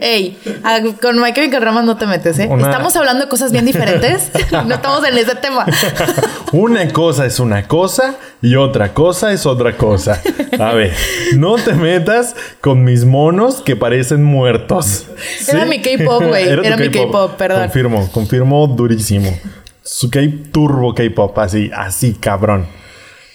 Ey, 0.00 0.38
a- 0.62 0.80
con 1.02 1.20
My 1.20 1.32
Chemical 1.34 1.60
Romance 1.62 1.84
no 1.86 1.96
te 1.96 2.06
metes, 2.06 2.38
¿eh? 2.38 2.46
Una- 2.48 2.66
Estamos 2.70 2.94
hablando 2.96 3.24
de 3.24 3.28
cosas 3.28 3.50
bien 3.52 3.66
diferentes. 3.66 4.30
no 4.66 4.74
estamos 4.76 5.06
en 5.06 5.18
ese 5.18 5.34
tema. 5.34 5.66
Una 6.52 6.88
cosa 6.92 7.26
es 7.26 7.38
una 7.38 7.68
cosa 7.68 8.16
y 8.42 8.56
otra 8.56 8.92
cosa 8.94 9.32
es 9.32 9.46
otra 9.46 9.76
cosa. 9.76 10.20
A 10.58 10.72
ver, 10.72 10.92
no 11.36 11.56
te 11.56 11.74
metas 11.74 12.34
con 12.60 12.82
mis 12.82 13.04
monos 13.04 13.62
que 13.62 13.76
parecen 13.76 14.24
muertos. 14.24 15.06
Era 15.48 15.64
mi 15.64 15.80
K-pop, 15.80 16.24
güey. 16.24 16.48
Era 16.48 16.76
mi 16.76 16.88
K-pop, 16.90 17.36
perdón. 17.36 17.60
Confirmo, 17.62 18.10
confirmo 18.10 18.66
durísimo. 18.66 19.36
Su 19.82 20.10
K 20.10 20.20
turbo 20.50 20.92
K-pop, 20.94 21.38
así, 21.38 21.70
así, 21.74 22.14
cabrón. 22.14 22.66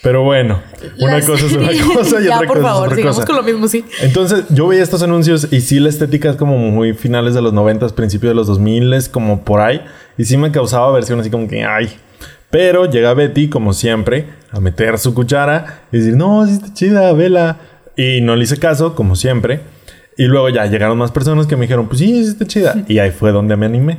Pero 0.05 0.21
bueno, 0.23 0.61
una 0.99 1.13
Las- 1.15 1.25
cosa 1.25 1.47
es 1.47 1.53
una 1.53 1.67
cosa 1.95 2.21
y 2.21 2.25
ya, 2.27 2.35
otra 2.35 2.47
por 2.47 2.57
cosa 2.57 2.67
favor, 2.69 2.83
es 2.83 2.91
otra 2.91 2.95
sigamos 2.97 3.15
cosa. 3.15 3.25
con 3.27 3.35
lo 3.37 3.41
mismo, 3.43 3.67
sí. 3.67 3.83
Entonces, 4.03 4.43
yo 4.49 4.67
veía 4.67 4.83
estos 4.83 5.01
anuncios 5.01 5.47
y 5.51 5.61
sí, 5.61 5.79
la 5.79 5.89
estética 5.89 6.29
es 6.29 6.35
como 6.35 6.59
muy 6.59 6.93
finales 6.93 7.33
de 7.33 7.41
los 7.41 7.53
90, 7.53 7.87
principios 7.89 8.29
de 8.29 8.35
los 8.35 8.45
2000, 8.45 9.09
como 9.09 9.43
por 9.43 9.61
ahí. 9.61 9.81
Y 10.15 10.25
sí 10.25 10.37
me 10.37 10.51
causaba 10.51 10.91
versión 10.91 11.19
así 11.19 11.31
como 11.31 11.47
que, 11.47 11.63
ay. 11.65 11.89
Pero 12.51 12.85
llega 12.87 13.15
Betty, 13.15 13.49
como 13.49 13.73
siempre, 13.73 14.27
a 14.51 14.59
meter 14.59 14.99
su 14.99 15.15
cuchara 15.15 15.81
y 15.91 15.97
decir, 15.97 16.15
no, 16.15 16.45
sí 16.45 16.53
está 16.53 16.71
chida, 16.71 17.11
vela. 17.13 17.57
Y 17.97 18.21
no 18.21 18.35
le 18.35 18.43
hice 18.43 18.57
caso, 18.57 18.93
como 18.93 19.15
siempre. 19.15 19.61
Y 20.17 20.25
luego 20.25 20.49
ya 20.49 20.67
llegaron 20.67 20.99
más 20.99 21.09
personas 21.11 21.47
que 21.47 21.55
me 21.55 21.63
dijeron, 21.63 21.87
pues 21.87 21.97
sí, 21.97 22.23
sí 22.23 22.29
está 22.29 22.45
chida. 22.45 22.75
Y 22.87 22.99
ahí 22.99 23.09
fue 23.09 23.31
donde 23.31 23.55
me 23.55 23.65
animé. 23.65 23.97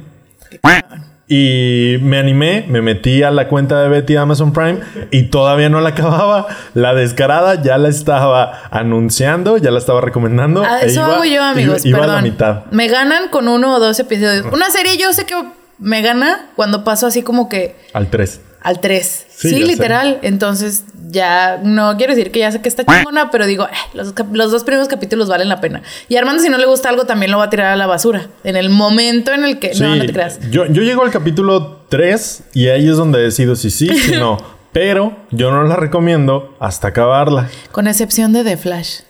Y 1.29 1.97
me 2.03 2.18
animé, 2.18 2.64
me 2.68 2.83
metí 2.83 3.22
a 3.24 3.33
la 3.33 3.49
cuenta 3.49 3.81
de 3.83 3.89
Betty 3.89 4.14
Amazon 4.14 4.53
Prime 4.53 4.79
y 5.11 5.24
todavía 5.24 5.68
no 5.68 5.81
la 5.81 5.89
acababa. 5.91 6.47
La 6.74 6.95
descarada 6.95 7.61
ya 7.61 7.79
la 7.79 7.89
estaba 7.89 8.61
anunciando, 8.70 9.57
ya 9.59 9.72
la 9.72 9.79
estaba 9.79 10.01
recomendando. 10.01 10.62
Ah, 10.64 10.79
e 10.83 10.87
eso 10.87 11.01
iba- 11.01 11.14
hago 11.14 11.24
yo, 11.24 11.43
amigos. 11.43 11.85
Iba, 11.85 11.89
iba 11.89 11.99
perdón. 12.01 12.14
a 12.14 12.16
la 12.18 12.22
mitad. 12.22 12.64
Me 12.70 12.87
ganan 12.89 13.29
con 13.29 13.49
uno 13.49 13.74
o 13.74 13.81
dos 13.81 13.99
episodios. 13.99 14.47
Una 14.53 14.70
serie 14.70 14.97
yo 14.99 15.12
sé 15.12 15.27
que 15.27 15.35
me 15.79 16.01
gana 16.01 16.47
cuando 16.55 16.85
paso 16.85 17.07
así 17.09 17.22
como 17.22 17.49
que 17.49 17.74
Al 17.93 18.09
3. 18.09 18.41
Al 18.66 18.80
3. 18.80 19.26
Sí, 19.28 19.48
Sí, 19.48 19.54
ya 19.54 19.66
sé. 19.66 19.72
literal. 19.72 20.18
Entonces, 20.22 20.84
ya 21.08 21.60
no 21.62 21.96
quiero 21.96 22.14
decir 22.14 22.32
que 22.32 22.40
ya 22.40 22.50
sé 22.50 22.60
que 22.60 22.68
está 22.68 22.84
chingona, 22.84 23.30
pero 23.30 23.46
digo, 23.46 23.64
eh, 23.64 23.68
los, 23.94 24.12
los 24.32 24.50
dos 24.50 24.64
primeros 24.64 24.88
capítulos 24.88 25.28
valen 25.28 25.48
la 25.48 25.60
pena. 25.60 25.82
Y 26.08 26.16
Armando, 26.16 26.42
si 26.42 26.48
no 26.48 26.58
le 26.58 26.66
gusta 26.66 26.88
algo, 26.88 27.04
también 27.04 27.30
lo 27.30 27.38
va 27.38 27.44
a 27.44 27.50
tirar 27.50 27.66
a 27.72 27.76
la 27.76 27.86
basura. 27.86 28.26
En 28.44 28.56
el 28.56 28.70
momento 28.70 29.32
en 29.32 29.44
el 29.44 29.58
que. 29.58 29.68
no, 29.68 29.74
Sí, 29.74 29.82
no 29.84 30.04
te 30.06 30.12
creas. 30.12 30.40
Yo, 30.50 30.66
yo 30.66 30.82
llego 30.82 31.02
al 31.04 31.10
capítulo 31.10 31.82
3 31.90 32.42
y 32.54 32.68
ahí 32.68 32.88
es 32.88 32.96
donde 32.96 33.20
decido 33.20 33.54
si 33.56 33.70
sí, 33.70 33.88
si 33.88 34.12
no. 34.12 34.38
Pero 34.72 35.16
yo 35.30 35.50
no 35.50 35.62
la 35.62 35.76
recomiendo 35.76 36.54
hasta 36.58 36.88
acabarla. 36.88 37.48
Con 37.72 37.86
excepción 37.86 38.32
de 38.32 38.42
The 38.44 38.56
Flash. 38.56 39.00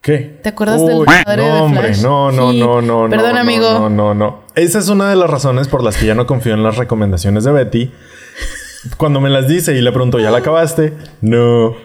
¿Qué? 0.00 0.38
¿Te 0.42 0.50
acuerdas 0.50 0.84
del 0.86 1.04
padre 1.04 1.36
no, 1.42 1.54
de 1.54 1.60
hombre, 1.60 1.82
Flash? 1.88 2.02
no, 2.02 2.30
no, 2.30 2.52
Sí. 2.52 2.60
no, 2.60 2.80
no. 2.82 3.08
Perdón, 3.10 3.34
no, 3.34 3.40
amigo. 3.40 3.72
No, 3.72 3.90
no, 3.90 4.14
no. 4.14 4.42
Esa 4.54 4.78
es 4.78 4.88
una 4.88 5.08
de 5.10 5.16
las 5.16 5.28
razones 5.28 5.66
por 5.68 5.82
las 5.82 5.96
que 5.96 6.06
ya 6.06 6.14
no 6.14 6.26
confío 6.26 6.54
en 6.54 6.62
las 6.62 6.76
recomendaciones 6.76 7.42
de 7.44 7.50
Betty. 7.52 7.90
Cuando 8.96 9.20
me 9.20 9.28
las 9.30 9.48
dice 9.48 9.76
y 9.76 9.80
le 9.80 9.92
pregunto, 9.92 10.18
¿ya 10.18 10.30
la 10.30 10.38
acabaste? 10.38 10.92
No. 11.20 11.76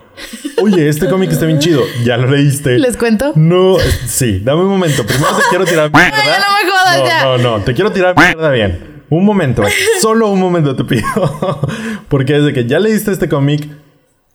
Oye, 0.61 0.87
este 0.87 1.09
cómic 1.09 1.31
está 1.31 1.45
bien 1.45 1.59
chido. 1.59 1.81
¿Ya 2.03 2.17
lo 2.17 2.27
leíste? 2.27 2.77
¿Les 2.77 2.97
cuento? 2.97 3.33
No, 3.35 3.77
sí, 4.05 4.39
dame 4.39 4.61
un 4.61 4.69
momento. 4.69 5.05
Primero 5.05 5.35
te 5.35 5.43
quiero 5.49 5.65
tirar 5.65 5.91
mierda. 5.93 6.11
no 6.11 6.55
me 6.55 6.71
jodas, 6.71 6.99
no, 6.99 7.05
ya. 7.05 7.23
No, 7.23 7.37
no, 7.37 7.63
te 7.63 7.73
quiero 7.73 7.91
tirar 7.91 8.15
mierda 8.17 8.51
bien. 8.51 9.03
Un 9.09 9.25
momento, 9.25 9.63
solo 10.01 10.29
un 10.29 10.39
momento 10.39 10.75
te 10.75 10.83
pido. 10.85 11.03
Porque 12.09 12.33
desde 12.33 12.53
que 12.53 12.65
ya 12.65 12.79
leíste 12.79 13.11
este 13.11 13.29
cómic, 13.29 13.67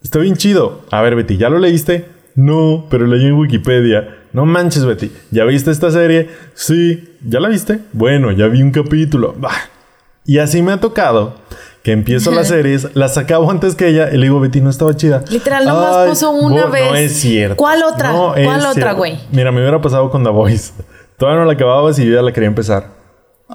está 0.03 0.19
bien 0.19 0.37
chido. 0.37 0.85
A 0.91 1.01
ver, 1.03 1.16
Betty, 1.16 1.37
¿ya 1.37 1.49
lo 1.49 1.59
leíste? 1.59 2.07
No, 2.35 2.87
pero 2.91 3.07
leí 3.07 3.27
en 3.27 3.35
Wikipedia. 3.35 4.19
No 4.33 4.47
manches, 4.47 4.85
Betty. 4.85 5.11
¿Ya 5.31 5.45
viste 5.45 5.71
esta 5.71 5.91
serie? 5.91 6.31
Sí. 6.55 7.16
¿Ya 7.27 7.41
la 7.41 7.49
viste? 7.49 7.81
Bueno, 7.93 8.31
ya 8.31 8.47
vi 8.47 8.62
un 8.62 8.71
capítulo. 8.71 9.35
Bah. 9.37 9.51
Y 10.25 10.39
así 10.39 10.62
me 10.62 10.73
ha 10.73 10.79
tocado 10.79 11.35
que 11.83 11.93
empiezo 11.93 12.31
las 12.33 12.49
series, 12.49 12.89
las 12.95 13.16
acabo 13.16 13.51
antes 13.51 13.74
que 13.74 13.89
ella 13.89 14.11
y 14.12 14.16
le 14.16 14.24
digo, 14.24 14.41
Betty, 14.41 14.61
no 14.61 14.70
estaba 14.70 14.95
chida. 14.97 15.24
Literal, 15.31 15.64
nomás 15.64 15.97
Ay, 15.97 16.09
puso 16.11 16.31
una 16.31 16.66
vez. 16.66 16.91
No 16.91 16.95
es 16.97 17.12
cierto. 17.20 17.57
¿Cuál 17.57 17.83
otra? 17.83 18.12
No 18.12 18.35
¿Cuál 18.43 18.66
otra, 18.66 18.93
güey? 18.93 19.18
Mira, 19.33 19.53
me 19.53 19.61
hubiera 19.61 19.81
pasado 19.81 20.11
con 20.11 20.22
The 20.24 20.31
Voice. 20.31 20.72
Todavía 21.16 21.41
no 21.41 21.47
la 21.47 21.53
acababas 21.55 21.99
y 21.99 22.07
yo 22.07 22.14
ya 22.14 22.22
la 22.22 22.33
quería 22.33 22.49
empezar. 22.49 22.89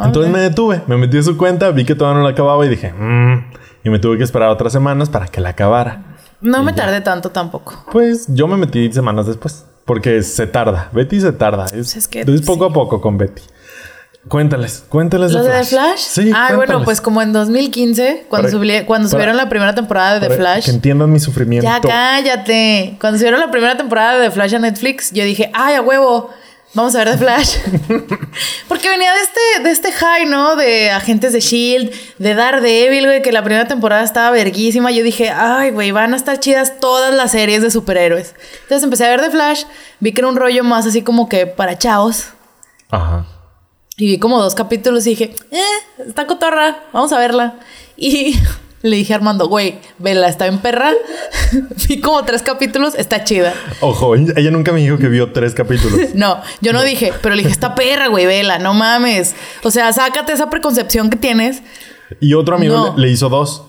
Entonces 0.01 0.31
me 0.31 0.39
detuve, 0.39 0.81
me 0.87 0.97
metí 0.97 1.17
en 1.17 1.23
su 1.23 1.37
cuenta, 1.37 1.69
vi 1.69 1.85
que 1.85 1.93
todavía 1.93 2.17
no 2.19 2.23
la 2.25 2.31
acababa 2.31 2.65
y 2.65 2.69
dije, 2.69 2.91
"Mm", 2.93 3.45
y 3.83 3.89
me 3.91 3.99
tuve 3.99 4.17
que 4.17 4.23
esperar 4.23 4.49
otras 4.49 4.73
semanas 4.73 5.09
para 5.09 5.27
que 5.27 5.39
la 5.39 5.49
acabara. 5.49 6.17
No 6.41 6.63
me 6.63 6.73
tardé 6.73 7.01
tanto 7.01 7.29
tampoco. 7.29 7.85
Pues 7.91 8.25
yo 8.27 8.47
me 8.47 8.57
metí 8.57 8.91
semanas 8.91 9.27
después, 9.27 9.65
porque 9.85 10.23
se 10.23 10.47
tarda. 10.47 10.89
Betty 10.93 11.21
se 11.21 11.31
tarda. 11.31 11.65
Es, 11.65 11.95
Es 11.95 12.07
que- 12.07 12.21
es 12.21 12.41
poco 12.41 12.65
a 12.65 12.73
poco 12.73 12.99
con 12.99 13.17
Betty. 13.17 13.43
Cuéntales, 14.27 14.85
cuéntales 14.87 15.33
¿Los 15.33 15.45
de 15.45 15.51
The 15.51 15.63
Flash? 15.65 15.97
Sí. 15.99 16.31
Ah, 16.33 16.53
bueno, 16.55 16.83
pues 16.85 17.01
como 17.01 17.21
en 17.21 17.33
2015, 17.33 18.25
cuando, 18.29 18.47
Para- 18.49 18.57
subli- 18.59 18.85
cuando 18.85 19.07
para- 19.09 19.17
subieron 19.17 19.35
la 19.37 19.49
primera 19.49 19.75
temporada 19.75 20.17
de 20.19 20.27
The 20.29 20.35
Flash. 20.35 20.65
Que 20.65 20.71
entiendan 20.71 21.11
mi 21.11 21.19
sufrimiento. 21.19 21.67
Ya 21.69 21.81
cállate. 21.81 22.95
Cuando 23.01 23.17
subieron 23.19 23.41
la 23.41 23.51
primera 23.51 23.75
temporada 23.75 24.17
de 24.17 24.25
The 24.27 24.31
Flash 24.31 24.55
a 24.55 24.59
Netflix, 24.59 25.11
yo 25.11 25.25
dije, 25.25 25.51
ay, 25.53 25.75
a 25.75 25.81
huevo, 25.81 26.29
vamos 26.73 26.95
a 26.95 26.99
ver 26.99 27.11
The 27.11 27.17
Flash. 27.17 27.57
Porque 28.69 28.87
venía 28.87 29.11
de 29.13 29.19
este, 29.21 29.63
de 29.63 29.71
este 29.71 29.91
high, 29.91 30.25
¿no? 30.25 30.55
De 30.55 30.89
agentes 30.91 31.33
de 31.33 31.41
Shield, 31.41 31.91
de 32.17 32.33
Daredevil, 32.33 33.05
güey, 33.05 33.21
que 33.21 33.33
la 33.33 33.43
primera 33.43 33.67
temporada 33.67 34.03
estaba 34.03 34.31
verguísima. 34.31 34.89
Yo 34.91 35.03
dije, 35.03 35.31
ay, 35.31 35.71
güey, 35.71 35.91
van 35.91 36.13
a 36.13 36.15
estar 36.15 36.39
chidas 36.39 36.79
todas 36.79 37.13
las 37.13 37.31
series 37.31 37.61
de 37.61 37.69
superhéroes. 37.69 38.35
Entonces 38.63 38.83
empecé 38.83 39.05
a 39.05 39.09
ver 39.09 39.19
The 39.21 39.31
Flash, 39.31 39.63
vi 39.99 40.13
que 40.13 40.21
era 40.21 40.29
un 40.29 40.37
rollo 40.37 40.63
más 40.63 40.85
así 40.85 41.01
como 41.01 41.27
que 41.27 41.45
para 41.45 41.77
chavos. 41.77 42.27
Ajá. 42.89 43.25
Y 43.97 44.07
vi 44.07 44.17
como 44.17 44.41
dos 44.41 44.55
capítulos 44.55 45.05
y 45.05 45.11
dije, 45.11 45.35
eh, 45.51 45.59
está 46.07 46.25
cotorra, 46.25 46.83
vamos 46.93 47.11
a 47.13 47.19
verla. 47.19 47.59
Y 47.95 48.35
le 48.81 48.97
dije 48.97 49.13
a 49.13 49.17
Armando, 49.17 49.47
güey, 49.47 49.79
vela, 49.99 50.27
está 50.27 50.47
en 50.47 50.57
perra. 50.59 50.93
vi 51.87 52.01
como 52.01 52.23
tres 52.25 52.41
capítulos, 52.41 52.95
está 52.95 53.23
chida. 53.23 53.53
Ojo, 53.81 54.15
ella 54.15 54.49
nunca 54.51 54.71
me 54.71 54.79
dijo 54.81 54.97
que 54.97 55.09
vio 55.09 55.31
tres 55.31 55.53
capítulos. 55.53 55.99
No, 56.15 56.41
yo 56.61 56.73
no, 56.73 56.81
dije, 56.83 57.13
pero 57.21 57.35
le 57.35 57.41
dije, 57.43 57.51
está 57.53 57.75
perra, 57.75 58.07
güey, 58.07 58.25
vela, 58.25 58.57
no 58.59 58.73
mames. 58.73 59.35
O 59.63 59.69
sea, 59.69 59.93
sácate 59.93 60.33
esa 60.33 60.49
preconcepción 60.49 61.09
que 61.11 61.17
tienes. 61.17 61.61
Y 62.19 62.33
otro 62.33 62.55
amigo 62.55 62.75
No. 62.75 62.95
le, 62.95 63.03
le 63.07 63.11
hizo 63.11 63.29
dos. 63.29 63.63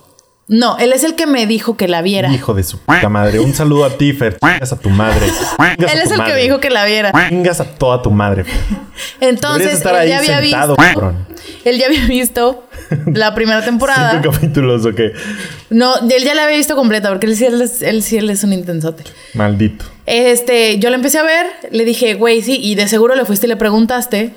No, 0.46 0.76
él 0.76 0.92
es 0.92 1.04
el 1.04 1.14
que 1.14 1.26
me 1.26 1.46
dijo 1.46 1.76
que 1.76 1.88
la 1.88 2.02
viera. 2.02 2.30
Hijo 2.30 2.52
de 2.52 2.62
su 2.62 2.78
puta 2.78 3.08
madre. 3.08 3.40
Un 3.40 3.54
saludo 3.54 3.86
a 3.86 3.90
ti, 3.90 4.12
Fer. 4.12 4.38
Chingas 4.44 4.72
a 4.72 4.78
tu 4.78 4.90
madre. 4.90 5.26
Chingas 5.26 5.54
a 5.58 5.72
él 5.74 6.00
es 6.04 6.10
el 6.10 6.22
que 6.22 6.32
me 6.34 6.42
dijo 6.42 6.60
que 6.60 6.68
la 6.68 6.84
viera. 6.84 7.12
Chingas 7.28 7.60
a 7.60 7.64
toda 7.64 8.02
tu 8.02 8.10
madre. 8.10 8.44
Fer. 8.44 8.54
Entonces, 9.20 9.72
estar 9.72 9.94
él 9.94 10.00
ahí 10.02 10.08
ya 10.08 10.18
había 10.18 10.40
sentado, 10.40 10.76
visto. 10.76 11.00
cabrón. 11.00 11.26
Él 11.64 11.78
ya 11.78 11.86
había 11.86 12.06
visto 12.06 12.68
la 13.06 13.34
primera 13.34 13.64
temporada. 13.64 14.20
Cinco 14.20 14.34
capítulos, 14.34 14.84
ok. 14.84 15.00
No, 15.70 15.96
él 15.98 16.22
ya 16.22 16.34
la 16.34 16.44
había 16.44 16.58
visto 16.58 16.76
completa, 16.76 17.08
porque 17.08 17.26
él 17.26 17.36
sí, 17.36 17.46
él 17.46 17.62
es, 17.62 17.80
él 17.80 18.02
sí 18.02 18.18
él 18.18 18.28
es 18.28 18.44
un 18.44 18.52
intensote. 18.52 19.04
Maldito. 19.32 19.86
Este, 20.04 20.78
yo 20.78 20.90
la 20.90 20.96
empecé 20.96 21.18
a 21.18 21.22
ver, 21.22 21.46
le 21.70 21.86
dije, 21.86 22.14
güey, 22.14 22.42
sí, 22.42 22.58
y 22.60 22.74
de 22.74 22.86
seguro 22.86 23.14
le 23.14 23.24
fuiste 23.24 23.46
y 23.46 23.48
le 23.48 23.56
preguntaste. 23.56 24.34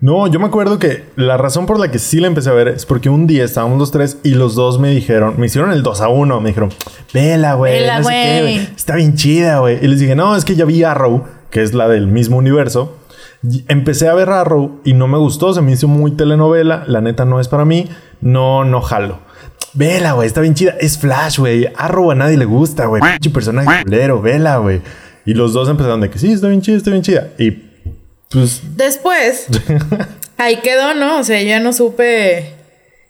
No, 0.00 0.26
yo 0.28 0.40
me 0.40 0.46
acuerdo 0.46 0.78
que 0.78 1.04
la 1.16 1.36
razón 1.36 1.66
por 1.66 1.78
la 1.78 1.90
que 1.90 1.98
sí 1.98 2.20
la 2.20 2.26
empecé 2.26 2.48
a 2.48 2.54
ver 2.54 2.68
es 2.68 2.86
porque 2.86 3.10
un 3.10 3.26
día 3.26 3.44
estábamos 3.44 3.78
los 3.78 3.90
tres 3.90 4.16
y 4.22 4.30
los 4.30 4.54
dos 4.54 4.78
me 4.78 4.90
dijeron, 4.90 5.34
me 5.36 5.46
hicieron 5.46 5.72
el 5.72 5.82
2 5.82 6.00
a 6.00 6.08
1, 6.08 6.40
me 6.40 6.48
dijeron, 6.48 6.70
vela, 7.12 7.54
güey, 7.54 7.86
no 7.86 8.02
sé 8.04 8.10
qué, 8.10 8.40
güey, 8.40 8.56
está 8.74 8.96
bien 8.96 9.14
chida, 9.14 9.58
güey. 9.58 9.78
Y 9.84 9.88
les 9.88 10.00
dije, 10.00 10.16
no, 10.16 10.34
es 10.36 10.46
que 10.46 10.56
ya 10.56 10.64
vi 10.64 10.82
Arrow, 10.84 11.24
que 11.50 11.62
es 11.62 11.74
la 11.74 11.86
del 11.86 12.06
mismo 12.06 12.38
universo. 12.38 12.96
Y 13.42 13.64
empecé 13.68 14.08
a 14.08 14.14
ver 14.14 14.30
Arrow 14.30 14.80
y 14.84 14.94
no 14.94 15.06
me 15.06 15.18
gustó, 15.18 15.52
se 15.52 15.60
me 15.60 15.72
hizo 15.72 15.86
muy 15.86 16.12
telenovela, 16.12 16.84
la 16.86 17.02
neta 17.02 17.26
no 17.26 17.38
es 17.38 17.48
para 17.48 17.66
mí, 17.66 17.86
no, 18.22 18.64
no 18.64 18.80
jalo. 18.80 19.18
Vela, 19.74 20.12
güey, 20.12 20.26
está 20.26 20.40
bien 20.40 20.54
chida. 20.54 20.76
Es 20.80 20.98
Flash, 20.98 21.38
güey. 21.38 21.68
Arrow 21.76 22.10
a 22.10 22.14
nadie 22.14 22.36
le 22.36 22.44
gusta, 22.44 22.86
güey. 22.86 23.02
Pinche 23.02 23.30
personaje 23.30 23.84
culero, 23.84 24.20
vela, 24.20 24.56
güey. 24.56 24.80
Y 25.26 25.34
los 25.34 25.52
dos 25.52 25.68
empezaron 25.68 26.00
de 26.00 26.10
que 26.10 26.18
sí, 26.18 26.32
está 26.32 26.48
bien 26.48 26.60
chida, 26.60 26.76
está 26.76 26.90
bien 26.90 27.02
chida. 27.02 27.28
Y 27.38 27.69
pues 28.30 28.60
Después, 28.76 29.46
ahí 30.38 30.56
quedó, 30.60 30.94
¿no? 30.94 31.18
O 31.18 31.24
sea, 31.24 31.40
yo 31.40 31.48
ya 31.48 31.60
no 31.60 31.72
supe 31.72 32.54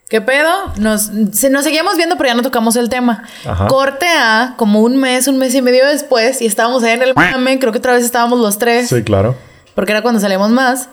qué 0.09 0.21
pedo. 0.21 0.51
Nos, 0.79 1.11
se, 1.33 1.51
nos 1.51 1.65
seguíamos 1.65 1.97
viendo, 1.97 2.17
pero 2.17 2.29
ya 2.29 2.35
no 2.35 2.43
tocamos 2.43 2.75
el 2.77 2.89
tema. 2.89 3.25
Ajá. 3.45 3.67
Corte 3.69 4.07
a 4.07 4.55
como 4.57 4.81
un 4.81 4.97
mes, 4.97 5.29
un 5.29 5.39
mes 5.39 5.55
y 5.55 5.63
medio 5.63 5.87
después, 5.87 6.41
y 6.43 6.47
estábamos 6.47 6.83
ahí 6.83 6.93
en 6.93 7.03
el 7.03 7.15
mame. 7.17 7.59
Creo 7.59 7.71
que 7.73 7.79
otra 7.79 7.93
vez 7.93 8.05
estábamos 8.05 8.41
los 8.41 8.59
tres, 8.59 8.89
sí, 8.89 9.03
claro. 9.03 9.37
porque 9.75 9.93
era 9.93 10.03
cuando 10.03 10.21
salíamos 10.21 10.51
más. 10.51 10.89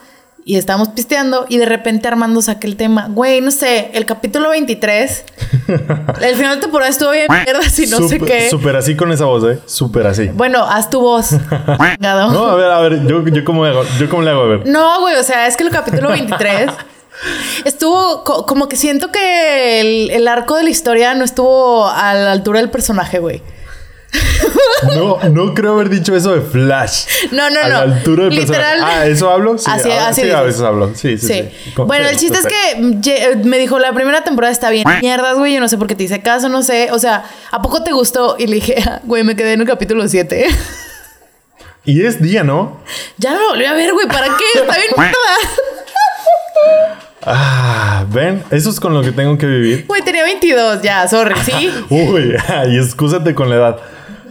Y 0.49 0.55
estábamos 0.55 0.87
pisteando 0.87 1.45
y 1.49 1.57
de 1.57 1.65
repente 1.65 2.07
Armando 2.07 2.41
saca 2.41 2.65
el 2.67 2.77
tema. 2.77 3.07
Güey, 3.09 3.41
no 3.41 3.51
sé, 3.51 3.91
el 3.93 4.05
capítulo 4.05 4.49
23. 4.51 5.25
el 6.21 6.35
final 6.37 6.55
de 6.55 6.61
temporada 6.61 6.89
estuvo 6.89 7.11
bien 7.11 7.27
mierda, 7.29 7.61
si 7.69 7.85
no 7.87 7.97
sé 8.07 8.17
qué. 8.19 8.49
Súper 8.49 8.77
así 8.77 8.95
con 8.95 9.11
esa 9.11 9.25
voz, 9.25 9.43
¿eh? 9.43 9.59
Súper 9.65 10.07
así. 10.07 10.29
Bueno, 10.33 10.63
haz 10.65 10.89
tu 10.89 11.01
voz. 11.01 11.31
No, 12.31 12.45
a 12.47 12.55
ver, 12.55 12.71
a 12.71 12.79
ver, 12.79 13.05
yo, 13.05 13.27
yo, 13.27 13.43
cómo, 13.43 13.65
hago, 13.65 13.83
yo 13.99 14.09
cómo 14.09 14.21
le 14.21 14.29
hago 14.31 14.43
a 14.43 14.47
ver. 14.47 14.65
No, 14.67 15.01
güey, 15.01 15.15
o 15.17 15.23
sea, 15.23 15.47
es 15.47 15.57
que 15.57 15.63
el 15.63 15.69
capítulo 15.69 16.09
23 16.11 16.71
estuvo 17.65 18.23
co- 18.23 18.45
como 18.45 18.69
que 18.69 18.77
siento 18.77 19.11
que 19.11 19.81
el, 19.81 20.11
el 20.11 20.27
arco 20.29 20.55
de 20.55 20.63
la 20.63 20.69
historia 20.69 21.13
no 21.13 21.25
estuvo 21.25 21.87
a 21.89 22.13
la 22.13 22.31
altura 22.31 22.59
del 22.61 22.69
personaje, 22.69 23.19
güey. 23.19 23.41
No, 24.95 25.17
no 25.29 25.53
creo 25.55 25.73
haber 25.73 25.89
dicho 25.89 26.15
eso 26.15 26.33
de 26.35 26.41
Flash. 26.41 27.05
No, 27.31 27.49
no, 27.49 27.59
a 27.59 27.63
no. 27.63 27.69
la 27.69 27.79
altura 27.79 28.25
del 28.25 28.35
Literal. 28.35 28.71
personaje. 28.79 28.97
Ah, 28.99 29.07
¿eso 29.07 29.29
hablo? 29.31 29.57
Sí, 29.57 29.65
Así- 29.67 29.91
a, 29.91 30.07
así 30.09 30.21
sí, 30.21 30.29
a 30.31 30.41
veces 30.41 30.61
hablo. 30.61 30.91
Sí, 30.93 31.17
sí, 31.17 31.27
sí. 31.27 31.49
Sí. 31.63 31.71
Con- 31.73 31.87
Bueno, 31.87 32.07
el 32.07 32.15
chiste 32.17 32.37
es 32.37 32.45
que 32.45 32.81
ye- 33.01 33.35
me 33.43 33.57
dijo, 33.57 33.79
la 33.79 33.91
primera 33.93 34.23
temporada 34.23 34.51
está 34.51 34.69
bien. 34.69 34.85
Mierdas, 35.01 35.35
güey, 35.37 35.53
yo 35.55 35.59
no 35.59 35.67
sé 35.67 35.77
por 35.77 35.87
qué 35.87 35.95
te 35.95 36.03
hice 36.03 36.21
caso, 36.21 36.47
no 36.49 36.61
sé. 36.61 36.89
O 36.91 36.99
sea, 36.99 37.23
¿a 37.51 37.61
poco 37.61 37.83
te 37.83 37.91
gustó? 37.91 38.35
Y 38.37 38.45
le 38.47 38.55
dije, 38.55 38.75
"Ah, 38.87 38.99
güey, 39.03 39.23
me 39.23 39.35
quedé 39.35 39.53
en 39.53 39.61
el 39.61 39.67
capítulo 39.67 40.07
7. 40.07 40.47
Y 41.85 42.05
es 42.05 42.21
día, 42.21 42.43
¿no? 42.43 42.79
ya 43.17 43.33
lo 43.33 43.49
volví 43.49 43.65
a 43.65 43.73
ver, 43.73 43.93
güey, 43.93 44.07
¿para 44.07 44.27
qué? 44.27 44.59
Está 44.59 44.75
bien 44.75 44.89
mierda. 44.97 45.15
Ah, 47.25 48.05
ven, 48.09 48.43
eso 48.51 48.69
es 48.69 48.79
con 48.79 48.93
lo 48.93 49.01
que 49.01 49.11
tengo 49.11 49.37
que 49.37 49.45
vivir. 49.47 49.85
Güey, 49.87 50.01
tenía 50.01 50.23
22, 50.23 50.81
ya, 50.81 51.07
sorry, 51.07 51.35
¿sí? 51.43 51.69
Uy, 51.89 52.35
y 52.69 52.77
excúsate 52.77 53.33
con 53.35 53.49
la 53.49 53.55
edad. 53.55 53.77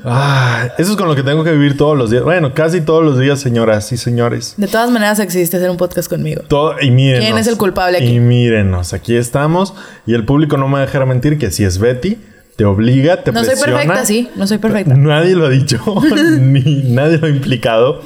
Ah, 0.08 0.68
eso 0.78 0.92
es 0.92 0.96
con 0.96 1.08
lo 1.08 1.16
que 1.16 1.22
tengo 1.24 1.42
que 1.42 1.50
vivir 1.52 1.76
todos 1.76 1.98
los 1.98 2.10
días. 2.10 2.22
Bueno, 2.22 2.54
casi 2.54 2.80
todos 2.80 3.04
los 3.04 3.18
días, 3.18 3.40
señoras 3.40 3.90
y 3.92 3.96
señores. 3.96 4.54
De 4.56 4.68
todas 4.68 4.90
maneras 4.90 5.18
existe 5.18 5.56
hacer 5.56 5.68
un 5.68 5.76
podcast 5.76 6.08
conmigo. 6.08 6.42
Todo, 6.48 6.76
y 6.80 6.90
mírenos. 6.92 7.24
¿Quién 7.24 7.38
es 7.38 7.46
el 7.48 7.56
culpable 7.56 7.98
aquí? 7.98 8.06
Y 8.16 8.20
mírenos, 8.20 8.92
aquí 8.92 9.16
estamos. 9.16 9.74
Y 10.06 10.14
el 10.14 10.24
público 10.24 10.56
no 10.56 10.68
me 10.68 10.78
dejará 10.80 11.06
mentir 11.06 11.38
que 11.38 11.50
si 11.50 11.64
es 11.64 11.78
Betty, 11.78 12.18
te 12.54 12.64
obliga, 12.64 13.22
te 13.24 13.32
No 13.32 13.40
soy 13.40 13.48
presiona. 13.50 13.76
perfecta, 13.78 14.04
sí, 14.06 14.30
no 14.36 14.46
soy 14.46 14.58
perfecta. 14.58 14.94
Nadie 14.94 15.34
lo 15.34 15.46
ha 15.46 15.50
dicho, 15.50 15.78
ni 16.40 16.84
nadie 16.84 17.18
lo 17.18 17.26
ha 17.26 17.30
implicado. 17.30 18.00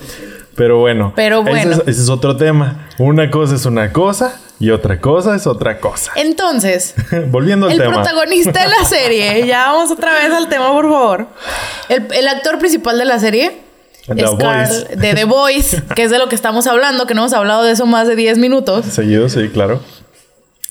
Pero 0.56 0.78
bueno, 0.78 1.12
Pero 1.14 1.40
ese 1.42 1.50
bueno. 1.50 1.70
es- 1.72 1.78
ese 1.86 2.02
es 2.02 2.08
otro 2.08 2.36
tema. 2.36 2.86
Una 2.98 3.30
cosa 3.30 3.54
es 3.54 3.66
una 3.66 3.92
cosa 3.92 4.34
y 4.60 4.70
otra 4.70 5.00
cosa 5.00 5.34
es 5.34 5.46
otra 5.46 5.80
cosa. 5.80 6.12
Entonces, 6.14 6.94
Volviendo 7.28 7.66
al 7.66 7.72
el 7.72 7.78
tema. 7.78 7.94
protagonista 7.94 8.62
de 8.62 8.68
la 8.68 8.84
serie, 8.88 9.46
ya 9.46 9.72
vamos 9.72 9.90
otra 9.90 10.12
vez 10.12 10.30
al 10.30 10.48
tema, 10.48 10.70
por 10.70 10.84
favor. 10.84 11.26
El, 11.88 12.06
el 12.12 12.28
actor 12.28 12.58
principal 12.58 12.98
de 12.98 13.06
la 13.06 13.18
serie 13.18 13.58
The 14.06 14.22
es 14.22 14.30
Carl 14.38 14.88
de 14.96 15.14
The 15.14 15.24
Voice, 15.24 15.82
que 15.96 16.02
es 16.04 16.10
de 16.10 16.18
lo 16.18 16.28
que 16.28 16.34
estamos 16.34 16.66
hablando, 16.66 17.06
que 17.06 17.14
no 17.14 17.22
hemos 17.22 17.32
hablado 17.32 17.62
de 17.64 17.72
eso 17.72 17.86
más 17.86 18.06
de 18.06 18.16
10 18.16 18.38
minutos. 18.38 18.84
Seguido, 18.86 19.28
sí, 19.28 19.48
claro. 19.48 19.80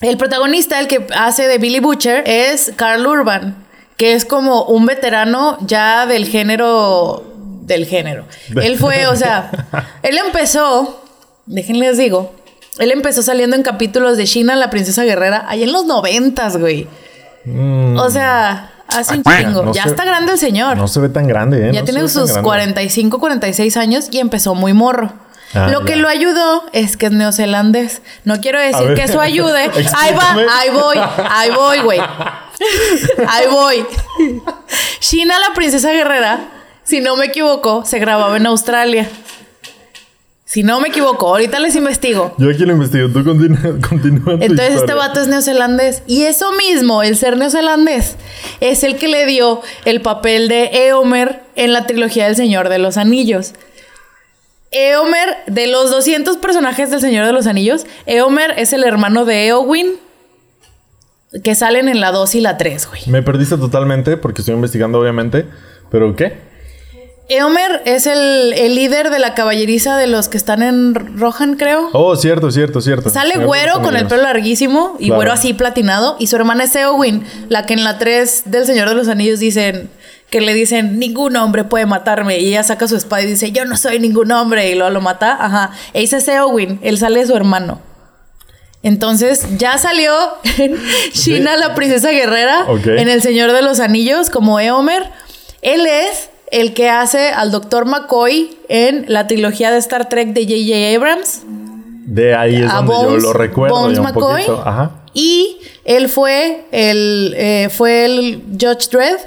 El 0.00 0.16
protagonista, 0.16 0.78
el 0.78 0.86
que 0.86 1.06
hace 1.14 1.46
de 1.48 1.58
Billy 1.58 1.80
Butcher, 1.80 2.22
es 2.26 2.72
Carl 2.76 3.06
Urban, 3.06 3.66
que 3.96 4.14
es 4.14 4.24
como 4.24 4.64
un 4.64 4.86
veterano 4.86 5.58
ya 5.60 6.06
del 6.06 6.26
género. 6.26 7.24
Del 7.62 7.86
género. 7.86 8.24
Él 8.62 8.78
fue, 8.78 9.06
o 9.06 9.16
sea, 9.16 9.50
él 10.02 10.16
empezó, 10.18 11.04
déjenles 11.46 11.98
digo, 11.98 12.34
él 12.80 12.90
empezó 12.92 13.22
saliendo 13.22 13.54
en 13.56 13.62
capítulos 13.62 14.16
de 14.16 14.24
China, 14.24 14.56
la 14.56 14.70
princesa 14.70 15.04
guerrera, 15.04 15.44
ahí 15.48 15.62
en 15.62 15.72
los 15.72 15.84
noventas, 15.86 16.56
güey. 16.56 16.88
O 17.96 18.10
sea, 18.10 18.72
hace 18.88 19.14
un 19.16 19.22
chingo. 19.24 19.62
no 19.62 19.72
ya 19.72 19.84
se- 19.84 19.90
está 19.90 20.04
grande 20.04 20.32
el 20.32 20.38
señor. 20.38 20.76
No 20.76 20.88
se 20.88 21.00
ve 21.00 21.08
tan 21.08 21.26
grande, 21.26 21.68
¿eh? 21.68 21.72
Ya 21.72 21.80
No 21.80 21.84
tiene 21.84 22.08
sus 22.08 22.30
grande. 22.30 22.42
45, 22.42 23.18
46 23.18 23.76
años 23.76 24.08
y 24.10 24.18
empezó 24.18 24.54
muy 24.54 24.72
morro. 24.74 25.12
Ah, 25.52 25.68
lo 25.72 25.84
que 25.84 25.96
lo 25.96 26.06
ayudó 26.08 26.64
es 26.72 26.96
que 26.96 27.06
es 27.06 27.12
neozelandés. 27.12 28.02
No 28.24 28.40
quiero 28.40 28.60
decir 28.60 28.94
que 28.94 29.02
eso 29.04 29.20
ayude. 29.20 29.62
ahí 29.98 30.14
va, 30.14 30.36
ahí 30.58 30.70
voy, 30.70 30.96
ahí 31.28 31.50
voy, 31.50 31.78
güey. 31.80 32.00
Ahí 33.26 33.46
voy. 33.50 33.86
China, 35.00 35.34
la 35.48 35.54
princesa 35.54 35.90
guerrera, 35.92 36.40
si 36.84 37.00
no 37.00 37.16
me 37.16 37.26
equivoco, 37.26 37.84
se 37.86 37.98
grababa 37.98 38.36
en 38.36 38.46
Australia. 38.46 39.08
Si 40.50 40.64
no 40.64 40.80
me 40.80 40.88
equivoco, 40.88 41.28
ahorita 41.28 41.60
les 41.60 41.76
investigo. 41.76 42.34
Yo 42.36 42.50
aquí 42.50 42.64
lo 42.64 42.72
investigo, 42.72 43.08
tú 43.08 43.22
continúa, 43.22 43.76
continúa 43.88 44.32
Entonces 44.32 44.80
este 44.80 44.94
vato 44.94 45.20
es 45.20 45.28
neozelandés. 45.28 46.02
Y 46.08 46.24
eso 46.24 46.50
mismo, 46.54 47.04
el 47.04 47.16
ser 47.16 47.36
neozelandés, 47.36 48.16
es 48.58 48.82
el 48.82 48.96
que 48.96 49.06
le 49.06 49.26
dio 49.26 49.62
el 49.84 50.00
papel 50.00 50.48
de 50.48 50.88
Eomer 50.88 51.40
en 51.54 51.72
la 51.72 51.86
trilogía 51.86 52.26
del 52.26 52.34
Señor 52.34 52.68
de 52.68 52.80
los 52.80 52.96
Anillos. 52.96 53.52
Eomer, 54.72 55.36
de 55.46 55.68
los 55.68 55.88
200 55.92 56.38
personajes 56.38 56.90
del 56.90 57.00
Señor 57.00 57.26
de 57.26 57.32
los 57.32 57.46
Anillos, 57.46 57.86
Eomer 58.06 58.54
es 58.56 58.72
el 58.72 58.82
hermano 58.82 59.24
de 59.24 59.46
Eowyn, 59.46 60.00
que 61.44 61.54
salen 61.54 61.88
en 61.88 62.00
la 62.00 62.10
2 62.10 62.34
y 62.34 62.40
la 62.40 62.58
3, 62.58 62.88
güey. 62.88 63.02
Me 63.06 63.22
perdiste 63.22 63.56
totalmente 63.56 64.16
porque 64.16 64.42
estoy 64.42 64.56
investigando, 64.56 64.98
obviamente. 64.98 65.46
¿Pero 65.92 66.16
qué? 66.16 66.49
Eomer 67.30 67.82
es 67.84 68.06
el, 68.06 68.52
el 68.56 68.74
líder 68.74 69.10
de 69.10 69.18
la 69.20 69.34
caballeriza 69.34 69.96
de 69.96 70.08
los 70.08 70.28
que 70.28 70.36
están 70.36 70.62
en 70.62 70.94
Rohan, 71.18 71.54
creo. 71.54 71.88
Oh, 71.92 72.16
cierto, 72.16 72.50
cierto, 72.50 72.80
cierto. 72.80 73.08
Sale 73.08 73.38
güero 73.38 73.82
con 73.82 73.94
el 73.96 74.06
pelo 74.08 74.22
larguísimo 74.22 74.96
y 74.98 75.06
Claro. 75.06 75.16
güero 75.16 75.32
así 75.32 75.54
platinado. 75.54 76.16
Y 76.18 76.26
su 76.26 76.34
hermana 76.36 76.64
es 76.64 76.74
Eowyn, 76.74 77.24
la 77.48 77.66
que 77.66 77.74
en 77.74 77.84
la 77.84 77.98
3 77.98 78.42
del 78.46 78.66
Señor 78.66 78.88
de 78.88 78.96
los 78.96 79.06
Anillos 79.08 79.38
dicen 79.38 79.90
que 80.28 80.40
le 80.40 80.54
dicen 80.54 80.98
ningún 80.98 81.36
hombre 81.36 81.62
puede 81.64 81.86
matarme. 81.86 82.38
Y 82.40 82.48
ella 82.48 82.62
saca 82.64 82.88
su 82.88 82.96
espada 82.96 83.22
y 83.22 83.26
dice 83.26 83.52
yo 83.52 83.64
no 83.64 83.76
soy 83.76 84.00
ningún 84.00 84.32
hombre. 84.32 84.68
Y 84.70 84.74
luego 84.74 84.90
lo 84.90 85.00
mata. 85.00 85.36
Ajá. 85.40 85.70
Ese 85.94 86.16
es 86.16 86.26
Eowyn. 86.28 86.80
Él 86.82 86.98
sale 86.98 87.20
de 87.20 87.26
su 87.28 87.36
hermano. 87.36 87.80
Entonces 88.82 89.46
ya 89.58 89.76
salió 89.78 90.12
en 90.58 90.76
China 91.12 91.56
la 91.56 91.74
princesa 91.74 92.10
guerrera 92.10 92.66
en 92.84 93.08
El 93.08 93.22
Señor 93.22 93.52
de 93.52 93.62
los 93.62 93.78
Anillos 93.78 94.30
como 94.30 94.58
Eomer. 94.58 95.04
Él 95.62 95.86
es 95.86 96.30
el 96.50 96.74
que 96.74 96.88
hace 96.88 97.28
al 97.28 97.50
Dr. 97.50 97.84
McCoy 97.86 98.56
en 98.68 99.04
la 99.08 99.26
trilogía 99.26 99.70
de 99.70 99.78
Star 99.78 100.08
Trek 100.08 100.28
de 100.32 100.42
J.J. 100.44 100.96
Abrams. 100.96 101.42
De 102.06 102.34
ahí 102.34 102.56
es 102.62 102.72
donde 102.72 102.92
yo 102.92 103.16
lo 103.18 103.32
recuerdo 103.32 103.76
Bones 103.76 103.98
un 103.98 104.04
McCoy. 104.04 104.42
poquito. 104.46 104.62
Ajá. 104.66 104.90
Y 105.14 105.58
él 105.84 106.08
fue 106.08 106.64
el, 106.72 107.34
eh, 107.36 107.68
fue 107.70 108.04
el 108.04 108.42
Judge 108.60 108.88
Dredd 108.90 109.18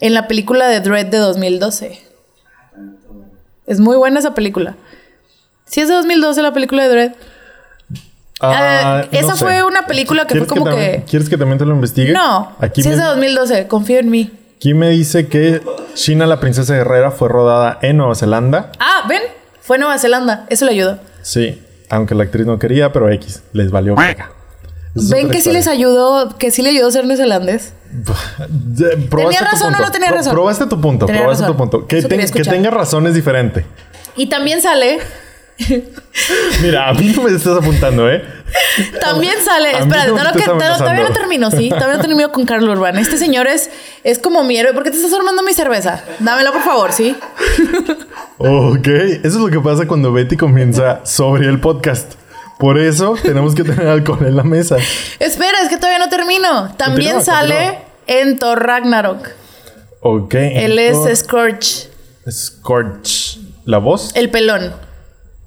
en 0.00 0.14
la 0.14 0.26
película 0.28 0.68
de 0.68 0.80
Dredd 0.80 1.06
de 1.08 1.18
2012. 1.18 2.00
Es 3.66 3.78
muy 3.80 3.96
buena 3.96 4.18
esa 4.20 4.34
película. 4.34 4.76
¿Sí 5.66 5.80
es 5.80 5.88
de 5.88 5.94
2012 5.94 6.42
la 6.42 6.52
película 6.52 6.82
de 6.84 6.88
Dredd? 6.88 7.12
Ah, 8.40 9.02
Eh, 9.12 9.18
esa 9.18 9.28
no 9.28 9.36
sé. 9.36 9.44
fue 9.44 9.62
una 9.64 9.86
película 9.86 10.22
que 10.26 10.32
¿Quieres 10.32 10.48
fue 10.48 10.56
como 10.58 10.70
también- 10.70 11.02
que- 11.02 11.04
¿Quieres 11.10 11.28
que 11.28 11.36
también 11.36 11.58
te 11.58 11.66
lo 11.66 11.74
investigue? 11.74 12.12
No, 12.12 12.52
Aquí 12.58 12.82
sí 12.82 12.88
me, 12.88 12.94
es 12.94 13.00
de 13.00 13.06
2012. 13.06 13.66
Confío 13.68 13.98
en 13.98 14.10
mí. 14.10 14.30
aquí 14.56 14.72
me 14.74 14.88
dice 14.90 15.28
que 15.28 15.60
China, 15.94 16.26
la 16.26 16.40
princesa 16.40 16.74
guerrera, 16.74 17.10
fue 17.10 17.28
rodada 17.28 17.78
en 17.82 17.96
Nueva 17.96 18.14
Zelanda. 18.14 18.72
Ah, 18.78 19.04
ven. 19.08 19.22
Fue 19.60 19.78
Nueva 19.78 19.98
Zelanda. 19.98 20.46
Eso 20.48 20.64
le 20.64 20.72
ayudó. 20.72 20.98
Sí, 21.22 21.62
aunque 21.90 22.14
la 22.14 22.24
actriz 22.24 22.46
no 22.46 22.58
quería, 22.58 22.92
pero 22.92 23.08
X, 23.10 23.42
les 23.52 23.70
valió 23.70 23.94
es 23.98 25.08
Ven 25.10 25.30
que 25.30 25.40
sí 25.40 25.52
les 25.52 25.68
ayudó, 25.68 26.36
que 26.36 26.50
sí 26.50 26.62
le 26.62 26.70
ayudó 26.70 26.88
a 26.88 26.90
ser 26.90 27.06
neozelandés. 27.06 27.72
Tu 28.76 29.16
razón 29.16 29.74
o 29.74 29.78
no 29.78 29.90
tenía 29.90 30.10
razón? 30.10 30.32
Probaste 30.32 30.66
tu 30.66 30.80
punto, 30.80 31.06
Tenía 31.06 31.22
probaste 31.22 31.42
razón. 31.42 31.56
tu 31.56 31.58
punto. 31.58 31.86
Que, 31.86 32.02
ten- 32.02 32.30
que 32.30 32.42
tenga 32.42 32.70
razón 32.70 33.06
es 33.06 33.14
diferente. 33.14 33.64
Y 34.16 34.28
también 34.28 34.60
sale, 34.62 34.98
Mira, 36.62 36.88
a 36.88 36.94
mí 36.94 37.12
no 37.14 37.22
me 37.22 37.30
estás 37.30 37.56
apuntando, 37.58 38.10
¿eh? 38.10 38.22
también 39.00 39.34
sale, 39.44 39.70
espérate, 39.78 40.10
no 40.10 40.32
que- 40.32 40.42
todavía 40.44 41.02
no 41.08 41.12
termino, 41.12 41.50
sí, 41.50 41.68
todavía 41.68 41.96
no 41.96 42.00
termino 42.00 42.32
con 42.32 42.44
Carl 42.46 42.68
Urban. 42.68 42.98
Este 42.98 43.16
señor 43.16 43.46
es, 43.46 43.70
es 44.04 44.18
como 44.18 44.42
mi 44.44 44.56
héroe. 44.56 44.72
¿Por 44.74 44.82
qué 44.84 44.90
te 44.90 44.96
estás 44.96 45.12
armando 45.12 45.42
mi 45.42 45.52
cerveza? 45.52 46.02
Dámela, 46.18 46.52
por 46.52 46.62
favor, 46.62 46.92
¿sí? 46.92 47.16
Ok, 48.38 48.86
eso 48.88 49.20
es 49.22 49.34
lo 49.34 49.48
que 49.48 49.60
pasa 49.60 49.86
cuando 49.86 50.12
Betty 50.12 50.36
comienza 50.36 51.00
sobre 51.04 51.48
el 51.48 51.60
podcast. 51.60 52.14
Por 52.58 52.78
eso 52.78 53.16
tenemos 53.22 53.54
que 53.54 53.64
tener 53.64 53.86
alcohol 53.86 54.26
en 54.26 54.36
la 54.36 54.42
mesa. 54.42 54.76
Espera, 55.18 55.62
es 55.62 55.68
que 55.68 55.76
todavía 55.76 55.98
no 55.98 56.08
termino. 56.08 56.74
También 56.76 57.14
Continúa, 57.16 57.34
sale 57.34 57.54
continúa. 57.54 57.84
en 58.06 58.38
Thor 58.38 58.62
Ragnarok. 58.66 59.28
Ok. 60.02 60.34
Él 60.34 60.78
es 60.78 60.96
Scorch, 61.20 61.88
Scorch. 62.30 63.38
¿La 63.64 63.78
voz? 63.78 64.10
el 64.14 64.30
pelón. 64.30 64.72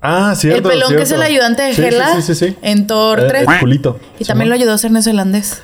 Ah, 0.04 0.34
cierto. 0.36 0.70
el 0.70 0.76
pelón 0.80 0.96
que 0.98 1.04
es 1.04 1.12
el 1.12 1.22
ayudante 1.22 1.62
de 1.64 1.74
Sí, 1.74 1.82
sí, 1.82 1.88
Hela 1.88 2.22
Sí, 2.22 2.36
sí, 2.36 2.58
en 2.62 2.86
Thor 2.88 3.22
Eh, 3.22 3.26
3. 3.30 3.48
el 3.48 3.60
culito. 3.60 4.00
Y 4.20 4.26
también 4.26 4.50
lo 4.50 4.56
ayudó 4.56 4.74
a 4.74 4.78
ser 4.78 4.92
neozelandés. 4.92 5.62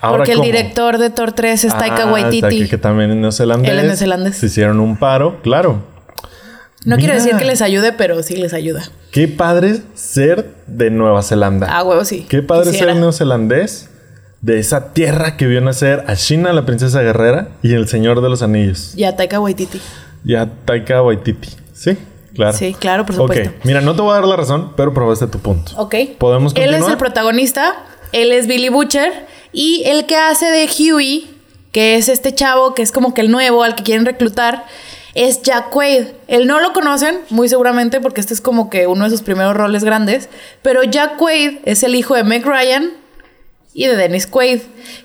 Ahora, 0.00 0.18
porque 0.18 0.32
el 0.32 0.38
¿cómo? 0.38 0.46
director 0.46 0.98
de 0.98 1.10
Thor 1.10 1.32
3 1.32 1.64
es 1.64 1.78
Taika 1.78 2.02
Ah, 2.04 2.12
Waititi. 2.12 2.40
Taika, 2.40 2.68
que 2.68 2.78
también 2.78 3.10
es 3.10 3.16
neozelandés. 3.16 3.70
Él 3.70 3.78
es 3.78 3.84
neozelandés. 3.84 4.36
Se 4.36 4.46
hicieron 4.46 4.80
un 4.80 4.96
paro, 4.96 5.40
claro. 5.42 5.82
No 6.84 6.96
quiero 6.96 7.14
Mira. 7.14 7.24
decir 7.24 7.38
que 7.38 7.44
les 7.46 7.62
ayude, 7.62 7.92
pero 7.92 8.22
sí 8.22 8.36
les 8.36 8.52
ayuda. 8.52 8.82
Qué 9.10 9.28
padre 9.28 9.78
ser 9.94 10.50
de 10.66 10.90
Nueva 10.90 11.22
Zelanda. 11.22 11.68
Ah, 11.70 11.82
huevo, 11.82 12.04
sí. 12.04 12.26
Qué 12.28 12.42
padre 12.42 12.70
Quisiera. 12.72 12.92
ser 12.92 13.00
neozelandés 13.00 13.88
de 14.42 14.58
esa 14.58 14.92
tierra 14.92 15.36
que 15.38 15.46
vio 15.46 15.60
nacer 15.62 16.04
a 16.08 16.16
China, 16.16 16.52
la 16.52 16.66
princesa 16.66 17.00
guerrera, 17.00 17.48
y 17.62 17.72
el 17.72 17.88
señor 17.88 18.20
de 18.20 18.28
los 18.28 18.42
anillos. 18.42 18.92
Y 18.96 19.04
a 19.04 19.16
Taika 19.16 19.40
Waititi. 19.40 19.80
Y 20.26 20.34
a 20.34 20.50
Taika 20.66 21.00
Waititi. 21.02 21.48
Sí, 21.72 21.96
claro. 22.34 22.56
Sí, 22.56 22.74
claro, 22.78 23.06
por 23.06 23.14
Ok, 23.16 23.20
supuesto. 23.32 23.54
mira, 23.64 23.80
no 23.80 23.94
te 23.94 24.02
voy 24.02 24.12
a 24.12 24.14
dar 24.14 24.24
la 24.26 24.36
razón, 24.36 24.72
pero 24.76 24.92
probaste 24.92 25.26
tu 25.26 25.38
punto. 25.38 25.72
Ok. 25.76 25.94
¿Podemos 26.18 26.52
Él 26.54 26.62
es 26.62 26.66
continuar? 26.68 26.90
el 26.92 26.98
protagonista. 26.98 27.74
Él 28.12 28.32
es 28.32 28.46
Billy 28.46 28.68
Butcher. 28.68 29.26
Y 29.52 29.82
el 29.86 30.06
que 30.06 30.16
hace 30.16 30.46
de 30.46 30.66
Huey, 30.68 31.30
que 31.72 31.96
es 31.96 32.08
este 32.08 32.34
chavo 32.34 32.74
que 32.74 32.82
es 32.82 32.90
como 32.92 33.14
que 33.14 33.20
el 33.20 33.30
nuevo 33.30 33.62
al 33.62 33.74
que 33.76 33.82
quieren 33.84 34.04
reclutar, 34.04 34.64
es 35.14 35.42
Jack 35.42 35.70
Quaid. 35.70 36.06
Él 36.26 36.46
no 36.48 36.58
lo 36.60 36.72
conocen, 36.72 37.20
muy 37.30 37.48
seguramente, 37.48 38.00
porque 38.00 38.20
este 38.20 38.34
es 38.34 38.40
como 38.40 38.68
que 38.68 38.88
uno 38.88 39.04
de 39.04 39.10
sus 39.10 39.22
primeros 39.22 39.54
roles 39.56 39.84
grandes. 39.84 40.28
Pero 40.62 40.82
Jack 40.82 41.16
Quaid 41.18 41.58
es 41.64 41.84
el 41.84 41.94
hijo 41.94 42.14
de 42.16 42.24
Meg 42.24 42.44
Ryan 42.44 42.90
y 43.74 43.86
de 43.86 43.96
Dennis 43.96 44.26
Quaid. 44.26 44.60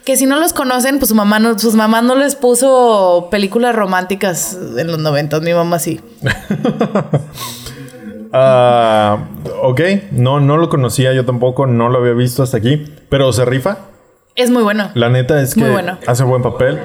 Que 0.05 0.15
si 0.15 0.25
no 0.25 0.39
los 0.39 0.53
conocen, 0.53 0.99
pues 0.99 1.09
su 1.09 1.15
mamá 1.15 1.39
no, 1.39 1.57
sus 1.59 1.73
mamás 1.75 2.03
no 2.03 2.15
les 2.15 2.35
puso 2.35 3.27
películas 3.31 3.75
románticas 3.75 4.57
en 4.77 4.87
los 4.87 4.99
90. 4.99 5.39
Mi 5.41 5.53
mamá 5.53 5.79
sí. 5.79 5.99
Ah, 8.31 9.25
ok, 9.63 9.81
no, 10.11 10.39
no 10.39 10.57
lo 10.57 10.69
conocía 10.69 11.13
yo 11.13 11.25
tampoco, 11.25 11.65
no 11.65 11.89
lo 11.89 11.97
había 11.97 12.13
visto 12.13 12.43
hasta 12.43 12.57
aquí, 12.57 12.85
pero 13.09 13.33
se 13.33 13.43
rifa. 13.43 13.79
Es 14.35 14.51
muy 14.51 14.61
bueno. 14.61 14.91
La 14.93 15.09
neta 15.09 15.41
es 15.41 15.55
que 15.55 15.61
Muy 15.61 15.71
bueno. 15.71 15.97
hace 16.05 16.23
buen 16.23 16.43
papel. 16.43 16.79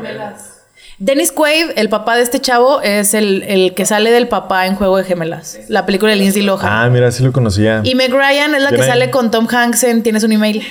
Dennis 0.99 1.33
Quaid, 1.33 1.73
el 1.77 1.89
papá 1.91 2.17
de 2.17 2.23
este 2.23 2.41
chavo, 2.41 2.81
es 2.81 3.13
el, 3.15 3.43
el 3.43 3.75
que 3.75 3.85
sale 3.85 4.11
del 4.11 4.29
papá 4.29 4.67
en 4.67 4.75
Juego 4.77 4.97
de 4.97 5.05
Gemelas. 5.05 5.59
La 5.69 5.85
película 5.85 6.13
de 6.13 6.17
Lindsay 6.17 6.43
Lohan. 6.43 6.67
Ah, 6.67 6.89
mira, 6.89 7.13
sí 7.13 7.23
lo 7.23 7.33
conocía. 7.33 7.83
Y 7.85 7.95
Meg 7.95 8.13
Ryan 8.13 8.55
es 8.55 8.63
la 8.63 8.71
que 8.71 8.83
sale 8.83 9.11
con 9.11 9.31
Tom 9.31 9.47
Hanks 9.47 9.85
en 9.85 10.03
Tienes 10.03 10.25
un 10.25 10.33
email. 10.33 10.63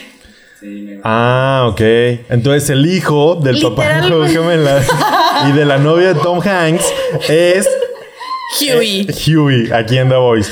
Ah, 1.03 1.67
ok. 1.69 1.81
Entonces 2.29 2.69
el 2.69 2.85
hijo 2.85 3.35
del 3.35 3.61
papá 3.61 4.01
de 4.01 4.29
Gemelas 4.29 4.87
y 5.49 5.51
de 5.51 5.65
la 5.65 5.77
novia 5.77 6.13
de 6.13 6.19
Tom 6.21 6.39
Hanks 6.39 6.85
es 7.27 7.67
Huey. 8.61 9.07
eh, 9.09 9.35
Huey, 9.35 9.71
aquí 9.71 9.97
en 9.97 10.09
The 10.09 10.15
Voice. 10.15 10.51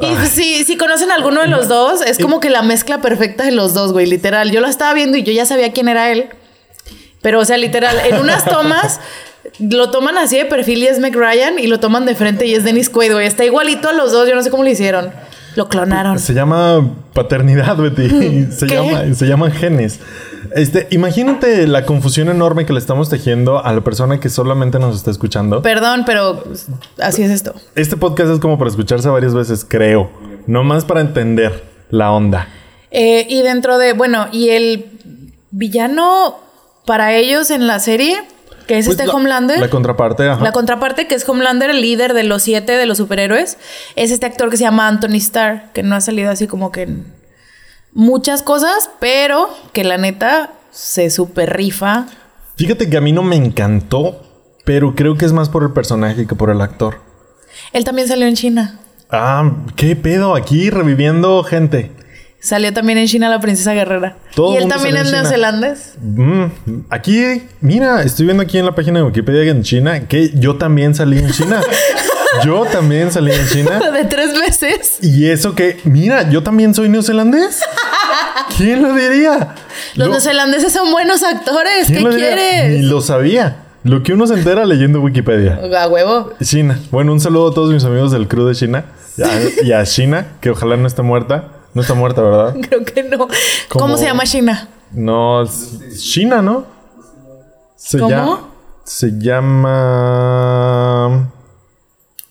Y 0.00 0.26
si, 0.26 0.64
si 0.64 0.76
conocen 0.76 1.10
a 1.10 1.16
alguno 1.16 1.42
de 1.42 1.48
los 1.48 1.68
dos, 1.68 2.00
es 2.00 2.18
como 2.18 2.40
que 2.40 2.48
la 2.48 2.62
mezcla 2.62 3.02
perfecta 3.02 3.44
de 3.44 3.52
los 3.52 3.74
dos, 3.74 3.92
güey, 3.92 4.06
literal. 4.06 4.50
Yo 4.50 4.60
lo 4.60 4.68
estaba 4.68 4.94
viendo 4.94 5.18
y 5.18 5.22
yo 5.22 5.32
ya 5.32 5.44
sabía 5.44 5.72
quién 5.72 5.88
era 5.88 6.10
él. 6.10 6.30
Pero, 7.20 7.40
o 7.40 7.44
sea, 7.44 7.56
literal, 7.58 7.96
en 8.06 8.18
unas 8.18 8.44
tomas 8.44 9.00
lo 9.58 9.90
toman 9.90 10.18
así 10.18 10.38
de 10.38 10.44
perfil 10.44 10.78
y 10.82 10.86
es 10.86 11.00
Ryan 11.00 11.58
y 11.58 11.66
lo 11.66 11.78
toman 11.80 12.06
de 12.06 12.14
frente 12.14 12.46
y 12.46 12.54
es 12.54 12.64
Dennis 12.64 12.88
Quaid, 12.88 13.12
güey. 13.12 13.26
Está 13.26 13.44
igualito 13.44 13.88
a 13.88 13.92
los 13.92 14.12
dos, 14.12 14.28
yo 14.28 14.34
no 14.34 14.42
sé 14.42 14.50
cómo 14.50 14.62
lo 14.62 14.70
hicieron. 14.70 15.12
Lo 15.56 15.68
clonaron. 15.68 16.18
Se 16.18 16.34
llama 16.34 16.94
paternidad, 17.12 17.76
Betty. 17.76 18.46
Se, 18.52 18.66
¿Qué? 18.66 18.74
llama, 18.74 19.14
se 19.14 19.26
llaman 19.26 19.52
genes. 19.52 20.00
Este, 20.54 20.86
imagínate 20.90 21.66
la 21.66 21.84
confusión 21.84 22.28
enorme 22.28 22.66
que 22.66 22.72
le 22.72 22.78
estamos 22.78 23.08
tejiendo 23.08 23.64
a 23.64 23.72
la 23.72 23.80
persona 23.82 24.20
que 24.20 24.28
solamente 24.28 24.78
nos 24.78 24.96
está 24.96 25.10
escuchando. 25.10 25.62
Perdón, 25.62 26.02
pero 26.04 26.44
así 27.00 27.22
es 27.22 27.30
esto. 27.30 27.54
Este 27.74 27.96
podcast 27.96 28.30
es 28.30 28.38
como 28.38 28.58
para 28.58 28.70
escucharse 28.70 29.08
varias 29.08 29.34
veces, 29.34 29.64
creo. 29.66 30.10
No 30.46 30.64
más 30.64 30.84
para 30.84 31.00
entender 31.00 31.64
la 31.90 32.10
onda. 32.10 32.48
Eh, 32.90 33.26
y 33.28 33.42
dentro 33.42 33.78
de, 33.78 33.92
bueno, 33.92 34.26
y 34.32 34.50
el 34.50 34.86
villano 35.50 36.38
para 36.84 37.14
ellos 37.14 37.50
en 37.50 37.66
la 37.66 37.78
serie, 37.78 38.18
que 38.72 38.78
es 38.78 38.86
Pues 38.86 38.96
este 38.98 39.06
la- 39.06 39.12
Homelander. 39.14 39.58
La 39.60 39.68
contraparte, 39.68 40.26
ajá. 40.30 40.42
La 40.42 40.52
contraparte, 40.52 41.06
que 41.06 41.14
es 41.14 41.28
Homelander, 41.28 41.68
el 41.68 41.82
líder 41.82 42.14
de 42.14 42.22
los 42.24 42.42
siete 42.42 42.72
de 42.72 42.86
los 42.86 42.96
superhéroes, 42.96 43.58
es 43.96 44.10
este 44.10 44.24
actor 44.24 44.48
que 44.48 44.56
se 44.56 44.62
llama 44.62 44.88
Anthony 44.88 45.16
Starr, 45.16 45.70
que 45.74 45.82
no 45.82 45.94
ha 45.94 46.00
salido 46.00 46.30
así 46.30 46.46
como 46.46 46.72
que 46.72 46.82
en 46.84 47.04
muchas 47.92 48.40
cosas, 48.42 48.88
pero 48.98 49.50
que 49.74 49.84
la 49.84 49.98
neta 49.98 50.52
se 50.70 51.10
super 51.10 51.54
rifa. 51.54 52.06
Fíjate 52.56 52.88
que 52.88 52.96
a 52.96 53.02
mí 53.02 53.12
no 53.12 53.22
me 53.22 53.36
encantó, 53.36 54.22
pero 54.64 54.94
creo 54.94 55.18
que 55.18 55.26
es 55.26 55.34
más 55.34 55.50
por 55.50 55.64
el 55.64 55.72
personaje 55.72 56.26
que 56.26 56.34
por 56.34 56.48
el 56.48 56.62
actor. 56.62 57.00
Él 57.74 57.84
también 57.84 58.08
salió 58.08 58.26
en 58.26 58.36
China. 58.36 58.78
Ah, 59.10 59.52
qué 59.76 59.96
pedo 59.96 60.34
aquí 60.34 60.70
reviviendo 60.70 61.44
gente. 61.44 61.92
Salió 62.42 62.72
también 62.72 62.98
en 62.98 63.06
China 63.06 63.28
la 63.28 63.38
princesa 63.38 63.72
guerrera. 63.72 64.16
Todo 64.34 64.54
y 64.54 64.56
él 64.56 64.68
también 64.68 64.96
es 64.96 65.12
neozelandés. 65.12 65.94
Mm, 66.00 66.44
aquí, 66.90 67.44
mira, 67.60 68.02
estoy 68.02 68.24
viendo 68.26 68.42
aquí 68.42 68.58
en 68.58 68.66
la 68.66 68.74
página 68.74 68.98
de 68.98 69.04
Wikipedia 69.04 69.48
en 69.48 69.62
China 69.62 70.08
que 70.08 70.32
yo 70.34 70.56
también 70.56 70.92
salí 70.96 71.18
en 71.18 71.30
China. 71.30 71.60
yo 72.44 72.64
también 72.64 73.12
salí 73.12 73.30
en 73.30 73.46
China. 73.46 73.78
De 73.92 74.04
tres 74.06 74.36
meses. 74.36 74.98
Y 75.02 75.26
eso 75.26 75.54
que, 75.54 75.78
mira, 75.84 76.28
yo 76.30 76.42
también 76.42 76.74
soy 76.74 76.88
neozelandés. 76.88 77.60
¿Quién 78.56 78.82
lo 78.82 78.92
diría? 78.92 79.54
Los 79.94 80.08
Lo- 80.08 80.12
neozelandeses 80.14 80.72
son 80.72 80.90
buenos 80.90 81.22
actores. 81.22 81.86
¿quién 81.86 81.98
¿Qué 81.98 82.04
lo 82.04 82.10
diría? 82.10 82.34
quieres? 82.34 82.80
Ni 82.80 82.86
lo 82.88 83.00
sabía. 83.00 83.58
Lo 83.84 84.02
que 84.02 84.14
uno 84.14 84.26
se 84.26 84.34
entera 84.34 84.64
leyendo 84.64 85.00
Wikipedia. 85.00 85.60
A 85.80 85.86
huevo. 85.86 86.32
China. 86.42 86.76
Bueno, 86.90 87.12
un 87.12 87.20
saludo 87.20 87.50
a 87.52 87.54
todos 87.54 87.72
mis 87.72 87.84
amigos 87.84 88.10
del 88.10 88.26
crew 88.26 88.46
de 88.46 88.54
China. 88.56 88.84
Y 89.16 89.22
a, 89.22 89.28
y 89.64 89.72
a 89.72 89.84
China, 89.84 90.26
que 90.40 90.50
ojalá 90.50 90.76
no 90.76 90.88
esté 90.88 91.02
muerta. 91.02 91.48
No 91.74 91.82
está 91.82 91.94
muerta, 91.94 92.22
¿verdad? 92.22 92.56
Creo 92.68 92.84
que 92.84 93.02
no. 93.04 93.28
¿Cómo, 93.68 93.96
se 93.96 94.04
llama 94.04 94.24
China? 94.24 94.68
No, 94.92 95.42
es 95.42 95.78
China, 95.98 96.42
¿no? 96.42 96.66
Se 97.76 97.98
¿Cómo? 97.98 98.10
llama. 98.10 98.48
Se 98.84 99.10
llama. 99.18 101.30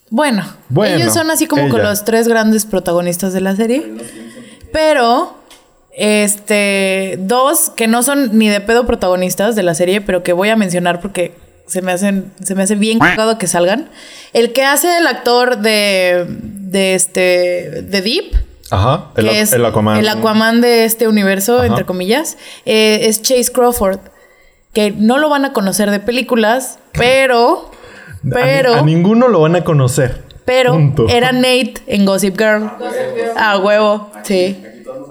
Bueno, 0.10 0.44
Bueno, 0.68 0.96
ellos 0.98 1.14
son 1.14 1.32
así 1.32 1.48
como 1.48 1.64
ella. 1.64 1.72
con 1.72 1.84
los 1.84 2.04
tres 2.04 2.28
grandes 2.28 2.66
protagonistas 2.66 3.32
de 3.34 3.42
la 3.42 3.56
serie. 3.56 3.94
Pero, 4.74 5.36
este, 5.96 7.18
dos 7.22 7.72
que 7.76 7.88
no 7.88 8.04
son 8.04 8.38
ni 8.38 8.50
de 8.50 8.60
pedo 8.60 8.86
protagonistas 8.86 9.56
de 9.56 9.64
la 9.64 9.74
serie, 9.74 10.02
pero 10.02 10.22
que 10.22 10.34
voy 10.34 10.50
a 10.50 10.58
mencionar 10.58 11.00
porque 11.00 11.34
se 11.66 11.82
me 11.82 11.94
hacen, 11.94 12.34
se 12.44 12.56
me 12.56 12.64
hace 12.64 12.76
bien 12.76 13.00
cagado 13.00 13.38
que 13.38 13.48
salgan. 13.48 13.89
El 14.34 14.52
que 14.52 14.64
hace 14.64 14.98
el 14.98 15.08
actor 15.08 15.60
de, 15.60 16.26
de 16.28 16.96
este, 16.96 17.82
de 17.84 18.02
Deep, 18.02 18.36
Ajá. 18.72 19.05
El, 19.15 19.30
que 19.30 19.41
es 19.41 19.53
el 19.53 19.65
Aquaman. 19.65 19.99
el 19.99 20.09
Aquaman 20.09 20.61
de 20.61 20.86
este 20.86 21.07
universo, 21.07 21.57
Ajá. 21.57 21.67
entre 21.67 21.86
comillas, 21.86 22.38
eh, 22.65 23.01
es 23.03 23.22
Chase 23.22 23.51
Crawford. 23.51 23.99
Que 24.74 24.91
no 24.91 25.17
lo 25.17 25.30
van 25.30 25.43
a 25.45 25.51
conocer 25.53 25.91
de 25.91 25.99
películas, 25.99 26.80
pero, 26.93 27.69
A 27.69 28.17
ni- 28.24 28.32
pero. 28.32 28.76
A, 28.76 28.82
ninguno 28.82 29.28
lo 29.28 29.41
van 29.41 29.55
a 29.57 29.63
conocer. 29.65 30.24
Pero 30.45 30.72
Punto. 30.74 31.07
era 31.09 31.32
Nate 31.34 31.76
en 31.88 32.05
Gossip 32.05 32.38
Girl. 32.38 32.72
Ah, 33.38 33.57
huevo. 33.57 34.09
Sí. 34.24 34.63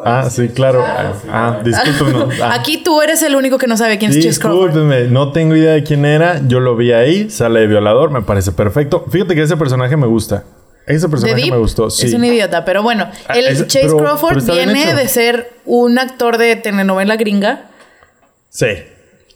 Ah, 0.03 0.29
sí, 0.31 0.49
claro. 0.49 0.83
Ah, 0.85 1.13
ah. 1.31 1.63
Ah. 2.43 2.55
Aquí 2.55 2.79
tú 2.83 3.03
eres 3.03 3.23
el 3.23 3.37
único 3.37 3.59
que 3.59 3.67
no 3.67 3.77
sabe 3.77 3.99
quién 3.99 4.11
es 4.13 4.25
Chase 4.25 4.41
Crawford. 4.41 4.71
Discúlpenme, 4.73 5.09
no 5.09 5.31
tengo 5.33 5.55
idea 5.55 5.73
de 5.73 5.83
quién 5.85 6.07
era. 6.07 6.41
Yo 6.47 6.61
lo 6.61 6.75
vi 6.75 6.93
ahí, 6.93 7.29
sale 7.29 7.61
de 7.61 7.67
violador, 7.67 8.11
me 8.11 8.23
parece 8.23 8.53
perfecto. 8.53 9.05
Fíjate 9.11 9.35
que 9.35 9.43
ese 9.43 9.57
personaje 9.59 9.97
me 9.99 10.07
gusta. 10.07 10.45
Ese 10.91 11.09
personaje 11.09 11.41
Deep 11.43 11.53
me 11.53 11.59
gustó, 11.59 11.91
sí. 11.91 12.07
es 12.07 12.15
un 12.15 12.25
idiota, 12.25 12.65
pero 12.65 12.83
bueno, 12.83 13.09
Ah, 13.29 13.35
el 13.39 13.47
es- 13.47 13.67
Chase 13.67 13.87
pero- 13.87 13.99
Crawford 13.99 14.43
pero 14.45 14.55
viene 14.55 14.95
de 14.95 15.09
ser 15.09 15.53
un 15.65 15.99
actor 15.99 16.39
de 16.39 16.57
telenovela 16.57 17.17
gringa. 17.17 17.71
Sí. 18.51 18.67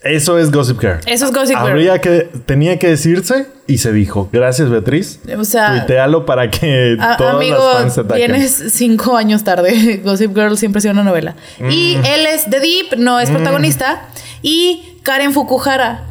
Eso 0.03 0.39
es 0.39 0.51
Gossip 0.53 0.79
Girl. 0.81 0.99
Eso 1.07 1.25
es 1.25 1.33
Gossip 1.33 1.57
Girl. 1.57 1.71
Habría 1.71 1.99
que, 1.99 2.29
tenía 2.45 2.79
que 2.79 2.89
decirse 2.89 3.47
y 3.67 3.79
se 3.79 3.91
dijo. 3.91 4.29
Gracias, 4.31 4.69
Beatriz. 4.69 5.19
O 5.39 5.45
sea, 5.47 5.79
Tuitealo 5.79 6.27
para 6.27 6.51
que 6.51 6.99
A- 7.01 7.17
todas 7.17 7.37
amigo, 7.37 7.57
las 7.57 7.77
fans 7.83 7.95
se 7.95 8.01
ataquen. 8.03 8.31
vienes 8.33 8.65
cinco 8.75 9.17
años 9.17 9.45
tarde. 9.45 10.01
Gossip 10.05 10.35
Girl 10.35 10.59
siempre 10.59 10.79
ha 10.79 10.83
sido 10.83 10.93
una 10.93 11.05
novela. 11.05 11.37
Y 11.71 11.97
Mm. 11.97 12.05
él 12.05 12.27
es 12.27 12.45
The 12.51 12.61
Deep, 12.61 12.99
no 12.99 13.19
es 13.19 13.31
protagonista. 13.31 14.03
Y 14.43 14.99
Karen 15.05 15.33
Fukuhara, 15.33 16.05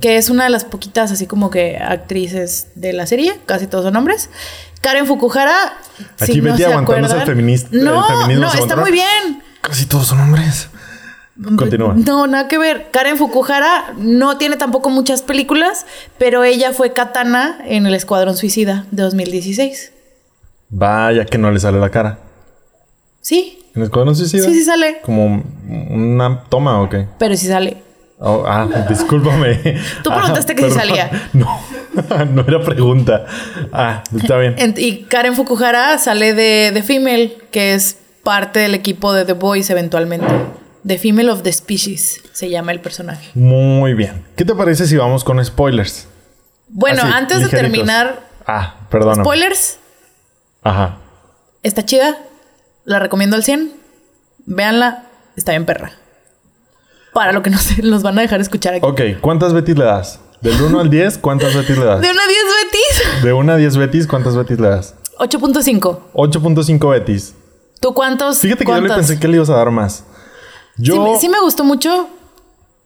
que 0.00 0.16
es 0.16 0.30
una 0.30 0.42
de 0.44 0.50
las 0.50 0.64
poquitas 0.64 1.12
así 1.12 1.26
como 1.28 1.48
que 1.50 1.76
actrices 1.76 2.66
de 2.74 2.92
la 2.92 3.06
serie, 3.06 3.34
casi 3.46 3.68
todos 3.68 3.84
son 3.84 3.94
hombres. 3.94 4.30
Karen 4.80 5.06
Fukuhara, 5.06 5.74
Aquí 6.20 6.32
si 6.34 6.40
no 6.40 6.52
Betty 6.52 6.64
aguantándose 6.64 7.16
el 7.16 7.22
feminista- 7.22 7.68
el 7.72 7.84
No, 7.84 8.06
feminismo 8.06 8.46
no, 8.46 8.52
está 8.52 8.76
muy 8.76 8.92
bien. 8.92 9.42
Casi 9.60 9.86
todos 9.86 10.06
son 10.06 10.20
hombres. 10.20 10.68
Continúa. 11.56 11.94
No, 11.96 12.26
nada 12.26 12.48
que 12.48 12.58
ver. 12.58 12.88
Karen 12.90 13.16
Fukuhara 13.16 13.94
no 13.96 14.38
tiene 14.38 14.56
tampoco 14.56 14.90
muchas 14.90 15.22
películas, 15.22 15.86
pero 16.18 16.42
ella 16.44 16.72
fue 16.72 16.92
Katana 16.92 17.58
en 17.64 17.86
El 17.86 17.94
Escuadrón 17.94 18.36
Suicida 18.36 18.86
de 18.90 19.02
2016. 19.04 19.92
Vaya 20.70 21.24
que 21.26 21.38
no 21.38 21.50
le 21.50 21.60
sale 21.60 21.78
la 21.78 21.90
cara. 21.90 22.18
Sí, 23.20 23.58
¿En 23.74 23.82
el 23.82 23.86
Escuadrón 23.86 24.16
Suicida? 24.16 24.44
sí, 24.44 24.54
sí 24.54 24.64
sale. 24.64 25.00
¿Como 25.02 25.44
una 25.90 26.44
toma 26.48 26.80
o 26.80 26.88
qué? 26.88 27.06
Pero 27.18 27.36
sí 27.36 27.46
sale. 27.46 27.82
Oh, 28.20 28.44
ah, 28.46 28.66
discúlpame. 28.88 29.78
Tú 30.02 30.10
preguntaste 30.10 30.52
Ah, 30.52 30.56
que 30.56 30.64
si 30.64 30.70
salía. 30.72 31.10
No, 31.32 31.60
no 32.32 32.44
era 32.46 32.60
pregunta. 32.62 33.26
Ah, 33.72 34.02
está 34.16 34.36
bien. 34.38 34.54
En- 34.58 34.74
y 34.76 35.02
Karen 35.04 35.34
Fukuhara 35.34 35.98
sale 35.98 36.34
de 36.34 36.70
The 36.72 36.82
Female, 36.82 37.36
que 37.50 37.74
es 37.74 37.98
parte 38.24 38.60
del 38.60 38.74
equipo 38.74 39.12
de 39.12 39.24
The 39.24 39.32
Boys 39.34 39.70
eventualmente. 39.70 40.26
The 40.86 40.98
Female 40.98 41.30
of 41.30 41.42
the 41.42 41.52
Species 41.52 42.22
se 42.32 42.48
llama 42.50 42.72
el 42.72 42.80
personaje. 42.80 43.30
Muy 43.34 43.94
bien. 43.94 44.24
¿Qué 44.36 44.44
te 44.44 44.54
parece 44.54 44.86
si 44.86 44.96
vamos 44.96 45.22
con 45.24 45.44
spoilers? 45.44 46.06
Bueno, 46.68 47.02
Así, 47.02 47.12
antes 47.14 47.40
de 47.42 47.48
terminar, 47.48 48.20
Ah, 48.46 48.76
perdón. 48.90 49.16
spoilers, 49.16 49.78
Ajá. 50.62 50.96
está 51.62 51.84
chida. 51.84 52.18
La 52.84 52.98
recomiendo 52.98 53.36
al 53.36 53.42
100. 53.44 53.72
Véanla, 54.46 55.04
está 55.36 55.52
bien 55.52 55.66
perra. 55.66 55.92
Para 57.18 57.32
lo 57.32 57.42
que 57.42 57.50
nos, 57.50 57.76
nos 57.82 58.02
van 58.04 58.16
a 58.16 58.22
dejar 58.22 58.40
escuchar 58.40 58.74
aquí. 58.74 58.86
Ok, 58.86 59.00
¿cuántas 59.20 59.52
Betis 59.52 59.76
le 59.76 59.84
das? 59.84 60.20
Del 60.40 60.60
1 60.62 60.78
al 60.78 60.88
10, 60.88 61.18
¿cuántas 61.18 61.52
Betis 61.52 61.76
le 61.76 61.84
das? 61.84 62.00
De 62.00 62.08
una 62.12 62.22
10 62.28 62.38
Betis. 62.62 63.22
De 63.24 63.32
1 63.32 63.52
a 63.52 63.56
10 63.56 63.76
Betis, 63.76 64.06
¿cuántas 64.06 64.36
Betis 64.36 64.60
le 64.60 64.68
das? 64.68 64.94
8.5. 65.18 65.98
8.5 66.12 66.90
Betis. 66.92 67.34
¿Tú 67.80 67.92
cuántos? 67.92 68.38
Fíjate 68.38 68.64
que 68.64 68.70
yo 68.70 68.80
le 68.80 68.88
pensé 68.88 69.18
que 69.18 69.26
le 69.26 69.34
ibas 69.36 69.50
a 69.50 69.54
dar 69.56 69.72
más. 69.72 70.04
Yo... 70.76 70.92
Sí, 70.94 71.00
me- 71.00 71.18
sí 71.18 71.28
me 71.28 71.40
gustó 71.40 71.64
mucho, 71.64 72.08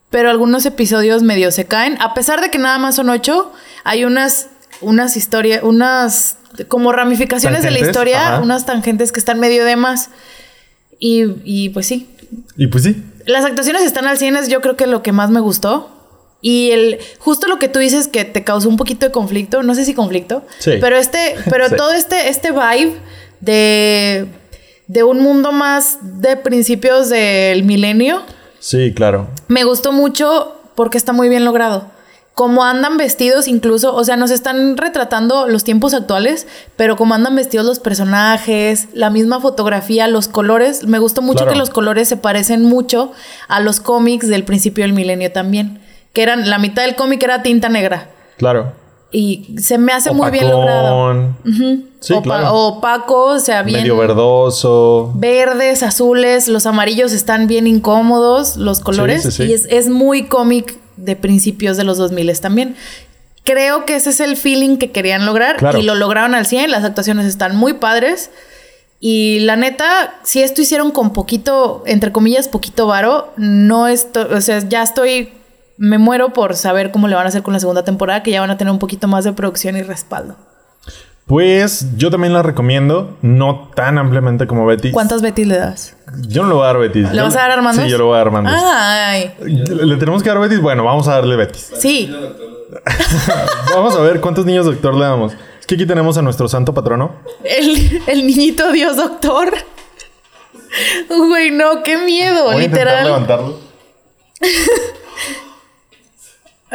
pero 0.09 0.31
algunos 0.31 0.65
episodios 0.65 1.21
medio 1.21 1.51
se 1.51 1.65
caen. 1.65 2.01
A 2.01 2.15
pesar 2.15 2.41
de 2.41 2.49
que 2.49 2.57
nada 2.57 2.79
más 2.79 2.95
son 2.95 3.09
ocho, 3.11 3.51
hay 3.83 4.03
unas, 4.03 4.47
unas 4.81 5.15
historias, 5.15 5.61
unas 5.61 6.37
como 6.69 6.91
ramificaciones 6.91 7.61
de 7.61 7.69
la 7.69 7.75
Tangentes, 7.77 7.89
historia, 7.95 8.27
ajá. 8.33 8.41
unas 8.41 8.65
tangentes 8.65 9.11
que 9.11 9.19
están 9.19 9.39
medio 9.39 9.63
de 9.63 9.75
más. 9.75 10.09
Y, 10.99 11.25
y 11.43 11.69
pues 11.69 11.85
sí. 11.85 12.09
Y 12.57 12.65
pues 12.67 12.83
sí. 12.83 13.03
Las 13.25 13.45
actuaciones 13.45 13.83
están 13.83 14.05
al 14.07 14.17
100, 14.17 14.37
es 14.37 14.47
yo 14.49 14.61
creo 14.61 14.75
que 14.75 14.87
lo 14.87 15.01
que 15.03 15.11
más 15.11 15.29
me 15.29 15.39
gustó. 15.39 15.89
Y 16.41 16.71
el 16.71 16.99
justo 17.19 17.47
lo 17.47 17.57
que 17.57 17.69
tú 17.69 17.79
dices 17.79 18.07
que 18.09 18.25
te 18.25 18.43
causó 18.43 18.67
un 18.67 18.75
poquito 18.75 19.05
de 19.05 19.11
conflicto, 19.13 19.63
no 19.63 19.75
sé 19.75 19.85
si 19.85 19.93
conflicto, 19.93 20.43
Sí. 20.59 20.73
pero 20.81 20.97
este, 20.97 21.35
pero 21.49 21.67
Sí. 21.69 21.75
todo 21.77 21.91
este, 21.93 22.27
este 22.27 22.51
vibe 22.51 22.95
de, 23.39 24.27
de 24.87 25.03
un 25.03 25.21
mundo 25.21 25.51
más 25.53 25.97
de 26.01 26.35
principios 26.35 27.07
del 27.09 27.63
milenio, 27.63 28.23
Sí, 28.59 28.93
claro. 28.93 29.27
me 29.47 29.63
gustó 29.63 29.91
mucho 29.93 30.55
porque 30.75 30.97
está 30.97 31.13
muy 31.13 31.29
bien 31.29 31.45
logrado. 31.45 31.91
Como 32.33 32.63
andan 32.63 32.97
vestidos 32.97 33.47
incluso, 33.47 33.93
o 33.95 34.03
sea, 34.03 34.15
nos 34.17 34.31
están 34.31 34.75
retratando 34.75 35.47
los 35.47 35.63
tiempos 35.63 35.93
actuales, 35.93 36.47
pero 36.75 36.95
como 36.95 37.13
andan 37.13 37.35
vestidos 37.35 37.63
los 37.65 37.79
personajes, 37.79 38.87
la 38.93 39.11
misma 39.11 39.39
fotografía, 39.39 40.07
los 40.07 40.27
colores, 40.27 40.83
me 40.87 40.97
gustó 40.97 41.21
mucho 41.21 41.39
Claro. 41.43 41.51
que 41.51 41.57
los 41.59 41.69
colores 41.69 42.07
se 42.07 42.17
parecen 42.17 42.63
mucho 42.63 43.11
a 43.47 43.59
los 43.59 43.79
cómics 43.79 44.27
del 44.27 44.45
principio 44.45 44.83
del 44.83 44.93
milenio 44.93 45.31
también, 45.31 45.79
que 46.11 46.23
eran 46.23 46.49
la 46.49 46.57
mitad 46.57 46.81
del 46.83 46.95
cómic 46.95 47.21
era 47.21 47.43
tinta 47.43 47.69
negra 47.69 48.09
Claro. 48.37 48.73
y 49.11 49.55
se 49.61 49.77
me 49.77 49.91
hace 49.93 50.11
muy 50.11 50.31
bien 50.31 50.49
logrado. 50.49 51.35
Sí, 51.99 52.13
Opa- 52.15 52.21
claro. 52.23 52.53
Opaco, 52.55 53.25
o 53.25 53.39
sea, 53.39 53.61
bien 53.61 53.81
Medio 53.81 53.95
verdoso. 53.95 55.11
verdes, 55.15 55.83
azules, 55.83 56.47
los 56.47 56.65
amarillos 56.65 57.13
están 57.13 57.45
bien 57.45 57.67
incómodos, 57.67 58.57
los 58.57 58.79
colores, 58.79 59.21
Sí, 59.21 59.31
sí, 59.31 59.43
sí. 59.43 59.49
y 59.51 59.53
es, 59.53 59.67
es 59.69 59.87
muy 59.87 60.25
cómic 60.25 60.79
de 60.97 61.15
principios 61.15 61.77
de 61.77 61.83
los 61.83 61.97
2000 61.97 62.39
también. 62.39 62.75
Creo 63.43 63.85
que 63.85 63.95
ese 63.95 64.11
es 64.11 64.19
el 64.19 64.37
feeling 64.37 64.77
que 64.77 64.91
querían 64.91 65.25
lograr 65.25 65.57
Claro. 65.57 65.77
y 65.79 65.83
lo 65.83 65.95
lograron 65.95 66.33
al 66.33 66.45
100, 66.45 66.71
las 66.71 66.83
actuaciones 66.83 67.25
están 67.25 67.55
muy 67.55 67.73
padres. 67.73 68.29
Y 68.99 69.39
la 69.41 69.57
neta, 69.57 70.15
si 70.23 70.41
esto 70.41 70.61
hicieron 70.61 70.91
con 70.91 71.11
poquito, 71.11 71.83
entre 71.85 72.13
comillas, 72.13 72.47
poquito 72.47 72.87
varo, 72.87 73.33
no 73.35 73.89
estoy, 73.89 74.23
o 74.33 74.39
sea, 74.39 74.59
ya 74.59 74.81
estoy, 74.81 75.33
me 75.77 75.97
muero 75.97 76.31
por 76.31 76.55
saber 76.55 76.91
cómo 76.91 77.09
le 77.09 77.15
van 77.15 77.25
a 77.25 77.29
hacer 77.29 77.43
con 77.43 77.53
la 77.53 77.59
segunda 77.59 77.83
temporada, 77.83 78.23
que 78.23 78.31
ya 78.31 78.39
van 78.39 78.49
a 78.51 78.57
tener 78.57 78.71
un 78.71 78.79
poquito 78.79 79.09
más 79.09 79.25
de 79.25 79.33
producción 79.33 79.75
y 79.75 79.81
respaldo. 79.81 80.37
Pues 81.25 81.95
yo 81.95 82.11
también 82.11 82.33
la 82.33 82.43
recomiendo, 82.43 83.17
no 83.21 83.69
tan 83.75 83.97
ampliamente 83.97 84.45
como 84.45 84.65
Betty. 84.65 84.91
¿Cuántas 84.91 85.21
Betty 85.21 85.45
le 85.45 85.57
das? 85.57 85.95
Yo 86.27 86.43
no 86.43 86.49
le 86.49 86.53
voy 86.55 86.63
a 86.63 86.67
dar 86.67 86.77
Betty. 86.79 86.99
¿Le 87.01 87.21
vas 87.21 87.35
a 87.35 87.39
dar 87.39 87.51
a 87.51 87.53
Armando? 87.53 87.81
Sí, 87.81 87.89
yo 87.89 87.97
le 87.97 88.03
voy 88.03 88.13
a 88.15 88.17
dar 88.17 88.27
a 88.27 88.29
Armando. 88.29 88.51
Ay, 88.53 89.33
¿Le 89.41 89.85
le 89.85 89.95
tenemos 89.97 90.21
que 90.21 90.29
dar 90.29 90.39
Betty? 90.39 90.57
Bueno, 90.57 90.83
vamos 90.83 91.07
a 91.07 91.13
darle 91.15 91.35
Betty. 91.35 91.59
sí. 91.79 92.13
Vamos 93.75 93.95
a 93.95 93.99
ver 94.01 94.19
cuántos 94.19 94.45
niños 94.47 94.65
doctor 94.65 94.95
le 94.95 95.05
damos. 95.05 95.33
Es 95.59 95.67
que 95.67 95.75
aquí 95.75 95.85
tenemos 95.85 96.17
a 96.17 96.23
nuestro 96.23 96.47
santo 96.47 96.73
patrono. 96.73 97.17
El, 97.43 98.01
el 98.07 98.25
niñito 98.25 98.71
Dios 98.71 98.97
doctor. 98.97 99.53
Güey, 101.07 101.51
no, 101.51 101.83
qué 101.83 101.97
miedo, 101.99 102.45
Voy 102.45 102.55
a 102.55 102.63
intentar 102.63 102.79
literal. 102.87 103.05
levantarlo. 103.05 103.59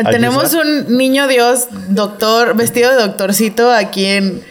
Tenemos 0.04 0.54
un 0.54 0.96
niño 0.96 1.26
Dios 1.26 1.68
doctor, 1.88 2.56
vestido 2.56 2.90
de 2.90 2.96
doctorcito 2.96 3.70
aquí 3.72 4.06
en. 4.06 4.42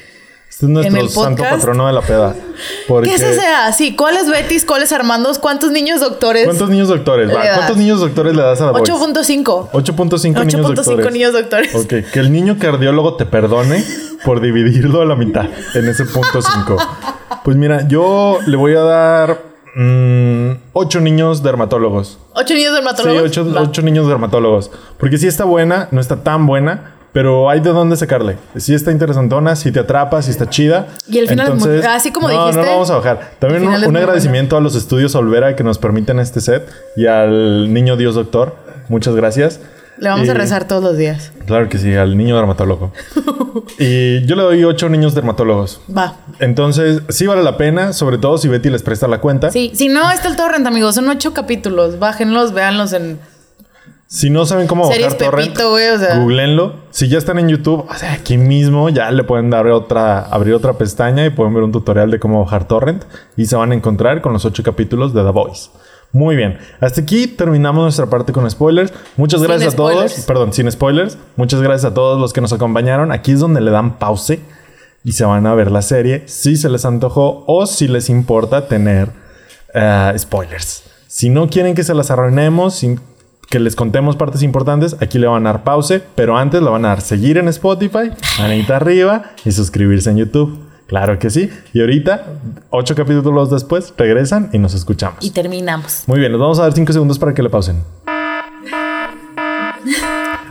Este 0.49 0.65
es 0.65 0.71
nuestro 0.71 1.01
el 1.01 1.09
santo 1.09 1.43
patrono 1.43 1.85
de 1.85 1.93
la 1.93 2.01
peda. 2.01 2.33
Porque... 2.87 3.09
¿Qué 3.09 3.15
es 3.15 3.21
ese 3.21 3.45
así? 3.45 3.95
¿Cuáles 3.95 4.27
Betis? 4.27 4.65
¿Cuáles 4.65 4.91
Armandos? 4.91 5.37
¿Cuántos 5.37 5.69
niños 5.71 5.99
doctores? 5.99 6.45
¿Cuántos 6.45 6.69
niños 6.71 6.87
doctores? 6.87 7.29
Va. 7.29 7.43
¿Cuántos 7.55 7.77
niños 7.77 7.99
doctores 7.99 8.35
le 8.35 8.41
das 8.41 8.59
a 8.61 8.65
la 8.65 8.71
Boys? 8.71 8.89
8.5. 8.89 9.69
8.5 9.71 10.45
niños 10.45 10.53
8.5 10.55 10.73
doctores. 10.73 11.13
niños 11.13 11.33
doctores. 11.33 11.75
Ok, 11.75 11.93
que 12.11 12.19
el 12.19 12.31
niño 12.31 12.57
cardiólogo 12.59 13.17
te 13.17 13.27
perdone 13.27 13.83
por 14.25 14.41
dividirlo 14.41 15.01
a 15.01 15.05
la 15.05 15.15
mitad 15.15 15.45
en 15.75 15.87
ese 15.87 16.05
punto 16.05 16.41
5. 16.41 16.77
Pues 17.43 17.55
mira, 17.55 17.87
yo 17.87 18.39
le 18.47 18.57
voy 18.57 18.73
a 18.73 18.81
dar 18.81 19.56
8 20.73 20.99
niños 21.01 21.43
dermatólogos. 21.43 22.17
8 22.33 22.53
niños 22.53 22.69
Sí, 22.69 22.75
dermatólogos. 22.75 23.37
8, 23.37 23.81
Va. 23.81 23.85
niños 23.85 24.07
dermatólogos. 24.07 24.71
Porque 24.97 25.17
sí 25.17 25.27
está 25.27 25.43
buena, 25.45 25.87
no 25.91 26.01
está 26.01 26.23
tan 26.23 26.47
buena, 26.47 26.95
pero 27.13 27.49
hay 27.49 27.59
de 27.59 27.69
dónde 27.69 27.95
sacarle. 27.95 28.37
Sí 28.55 28.73
está 28.73 28.91
interesantona, 28.91 29.55
si 29.55 29.71
te 29.71 29.79
atrapa, 29.79 30.21
si 30.21 30.31
está 30.31 30.49
chida. 30.49 30.87
Y 31.07 31.19
el 31.19 31.27
final 31.27 31.53
es 31.53 31.65
muy- 31.65 31.79
así 31.79 32.11
como 32.11 32.27
no, 32.27 32.33
dijiste, 32.33 32.59
No, 32.61 32.65
no 32.65 32.71
vamos 32.73 32.89
a 32.89 32.95
bajar. 32.95 33.31
También 33.39 33.67
un, 33.67 33.95
agradecimiento 33.97 34.57
a 34.57 34.61
los 34.61 34.75
estudios 34.75 35.13
Olvera 35.15 35.55
que 35.55 35.63
nos 35.63 35.77
permiten 35.77 36.19
este 36.19 36.41
set 36.41 36.67
y 36.95 37.05
al 37.05 37.71
niño 37.73 37.97
Dios 37.97 38.15
Doctor. 38.15 38.55
Muchas 38.89 39.15
gracias. 39.15 39.59
Le 39.99 40.09
vamos 40.09 40.29
a 40.29 40.33
rezar 40.33 40.67
todos 40.67 40.83
los 40.83 40.97
días. 40.97 41.31
Claro 41.45 41.69
que 41.69 41.77
sí, 41.77 41.95
al 41.95 42.17
niño 42.17 42.35
dermatólogo. 42.35 42.91
y 43.79 44.25
yo 44.25 44.35
le 44.35 44.43
doy 44.43 44.63
8 44.63 44.89
niños 44.89 45.15
dermatólogos. 45.15 45.81
Va. 45.95 46.17
Entonces, 46.39 47.01
sí 47.09 47.25
vale 47.25 47.43
la 47.43 47.57
pena, 47.57 47.93
sobre 47.93 48.17
todo 48.17 48.37
si 48.37 48.47
Betty 48.47 48.69
les 48.69 48.83
presta 48.83 49.07
la 49.07 49.19
cuenta. 49.19 49.51
Sí, 49.51 49.71
si 49.73 49.87
no, 49.87 50.11
está 50.11 50.27
el 50.27 50.35
torrent, 50.35 50.67
amigos. 50.67 50.95
Son 50.95 51.07
8 51.07 51.33
capítulos. 51.33 51.99
Bájenlos, 51.99 52.53
véanlos 52.53 52.93
en. 52.93 53.19
Si 54.09 54.29
no 54.29 54.45
saben 54.45 54.67
cómo 54.67 54.87
bajar 54.87 55.15
torrent, 55.15 55.59
o 55.59 55.77
sea. 55.77 56.19
googleenlo. 56.19 56.75
Si 56.91 57.09
ya 57.09 57.17
están 57.17 57.39
en 57.39 57.49
YouTube, 57.49 57.85
o 57.89 57.93
sea, 57.95 58.13
aquí 58.13 58.37
mismo 58.37 58.87
ya 58.87 59.11
le 59.11 59.25
pueden 59.25 59.49
dar 59.49 59.67
otra, 59.67 60.19
abrir 60.21 60.53
otra 60.53 60.73
pestaña 60.73 61.25
y 61.25 61.29
pueden 61.29 61.53
ver 61.53 61.63
un 61.63 61.73
tutorial 61.73 62.09
de 62.09 62.17
cómo 62.17 62.41
bajar 62.41 62.69
torrent 62.69 63.03
y 63.35 63.47
se 63.47 63.57
van 63.57 63.71
a 63.73 63.75
encontrar 63.75 64.21
con 64.21 64.31
los 64.31 64.45
ocho 64.45 64.63
capítulos 64.63 65.13
de 65.13 65.23
The 65.23 65.31
Voice. 65.31 65.69
Muy 66.17 66.35
bien. 66.35 66.57
Hasta 66.79 67.01
aquí 67.01 67.27
terminamos 67.27 67.83
nuestra 67.83 68.07
parte 68.07 68.33
con 68.33 68.49
spoilers. 68.49 68.91
Muchas 69.17 69.39
Sin 69.39 69.47
gracias 69.47 69.75
a 69.75 69.77
todos. 69.77 70.13
Perdón, 70.25 70.51
sin 70.51 70.71
spoilers. 70.71 71.15
Muchas 71.35 71.61
gracias 71.61 71.91
a 71.91 71.93
todos 71.93 72.19
los 72.19 72.33
que 72.33 72.41
nos 72.41 72.51
acompañaron. 72.51 73.11
Aquí 73.11 73.33
es 73.33 73.39
donde 73.39 73.61
le 73.61 73.69
dan 73.69 73.99
pause 73.99 74.39
y 75.03 75.11
se 75.11 75.25
van 75.25 75.45
a 75.45 75.53
ver 75.53 75.69
la 75.69 75.83
serie 75.83 76.23
si 76.25 76.57
se 76.57 76.69
les 76.69 76.85
antojó 76.85 77.43
o 77.45 77.67
si 77.67 77.87
les 77.87 78.09
importa 78.09 78.67
tener 78.67 79.09
eh, 79.75 80.13
spoilers. 80.17 80.85
Si 81.05 81.29
no 81.29 81.49
quieren 81.49 81.75
que 81.75 81.83
se 81.83 81.93
las 81.93 82.09
arruinemos, 82.09 82.73
sin 82.73 82.99
que 83.47 83.59
les 83.59 83.75
contemos 83.75 84.15
partes 84.15 84.41
importantes, 84.41 84.97
aquí 84.99 85.19
le 85.19 85.27
van 85.27 85.45
a 85.45 85.53
dar 85.53 85.63
pause, 85.63 86.01
pero 86.15 86.35
antes 86.35 86.63
le 86.63 86.69
van 86.71 86.83
a 86.85 86.89
dar 86.89 87.01
seguir 87.01 87.37
en 87.37 87.47
Spotify, 87.47 88.09
manita 88.39 88.75
arriba 88.75 89.33
y 89.45 89.51
suscribirse 89.51 90.09
en 90.09 90.17
YouTube. 90.17 90.66
Claro 90.87 91.19
que 91.19 91.29
sí. 91.29 91.49
Y 91.73 91.81
ahorita, 91.81 92.25
ocho 92.69 92.95
capítulos 92.95 93.51
después, 93.51 93.93
regresan 93.97 94.49
y 94.53 94.57
nos 94.57 94.73
escuchamos. 94.73 95.23
Y 95.23 95.31
terminamos. 95.31 96.03
Muy 96.07 96.19
bien, 96.19 96.31
nos 96.31 96.39
vamos 96.39 96.59
a 96.59 96.63
dar 96.63 96.73
cinco 96.73 96.93
segundos 96.93 97.19
para 97.19 97.33
que 97.33 97.43
le 97.43 97.49
pausen. 97.49 97.83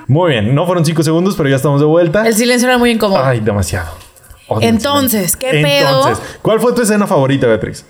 Muy 0.08 0.30
bien, 0.30 0.54
no 0.54 0.66
fueron 0.66 0.84
cinco 0.84 1.02
segundos, 1.02 1.34
pero 1.36 1.48
ya 1.48 1.56
estamos 1.56 1.80
de 1.80 1.86
vuelta. 1.86 2.26
El 2.26 2.34
silencio 2.34 2.68
era 2.68 2.78
muy 2.78 2.90
incómodo. 2.90 3.24
Ay, 3.24 3.40
demasiado. 3.40 3.88
Entonces. 4.60 5.36
¿qué 5.36 5.50
pedo? 5.50 6.08
Entonces, 6.08 6.38
¿cuál 6.42 6.60
fue 6.60 6.72
tu 6.72 6.82
escena 6.82 7.06
favorita, 7.06 7.46
Beatriz? 7.46 7.84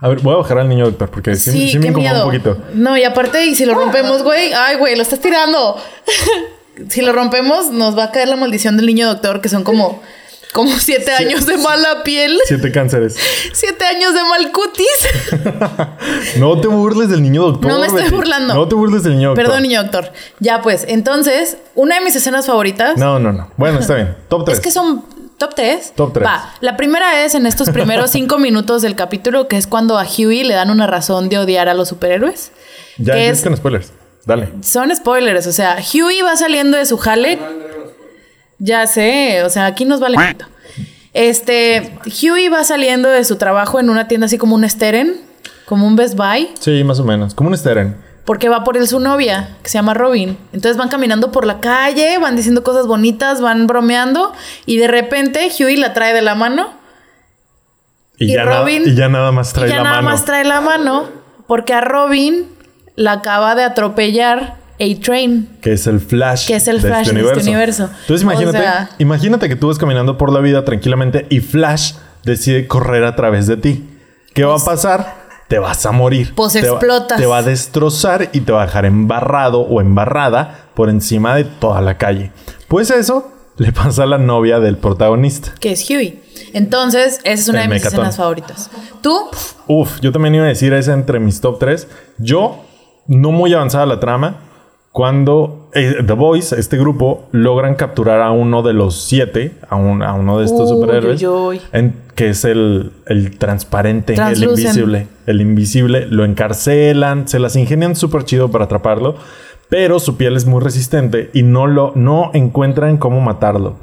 A 0.00 0.08
ver, 0.08 0.20
voy 0.20 0.34
a 0.34 0.38
bajar 0.38 0.58
al 0.58 0.68
niño 0.68 0.86
doctor 0.86 1.10
porque 1.10 1.34
sí, 1.36 1.50
sí, 1.50 1.68
sí 1.72 1.78
me 1.78 1.88
incomoda 1.88 2.12
miedo. 2.12 2.24
un 2.26 2.30
poquito. 2.30 2.58
No, 2.74 2.96
y 2.96 3.04
aparte, 3.04 3.44
y 3.46 3.54
si 3.54 3.66
lo 3.66 3.74
rompemos, 3.74 4.22
güey. 4.22 4.52
Ay, 4.52 4.76
güey, 4.76 4.96
lo 4.96 5.02
estás 5.02 5.20
tirando. 5.20 5.76
si 6.88 7.02
lo 7.02 7.12
rompemos, 7.12 7.70
nos 7.70 7.96
va 7.96 8.04
a 8.04 8.10
caer 8.10 8.28
la 8.28 8.36
maldición 8.36 8.76
del 8.76 8.86
niño 8.86 9.06
doctor, 9.06 9.40
que 9.40 9.48
son 9.48 9.62
como. 9.62 10.02
Como 10.52 10.76
siete 10.78 11.12
años 11.12 11.46
de 11.46 11.56
mala 11.58 12.02
piel. 12.02 12.36
Siete 12.46 12.72
cánceres. 12.72 13.16
Siete 13.52 13.84
años 13.84 14.12
de 14.14 14.20
mal 14.24 14.50
cutis. 14.52 14.86
No 16.38 16.60
te 16.60 16.68
burles 16.68 17.08
del 17.08 17.22
niño 17.22 17.42
doctor. 17.42 17.70
No 17.70 17.78
me 17.78 17.86
estoy 17.86 18.08
burlando. 18.10 18.54
No 18.54 18.66
te 18.68 18.74
burles 18.74 19.02
del 19.02 19.14
niño 19.16 19.28
doctor. 19.30 19.44
Perdón, 19.44 19.62
niño 19.62 19.82
doctor. 19.82 20.12
Ya, 20.40 20.60
pues, 20.62 20.84
entonces, 20.88 21.56
una 21.74 21.96
de 21.98 22.04
mis 22.04 22.16
escenas 22.16 22.46
favoritas. 22.46 22.96
No, 22.96 23.18
no, 23.18 23.32
no. 23.32 23.50
Bueno, 23.56 23.78
está 23.78 23.94
bien. 23.94 24.16
Top 24.28 24.44
3. 24.44 24.58
Es 24.58 24.64
que 24.64 24.70
son 24.70 25.04
top 25.38 25.54
3. 25.54 25.92
Top 25.94 26.12
tres. 26.12 26.26
Va. 26.26 26.52
La 26.60 26.76
primera 26.76 27.24
es 27.24 27.34
en 27.34 27.46
estos 27.46 27.70
primeros 27.70 28.10
cinco 28.10 28.38
minutos 28.46 28.82
del 28.82 28.94
capítulo, 28.96 29.48
que 29.48 29.56
es 29.56 29.66
cuando 29.66 29.98
a 29.98 30.04
Huey 30.04 30.44
le 30.44 30.54
dan 30.54 30.70
una 30.70 30.86
razón 30.86 31.28
de 31.28 31.38
odiar 31.38 31.68
a 31.68 31.74
los 31.74 31.88
superhéroes. 31.88 32.50
Ya, 32.98 33.14
que 33.14 33.28
es- 33.28 33.38
es 33.38 33.44
con 33.44 33.56
spoilers. 33.56 33.92
Dale. 34.26 34.50
Son 34.62 34.94
spoilers, 34.94 35.46
o 35.46 35.52
sea, 35.52 35.78
Huey 35.94 36.20
va 36.22 36.36
saliendo 36.36 36.76
de 36.76 36.84
su 36.86 36.98
jale. 36.98 37.38
Ya 38.60 38.86
sé, 38.86 39.42
o 39.42 39.50
sea, 39.50 39.66
aquí 39.66 39.84
nos 39.84 39.98
vale. 40.00 40.16
Este, 41.12 41.92
Huey 42.22 42.48
va 42.48 42.62
saliendo 42.62 43.08
de 43.08 43.24
su 43.24 43.36
trabajo 43.36 43.80
en 43.80 43.90
una 43.90 44.06
tienda 44.06 44.26
así 44.26 44.38
como 44.38 44.54
un 44.54 44.68
Steren, 44.68 45.20
como 45.66 45.86
un 45.86 45.96
Best 45.96 46.14
Buy, 46.14 46.50
Sí, 46.60 46.84
más 46.84 47.00
o 47.00 47.04
menos. 47.04 47.34
Como 47.34 47.48
un 47.50 47.56
Steren. 47.56 47.96
porque 48.24 48.48
va 48.48 48.62
por 48.62 48.76
él 48.76 48.86
su 48.86 49.00
novia, 49.00 49.56
que 49.62 49.70
se 49.70 49.78
llama 49.78 49.92
Robin. 49.94 50.38
Entonces 50.52 50.76
van 50.76 50.88
caminando 50.88 51.32
por 51.32 51.46
la 51.46 51.58
calle, 51.58 52.18
van 52.18 52.36
diciendo 52.36 52.62
cosas 52.62 52.86
bonitas, 52.86 53.40
van 53.40 53.66
bromeando, 53.66 54.32
y 54.66 54.76
de 54.76 54.86
repente 54.86 55.50
Huey 55.58 55.76
la 55.76 55.94
trae 55.94 56.14
de 56.14 56.22
la 56.22 56.36
mano. 56.36 56.70
Y, 58.18 58.26
Y 58.30 58.34
ya, 58.34 58.44
nada- 58.44 58.60
Robin- 58.60 58.82
y 58.86 58.94
ya 58.94 59.08
nada 59.08 59.32
más 59.32 59.52
trae 59.52 59.66
y 59.68 59.70
ya 59.70 59.78
la 59.78 59.82
nada 59.82 59.96
mano. 59.96 60.10
más 60.10 60.24
trae 60.26 60.44
la 60.44 60.60
mano, 60.60 61.08
porque 61.48 61.72
a 61.72 61.80
Robin 61.80 62.46
la 62.94 63.12
acaba 63.12 63.54
de 63.56 63.64
atropellar 63.64 64.58
A-Train. 64.80 65.58
Que 65.60 65.72
es 65.72 65.86
el 65.86 66.00
Flash. 66.00 66.46
Que 66.46 66.56
es 66.56 66.68
el 66.68 66.80
de 66.80 66.88
Flash 66.88 67.10
de 67.10 67.20
este 67.20 67.40
universo. 67.42 67.90
Entonces 68.02 68.22
imagínate, 68.22 68.58
O 68.58 68.62
sea- 68.62 68.90
imagínate 68.98 69.48
que 69.48 69.56
tú 69.56 69.68
vas 69.68 69.78
caminando 69.78 70.16
por 70.18 70.32
la 70.32 70.40
vida 70.40 70.64
tranquilamente 70.64 71.26
y 71.30 71.40
Flash 71.40 71.94
decide 72.24 72.66
correr 72.66 73.04
a 73.04 73.16
través 73.16 73.46
de 73.46 73.56
ti. 73.56 73.88
¿Qué 74.34 74.44
va 74.44 74.56
a 74.56 74.64
pasar? 74.64 75.20
Te 75.48 75.58
vas 75.58 75.84
a 75.84 75.90
morir. 75.92 76.32
Pues 76.36 76.52
Te 76.52 76.62
va- 76.62 76.68
explotas. 76.76 77.18
te 77.18 77.26
va 77.26 77.38
a 77.38 77.42
destrozar 77.42 78.28
y 78.32 78.40
te 78.40 78.52
va 78.52 78.62
a 78.62 78.66
dejar 78.66 78.84
embarrado 78.86 79.60
o 79.62 79.80
embarrada 79.80 80.66
por 80.74 80.88
encima 80.88 81.34
de 81.34 81.44
toda 81.44 81.80
la 81.80 81.98
calle. 81.98 82.30
Pues 82.68 82.90
eso 82.90 83.32
le 83.56 83.72
pasa 83.72 84.04
a 84.04 84.06
la 84.06 84.18
novia 84.18 84.60
del 84.60 84.76
protagonista. 84.78 85.52
que 85.60 85.72
es 85.72 85.90
Huey. 85.90 86.22
Entonces, 86.52 87.18
esa 87.24 87.32
es 87.42 87.48
una 87.48 87.62
El 87.64 87.68
de 87.68 87.74
mis 87.74 87.82
mecatón. 87.82 88.00
escenas 88.00 88.16
favoritas. 88.16 88.70
¿Tú? 89.02 89.28
Uf, 89.66 90.00
yo 90.00 90.12
también 90.12 90.34
iba 90.36 90.44
a 90.44 90.48
decir 90.48 90.72
esa 90.72 90.94
entre 90.94 91.18
mis 91.20 91.40
top 91.40 91.58
3. 91.58 91.86
Yo, 92.18 92.64
no 93.06 93.30
muy 93.32 93.52
avanzada 93.52 93.86
la 93.86 93.98
trama, 94.00 94.36
cuando 94.92 95.68
eh, 95.72 95.96
The 96.04 96.12
Boys, 96.14 96.52
este 96.52 96.76
grupo, 96.76 97.28
logran 97.32 97.76
capturar 97.76 98.20
a 98.22 98.32
uno 98.32 98.62
de 98.62 98.72
los 98.72 99.00
siete, 99.02 99.52
a, 99.68 99.76
un- 99.76 100.02
a 100.02 100.14
uno 100.14 100.38
de 100.38 100.46
estos 100.46 100.70
Uy, 100.70 100.76
superhéroes, 100.80 101.22
uy, 101.22 101.28
uy. 101.28 101.60
en- 101.72 101.94
que 102.16 102.30
es 102.30 102.44
el, 102.44 102.92
el 103.06 103.38
transparente, 103.38 104.14
el 104.14 104.42
invisible. 104.42 105.06
El 105.26 105.40
invisible, 105.40 106.06
lo 106.06 106.24
encarcelan, 106.24 107.28
se 107.28 107.38
las 107.38 107.54
ingenian 107.56 107.94
súper 107.96 108.24
chido 108.24 108.50
para 108.50 108.64
atraparlo, 108.64 109.14
pero 109.68 110.00
su 110.00 110.16
piel 110.16 110.36
es 110.36 110.44
muy 110.44 110.60
resistente 110.60 111.30
y 111.32 111.44
no, 111.44 111.66
lo, 111.68 111.92
no 111.94 112.30
encuentran 112.34 112.96
cómo 112.98 113.20
matarlo. 113.20 113.76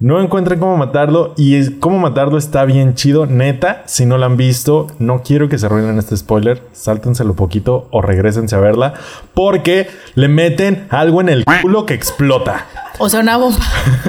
No 0.00 0.20
encuentran 0.20 0.60
cómo 0.60 0.76
matarlo 0.76 1.34
y 1.36 1.56
es- 1.56 1.72
cómo 1.80 1.98
matarlo 1.98 2.38
está 2.38 2.64
bien 2.64 2.94
chido. 2.94 3.26
Neta, 3.26 3.82
si 3.86 4.06
no 4.06 4.16
la 4.16 4.26
han 4.26 4.36
visto, 4.36 4.86
no 5.00 5.22
quiero 5.24 5.48
que 5.48 5.58
se 5.58 5.66
arruinen 5.66 5.98
este 5.98 6.16
spoiler. 6.16 6.62
Sáltenselo 6.72 7.34
poquito 7.34 7.88
o 7.90 8.00
regresense 8.00 8.54
a 8.54 8.60
verla 8.60 8.94
porque 9.34 9.88
le 10.14 10.28
meten 10.28 10.86
algo 10.90 11.20
en 11.20 11.28
el 11.28 11.44
culo 11.62 11.84
que 11.84 11.94
explota. 11.94 12.66
O 12.98 13.08
sea, 13.08 13.20
una 13.20 13.36
bomba. 13.38 13.58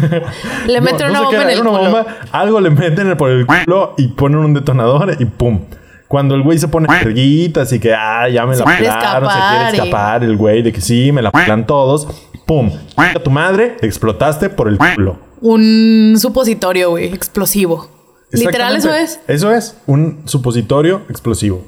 Le 0.68 0.80
meten 0.82 1.08
no 1.08 1.12
una 1.12 1.22
bomba 1.22 1.42
en 1.44 1.50
el 1.50 1.60
una 1.62 1.70
culo. 1.72 1.82
bomba, 1.84 2.06
algo 2.32 2.60
le 2.60 2.70
meten 2.70 3.18
por 3.18 3.30
el 3.32 3.46
culo 3.48 3.94
y 3.98 4.10
ponen 4.10 4.40
un 4.40 4.54
detonador 4.54 5.16
y 5.20 5.26
pum. 5.26 5.62
Cuando 6.08 6.34
el 6.36 6.42
güey 6.44 6.58
se 6.58 6.68
pone 6.68 6.88
verguitas 6.88 7.72
y 7.74 7.80
que 7.80 7.94
ah, 7.94 8.28
ya 8.30 8.46
me 8.48 8.56
la 8.56 8.66
pelaron, 8.66 9.30
se 9.30 9.38
quiere 9.38 9.78
escapar, 9.78 10.24
el 10.24 10.38
güey 10.38 10.62
de 10.64 10.72
que 10.74 10.82
sí, 10.82 11.12
me 11.12 11.22
la 11.22 11.32
pelan 11.32 11.66
todos, 11.68 12.08
pum. 12.48 12.72
A 12.96 13.14
tu 13.20 13.30
madre, 13.30 13.78
explotaste 13.82 14.50
por 14.50 14.68
el 14.68 14.78
culo. 14.80 15.29
Un 15.42 16.16
supositorio, 16.20 16.92
güey, 16.92 17.06
explosivo. 17.14 17.90
Literal, 18.32 18.76
eso 18.76 18.94
es. 18.94 19.20
Eso 19.28 19.52
es, 19.52 19.76
un 19.88 20.22
supositorio 20.26 21.04
explosivo. 21.10 21.64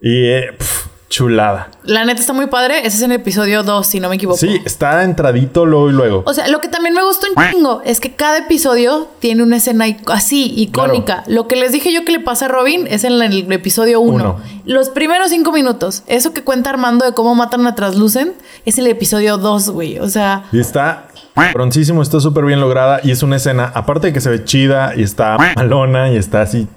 Y, 0.00 0.26
eh, 0.26 0.52
pf, 0.56 0.88
Chulada. 1.12 1.70
La 1.84 2.06
neta 2.06 2.22
está 2.22 2.32
muy 2.32 2.46
padre. 2.46 2.78
Ese 2.86 2.96
es 2.96 3.02
en 3.02 3.12
el 3.12 3.20
episodio 3.20 3.62
2, 3.62 3.86
si 3.86 4.00
no 4.00 4.08
me 4.08 4.14
equivoco. 4.14 4.38
Sí, 4.38 4.62
está 4.64 5.04
entradito 5.04 5.66
luego 5.66 5.90
y 5.90 5.92
luego. 5.92 6.22
O 6.24 6.32
sea, 6.32 6.48
lo 6.48 6.62
que 6.62 6.68
también 6.68 6.94
me 6.94 7.04
gustó 7.04 7.26
un 7.26 7.50
chingo 7.50 7.82
es 7.84 8.00
que 8.00 8.14
cada 8.14 8.38
episodio 8.38 9.08
tiene 9.18 9.42
una 9.42 9.58
escena 9.58 9.84
así, 10.06 10.54
icónica. 10.56 11.22
Lo 11.26 11.48
que 11.48 11.56
les 11.56 11.70
dije 11.70 11.92
yo 11.92 12.06
que 12.06 12.12
le 12.12 12.20
pasa 12.20 12.46
a 12.46 12.48
Robin 12.48 12.86
es 12.86 13.04
en 13.04 13.20
el 13.20 13.52
episodio 13.52 14.00
1. 14.00 14.14
Uno. 14.14 14.40
Los 14.64 14.88
primeros 14.88 15.28
cinco 15.28 15.52
minutos. 15.52 16.02
Eso 16.06 16.32
que 16.32 16.42
cuenta 16.42 16.70
Armando 16.70 17.04
de 17.04 17.12
cómo 17.12 17.34
matan 17.34 17.66
a 17.66 17.74
Translucent 17.74 18.34
es 18.64 18.78
el 18.78 18.86
episodio 18.86 19.36
2, 19.36 19.68
güey. 19.68 19.98
O 19.98 20.08
sea, 20.08 20.46
Y 20.50 20.60
está 20.60 21.08
broncísimo, 21.54 22.02
está 22.02 22.20
súper 22.20 22.44
bien 22.44 22.60
lograda. 22.60 23.00
Y 23.02 23.10
es 23.10 23.22
una 23.22 23.36
escena, 23.36 23.70
aparte 23.74 24.08
de 24.08 24.12
que 24.12 24.20
se 24.20 24.30
ve 24.30 24.44
chida 24.44 24.94
y 24.96 25.02
está 25.02 25.36
malona 25.56 26.10
y 26.10 26.16
está 26.16 26.42
así 26.42 26.68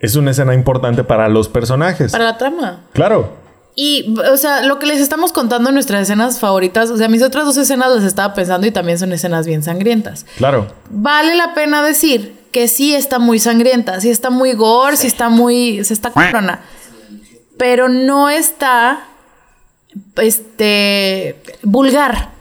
es 0.00 0.16
una 0.16 0.30
escena 0.30 0.54
importante 0.54 1.04
para 1.04 1.28
los 1.28 1.48
personajes. 1.48 2.10
para 2.12 2.24
la 2.24 2.38
trama. 2.38 2.80
Claro. 2.92 3.38
Y, 3.76 4.16
o 4.32 4.36
sea, 4.36 4.62
lo 4.62 4.78
que 4.78 4.86
les 4.86 5.00
estamos 5.00 5.32
contando 5.32 5.68
en 5.68 5.74
nuestras 5.74 6.02
escenas 6.02 6.40
favoritas, 6.40 6.90
o 6.90 6.96
sea, 6.96 7.08
mis 7.08 7.22
otras 7.22 7.44
dos 7.44 7.56
escenas 7.56 7.94
las 7.94 8.04
estaba 8.04 8.34
pensando 8.34 8.66
y 8.66 8.70
también 8.70 8.98
son 8.98 9.12
escenas 9.12 9.46
bien 9.46 9.62
sangrientas. 9.62 10.26
Claro. 10.38 10.66
Vale 10.88 11.36
la 11.36 11.54
pena 11.54 11.82
decir 11.82 12.34
que 12.50 12.66
sí 12.66 12.94
está 12.94 13.18
muy 13.18 13.38
sangrienta, 13.38 14.00
sí 14.00 14.10
está 14.10 14.30
muy 14.30 14.54
gore, 14.54 14.96
sí 14.96 15.06
está 15.06 15.28
muy. 15.28 15.84
se 15.84 15.94
está 15.94 16.10
cabrona. 16.10 16.60
Pero 17.58 17.88
no 17.88 18.28
está. 18.30 19.04
Este. 20.16 21.40
vulgar. 21.62 22.39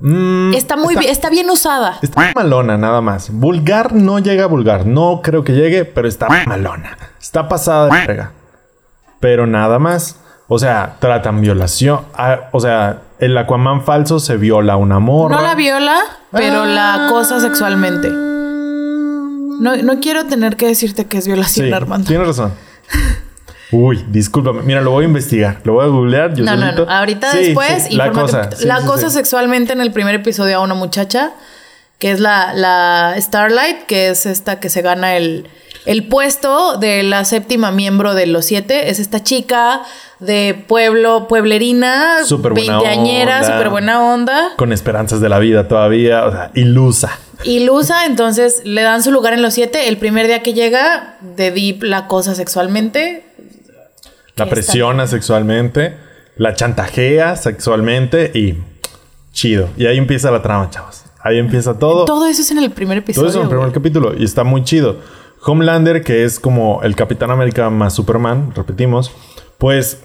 Mm, 0.00 0.54
Está 0.54 0.76
muy 0.76 0.94
está- 0.94 1.00
bien, 1.00 1.12
está 1.12 1.30
bien 1.30 1.50
usada. 1.50 1.98
Está 2.02 2.32
malona, 2.34 2.78
nada 2.78 3.00
más. 3.00 3.30
Vulgar 3.30 3.92
no 3.92 4.18
llega 4.18 4.44
a 4.44 4.46
vulgar. 4.46 4.86
No 4.86 5.20
creo 5.22 5.44
que 5.44 5.52
llegue, 5.52 5.84
pero 5.84 6.08
está 6.08 6.28
malona. 6.46 6.96
Está 7.20 7.48
pasada 7.48 7.86
de 7.86 8.06
verga. 8.06 8.32
Pero 9.20 9.46
nada 9.46 9.78
más. 9.78 10.16
O 10.48 10.58
sea, 10.58 10.96
tratan 10.98 11.40
violación. 11.40 12.00
Ah, 12.14 12.48
o 12.52 12.58
sea, 12.60 13.02
el 13.20 13.36
Aquaman 13.38 13.82
falso 13.84 14.18
se 14.18 14.36
viola 14.36 14.72
a 14.72 14.76
una 14.76 14.98
morra. 14.98 15.36
No 15.36 15.42
la 15.42 15.54
viola, 15.54 15.96
pero 16.32 16.64
la 16.64 17.06
acosa 17.06 17.38
sexualmente. 17.40 18.08
No, 18.08 19.76
no 19.76 20.00
quiero 20.00 20.24
tener 20.26 20.56
que 20.56 20.66
decirte 20.66 21.06
que 21.06 21.18
es 21.18 21.26
violación, 21.26 21.66
Sí, 21.68 21.72
Armando. 21.72 22.08
tienes 22.08 22.26
razón. 22.26 22.52
Uy, 23.72 24.04
discúlpame. 24.08 24.62
Mira, 24.62 24.80
lo 24.80 24.90
voy 24.90 25.04
a 25.04 25.08
investigar. 25.08 25.60
Lo 25.64 25.74
voy 25.74 25.84
a 25.84 25.88
googlear. 25.88 26.34
Yo 26.34 26.44
No, 26.44 26.56
no, 26.56 26.62
solito. 26.62 26.86
no. 26.86 26.92
Ahorita 26.92 27.30
Sí, 27.32 27.38
después. 27.38 27.84
sí, 27.88 27.94
la 27.96 28.10
cosa. 28.10 28.50
Sí, 28.52 28.66
la 28.66 28.80
cosa 28.82 29.10
sexualmente 29.10 29.72
en 29.72 29.80
el 29.80 29.92
primer 29.92 30.14
episodio 30.16 30.56
a 30.58 30.60
una 30.60 30.74
muchacha, 30.74 31.32
que 31.98 32.10
es 32.10 32.20
la, 32.20 32.52
la 32.54 33.14
Starlight, 33.18 33.84
que 33.86 34.08
es 34.08 34.26
esta 34.26 34.58
que 34.58 34.70
se 34.70 34.82
gana 34.82 35.16
el, 35.16 35.46
el 35.86 36.08
puesto 36.08 36.78
de 36.78 37.02
la 37.04 37.24
séptima 37.24 37.70
miembro 37.70 38.14
de 38.14 38.26
los 38.26 38.44
siete. 38.46 38.90
Es 38.90 38.98
esta 38.98 39.22
chica 39.22 39.82
de 40.18 40.64
pueblo, 40.66 41.28
pueblerina, 41.28 42.24
Súper 42.24 42.52
buena 42.52 42.78
veinteañera, 42.80 43.36
onda. 43.40 43.52
súper 43.52 43.68
buena 43.70 44.02
onda. 44.02 44.48
Con 44.56 44.72
esperanzas 44.72 45.20
de 45.20 45.28
la 45.28 45.38
vida 45.38 45.68
todavía. 45.68 46.24
O 46.26 46.32
sea, 46.32 46.50
ilusa. 46.54 47.18
Ilusa, 47.44 48.04
entonces 48.04 48.60
le 48.64 48.82
dan 48.82 49.02
su 49.02 49.10
lugar 49.12 49.32
en 49.32 49.40
los 49.40 49.54
siete. 49.54 49.88
El 49.88 49.96
primer 49.96 50.26
día 50.26 50.42
que 50.42 50.52
llega, 50.52 51.16
de 51.22 51.50
Deep 51.50 51.82
la 51.84 52.06
cosa 52.06 52.34
sexualmente. 52.34 53.24
La 54.44 54.50
presiona 54.50 55.06
sexualmente. 55.06 55.96
La 56.36 56.54
chantajea 56.54 57.36
sexualmente. 57.36 58.30
Y 58.34 58.56
chido. 59.32 59.68
Y 59.76 59.86
ahí 59.86 59.98
empieza 59.98 60.30
la 60.30 60.42
trama, 60.42 60.68
chavos. 60.70 61.04
Ahí 61.22 61.38
empieza 61.38 61.78
todo. 61.78 62.04
Todo 62.06 62.26
eso 62.26 62.42
es 62.42 62.50
en 62.50 62.58
el 62.58 62.70
primer 62.70 62.98
Todo 62.98 63.04
episodio. 63.04 63.28
eso 63.28 63.38
en 63.38 63.42
el 63.44 63.48
primer 63.50 63.66
güey. 63.66 63.74
capítulo 63.74 64.14
y 64.16 64.24
está 64.24 64.42
muy 64.44 64.64
chido. 64.64 64.96
Homelander, 65.44 66.02
que 66.02 66.24
es 66.24 66.38
como 66.40 66.82
el 66.82 66.96
Capitán 66.96 67.30
América 67.30 67.70
más 67.70 67.94
Superman, 67.94 68.52
repetimos, 68.54 69.10
pues 69.58 70.02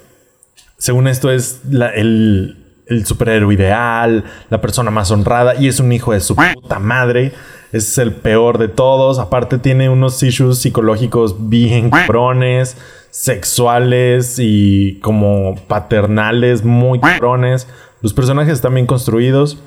según 0.78 1.08
esto 1.08 1.30
es 1.32 1.60
la- 1.70 1.90
el, 1.90 2.58
el 2.88 3.06
superhéroe 3.06 3.54
ideal, 3.54 4.24
la 4.50 4.62
persona 4.62 4.92
más 4.92 5.12
honrada 5.12 5.56
y 5.56 5.68
es 5.68 5.80
un 5.80 5.92
hijo 5.92 6.14
de 6.14 6.22
su 6.22 6.36
puta 6.36 6.80
madre. 6.80 7.34
Es 7.72 7.98
el 7.98 8.14
peor 8.14 8.58
de 8.58 8.68
todos. 8.68 9.20
Aparte 9.20 9.58
tiene 9.58 9.90
unos 9.90 10.22
issues 10.24 10.60
psicológicos 10.60 11.50
bien 11.50 11.90
cabrones, 11.90 12.78
sexuales 13.12 14.38
y 14.40 15.00
como 15.02 15.56
paternales 15.68 16.64
muy 16.64 17.00
cabrones. 17.00 17.68
Los 18.02 18.14
personajes 18.14 18.54
están 18.54 18.74
bien 18.74 18.86
construidos. 18.86 19.58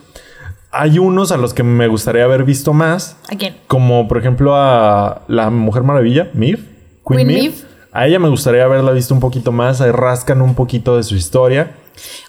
Hay 0.71 0.99
unos 0.99 1.33
a 1.33 1.37
los 1.37 1.55
que 1.55 1.63
me 1.63 1.89
gustaría 1.89 2.25
haber 2.25 2.45
visto 2.45 2.73
más. 2.73 3.17
¿A 3.33 3.37
quién? 3.37 3.57
Como 3.67 4.07
por 4.07 4.19
ejemplo 4.19 4.55
a 4.55 5.23
la 5.29 5.51
Mujer 5.51 5.83
Maravilla, 5.83 6.31
Miv. 6.35 6.65
Queen. 7.07 7.27
Maeve. 7.27 7.68
A 7.99 8.07
ella 8.07 8.19
me 8.21 8.29
gustaría 8.29 8.63
haberla 8.65 8.93
visto 8.93 9.13
un 9.13 9.19
poquito 9.21 9.51
más. 9.51 9.81
Ahí 9.81 9.91
rascan 9.91 10.41
un 10.41 10.55
poquito 10.55 10.97
de 10.97 11.03
su 11.03 11.17
historia. 11.17 11.75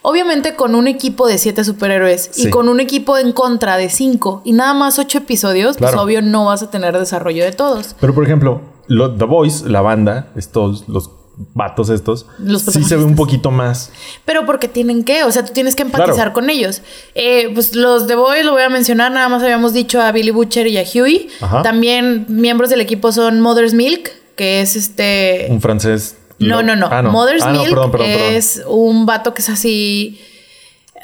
Obviamente 0.02 0.56
con 0.56 0.74
un 0.74 0.88
equipo 0.88 1.28
de 1.28 1.38
siete 1.38 1.62
superhéroes 1.62 2.32
y 2.38 2.50
con 2.50 2.68
un 2.68 2.80
equipo 2.80 3.16
en 3.16 3.30
contra 3.32 3.76
de 3.76 3.88
cinco 3.88 4.42
y 4.44 4.52
nada 4.52 4.74
más 4.74 4.98
ocho 4.98 5.18
episodios, 5.18 5.76
pues 5.76 5.92
Claro. 5.92 6.02
obvio 6.04 6.22
no 6.22 6.46
vas 6.46 6.64
a 6.64 6.70
tener 6.70 6.98
desarrollo 6.98 7.44
de 7.44 7.52
todos. 7.52 7.94
Pero 8.00 8.12
por 8.14 8.24
ejemplo, 8.24 8.62
lo- 8.88 9.14
The 9.14 9.24
Voice, 9.26 9.68
la 9.68 9.80
banda, 9.80 10.26
estos, 10.34 10.88
los 10.88 11.10
vatos 11.54 11.88
estos, 11.88 12.26
Los 12.40 12.62
sí 12.62 12.82
se 12.82 12.96
ve 12.96 13.04
un 13.04 13.14
poquito 13.14 13.52
más. 13.52 13.92
Pero 14.24 14.44
porque 14.46 14.66
tienen 14.66 15.04
que, 15.04 15.22
o 15.22 15.30
sea, 15.30 15.44
tú 15.44 15.52
tienes 15.52 15.76
que 15.76 15.82
empatizar 15.82 16.14
Claro. 16.14 16.32
con 16.32 16.50
ellos. 16.50 16.82
Eh, 17.14 17.50
pues 17.54 17.76
los 17.76 18.08
de 18.08 18.16
Boy 18.16 18.42
lo 18.42 18.52
voy 18.52 18.62
a 18.62 18.68
mencionar, 18.70 19.12
nada 19.12 19.28
más 19.28 19.40
habíamos 19.42 19.72
dicho 19.72 20.02
a 20.02 20.10
Billy 20.10 20.32
Butcher 20.32 20.66
y 20.66 20.78
a 20.78 20.82
Huey. 20.82 21.28
Ajá. 21.40 21.62
También 21.62 22.26
miembros 22.28 22.70
del 22.70 22.80
equipo 22.80 23.12
son 23.12 23.40
Mother's 23.40 23.72
Milk, 23.72 24.10
que 24.40 24.62
es 24.62 24.74
este... 24.74 25.48
Un 25.50 25.60
francés. 25.60 26.16
No, 26.38 26.62
no, 26.62 26.74
no. 26.74 26.88
Ah, 26.90 27.02
Mother's 27.02 27.42
Ah, 27.42 27.52
no, 27.52 27.58
Milk 27.58 27.68
perdón, 27.74 27.90
perdón, 27.90 28.06
perdón. 28.08 28.34
es 28.36 28.62
un 28.66 29.04
vato 29.04 29.34
que 29.34 29.42
es 29.42 29.50
así. 29.50 30.18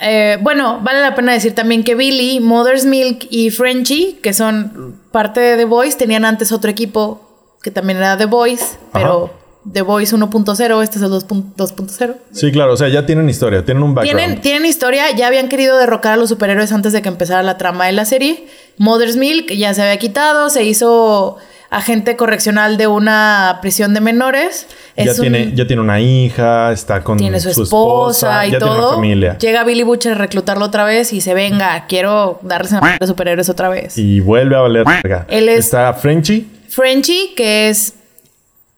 eh, 0.01 0.39
bueno, 0.41 0.81
vale 0.83 1.03
la 1.03 1.15
pena 1.15 1.35
decir 1.35 1.55
también 1.55 1.85
que 1.85 1.95
Billy, 1.95 2.41
Mother's 2.41 2.87
Milk 2.87 3.27
y 3.29 3.51
Frenchy, 3.51 4.21
que 4.23 4.33
son 4.33 4.99
parte 5.13 5.41
de 5.41 5.59
The 5.59 5.67
Voice, 5.67 5.99
tenían 5.99 6.25
antes 6.25 6.51
otro 6.51 6.71
equipo 6.71 7.21
que 7.63 7.71
también 7.71 7.99
era 7.99 8.17
The 8.17 8.25
Voice, 8.25 8.79
pero 8.95 9.31
The 9.71 9.83
Voice 9.83 10.17
1.0, 10.17 10.83
este 10.83 10.97
es 10.97 11.03
el 11.05 11.11
2.0. 11.11 12.17
Sí, 12.33 12.51
claro. 12.53 12.73
O 12.73 12.77
sea, 12.79 12.89
ya 12.89 13.05
tienen 13.05 13.29
historia. 13.29 13.67
Tienen 13.67 13.83
un 13.83 13.95
background. 13.95 14.19
Tienen, 14.19 14.41
tienen 14.41 14.65
historia, 14.65 15.11
ya 15.15 15.27
habían 15.27 15.51
querido 15.51 15.77
derrocar 15.77 16.15
a 16.15 16.17
los 16.17 16.31
superhéroes 16.31 16.73
antes 16.73 16.95
de 16.95 17.03
que 17.03 17.09
empezara 17.09 17.43
la 17.43 17.59
trama 17.59 17.85
de 17.85 17.93
la 17.93 18.07
serie. 18.07 18.47
Mother's 18.79 19.17
Milk 19.19 19.53
ya 19.53 19.75
se 19.75 19.83
había 19.83 19.99
quitado, 19.99 20.49
se 20.49 20.65
hizo 20.65 21.37
agente 21.71 22.17
correccional 22.17 22.77
de 22.77 22.87
una 22.87 23.59
prisión 23.61 23.93
de 23.95 24.01
menores. 24.01 24.67
ya, 24.97 25.11
un- 25.13 25.21
tiene, 25.21 25.53
ya 25.55 25.67
tiene 25.67 25.83
una 25.83 26.01
hija, 26.01 26.73
está 26.73 27.03
con 27.03 27.19
tiene 27.19 27.41
su 27.41 27.51
esposa, 27.63 28.47
y 28.47 28.53
ya 28.53 28.59
todo. 28.59 28.69
tiene 28.71 28.87
una 28.87 28.95
familia. 28.95 29.39
Llega 29.39 29.65
Billy 29.65 29.83
Butcher 29.83 30.13
a 30.13 30.15
reclutarlo 30.17 30.65
otra 30.65 30.85
vez 30.85 31.13
y 31.13 31.21
se 31.21 31.35
venga, 31.35 31.87
quiero 31.89 32.39
darles 32.43 32.73
a 32.73 32.81
de 33.01 33.07
superhéroes 33.07 33.49
otra 33.49 33.69
vez. 33.69 33.99
Y 33.99 34.21
vuelve 34.21 34.57
a 34.57 34.61
valer. 34.61 34.85
Él 35.29 35.49
es- 35.49 35.59
Está 35.67 35.93
Frenchy. 35.95 36.49
Frenchy, 36.69 37.33
que 37.37 37.69
es, 37.69 37.95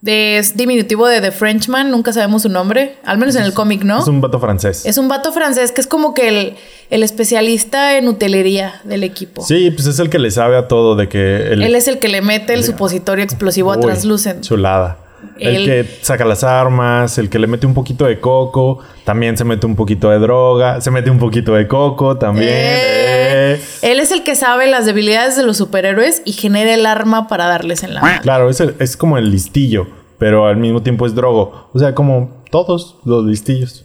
de- 0.01 0.39
es 0.39 0.57
diminutivo 0.57 1.07
de 1.09 1.21
The 1.21 1.33
Frenchman, 1.33 1.91
nunca 1.91 2.13
sabemos 2.13 2.43
su 2.43 2.49
nombre, 2.49 2.97
al 3.05 3.19
menos 3.19 3.35
en 3.37 3.43
el 3.43 3.53
cómic, 3.53 3.83
¿no? 3.83 4.01
Es 4.01 4.07
un 4.09 4.21
vato 4.21 4.39
francés. 4.39 4.85
Es 4.87 4.97
un 4.99 5.09
vato 5.09 5.33
francés 5.33 5.73
que 5.73 5.81
es 5.81 5.87
como 5.87 6.15
que 6.15 6.29
el, 6.29 6.57
el 6.91 7.03
especialista 7.03 7.97
en 7.99 8.09
utelería 8.09 8.81
del 8.85 9.03
equipo. 9.05 9.43
Sí, 9.45 9.71
pues 9.73 9.87
es 9.87 9.99
el 9.99 10.09
que 10.11 10.19
le 10.19 10.31
sabe 10.31 10.57
a 10.57 10.69
todo 10.69 10.95
de 10.97 11.09
que... 11.09 11.53
El, 11.53 11.63
Él 11.63 11.75
es 11.75 11.89
el 11.89 11.99
que 11.99 12.09
le 12.09 12.23
mete 12.23 12.55
el 12.55 12.63
supositorio 12.65 13.25
explosivo 13.25 13.73
a 13.73 13.81
Translucent. 13.81 14.43
Chulada. 14.45 14.99
El 15.39 15.65
que 15.65 15.99
saca 16.03 16.25
las 16.25 16.43
armas, 16.45 17.17
el 17.19 17.29
que 17.31 17.39
le 17.39 17.47
mete 17.47 17.67
un 17.67 17.75
poquito 17.75 18.05
de 18.07 18.19
coco, 18.21 18.81
también 19.05 19.37
se 19.37 19.45
mete 19.45 19.67
un 19.67 19.77
poquito 19.77 20.11
de 20.11 20.19
droga, 20.19 20.81
se 20.81 20.91
mete 20.91 21.11
un 21.11 21.19
poquito 21.19 21.55
de 21.55 21.67
coco 21.69 22.17
también. 22.19 22.49
Eh, 22.51 23.53
eh. 23.55 23.61
Él 23.83 24.01
es 24.01 24.11
el 24.13 24.25
que 24.25 24.35
sabe 24.35 24.67
las 24.67 24.85
debilidades 24.87 25.37
de 25.37 25.45
los 25.45 25.57
superhéroes 25.57 26.23
y 26.25 26.33
genera 26.33 26.75
el 26.75 26.87
arma 26.87 27.29
para 27.29 27.47
darles 27.47 27.83
en 27.85 27.95
la 27.95 28.01
mano. 28.01 28.21
Claro, 28.23 28.51
es, 28.51 28.61
el- 28.61 28.75
es 28.81 28.97
como 28.97 29.17
el 29.19 29.31
listillo, 29.31 29.87
pero 30.19 30.47
al 30.47 30.57
mismo 30.57 30.83
tiempo 30.83 31.07
es 31.07 31.15
drogo. 31.15 31.69
O 31.73 31.79
sea, 31.79 31.95
como 31.95 32.43
todos 32.51 32.97
los 33.05 33.25
listillos. 33.25 33.85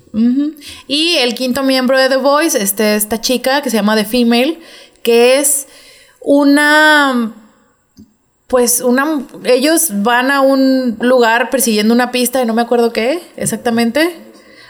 Y 0.88 1.15
el 1.17 1.34
quinto 1.36 1.63
miembro 1.63 1.97
de 1.99 2.09
The 2.09 2.17
Voice, 2.17 2.61
este, 2.61 2.95
esta 2.95 3.19
chica 3.21 3.61
que 3.61 3.69
se 3.69 3.77
llama 3.77 3.95
The 3.95 4.05
Female, 4.05 4.59
que 5.03 5.39
es 5.39 5.67
una. 6.21 7.34
Pues 8.53 8.81
una. 8.81 9.23
Ellos 9.45 9.89
van 10.03 10.29
a 10.29 10.41
un 10.41 10.95
lugar 11.01 11.49
persiguiendo 11.49 11.91
una 11.91 12.11
pista 12.11 12.39
y 12.39 12.45
no 12.45 12.53
me 12.53 12.61
acuerdo 12.61 12.93
qué 12.93 13.19
exactamente. 13.35 14.15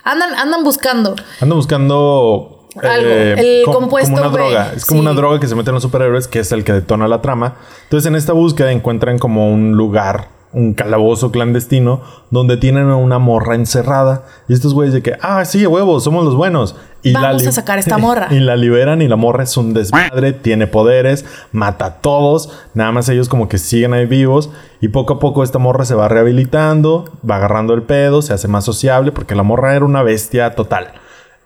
Andan, 0.05 0.34
andan 0.36 0.63
buscando. 0.63 1.15
Ando 1.41 1.55
buscando 1.55 2.65
eh, 2.81 2.88
Algo, 2.88 3.09
el 3.09 3.61
com- 3.65 3.73
compuesto 3.73 4.15
como 4.15 4.21
una 4.25 4.29
B, 4.38 4.41
droga. 4.41 4.71
Es 4.73 4.86
como 4.86 5.01
sí. 5.01 5.05
una 5.05 5.13
droga 5.13 5.38
que 5.41 5.49
se 5.49 5.55
mete 5.55 5.71
en 5.71 5.73
los 5.73 5.84
superhéroes, 5.84 6.29
que 6.29 6.39
es 6.39 6.53
el 6.53 6.63
que 6.63 6.71
detona 6.71 7.09
la 7.09 7.21
trama. 7.21 7.55
Entonces, 7.84 8.07
en 8.07 8.15
esta 8.15 8.31
búsqueda 8.31 8.71
encuentran 8.71 9.19
como 9.19 9.51
un 9.53 9.73
lugar, 9.73 10.29
un 10.53 10.75
calabozo 10.75 11.34
clandestino, 11.34 12.03
donde 12.31 12.55
tienen 12.55 12.89
a 12.89 12.95
una 12.95 13.19
morra 13.19 13.55
encerrada. 13.55 14.23
Y 14.47 14.53
estos 14.53 14.73
güeyes 14.73 14.93
de 14.93 15.03
que, 15.03 15.17
ah, 15.21 15.43
sí, 15.43 15.67
huevos, 15.67 16.05
somos 16.05 16.23
los 16.23 16.38
buenos. 16.38 16.77
Vamos 17.12 17.41
li- 17.41 17.47
a 17.49 17.51
sacar 17.51 17.80
esta 17.80 17.97
morra. 17.97 18.28
y 18.32 18.39
la 18.39 18.56
liberan 18.56 19.01
y 19.01 19.08
la 19.10 19.16
morra 19.18 19.43
es 19.43 19.58
un 19.58 19.74
desmadre, 19.74 20.32
tiene 20.32 20.68
poderes, 20.68 21.26
mata 21.51 21.86
a 21.86 21.93
todos. 21.95 22.49
Nada 22.74 22.91
más 22.93 23.10
ellos 23.10 23.28
como 23.28 23.49
que 23.49 23.58
siguen 23.58 23.93
ahí 23.93 24.06
vivos. 24.06 24.49
Y 24.80 24.88
poco 24.89 25.14
a 25.16 25.20
poco 25.20 25.43
esta 25.43 25.60
morra 25.60 25.84
se 25.86 25.95
va 25.95 26.08
rehabilitando, 26.08 27.12
va 27.30 27.38
agarrando 27.38 27.74
el 27.74 27.84
pedo, 27.84 28.22
se 28.22 28.34
hace 28.34 28.47
más 28.47 28.64
sociable 28.64 29.12
porque 29.12 29.36
la 29.36 29.43
morra 29.43 29.76
era 29.76 29.84
una 29.86 30.04
bestia 30.04 30.56
total. 30.56 30.93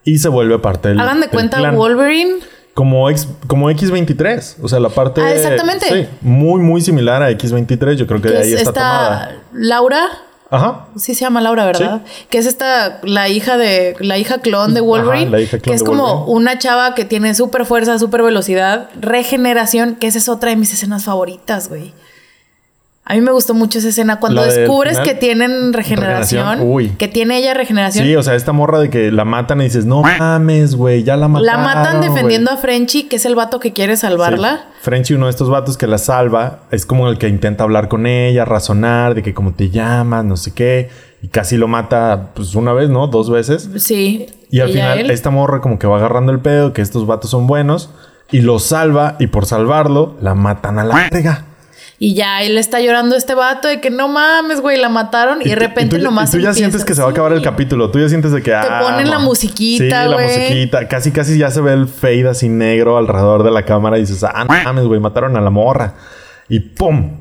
Y 0.04 0.20
se 0.20 0.30
vuelve 0.30 0.60
parte 0.60 0.90
del. 0.90 1.00
Hagan 1.00 1.16
de 1.16 1.22
del 1.22 1.30
cuenta 1.32 1.58
clan. 1.58 1.76
Wolverine. 1.76 2.36
Como, 2.74 3.10
X, 3.10 3.28
como 3.48 3.72
X23. 3.72 4.58
O 4.62 4.68
sea, 4.68 4.80
la 4.80 4.90
parte. 4.90 5.20
Ah, 5.22 5.34
exactamente. 5.34 5.88
Sí, 5.90 6.08
muy, 6.22 6.62
muy 6.62 6.80
similar 6.82 7.24
a 7.24 7.32
X23. 7.32 7.96
Yo 7.96 8.06
creo 8.06 8.22
que 8.22 8.30
de 8.30 8.38
ahí 8.38 8.54
es 8.54 8.62
está 8.62 8.74
tomada. 8.74 9.36
Laura. 9.54 10.00
Ajá. 10.50 10.88
Sí 10.96 11.14
se 11.14 11.22
llama 11.22 11.42
Laura, 11.42 11.66
¿verdad? 11.66 12.02
Que 12.30 12.38
es 12.38 12.46
esta, 12.46 13.00
la 13.04 13.28
hija 13.30 13.58
de, 13.58 13.96
la 14.00 14.18
hija 14.18 14.40
clon 14.40 14.74
de 14.74 14.82
Wolverine. 14.82 15.24
Ajá, 15.24 15.32
la 15.32 15.42
hija 15.42 15.58
clon 15.58 15.64
que 15.64 15.74
es 15.74 15.82
de 15.82 15.86
como 15.86 16.04
Wolverine. 16.04 16.36
una 16.36 16.60
chava 16.60 16.96
que 16.96 17.06
tiene 17.06 17.36
súper 17.36 17.66
fuerza, 17.66 18.00
súper 18.00 18.24
velocidad, 18.24 18.90
regeneración, 19.00 19.96
que 19.96 20.08
esa 20.08 20.18
es 20.18 20.30
otra 20.30 20.52
de 20.52 20.56
mis 20.56 20.74
escenas 20.74 21.04
favoritas, 21.04 21.70
güey. 21.70 21.94
A 23.10 23.14
mí 23.14 23.22
me 23.22 23.32
gustó 23.32 23.54
mucho 23.54 23.80
esa 23.80 23.88
escena 23.88 24.20
cuando 24.20 24.44
descubres 24.44 25.00
final. 25.00 25.08
que 25.08 25.16
tienen 25.16 25.72
regeneración, 25.72 26.42
Regeneración, 26.42 26.70
uy. 26.70 26.90
que 26.90 27.08
tiene 27.08 27.38
ella 27.38 27.54
regeneración. 27.54 28.04
Sí, 28.06 28.14
o 28.18 28.22
sea, 28.22 28.36
esta 28.36 28.52
morra 28.52 28.80
de 28.80 28.90
que 28.90 29.14
la 29.14 29.24
matan 29.24 29.62
y 29.62 29.64
dices, 29.64 29.86
no 29.86 30.02
mames, 30.02 30.76
güey, 30.76 31.04
ya 31.04 31.16
la 31.16 31.30
mataron. 31.30 31.46
la 31.46 31.58
matan 31.58 32.02
defendiendo 32.02 32.52
güey". 32.52 32.58
a 32.58 32.62
Frenchy, 32.62 33.04
que 33.04 33.16
es 33.16 33.26
el 33.26 33.36
vato 33.36 33.62
que 33.62 33.72
quiere 33.72 33.96
salvarla. 33.96 34.58
Sí. 34.58 34.80
Frenchy, 34.82 35.14
uno 35.14 35.28
de 35.28 35.30
estos 35.30 35.50
vatos 35.50 35.78
que 35.78 35.88
la 35.88 36.00
salva, 36.00 36.60
es 36.70 36.86
como 36.86 37.08
el 37.08 37.18
que 37.18 37.30
intenta 37.30 37.64
hablar 37.64 37.88
con 37.88 38.08
ella, 38.08 38.44
razonar 38.44 39.16
de 39.16 39.24
que 39.24 39.34
cómo 39.34 39.54
te 39.54 39.70
llamas, 39.70 40.26
no 40.26 40.36
sé 40.36 40.54
qué. 40.54 40.90
Y 41.22 41.30
casi 41.30 41.56
lo 41.56 41.70
mata, 41.70 42.32
pues 42.36 42.56
una 42.56 42.74
vez, 42.74 42.90
¿no? 42.90 43.08
Dos 43.08 43.30
veces. 43.30 43.70
Sí. 43.78 44.28
Y 44.52 44.60
al 44.60 44.70
final, 44.70 45.00
él. 45.00 45.12
esta 45.12 45.30
morra 45.30 45.62
como 45.62 45.80
que 45.80 45.88
va 45.88 45.96
agarrando 45.96 46.34
el 46.34 46.40
pedo, 46.40 46.74
que 46.74 46.82
estos 46.82 47.08
vatos 47.08 47.32
son 47.32 47.48
buenos. 47.48 47.90
Y 48.32 48.42
lo 48.42 48.60
salva, 48.60 49.16
y 49.18 49.28
por 49.28 49.46
salvarlo, 49.46 50.18
la 50.20 50.36
matan 50.36 50.78
a 50.78 50.84
la 50.84 51.10
verga. 51.10 51.46
Y 52.00 52.14
ya 52.14 52.44
él 52.44 52.60
está 52.60 52.80
llorando 52.80 53.16
este 53.16 53.34
vato 53.34 53.68
de 53.68 53.82
que 53.82 53.90
no 53.90 54.08
mames, 54.08 54.62
güey, 54.62 54.78
la 54.78 54.90
mataron. 54.90 55.42
Y, 55.42 55.50
de 55.50 55.56
repente 55.56 55.98
tú, 55.98 56.04
nomás. 56.04 56.30
Y 56.34 56.38
tú 56.38 56.44
ya 56.44 56.54
sientes 56.54 56.86
que 56.86 56.94
se 56.94 57.02
va 57.02 57.08
a 57.08 57.12
acabar 57.12 57.34
el 57.34 57.42
capítulo. 57.42 57.90
Tú 57.90 58.00
ya 58.00 58.08
sientes 58.08 58.32
de 58.32 58.44
que. 58.44 58.54
ah, 58.54 58.82
ponen 58.84 59.10
la 59.10 59.18
musiquita, 59.18 60.04
Sí, 60.04 60.10
la 60.10 60.14
güey. 60.16 60.28
musiquita. 60.28 60.88
Casi, 60.88 61.12
casi 61.12 61.40
ya 61.40 61.50
se 61.50 61.60
ve 61.62 61.74
el 61.74 61.88
fade 61.88 62.30
así 62.30 62.50
negro 62.50 62.98
alrededor 63.00 63.44
de 63.44 63.50
la 63.50 63.64
cámara. 63.64 63.98
Y 63.98 64.02
dices, 64.02 64.24
ah, 64.24 64.46
no 64.48 64.64
mames, 64.64 64.86
güey, 64.86 65.00
mataron 65.00 65.36
a 65.38 65.42
la 65.42 65.50
morra. 65.50 65.96
Y 66.50 66.60
¡pum! 66.60 67.18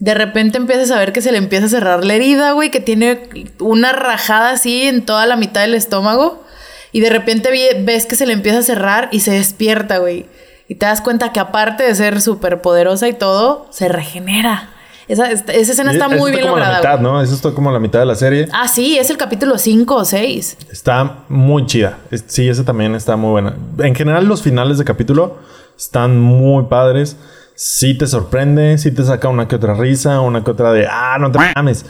De 0.00 0.14
repente 0.14 0.58
empiezas 0.58 0.90
a 0.90 0.98
ver 0.98 1.12
que 1.12 1.20
se 1.20 1.30
le 1.30 1.38
empieza 1.38 1.66
a 1.66 1.68
cerrar 1.68 2.04
la 2.04 2.14
herida, 2.14 2.52
güey, 2.52 2.72
que 2.72 2.80
tiene 2.80 3.28
una 3.60 3.92
rajada 3.92 4.50
así 4.50 4.82
en 4.82 5.06
toda 5.06 5.26
la 5.26 5.36
mitad 5.36 5.60
del 5.60 5.74
estómago. 5.74 6.42
Y 6.90 7.00
de 7.00 7.08
repente 7.08 7.50
ves 7.84 8.06
que 8.06 8.16
se 8.16 8.26
le 8.26 8.32
empieza 8.32 8.58
a 8.58 8.62
cerrar 8.62 9.08
y 9.12 9.20
se 9.20 9.30
despierta, 9.30 9.98
güey. 9.98 10.26
Y 10.68 10.76
te 10.76 10.86
das 10.86 11.00
cuenta 11.00 11.32
que 11.32 11.40
aparte 11.40 11.82
de 11.82 11.94
ser 11.94 12.20
súper 12.20 12.60
poderosa 12.60 13.08
y 13.08 13.12
todo, 13.12 13.66
se 13.70 13.88
regenera. 13.88 14.70
Esa, 15.08 15.30
esa 15.30 15.50
escena 15.72 15.92
está 15.92 16.08
muy 16.08 16.30
bien 16.30 16.42
como 16.42 16.56
lograda. 16.56 16.74
la 16.74 16.78
mitad. 16.78 17.00
¿no? 17.00 17.20
Eso 17.20 17.34
está 17.34 17.50
como 17.50 17.70
la 17.70 17.78
mitad 17.78 17.98
de 17.98 18.06
la 18.06 18.14
serie. 18.14 18.48
Ah, 18.52 18.68
sí, 18.68 18.96
es 18.98 19.10
el 19.10 19.16
capítulo 19.16 19.58
5 19.58 19.94
o 19.94 20.04
6. 20.04 20.58
Está 20.70 21.24
muy 21.28 21.66
chida. 21.66 21.98
Sí, 22.26 22.48
ese 22.48 22.64
también 22.64 22.94
está 22.94 23.16
muy 23.16 23.30
buena. 23.30 23.54
En 23.78 23.94
general, 23.94 24.26
los 24.26 24.42
finales 24.42 24.78
de 24.78 24.84
capítulo 24.84 25.38
están 25.76 26.20
muy 26.20 26.64
padres. 26.64 27.16
Sí 27.54 27.96
te 27.98 28.06
sorprende, 28.06 28.78
sí 28.78 28.90
te 28.92 29.04
saca 29.04 29.28
una 29.28 29.48
que 29.48 29.56
otra 29.56 29.74
risa, 29.74 30.20
una 30.20 30.42
que 30.42 30.50
otra 30.50 30.72
de, 30.72 30.86
ah, 30.90 31.18
no 31.20 31.30
te 31.30 31.38
mames. 31.54 31.84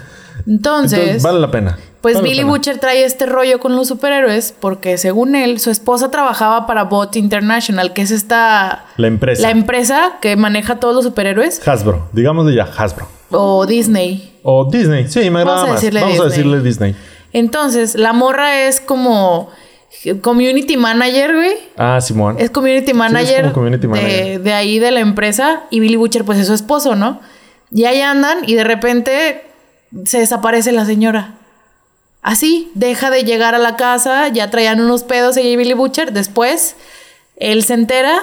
Entonces, 0.46 0.98
Entonces, 0.98 1.22
vale 1.22 1.40
la 1.40 1.50
pena. 1.50 1.78
Pues 2.00 2.16
Vale 2.16 2.28
Billy 2.28 2.40
pena. 2.40 2.50
Butcher 2.50 2.78
trae 2.78 3.04
este 3.04 3.26
rollo 3.26 3.60
con 3.60 3.76
los 3.76 3.86
superhéroes 3.88 4.52
porque 4.58 4.98
según 4.98 5.36
él, 5.36 5.60
su 5.60 5.70
esposa 5.70 6.10
trabajaba 6.10 6.66
para 6.66 6.84
Bot 6.84 7.14
International, 7.16 7.92
que 7.92 8.02
es 8.02 8.10
esta... 8.10 8.86
La 8.96 9.06
empresa. 9.06 9.42
La 9.42 9.50
empresa 9.50 10.12
que 10.20 10.34
maneja 10.36 10.80
todos 10.80 10.94
los 10.96 11.04
superhéroes. 11.04 11.66
Hasbro. 11.66 12.08
Digámosle 12.12 12.54
ya 12.56 12.64
Hasbro. 12.64 13.06
O 13.30 13.66
Disney. 13.66 14.32
O 14.42 14.68
Disney. 14.70 15.08
Sí, 15.08 15.30
me 15.30 15.40
agrada 15.40 15.44
Vamos 15.58 15.62
a 15.62 15.72
más. 15.74 15.80
decirle 15.80 16.00
Vamos 16.00 16.18
a 16.20 16.24
Disney. 16.24 16.38
decirle 16.44 16.60
Disney. 16.68 16.96
Entonces, 17.32 17.94
la 17.94 18.12
morra 18.12 18.62
es 18.66 18.80
como 18.80 19.50
community 20.22 20.76
manager, 20.76 21.34
güey. 21.36 21.52
Ah, 21.76 22.00
Simón. 22.00 22.36
Es 22.38 22.50
community 22.50 22.92
manager, 22.94 23.42
como 23.42 23.54
community 23.54 23.82
De, 23.86 23.88
manager. 23.88 24.40
de 24.40 24.52
ahí 24.52 24.78
de 24.80 24.90
la 24.90 25.00
empresa 25.00 25.62
y 25.70 25.80
Billy 25.80 25.96
Butcher 25.96 26.24
pues 26.24 26.38
es 26.38 26.48
su 26.48 26.54
esposo, 26.54 26.96
¿no? 26.96 27.20
Y 27.70 27.84
ahí 27.84 28.00
andan 28.00 28.38
y 28.46 28.54
de 28.54 28.64
repente 28.64 29.42
se 30.04 30.18
desaparece 30.18 30.72
la 30.72 30.84
señora. 30.84 31.34
Así, 32.22 32.70
deja 32.74 33.10
de 33.10 33.24
llegar 33.24 33.54
a 33.54 33.58
la 33.58 33.76
casa, 33.76 34.28
ya 34.28 34.50
traían 34.50 34.80
unos 34.80 35.02
pedos 35.02 35.36
ella 35.36 35.48
y 35.50 35.56
Billy 35.56 35.74
Butcher. 35.74 36.12
Después, 36.12 36.76
él 37.36 37.64
se 37.64 37.74
entera 37.74 38.18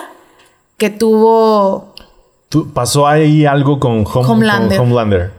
que 0.77 0.89
tuvo... 0.89 1.93
Tú- 2.47 2.71
pasó 2.73 3.07
ahí 3.07 3.45
algo 3.45 3.79
con, 3.79 4.05
Hom- 4.05 4.25
Homelander. 4.29 4.77
con 4.77 4.87
Homelander. 4.87 5.31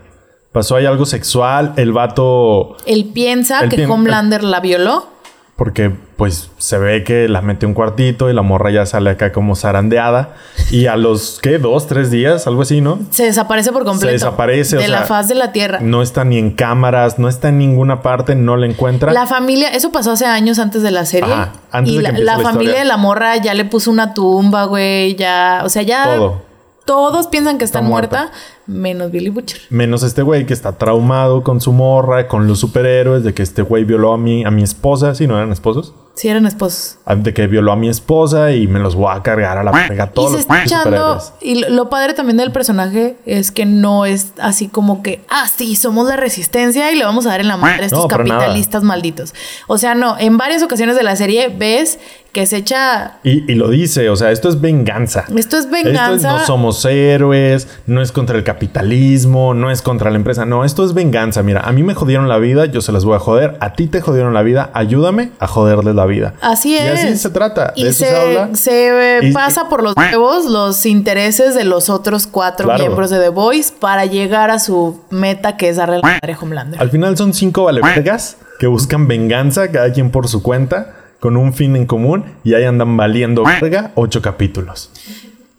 Pasó 0.52 0.76
ahí 0.76 0.84
algo 0.84 1.06
sexual. 1.06 1.72
El 1.76 1.92
vato... 1.92 2.76
Él 2.84 3.10
piensa 3.14 3.60
Él 3.60 3.70
que 3.70 3.86
Homelander 3.86 4.44
la 4.44 4.60
violó. 4.60 5.08
Porque 5.60 5.90
pues 6.16 6.48
se 6.56 6.78
ve 6.78 7.04
que 7.04 7.28
la 7.28 7.42
mete 7.42 7.66
un 7.66 7.74
cuartito 7.74 8.30
y 8.30 8.32
la 8.32 8.40
morra 8.40 8.70
ya 8.70 8.86
sale 8.86 9.10
acá 9.10 9.30
como 9.30 9.54
zarandeada. 9.54 10.30
Y 10.70 10.86
a 10.86 10.96
los, 10.96 11.38
¿qué? 11.42 11.58
Dos, 11.58 11.86
tres 11.86 12.10
días, 12.10 12.46
algo 12.46 12.62
así, 12.62 12.80
¿no? 12.80 12.98
Se 13.10 13.24
desaparece 13.24 13.70
por 13.70 13.84
completo. 13.84 14.10
desaparece, 14.10 14.78
o 14.78 14.80
De 14.80 14.88
la 14.88 15.00
sea, 15.00 15.06
faz 15.06 15.28
de 15.28 15.34
la 15.34 15.52
tierra. 15.52 15.80
No 15.82 16.00
está 16.00 16.24
ni 16.24 16.38
en 16.38 16.52
cámaras, 16.52 17.18
no 17.18 17.28
está 17.28 17.50
en 17.50 17.58
ninguna 17.58 18.00
parte, 18.00 18.34
no 18.36 18.56
la 18.56 18.64
encuentra. 18.64 19.12
La 19.12 19.26
familia, 19.26 19.68
eso 19.68 19.92
pasó 19.92 20.12
hace 20.12 20.24
años 20.24 20.58
antes 20.58 20.82
de 20.82 20.92
la 20.92 21.04
serie. 21.04 21.30
Ajá, 21.30 21.52
antes 21.70 21.92
y 21.92 21.98
de 21.98 22.04
que 22.04 22.12
la, 22.12 22.18
la 22.18 22.36
la 22.38 22.42
familia 22.42 22.78
de 22.78 22.86
la 22.86 22.96
morra 22.96 23.36
ya 23.36 23.52
le 23.52 23.66
puso 23.66 23.90
una 23.90 24.14
tumba, 24.14 24.64
güey. 24.64 25.14
Ya, 25.16 25.60
o 25.62 25.68
sea, 25.68 25.82
ya. 25.82 26.04
Todo. 26.04 26.42
Todos 26.86 27.26
piensan 27.26 27.58
que 27.58 27.66
está, 27.66 27.80
Está 27.80 27.88
muerta, 27.88 28.18
muerta. 28.18 28.38
Menos 28.70 29.10
Billy 29.10 29.28
Butcher. 29.30 29.60
Menos 29.70 30.02
este 30.02 30.22
güey 30.22 30.46
que 30.46 30.54
está 30.54 30.72
traumado 30.78 31.42
con 31.42 31.60
su 31.60 31.72
morra, 31.72 32.28
con 32.28 32.46
los 32.46 32.60
superhéroes, 32.60 33.24
de 33.24 33.34
que 33.34 33.42
este 33.42 33.62
güey 33.62 33.84
violó 33.84 34.12
a 34.12 34.18
mi, 34.18 34.44
a 34.44 34.50
mi 34.50 34.62
esposa, 34.62 35.14
si 35.14 35.26
no 35.26 35.36
eran 35.36 35.52
esposos. 35.52 35.92
Sí, 36.14 36.28
eran 36.28 36.44
esposos. 36.44 36.98
Ah, 37.06 37.14
De 37.14 37.32
que 37.32 37.46
violó 37.46 37.72
a 37.72 37.76
mi 37.76 37.88
esposa 37.88 38.52
y 38.52 38.66
me 38.66 38.78
los 38.78 38.94
voy 38.94 39.10
a 39.10 39.22
cargar 39.22 39.56
a 39.56 39.62
la 39.62 39.70
verga. 39.70 40.08
Todos 40.10 40.30
y 40.30 40.32
se 40.32 40.36
los 40.38 40.40
está 40.42 40.64
echando. 40.64 40.84
superhéroes. 41.20 41.32
Y 41.40 41.72
lo, 41.72 41.88
padre 41.88 42.12
también 42.12 42.36
del 42.36 42.52
personaje 42.52 43.16
es 43.24 43.50
que 43.50 43.64
no 43.64 44.04
es 44.04 44.32
así 44.38 44.68
como 44.68 45.02
que, 45.02 45.24
ah, 45.30 45.46
sí, 45.48 45.76
somos 45.76 46.06
la 46.08 46.16
resistencia 46.16 46.92
y 46.92 46.96
le 46.96 47.04
vamos 47.04 47.24
a 47.26 47.30
dar 47.30 47.40
en 47.40 47.48
la 47.48 47.56
madre 47.56 47.84
a 47.84 47.86
estos 47.86 48.00
No, 48.00 48.08
capitalistas 48.08 48.82
malditos. 48.82 49.34
O 49.66 49.78
sea, 49.78 49.94
no, 49.94 50.16
en 50.18 50.36
varias 50.36 50.62
ocasiones 50.62 50.96
de 50.96 51.04
la 51.04 51.16
serie 51.16 51.48
ves 51.48 51.98
que 52.32 52.46
se 52.46 52.58
echa. 52.58 53.18
Y, 53.24 53.50
y 53.50 53.54
lo 53.54 53.70
dice, 53.70 54.10
o 54.10 54.16
sea, 54.16 54.30
esto 54.30 54.48
es 54.48 54.60
venganza. 54.60 55.20
Esto 55.20 55.38
es 55.38 55.40
Esto 55.40 55.58
es, 55.58 55.70
venganza. 55.70 56.32
no 56.32 56.46
somos 56.46 56.84
héroes, 56.84 57.66
no 57.86 58.02
es 58.02 58.12
contra 58.12 58.36
el 58.36 58.44
capitalismo, 58.44 58.59
no 58.68 59.70
es 59.70 59.82
contra 59.82 60.10
la 60.10 60.16
empresa. 60.16 60.44
No, 60.44 60.64
esto 60.64 60.84
es 60.84 60.94
venganza. 60.94 61.42
Mira, 61.42 61.60
a 61.62 61.72
mí 61.72 61.82
me 61.82 61.94
jodieron 61.94 62.28
la 62.28 62.38
vida, 62.38 62.66
yo 62.66 62.80
se 62.80 62.92
las 62.92 63.04
voy 63.04 63.16
a 63.16 63.18
joder. 63.18 63.56
A 63.60 63.72
ti 63.72 63.86
te 63.86 64.00
jodieron 64.00 64.34
la 64.34 64.42
vida, 64.42 64.70
ayúdame 64.74 65.30
a 65.38 65.46
joderles 65.46 65.94
la 65.94 66.06
vida. 66.06 66.34
Así 66.40 66.76
es. 66.76 66.84
Y 67.04 67.06
así 67.08 67.16
se 67.18 67.30
trata. 67.30 67.72
Y 67.76 67.84
de 67.84 67.90
eso 67.90 68.04
se, 68.04 68.10
se, 68.10 68.16
habla. 68.16 68.54
se, 68.54 69.18
Y- 69.22 69.32
pasa 69.32 69.68
por 69.68 69.82
los 69.82 69.94
huevos 69.96 70.46
los 70.46 70.84
intereses 70.86 71.54
de 71.54 71.64
los 71.64 71.90
otros 71.90 72.26
cuatro 72.26 72.66
Claro. 72.66 72.82
miembros 72.84 73.10
de 73.10 73.18
The 73.18 73.28
Voice 73.30 73.72
para 73.78 74.04
llegar 74.06 74.50
a 74.50 74.58
su 74.58 75.00
meta 75.10 75.56
que 75.56 75.68
es 75.68 75.76
darle 75.76 75.96
la 75.96 76.02
madre 76.02 76.32
a 76.34 76.38
Homelander. 76.38 76.80
Al 76.80 76.90
final 76.90 77.16
son 77.16 77.32
cinco 77.34 77.64
valevergas 77.64 78.36
que 78.58 78.66
buscan 78.66 79.08
venganza, 79.08 79.70
cada 79.70 79.92
quien 79.92 80.10
por 80.10 80.28
su 80.28 80.42
cuenta, 80.42 80.94
con 81.18 81.36
un 81.36 81.52
fin 81.54 81.76
en 81.76 81.86
común, 81.86 82.24
y 82.44 82.54
ahí 82.54 82.64
andan 82.64 82.96
valiendo 82.96 83.42
verga 83.44 83.92
ocho 83.94 84.20
capítulos. 84.22 84.90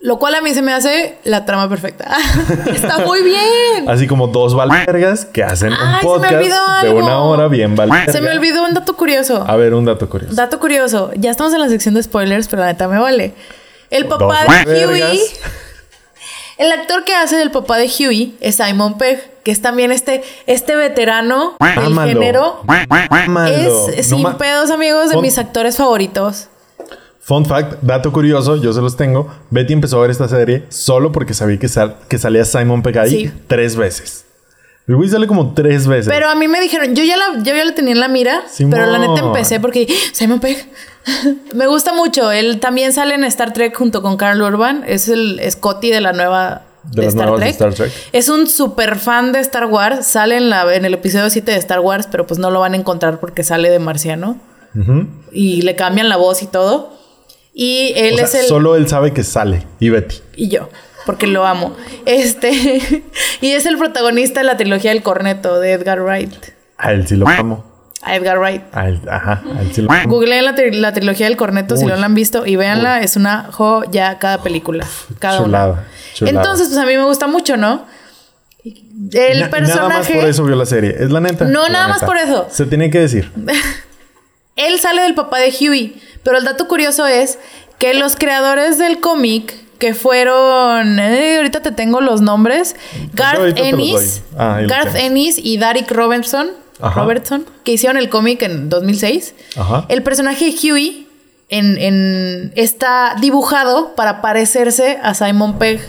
Lo 0.01 0.17
cual 0.17 0.33
a 0.33 0.41
mí 0.41 0.51
se 0.53 0.63
me 0.63 0.73
hace 0.73 1.17
la 1.23 1.45
trama 1.45 1.69
perfecta. 1.69 2.17
Está 2.73 2.99
muy 3.05 3.21
bien. 3.21 3.87
Así 3.87 4.07
como 4.07 4.27
dos 4.27 4.55
valevergas 4.55 5.25
que 5.25 5.43
hacen 5.43 5.73
Ay, 5.73 5.95
un 5.95 5.99
podcast 6.01 6.83
de 6.83 6.89
una 6.89 7.19
hora 7.19 7.47
bien 7.47 7.75
valeverga. 7.75 8.11
Se 8.11 8.19
me 8.19 8.31
olvidó 8.31 8.65
un 8.65 8.73
dato 8.73 8.95
curioso. 8.97 9.45
A 9.47 9.55
ver, 9.55 9.75
un 9.75 9.85
dato 9.85 10.09
curioso. 10.09 10.33
Dato 10.33 10.59
curioso. 10.59 11.11
Ya 11.15 11.29
estamos 11.29 11.53
en 11.53 11.59
la 11.59 11.69
sección 11.69 11.93
de 11.93 12.01
spoilers, 12.01 12.47
pero 12.47 12.63
la 12.63 12.69
neta 12.69 12.87
me 12.87 12.97
vale. 12.97 13.33
El 13.91 14.09
Dos 14.09 14.17
papá 14.17 14.45
de 14.65 14.87
Huey. 14.87 15.21
El 16.57 16.71
actor 16.71 17.03
que 17.03 17.13
hace 17.13 17.35
del 17.37 17.51
papá 17.51 17.77
de 17.77 17.87
Huey 17.87 18.37
es 18.39 18.55
Simon 18.55 18.97
Pegg, 18.97 19.19
que 19.43 19.51
es 19.51 19.61
también 19.61 19.91
este, 19.91 20.23
este 20.47 20.75
veterano 20.75 21.57
del 21.59 21.99
género. 22.07 22.63
Es 23.97 24.07
sin 24.07 24.33
pedos, 24.33 24.71
amigos, 24.71 25.09
de 25.11 25.17
mis 25.17 25.37
actores 25.37 25.77
favoritos. 25.77 26.47
Fun 27.23 27.45
fact, 27.45 27.81
dato 27.83 28.11
curioso, 28.11 28.55
yo 28.57 28.73
se 28.73 28.81
los 28.81 28.97
tengo. 28.97 29.31
Betty 29.51 29.73
empezó 29.73 29.97
a 29.99 30.01
ver 30.01 30.11
esta 30.11 30.27
serie 30.27 30.65
solo 30.69 31.11
porque 31.11 31.33
sabía 31.33 31.57
que, 31.59 31.67
sal- 31.67 31.95
que 32.09 32.17
salía 32.17 32.43
Simon 32.45 32.81
Pegg 32.81 32.97
ahí 32.97 33.09
Sí. 33.09 33.31
tres 33.47 33.75
veces. 33.75 34.25
El 34.87 34.95
güey 34.95 35.07
sale 35.07 35.27
como 35.27 35.53
tres 35.53 35.87
veces. 35.87 36.07
Pero 36.11 36.27
a 36.27 36.35
mí 36.35 36.47
me 36.47 36.59
dijeron, 36.59 36.95
yo 36.95 37.03
ya 37.03 37.15
la, 37.15 37.43
yo 37.43 37.55
ya 37.55 37.63
la 37.63 37.75
tenía 37.75 37.93
en 37.93 37.99
la 37.99 38.07
mira, 38.07 38.41
Simón. 38.51 38.71
pero 38.71 38.85
la 38.87 38.97
neta 38.97 39.19
empecé 39.19 39.59
porque 39.59 39.85
¡Ah! 39.87 39.93
Simon 40.13 40.39
Pegg. 40.39 40.57
me 41.53 41.67
gusta 41.67 41.93
mucho. 41.93 42.31
Él 42.31 42.59
también 42.59 42.91
sale 42.91 43.13
en 43.13 43.23
Star 43.25 43.53
Trek 43.53 43.75
junto 43.77 44.01
con 44.01 44.17
Carl 44.17 44.41
Urban. 44.41 44.83
Es 44.87 45.07
el 45.07 45.39
Scotty 45.49 45.91
de 45.91 46.01
la 46.01 46.13
nueva 46.13 46.63
De 46.91 47.03
de 47.03 47.07
Star 47.49 47.73
Trek. 47.75 47.91
Es 48.11 48.27
un 48.29 48.47
super 48.47 48.97
fan 48.97 49.31
de 49.31 49.39
Star 49.41 49.67
Wars. 49.67 50.07
Sale 50.07 50.37
en, 50.37 50.49
la, 50.49 50.73
en 50.73 50.83
el 50.85 50.95
episodio 50.95 51.29
7 51.29 51.51
de 51.51 51.57
Star 51.59 51.79
Wars, 51.81 52.07
pero 52.11 52.25
pues 52.25 52.39
no 52.39 52.49
lo 52.49 52.59
van 52.59 52.73
a 52.73 52.77
encontrar 52.77 53.19
porque 53.19 53.43
sale 53.43 53.69
de 53.69 53.77
marciano. 53.79 54.39
Ujú. 54.73 55.05
y 55.33 55.63
le 55.63 55.75
cambian 55.75 56.07
la 56.09 56.15
voz 56.17 56.41
y 56.41 56.47
todo. 56.47 56.97
Y 57.53 57.93
él 57.95 58.13
O 58.13 58.17
sea, 58.17 58.25
es 58.25 58.35
el 58.35 58.45
solo 58.45 58.75
él 58.75 58.87
sabe 58.87 59.11
que 59.13 59.23
sale. 59.23 59.65
Y 59.79 59.89
Betty. 59.89 60.17
y 60.35 60.47
yo, 60.49 60.69
porque 61.05 61.27
lo 61.27 61.45
amo. 61.45 61.75
Este 62.05 62.51
y 63.41 63.51
es 63.51 63.65
el 63.65 63.77
protagonista 63.77 64.39
de 64.39 64.45
la 64.45 64.57
trilogía 64.57 64.91
del 64.91 65.03
corneto 65.03 65.59
de 65.59 65.73
Edgar 65.73 66.01
Wright. 66.01 66.33
A 66.77 66.91
él 66.93 67.07
sí 67.07 67.15
lo 67.15 67.27
amo. 67.27 67.65
A 68.03 68.15
Edgar 68.15 68.39
Wright. 68.39 68.63
A 68.71 68.87
él, 68.87 68.99
ajá, 69.09 69.43
a 69.57 69.61
él 69.61 69.71
sí 69.73 69.81
lo 69.81 69.91
amo. 69.91 70.09
Googleen 70.09 70.43
la, 70.45 70.55
tri- 70.55 70.73
la 70.73 70.91
trilogía 70.93 71.27
del 71.27 71.37
corneto 71.37 71.77
si 71.77 71.85
no 71.85 71.95
la 71.95 72.05
han 72.05 72.15
visto 72.15 72.45
y 72.47 72.55
véanla, 72.55 73.01
es 73.01 73.15
una 73.15 73.49
joya 73.51 74.17
cada 74.17 74.41
película. 74.41 74.85
Cada. 75.19 75.37
Chulada, 75.43 75.87
chulada. 76.15 76.39
Entonces, 76.39 76.67
pues 76.69 76.79
a 76.79 76.85
mí 76.85 76.95
me 76.97 77.03
gusta 77.03 77.27
mucho, 77.27 77.57
¿no? 77.57 77.85
El 79.13 79.39
Na- 79.41 79.49
personaje. 79.49 79.75
Nada 79.79 79.89
más 79.99 80.07
por 80.09 80.25
eso 80.29 80.43
vio 80.45 80.55
la 80.55 80.65
serie. 80.65 80.95
Es 80.97 81.11
la 81.11 81.19
neta. 81.19 81.45
No, 81.45 81.63
La 81.67 81.69
nada 81.73 81.87
más 81.89 82.03
por 82.03 82.17
eso. 82.17 82.47
Se 82.49 82.65
tiene 82.65 82.89
que 82.89 82.99
decir. 82.99 83.31
Él 84.67 84.79
sale 84.79 85.01
del 85.03 85.13
papá 85.15 85.39
de 85.39 85.49
Huey, 85.59 85.95
pero 86.23 86.37
el 86.37 86.43
dato 86.45 86.67
curioso 86.67 87.05
es 87.07 87.39
que 87.79 87.93
los 87.93 88.15
creadores 88.15 88.77
del 88.77 88.99
cómic, 88.99 89.53
que 89.79 89.93
fueron, 89.95 90.99
eh, 90.99 91.37
ahorita 91.37 91.61
te 91.61 91.71
tengo 91.71 92.01
los 92.01 92.21
nombres, 92.21 92.75
Garth 93.13 93.57
Ennis. 93.57 94.21
Ah, 94.37 94.59
Garth. 94.67 94.95
Ennis 94.95 95.39
y 95.39 95.57
Derek 95.57 95.89
Robertson, 95.91 96.51
Ajá. 96.79 97.01
Robertson, 97.01 97.45
que 97.63 97.71
hicieron 97.73 97.97
el 97.97 98.09
cómic 98.09 98.41
en 98.43 98.69
2006. 98.69 99.33
Ajá. 99.57 99.85
El 99.89 100.03
personaje 100.03 100.45
de 100.51 100.55
Huey 100.71 101.07
en, 101.49 101.77
en- 101.79 102.53
está 102.55 103.15
dibujado 103.19 103.95
para 103.95 104.21
parecerse 104.21 104.99
a 105.01 105.13
Simon 105.15 105.57
Pegg. 105.57 105.81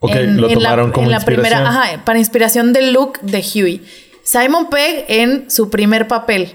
Ok, 0.00 0.10
en, 0.16 0.40
lo 0.40 0.48
en 0.48 0.54
la- 0.62 0.70
tomaron 0.70 0.92
como 0.92 1.04
en 1.06 1.10
la 1.12 1.16
inspiración. 1.18 1.52
primera, 1.54 1.68
ajá, 1.68 2.04
para 2.04 2.18
inspiración 2.18 2.72
del 2.72 2.92
look 2.92 3.20
de 3.22 3.38
Huey. 3.54 3.82
Simon 4.24 4.68
Pegg 4.70 5.04
en 5.08 5.50
su 5.50 5.70
primer 5.70 6.08
papel, 6.08 6.54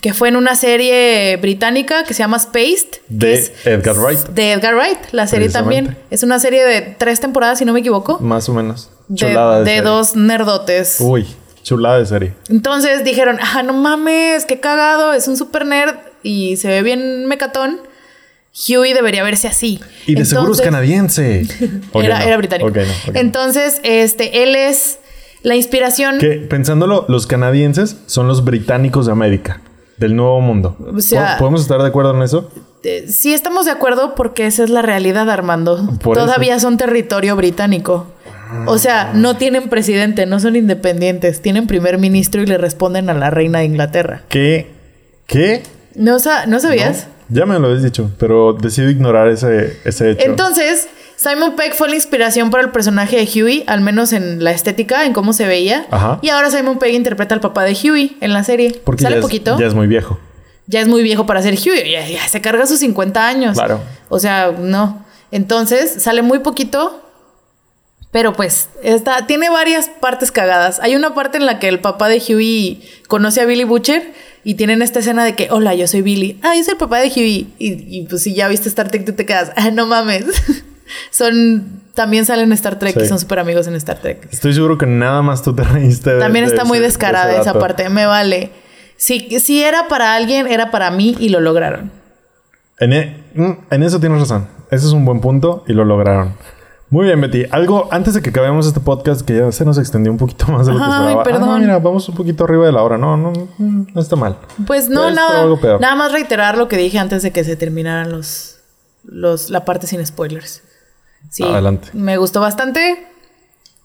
que 0.00 0.12
fue 0.14 0.28
en 0.28 0.36
una 0.36 0.54
serie 0.54 1.36
británica 1.38 2.04
que 2.04 2.14
se 2.14 2.20
llama 2.20 2.38
Spaced, 2.38 3.00
De 3.08 3.34
es 3.34 3.52
Edgar 3.64 3.96
Wright. 3.96 4.18
de 4.28 4.52
Edgar 4.52 4.74
Wright, 4.74 4.98
la 5.12 5.26
serie 5.26 5.48
también. 5.48 5.96
Es 6.10 6.22
una 6.22 6.38
serie 6.38 6.64
de 6.64 6.82
tres 6.98 7.20
temporadas, 7.20 7.58
si 7.58 7.64
no 7.64 7.72
me 7.72 7.80
equivoco, 7.80 8.18
Más 8.20 8.48
o 8.48 8.54
menos. 8.54 8.90
de, 9.08 9.16
Chulada 9.16 9.58
de, 9.58 9.64
de 9.64 9.70
serie. 9.70 9.82
dos 9.82 10.16
nerdotes. 10.16 10.96
Uy, 11.00 11.26
chulada 11.62 11.98
de 11.98 12.06
serie. 12.06 12.32
Entonces 12.48 13.04
dijeron, 13.04 13.38
ah, 13.40 13.62
no 13.62 13.72
mames, 13.72 14.44
qué 14.44 14.60
cagado, 14.60 15.12
es 15.14 15.26
un 15.28 15.36
super 15.36 15.64
nerd 15.66 15.94
y 16.22 16.56
se 16.56 16.68
ve 16.68 16.82
bien 16.82 17.26
mecatón. 17.26 17.80
Huey 18.68 18.92
debería 18.92 19.22
verse 19.22 19.46
así. 19.46 19.78
Y 20.06 20.14
de 20.16 20.24
seguro 20.24 20.52
es 20.52 20.60
canadiense. 20.60 21.46
Era, 21.94 22.18
no. 22.18 22.24
era 22.24 22.36
británico. 22.36 22.70
No. 22.70 22.82
Entonces, 23.14 23.80
este, 23.84 24.42
él 24.42 24.56
es 24.56 24.98
la 25.42 25.54
inspiración. 25.54 26.18
Que 26.18 26.30
pensándolo, 26.38 27.04
los 27.08 27.26
canadienses 27.28 27.96
son 28.06 28.26
los 28.26 28.44
británicos 28.44 29.06
de 29.06 29.12
América, 29.12 29.60
del 29.98 30.16
Nuevo 30.16 30.40
Mundo. 30.40 30.76
O 30.96 31.00
sea- 31.00 31.34
¿Po- 31.36 31.40
¿Podemos 31.44 31.62
estar 31.62 31.80
de 31.80 31.88
acuerdo 31.88 32.14
en 32.14 32.22
eso? 32.22 32.50
Eh, 32.84 33.06
sí 33.08 33.34
estamos 33.34 33.64
de 33.66 33.72
acuerdo 33.72 34.14
porque 34.14 34.46
esa 34.46 34.62
es 34.64 34.70
la 34.70 34.82
realidad, 34.82 35.28
Armando. 35.30 35.90
Por 36.02 36.16
Todavía 36.16 36.58
son 36.60 36.76
territorio 36.76 37.34
británico. 37.36 38.06
O 38.66 38.78
sea, 38.78 39.10
no 39.14 39.36
tienen 39.36 39.68
presidente, 39.68 40.24
no 40.24 40.40
son 40.40 40.56
independientes. 40.56 41.42
Tienen 41.42 41.66
primer 41.66 41.98
ministro 41.98 42.40
y 42.40 42.46
le 42.46 42.56
responden 42.56 43.10
a 43.10 43.14
la 43.14 43.28
reina 43.30 43.58
de 43.58 43.66
Inglaterra. 43.66 44.22
¿Qué? 44.28 44.70
¿Qué? 45.26 45.62
¿No, 45.94 46.18
sa- 46.18 46.46
¿no 46.46 46.58
sabías? 46.60 47.08
Ya 47.28 47.44
me 47.44 47.58
lo 47.58 47.66
habías 47.66 47.82
dicho, 47.82 48.10
pero 48.18 48.54
decido 48.54 48.88
ignorar 48.88 49.28
ese, 49.28 49.76
ese 49.84 50.12
hecho. 50.12 50.24
Entonces, 50.24 50.88
Simon 51.18 51.56
Pegg 51.56 51.74
fue 51.74 51.88
la 51.88 51.96
inspiración 51.96 52.50
para 52.50 52.62
el 52.62 52.70
personaje 52.70 53.16
de 53.16 53.24
Huey, 53.42 53.64
al 53.66 53.80
menos 53.80 54.12
en 54.12 54.44
la 54.44 54.52
estética, 54.52 55.04
en 55.04 55.12
cómo 55.12 55.32
se 55.32 55.46
veía. 55.46 55.84
Ajá. 55.90 56.20
Y 56.22 56.28
ahora 56.28 56.48
Simon 56.48 56.78
Pegg 56.78 56.94
interpreta 56.94 57.34
al 57.34 57.40
papá 57.40 57.64
de 57.64 57.72
Huey 57.74 58.16
en 58.20 58.32
la 58.32 58.44
serie. 58.44 58.80
Porque 58.84 59.02
Sale 59.02 59.16
ya 59.16 59.18
es- 59.18 59.22
poquito. 59.24 59.58
ya 59.58 59.66
es 59.66 59.74
muy 59.74 59.88
viejo. 59.88 60.18
ya 60.68 60.80
es 60.80 60.86
muy 60.86 61.02
viejo 61.02 61.26
para 61.26 61.42
ser 61.42 61.54
Huey. 61.54 61.90
Ya, 61.90 62.06
ya 62.06 62.28
se 62.28 62.40
carga 62.40 62.66
sus 62.66 62.78
50 62.78 63.26
años. 63.26 63.54
Claro. 63.56 63.80
O 64.08 64.20
sea, 64.20 64.52
no. 64.56 65.04
Entonces, 65.32 66.00
sale 66.02 66.22
muy 66.22 66.38
poquito. 66.38 67.02
Pero 68.12 68.32
pues, 68.32 68.68
está, 68.82 69.26
tiene 69.26 69.50
varias 69.50 69.88
partes 69.88 70.30
cagadas. 70.30 70.78
Hay 70.80 70.94
una 70.94 71.14
parte 71.14 71.36
en 71.36 71.46
la 71.46 71.58
que 71.58 71.68
el 71.68 71.80
papá 71.80 72.08
de 72.08 72.22
Huey 72.26 72.80
conoce 73.08 73.40
a 73.40 73.44
Billy 73.44 73.64
Butcher 73.64 74.12
y 74.44 74.54
tienen 74.54 74.80
esta 74.82 75.00
escena 75.00 75.24
de 75.24 75.34
que, 75.34 75.48
hola, 75.50 75.74
yo 75.74 75.86
soy 75.88 76.00
Billy. 76.02 76.38
Ah, 76.42 76.54
yo 76.56 76.62
soy 76.64 76.72
el 76.72 76.78
papá 76.78 77.00
de 77.00 77.08
Huey. 77.08 77.52
Y, 77.58 77.98
y, 77.98 78.06
pues 78.08 78.22
si 78.22 78.34
ya 78.34 78.46
viste 78.48 78.68
Star 78.68 78.88
Trek, 78.88 79.04
tú 79.04 79.12
te 79.14 79.26
quedas, 79.26 79.50
ah, 79.56 79.70
no 79.72 79.84
mames. 79.86 80.24
son, 81.10 81.82
también 81.94 82.24
salen 82.26 82.46
en 82.46 82.52
Star 82.52 82.78
Trek 82.78 82.96
y 83.00 83.06
son 83.06 83.18
súper 83.18 83.38
amigos 83.38 83.66
en 83.66 83.74
Star 83.76 83.98
Trek. 83.98 84.28
Estoy 84.30 84.54
seguro 84.54 84.78
que 84.78 84.86
nada 84.86 85.22
más 85.22 85.42
tú 85.42 85.54
te 85.54 85.62
reíste. 85.64 86.14
de- 86.14 86.20
También 86.20 86.44
de 86.46 86.50
está 86.52 86.64
muy 86.64 86.78
ese- 86.78 86.86
descarada 86.86 87.40
esa 87.40 87.54
parte, 87.54 87.88
me 87.88 88.06
vale. 88.06 88.50
Si, 88.96 89.38
si 89.40 89.62
era 89.62 89.88
para 89.88 90.14
alguien, 90.14 90.46
era 90.46 90.70
para 90.70 90.90
mí 90.90 91.16
y 91.18 91.28
lo 91.28 91.40
lograron. 91.40 91.92
En, 92.80 92.92
e- 92.92 93.24
mm, 93.34 93.52
en 93.70 93.82
eso 93.82 94.00
tienes 94.00 94.20
razón. 94.20 94.48
Ese 94.70 94.86
es 94.86 94.92
un 94.92 95.04
buen 95.04 95.20
punto 95.20 95.64
y 95.66 95.72
lo 95.72 95.84
lograron. 95.84 96.34
Muy 96.90 97.04
bien, 97.04 97.20
Betty. 97.20 97.44
Algo 97.50 97.86
antes 97.90 98.14
de 98.14 98.22
que 98.22 98.30
acabemos 98.30 98.66
este 98.66 98.80
podcast 98.80 99.20
que 99.20 99.36
ya 99.36 99.52
se 99.52 99.64
nos 99.66 99.76
extendió 99.78 100.10
un 100.10 100.16
poquito 100.18 100.46
más 100.48 100.66
de 100.66 100.72
lo 100.72 100.78
que 100.78 100.84
Ay, 100.84 100.90
esperaba. 100.90 101.20
Ah, 101.20 101.24
perdón. 101.24 101.48
no, 101.48 101.58
mira, 101.58 101.78
vamos 101.80 102.08
un 102.08 102.14
poquito 102.14 102.44
arriba 102.44 102.64
de 102.66 102.72
la 102.72 102.82
hora. 102.82 102.96
No, 102.96 103.16
no, 103.16 103.32
no, 103.58 104.00
está 104.00 104.16
mal. 104.16 104.38
Pues 104.66 104.88
no, 104.88 105.10
nada. 105.10 105.44
Nada 105.80 105.94
más 105.96 106.12
reiterar 106.12 106.56
lo 106.56 106.66
que 106.68 106.76
dije 106.78 106.98
antes 106.98 107.22
de 107.22 107.30
que 107.30 107.44
se 107.44 107.56
terminaran 107.56 108.10
los, 108.10 108.60
los 109.04 109.50
la 109.50 109.64
parte 109.66 109.86
sin 109.86 110.04
spoilers. 110.06 110.62
Sí, 111.30 111.42
Adelante. 111.44 111.88
Me 111.92 112.16
gustó 112.16 112.40
bastante. 112.40 113.06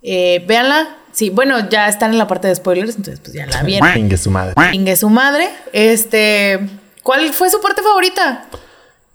Eh, 0.01 0.43
véanla. 0.47 0.97
Sí, 1.11 1.29
bueno, 1.29 1.69
ya 1.69 1.87
están 1.87 2.11
en 2.11 2.17
la 2.17 2.27
parte 2.27 2.47
de 2.47 2.55
spoilers, 2.55 2.95
entonces 2.95 3.19
pues 3.19 3.33
ya 3.33 3.45
la 3.45 3.61
vieron. 3.63 3.93
Chingue 3.93 4.17
su 4.17 4.31
madre. 4.31 4.53
Ingue 4.73 4.95
su 4.95 5.09
madre. 5.09 5.49
Este, 5.71 6.59
¿cuál 7.03 7.31
fue 7.33 7.49
su 7.49 7.61
parte 7.61 7.81
favorita? 7.83 8.45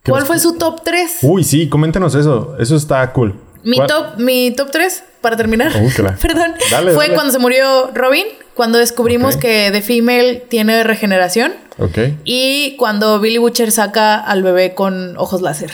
¿Qué 0.02 0.12
¿Cuál 0.12 0.24
fue 0.24 0.38
su 0.38 0.56
top 0.56 0.82
3? 0.84 1.18
Uy, 1.22 1.42
sí, 1.44 1.68
coméntenos 1.68 2.14
eso. 2.14 2.56
Eso 2.58 2.76
está 2.76 3.12
cool. 3.12 3.34
Mi 3.64 3.76
¿Cuál? 3.76 3.88
top, 3.88 4.06
mi 4.18 4.52
top 4.52 4.70
3, 4.70 5.02
para 5.20 5.36
terminar. 5.36 5.72
Uh, 5.76 6.02
la- 6.02 6.14
Perdón. 6.22 6.54
Dale, 6.70 6.92
fue 6.92 7.04
dale. 7.06 7.14
cuando 7.14 7.32
se 7.32 7.38
murió 7.40 7.90
Robin, 7.92 8.24
cuando 8.54 8.78
descubrimos 8.78 9.36
que 9.36 9.70
The 9.72 9.82
Female 9.82 10.36
tiene 10.48 10.84
regeneración. 10.84 11.52
Ok. 11.78 11.98
Y 12.24 12.76
cuando 12.78 13.18
Billy 13.20 13.38
Butcher 13.38 13.72
saca 13.72 14.16
al 14.20 14.42
bebé 14.44 14.74
con 14.74 15.16
ojos 15.18 15.42
láser. 15.42 15.72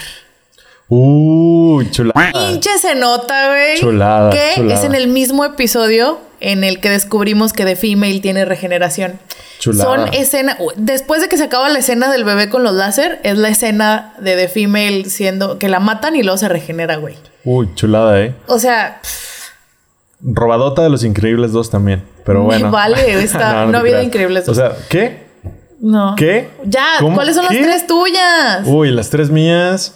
Uy, 0.89 1.91
chulada. 1.91 2.30
Pinche 2.32 2.70
se 2.78 2.95
nota, 2.95 3.49
güey. 3.49 3.78
Chulada, 3.80 4.30
Que 4.30 4.53
chulada. 4.57 4.78
es 4.78 4.85
en 4.85 4.95
el 4.95 5.09
mismo 5.09 5.45
episodio 5.45 6.18
en 6.41 6.62
el 6.62 6.80
que 6.80 6.91
descubrimos 6.91 7.53
que 7.55 7.64
The 7.64 7.74
Female 7.76 8.20
tiene 8.20 8.45
regeneración. 8.45 9.18
Chulada. 9.61 9.85
Son 10.07 10.14
escena. 10.14 10.59
Después 10.76 11.22
de 11.22 11.28
que 11.28 11.39
se 11.39 11.45
acaba 11.45 11.68
la 11.70 11.78
escena 11.78 12.12
del 12.12 12.24
bebé 12.24 12.51
con 12.51 12.62
los 12.64 12.74
láser, 12.74 13.18
es 13.22 13.39
la 13.39 13.49
escena 13.49 14.14
de 14.20 14.37
The 14.37 14.49
Female 14.49 15.05
siendo. 15.07 15.59
que 15.59 15.68
la 15.68 15.80
matan 15.80 16.16
y 16.16 16.22
luego 16.22 16.37
se 16.37 16.49
regenera, 16.49 16.97
güey. 16.97 17.16
Uy, 17.45 17.68
chulada, 17.74 18.20
eh. 18.20 18.35
O 18.47 18.59
sea, 18.59 19.01
Robadota 20.20 20.82
de 20.82 20.91
los 20.91 21.03
Increíbles 21.05 21.53
2 21.53 21.70
también. 21.70 22.05
Pero 22.26 22.43
bueno. 22.43 22.70
vale, 22.70 23.22
está- 23.22 23.64
no 23.66 23.76
ha 23.78 23.80
habido 23.80 23.97
creas. 23.97 24.05
Increíbles 24.05 24.45
O 24.49 24.53
2. 24.53 24.57
sea, 24.57 24.72
¿qué? 24.91 25.24
no. 25.80 26.14
¿Qué? 26.16 26.51
Ya, 26.64 26.87
¿Cómo? 27.01 27.14
¿cuáles 27.14 27.37
son 27.37 27.47
¿Qué? 27.49 27.55
las 27.61 27.66
tres 27.66 27.87
tuyas? 27.87 28.61
Uy, 28.66 28.91
las 28.91 29.09
tres 29.11 29.30
mías. 29.30 29.95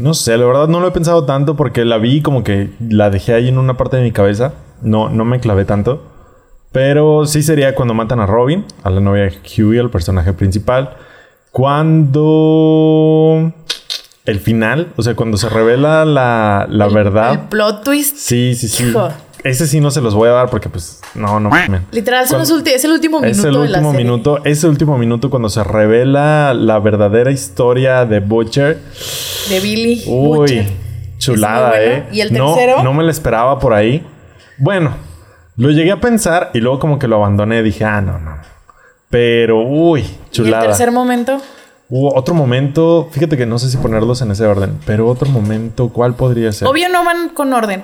No 0.00 0.14
sé, 0.14 0.38
la 0.38 0.46
verdad 0.46 0.66
no 0.66 0.80
lo 0.80 0.88
he 0.88 0.92
pensado 0.92 1.24
tanto 1.26 1.56
porque 1.56 1.84
la 1.84 1.98
vi 1.98 2.22
como 2.22 2.42
que 2.42 2.70
la 2.80 3.10
dejé 3.10 3.34
ahí 3.34 3.48
en 3.48 3.58
una 3.58 3.76
parte 3.76 3.98
de 3.98 4.02
mi 4.02 4.12
cabeza. 4.12 4.54
No, 4.80 5.10
no 5.10 5.26
me 5.26 5.40
clavé 5.40 5.66
tanto. 5.66 6.02
Pero 6.72 7.26
sí 7.26 7.42
sería 7.42 7.74
cuando 7.74 7.92
matan 7.92 8.18
a 8.20 8.26
Robin, 8.26 8.64
a 8.82 8.88
la 8.90 9.00
novia 9.00 9.24
de 9.24 9.32
Huey, 9.62 9.78
al 9.78 9.90
personaje 9.90 10.32
principal. 10.32 10.96
Cuando. 11.50 12.72
El 14.24 14.40
final, 14.40 14.92
o 14.96 15.02
sea, 15.02 15.14
cuando 15.16 15.36
se 15.36 15.50
revela 15.50 16.06
la, 16.06 16.66
la 16.70 16.88
verdad. 16.88 17.32
El 17.32 17.40
plot 17.48 17.84
twist. 17.84 18.16
Sí, 18.16 18.54
sí, 18.54 18.68
sí. 18.68 18.88
Hijo. 18.88 19.10
Ese 19.44 19.66
sí 19.66 19.80
no 19.80 19.90
se 19.90 20.00
los 20.00 20.14
voy 20.14 20.28
a 20.28 20.32
dar 20.32 20.50
porque, 20.50 20.68
pues, 20.68 21.00
no, 21.14 21.40
no. 21.40 21.50
Literal, 21.92 22.26
son 22.28 22.40
los 22.40 22.50
es 22.66 22.84
el 22.84 22.92
último 22.92 23.20
minuto 23.20 23.38
Es 23.38 23.44
el 23.44 23.52
de 23.52 23.58
la 23.58 23.60
último 23.78 23.90
serie. 23.92 24.04
minuto, 24.04 24.44
ese 24.44 24.66
último 24.68 24.98
minuto 24.98 25.30
cuando 25.30 25.48
se 25.48 25.64
revela 25.64 26.52
la 26.54 26.78
verdadera 26.78 27.30
historia 27.30 28.04
de 28.04 28.20
Butcher. 28.20 28.78
De 29.48 29.60
Billy. 29.60 30.02
Uy, 30.06 30.36
Butcher. 30.38 30.66
chulada, 31.18 31.70
bueno. 31.70 31.82
eh. 31.84 32.06
¿Y 32.12 32.20
el 32.20 32.32
No- 32.32 32.54
tercero? 32.54 32.82
No, 32.82 32.92
me 32.92 33.02
la 33.04 33.10
esperaba 33.10 33.58
por 33.58 33.72
ahí. 33.74 34.04
Bueno, 34.58 34.94
lo 35.56 35.70
llegué 35.70 35.92
a 35.92 36.00
pensar 36.00 36.50
y 36.54 36.60
luego 36.60 36.78
como 36.78 36.98
que 36.98 37.08
lo 37.08 37.16
abandoné. 37.16 37.62
Dije, 37.62 37.84
ah, 37.84 38.00
no, 38.00 38.18
no. 38.18 38.36
Pero, 39.08 39.62
uy, 39.62 40.00
¿Y 40.00 40.04
el 40.04 40.30
chulada. 40.30 40.64
tercer 40.64 40.92
momento? 40.92 41.40
Hubo 41.88 42.14
otro 42.16 42.34
momento, 42.34 43.08
fíjate 43.10 43.36
que 43.36 43.46
no 43.46 43.58
sé 43.58 43.68
si 43.68 43.76
ponerlos 43.76 44.22
en 44.22 44.30
ese 44.30 44.46
orden, 44.46 44.78
pero 44.86 45.08
otro 45.08 45.28
momento, 45.28 45.88
¿cuál 45.88 46.14
podría 46.14 46.52
ser? 46.52 46.68
Obvio 46.68 46.88
no 46.88 47.04
van 47.04 47.30
con 47.30 47.52
orden. 47.52 47.82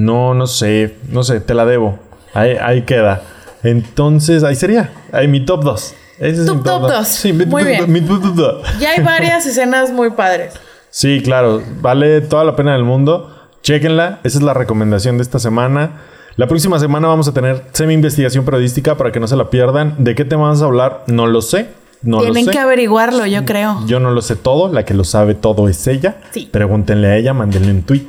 No, 0.00 0.32
no 0.32 0.46
sé, 0.46 0.96
no 1.10 1.22
sé, 1.22 1.40
te 1.40 1.52
la 1.52 1.66
debo. 1.66 1.98
Ahí, 2.32 2.56
ahí 2.58 2.82
queda. 2.82 3.20
Entonces, 3.62 4.42
ahí 4.44 4.54
sería. 4.54 4.90
Ahí 5.12 5.28
mi 5.28 5.44
top 5.44 5.62
2. 5.62 5.94
Ese 6.20 6.40
es 6.40 6.46
Tu 6.46 6.54
mi 6.54 6.62
top 6.62 6.80
dos. 6.82 6.90
dos. 6.92 7.08
Sí, 7.08 7.34
mi, 7.34 7.44
Muy 7.44 7.64
bien. 7.64 7.92
mi 7.92 8.00
top. 8.00 8.62
Ya 8.78 8.92
hay 8.92 9.02
varias 9.02 9.44
escenas 9.44 9.92
muy 9.92 10.10
padres. 10.10 10.54
Sí, 10.88 11.20
claro, 11.22 11.62
vale 11.82 12.22
toda 12.22 12.44
la 12.44 12.56
pena 12.56 12.72
del 12.72 12.84
mundo. 12.84 13.30
Chéquenla, 13.62 14.20
esa 14.24 14.38
es 14.38 14.42
la 14.42 14.54
recomendación 14.54 15.18
de 15.18 15.22
esta 15.22 15.38
semana. 15.38 16.00
La 16.36 16.46
próxima 16.48 16.78
semana 16.78 17.06
vamos 17.08 17.28
a 17.28 17.34
tener 17.34 17.64
semi-investigación 17.72 18.46
periodística 18.46 18.96
para 18.96 19.12
que 19.12 19.20
no 19.20 19.28
se 19.28 19.36
la 19.36 19.50
pierdan. 19.50 19.96
¿De 19.98 20.14
qué 20.14 20.24
tema 20.24 20.44
vamos 20.44 20.62
a 20.62 20.64
hablar? 20.64 21.04
No 21.08 21.26
lo 21.26 21.42
sé. 21.42 21.68
No 22.00 22.20
Tienen 22.20 22.46
lo 22.46 22.52
sé. 22.52 22.56
que 22.56 22.58
averiguarlo, 22.58 23.26
yo 23.26 23.44
creo. 23.44 23.86
Yo 23.86 24.00
no 24.00 24.10
lo 24.12 24.22
sé 24.22 24.34
todo. 24.36 24.72
La 24.72 24.86
que 24.86 24.94
lo 24.94 25.04
sabe 25.04 25.34
todo 25.34 25.68
es 25.68 25.86
ella. 25.86 26.16
Sí. 26.30 26.48
Pregúntenle 26.50 27.08
a 27.08 27.16
ella, 27.16 27.34
mándenle 27.34 27.70
un 27.72 27.82
tweet. 27.82 28.06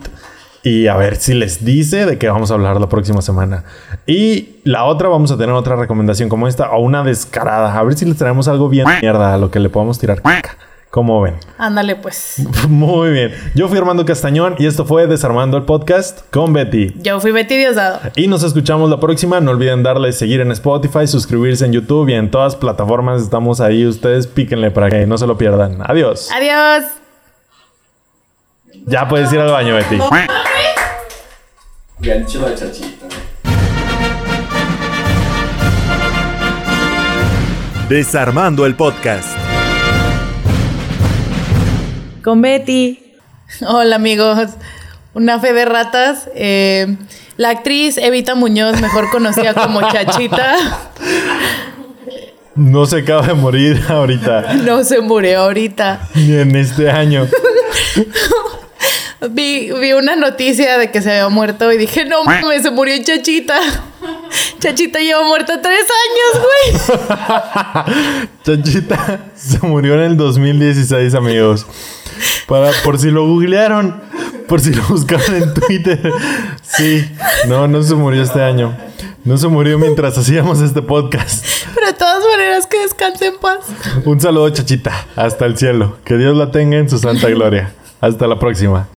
Y 0.63 0.87
a 0.87 0.95
ver 0.95 1.15
si 1.15 1.33
les 1.33 1.65
dice 1.65 2.05
de 2.05 2.17
qué 2.17 2.29
vamos 2.29 2.51
a 2.51 2.53
hablar 2.53 2.79
la 2.79 2.87
próxima 2.87 3.21
semana. 3.21 3.63
Y 4.05 4.59
la 4.63 4.85
otra, 4.85 5.09
vamos 5.09 5.31
a 5.31 5.37
tener 5.37 5.55
otra 5.55 5.75
recomendación 5.75 6.29
como 6.29 6.47
esta 6.47 6.71
o 6.71 6.81
una 6.81 7.03
descarada. 7.03 7.77
A 7.77 7.83
ver 7.83 7.95
si 7.95 8.05
les 8.05 8.17
traemos 8.17 8.47
algo 8.47 8.69
bien 8.69 8.85
mierda 9.01 9.33
a 9.33 9.37
lo 9.37 9.49
que 9.49 9.59
le 9.59 9.69
podamos 9.69 9.97
tirar. 9.97 10.21
¿Cómo 10.91 11.21
ven? 11.21 11.37
Ándale, 11.57 11.95
pues. 11.95 12.45
Muy 12.69 13.11
bien. 13.11 13.33
Yo 13.55 13.69
fui 13.69 13.77
Armando 13.77 14.05
Castañón 14.05 14.55
y 14.59 14.65
esto 14.65 14.85
fue 14.85 15.07
Desarmando 15.07 15.55
el 15.55 15.63
Podcast 15.63 16.29
con 16.31 16.51
Betty. 16.51 16.93
Yo 17.01 17.19
fui 17.21 17.31
Betty 17.31 17.55
Diosdado. 17.55 17.99
Y 18.17 18.27
nos 18.27 18.43
escuchamos 18.43 18.89
la 18.89 18.99
próxima. 18.99 19.39
No 19.39 19.51
olviden 19.51 19.83
darle 19.83 20.11
seguir 20.11 20.41
en 20.41 20.51
Spotify, 20.51 21.07
suscribirse 21.07 21.65
en 21.65 21.71
YouTube 21.71 22.09
y 22.09 22.13
en 22.13 22.29
todas 22.29 22.57
plataformas. 22.57 23.21
Estamos 23.21 23.61
ahí. 23.61 23.87
Ustedes 23.87 24.27
píquenle 24.27 24.69
para 24.69 24.89
que 24.89 25.07
no 25.07 25.17
se 25.17 25.25
lo 25.25 25.37
pierdan. 25.37 25.77
Adiós. 25.81 26.29
Adiós. 26.35 26.83
Ya 28.85 29.07
puedes 29.07 29.31
ir 29.31 29.39
al 29.39 29.51
baño, 29.51 29.75
Betty. 29.75 29.97
Gancho 32.01 32.45
de 32.45 32.55
chachita. 32.55 33.05
Desarmando 37.89 38.65
el 38.65 38.75
podcast. 38.75 39.27
Con 42.23 42.41
Betty. 42.41 42.99
Hola, 43.67 43.97
amigos. 43.97 44.51
Una 45.13 45.39
fe 45.39 45.53
de 45.53 45.65
ratas. 45.65 46.29
Eh, 46.35 46.95
la 47.37 47.49
actriz 47.49 47.97
Evita 47.97 48.35
Muñoz, 48.35 48.79
mejor 48.79 49.09
conocida 49.11 49.53
como 49.53 49.81
Chachita, 49.91 50.55
No 52.55 52.85
se 52.85 52.99
acaba 52.99 53.27
de 53.27 53.33
morir 53.33 53.81
ahorita. 53.89 54.53
no 54.53 54.83
se 54.83 55.01
murió 55.01 55.41
ahorita. 55.41 56.07
Ni 56.15 56.33
en 56.33 56.55
este 56.55 56.89
año. 56.89 57.27
Vi, 59.29 59.71
vi 59.71 59.93
una 59.93 60.15
noticia 60.15 60.79
de 60.79 60.89
que 60.89 61.01
se 61.01 61.11
había 61.11 61.29
muerto 61.29 61.71
y 61.71 61.77
dije, 61.77 62.05
no 62.05 62.23
mames, 62.23 62.63
se 62.63 62.71
murió 62.71 62.95
Chachita. 63.03 63.59
Chachita 64.59 64.99
lleva 64.99 65.23
muerta 65.23 65.61
tres 65.61 65.85
años, 66.07 66.47
güey. 67.85 68.29
Chachita 68.43 69.25
se 69.35 69.59
murió 69.59 69.93
en 69.95 70.01
el 70.01 70.17
2016, 70.17 71.13
amigos. 71.13 71.67
Para, 72.47 72.71
por 72.83 72.97
si 72.97 73.11
lo 73.11 73.27
googlearon, 73.27 74.01
por 74.47 74.59
si 74.59 74.73
lo 74.73 74.83
buscaron 74.83 75.35
en 75.35 75.53
Twitter. 75.53 76.11
Sí, 76.63 77.07
no, 77.47 77.67
no 77.67 77.83
se 77.83 77.93
murió 77.93 78.23
este 78.23 78.41
año. 78.41 78.75
No 79.23 79.37
se 79.37 79.47
murió 79.47 79.77
mientras 79.77 80.17
hacíamos 80.17 80.61
este 80.61 80.81
podcast. 80.81 81.45
Pero 81.75 81.85
de 81.87 81.93
todas 81.93 82.23
maneras, 82.25 82.65
que 82.65 82.79
descanse 82.79 83.27
en 83.27 83.37
paz. 83.37 83.59
Un 84.03 84.19
saludo, 84.19 84.49
Chachita. 84.49 85.05
Hasta 85.15 85.45
el 85.45 85.57
cielo. 85.57 85.97
Que 86.03 86.17
Dios 86.17 86.35
la 86.35 86.49
tenga 86.51 86.77
en 86.77 86.89
su 86.89 86.97
santa 86.97 87.29
gloria. 87.29 87.71
Hasta 88.01 88.25
la 88.25 88.39
próxima. 88.39 88.87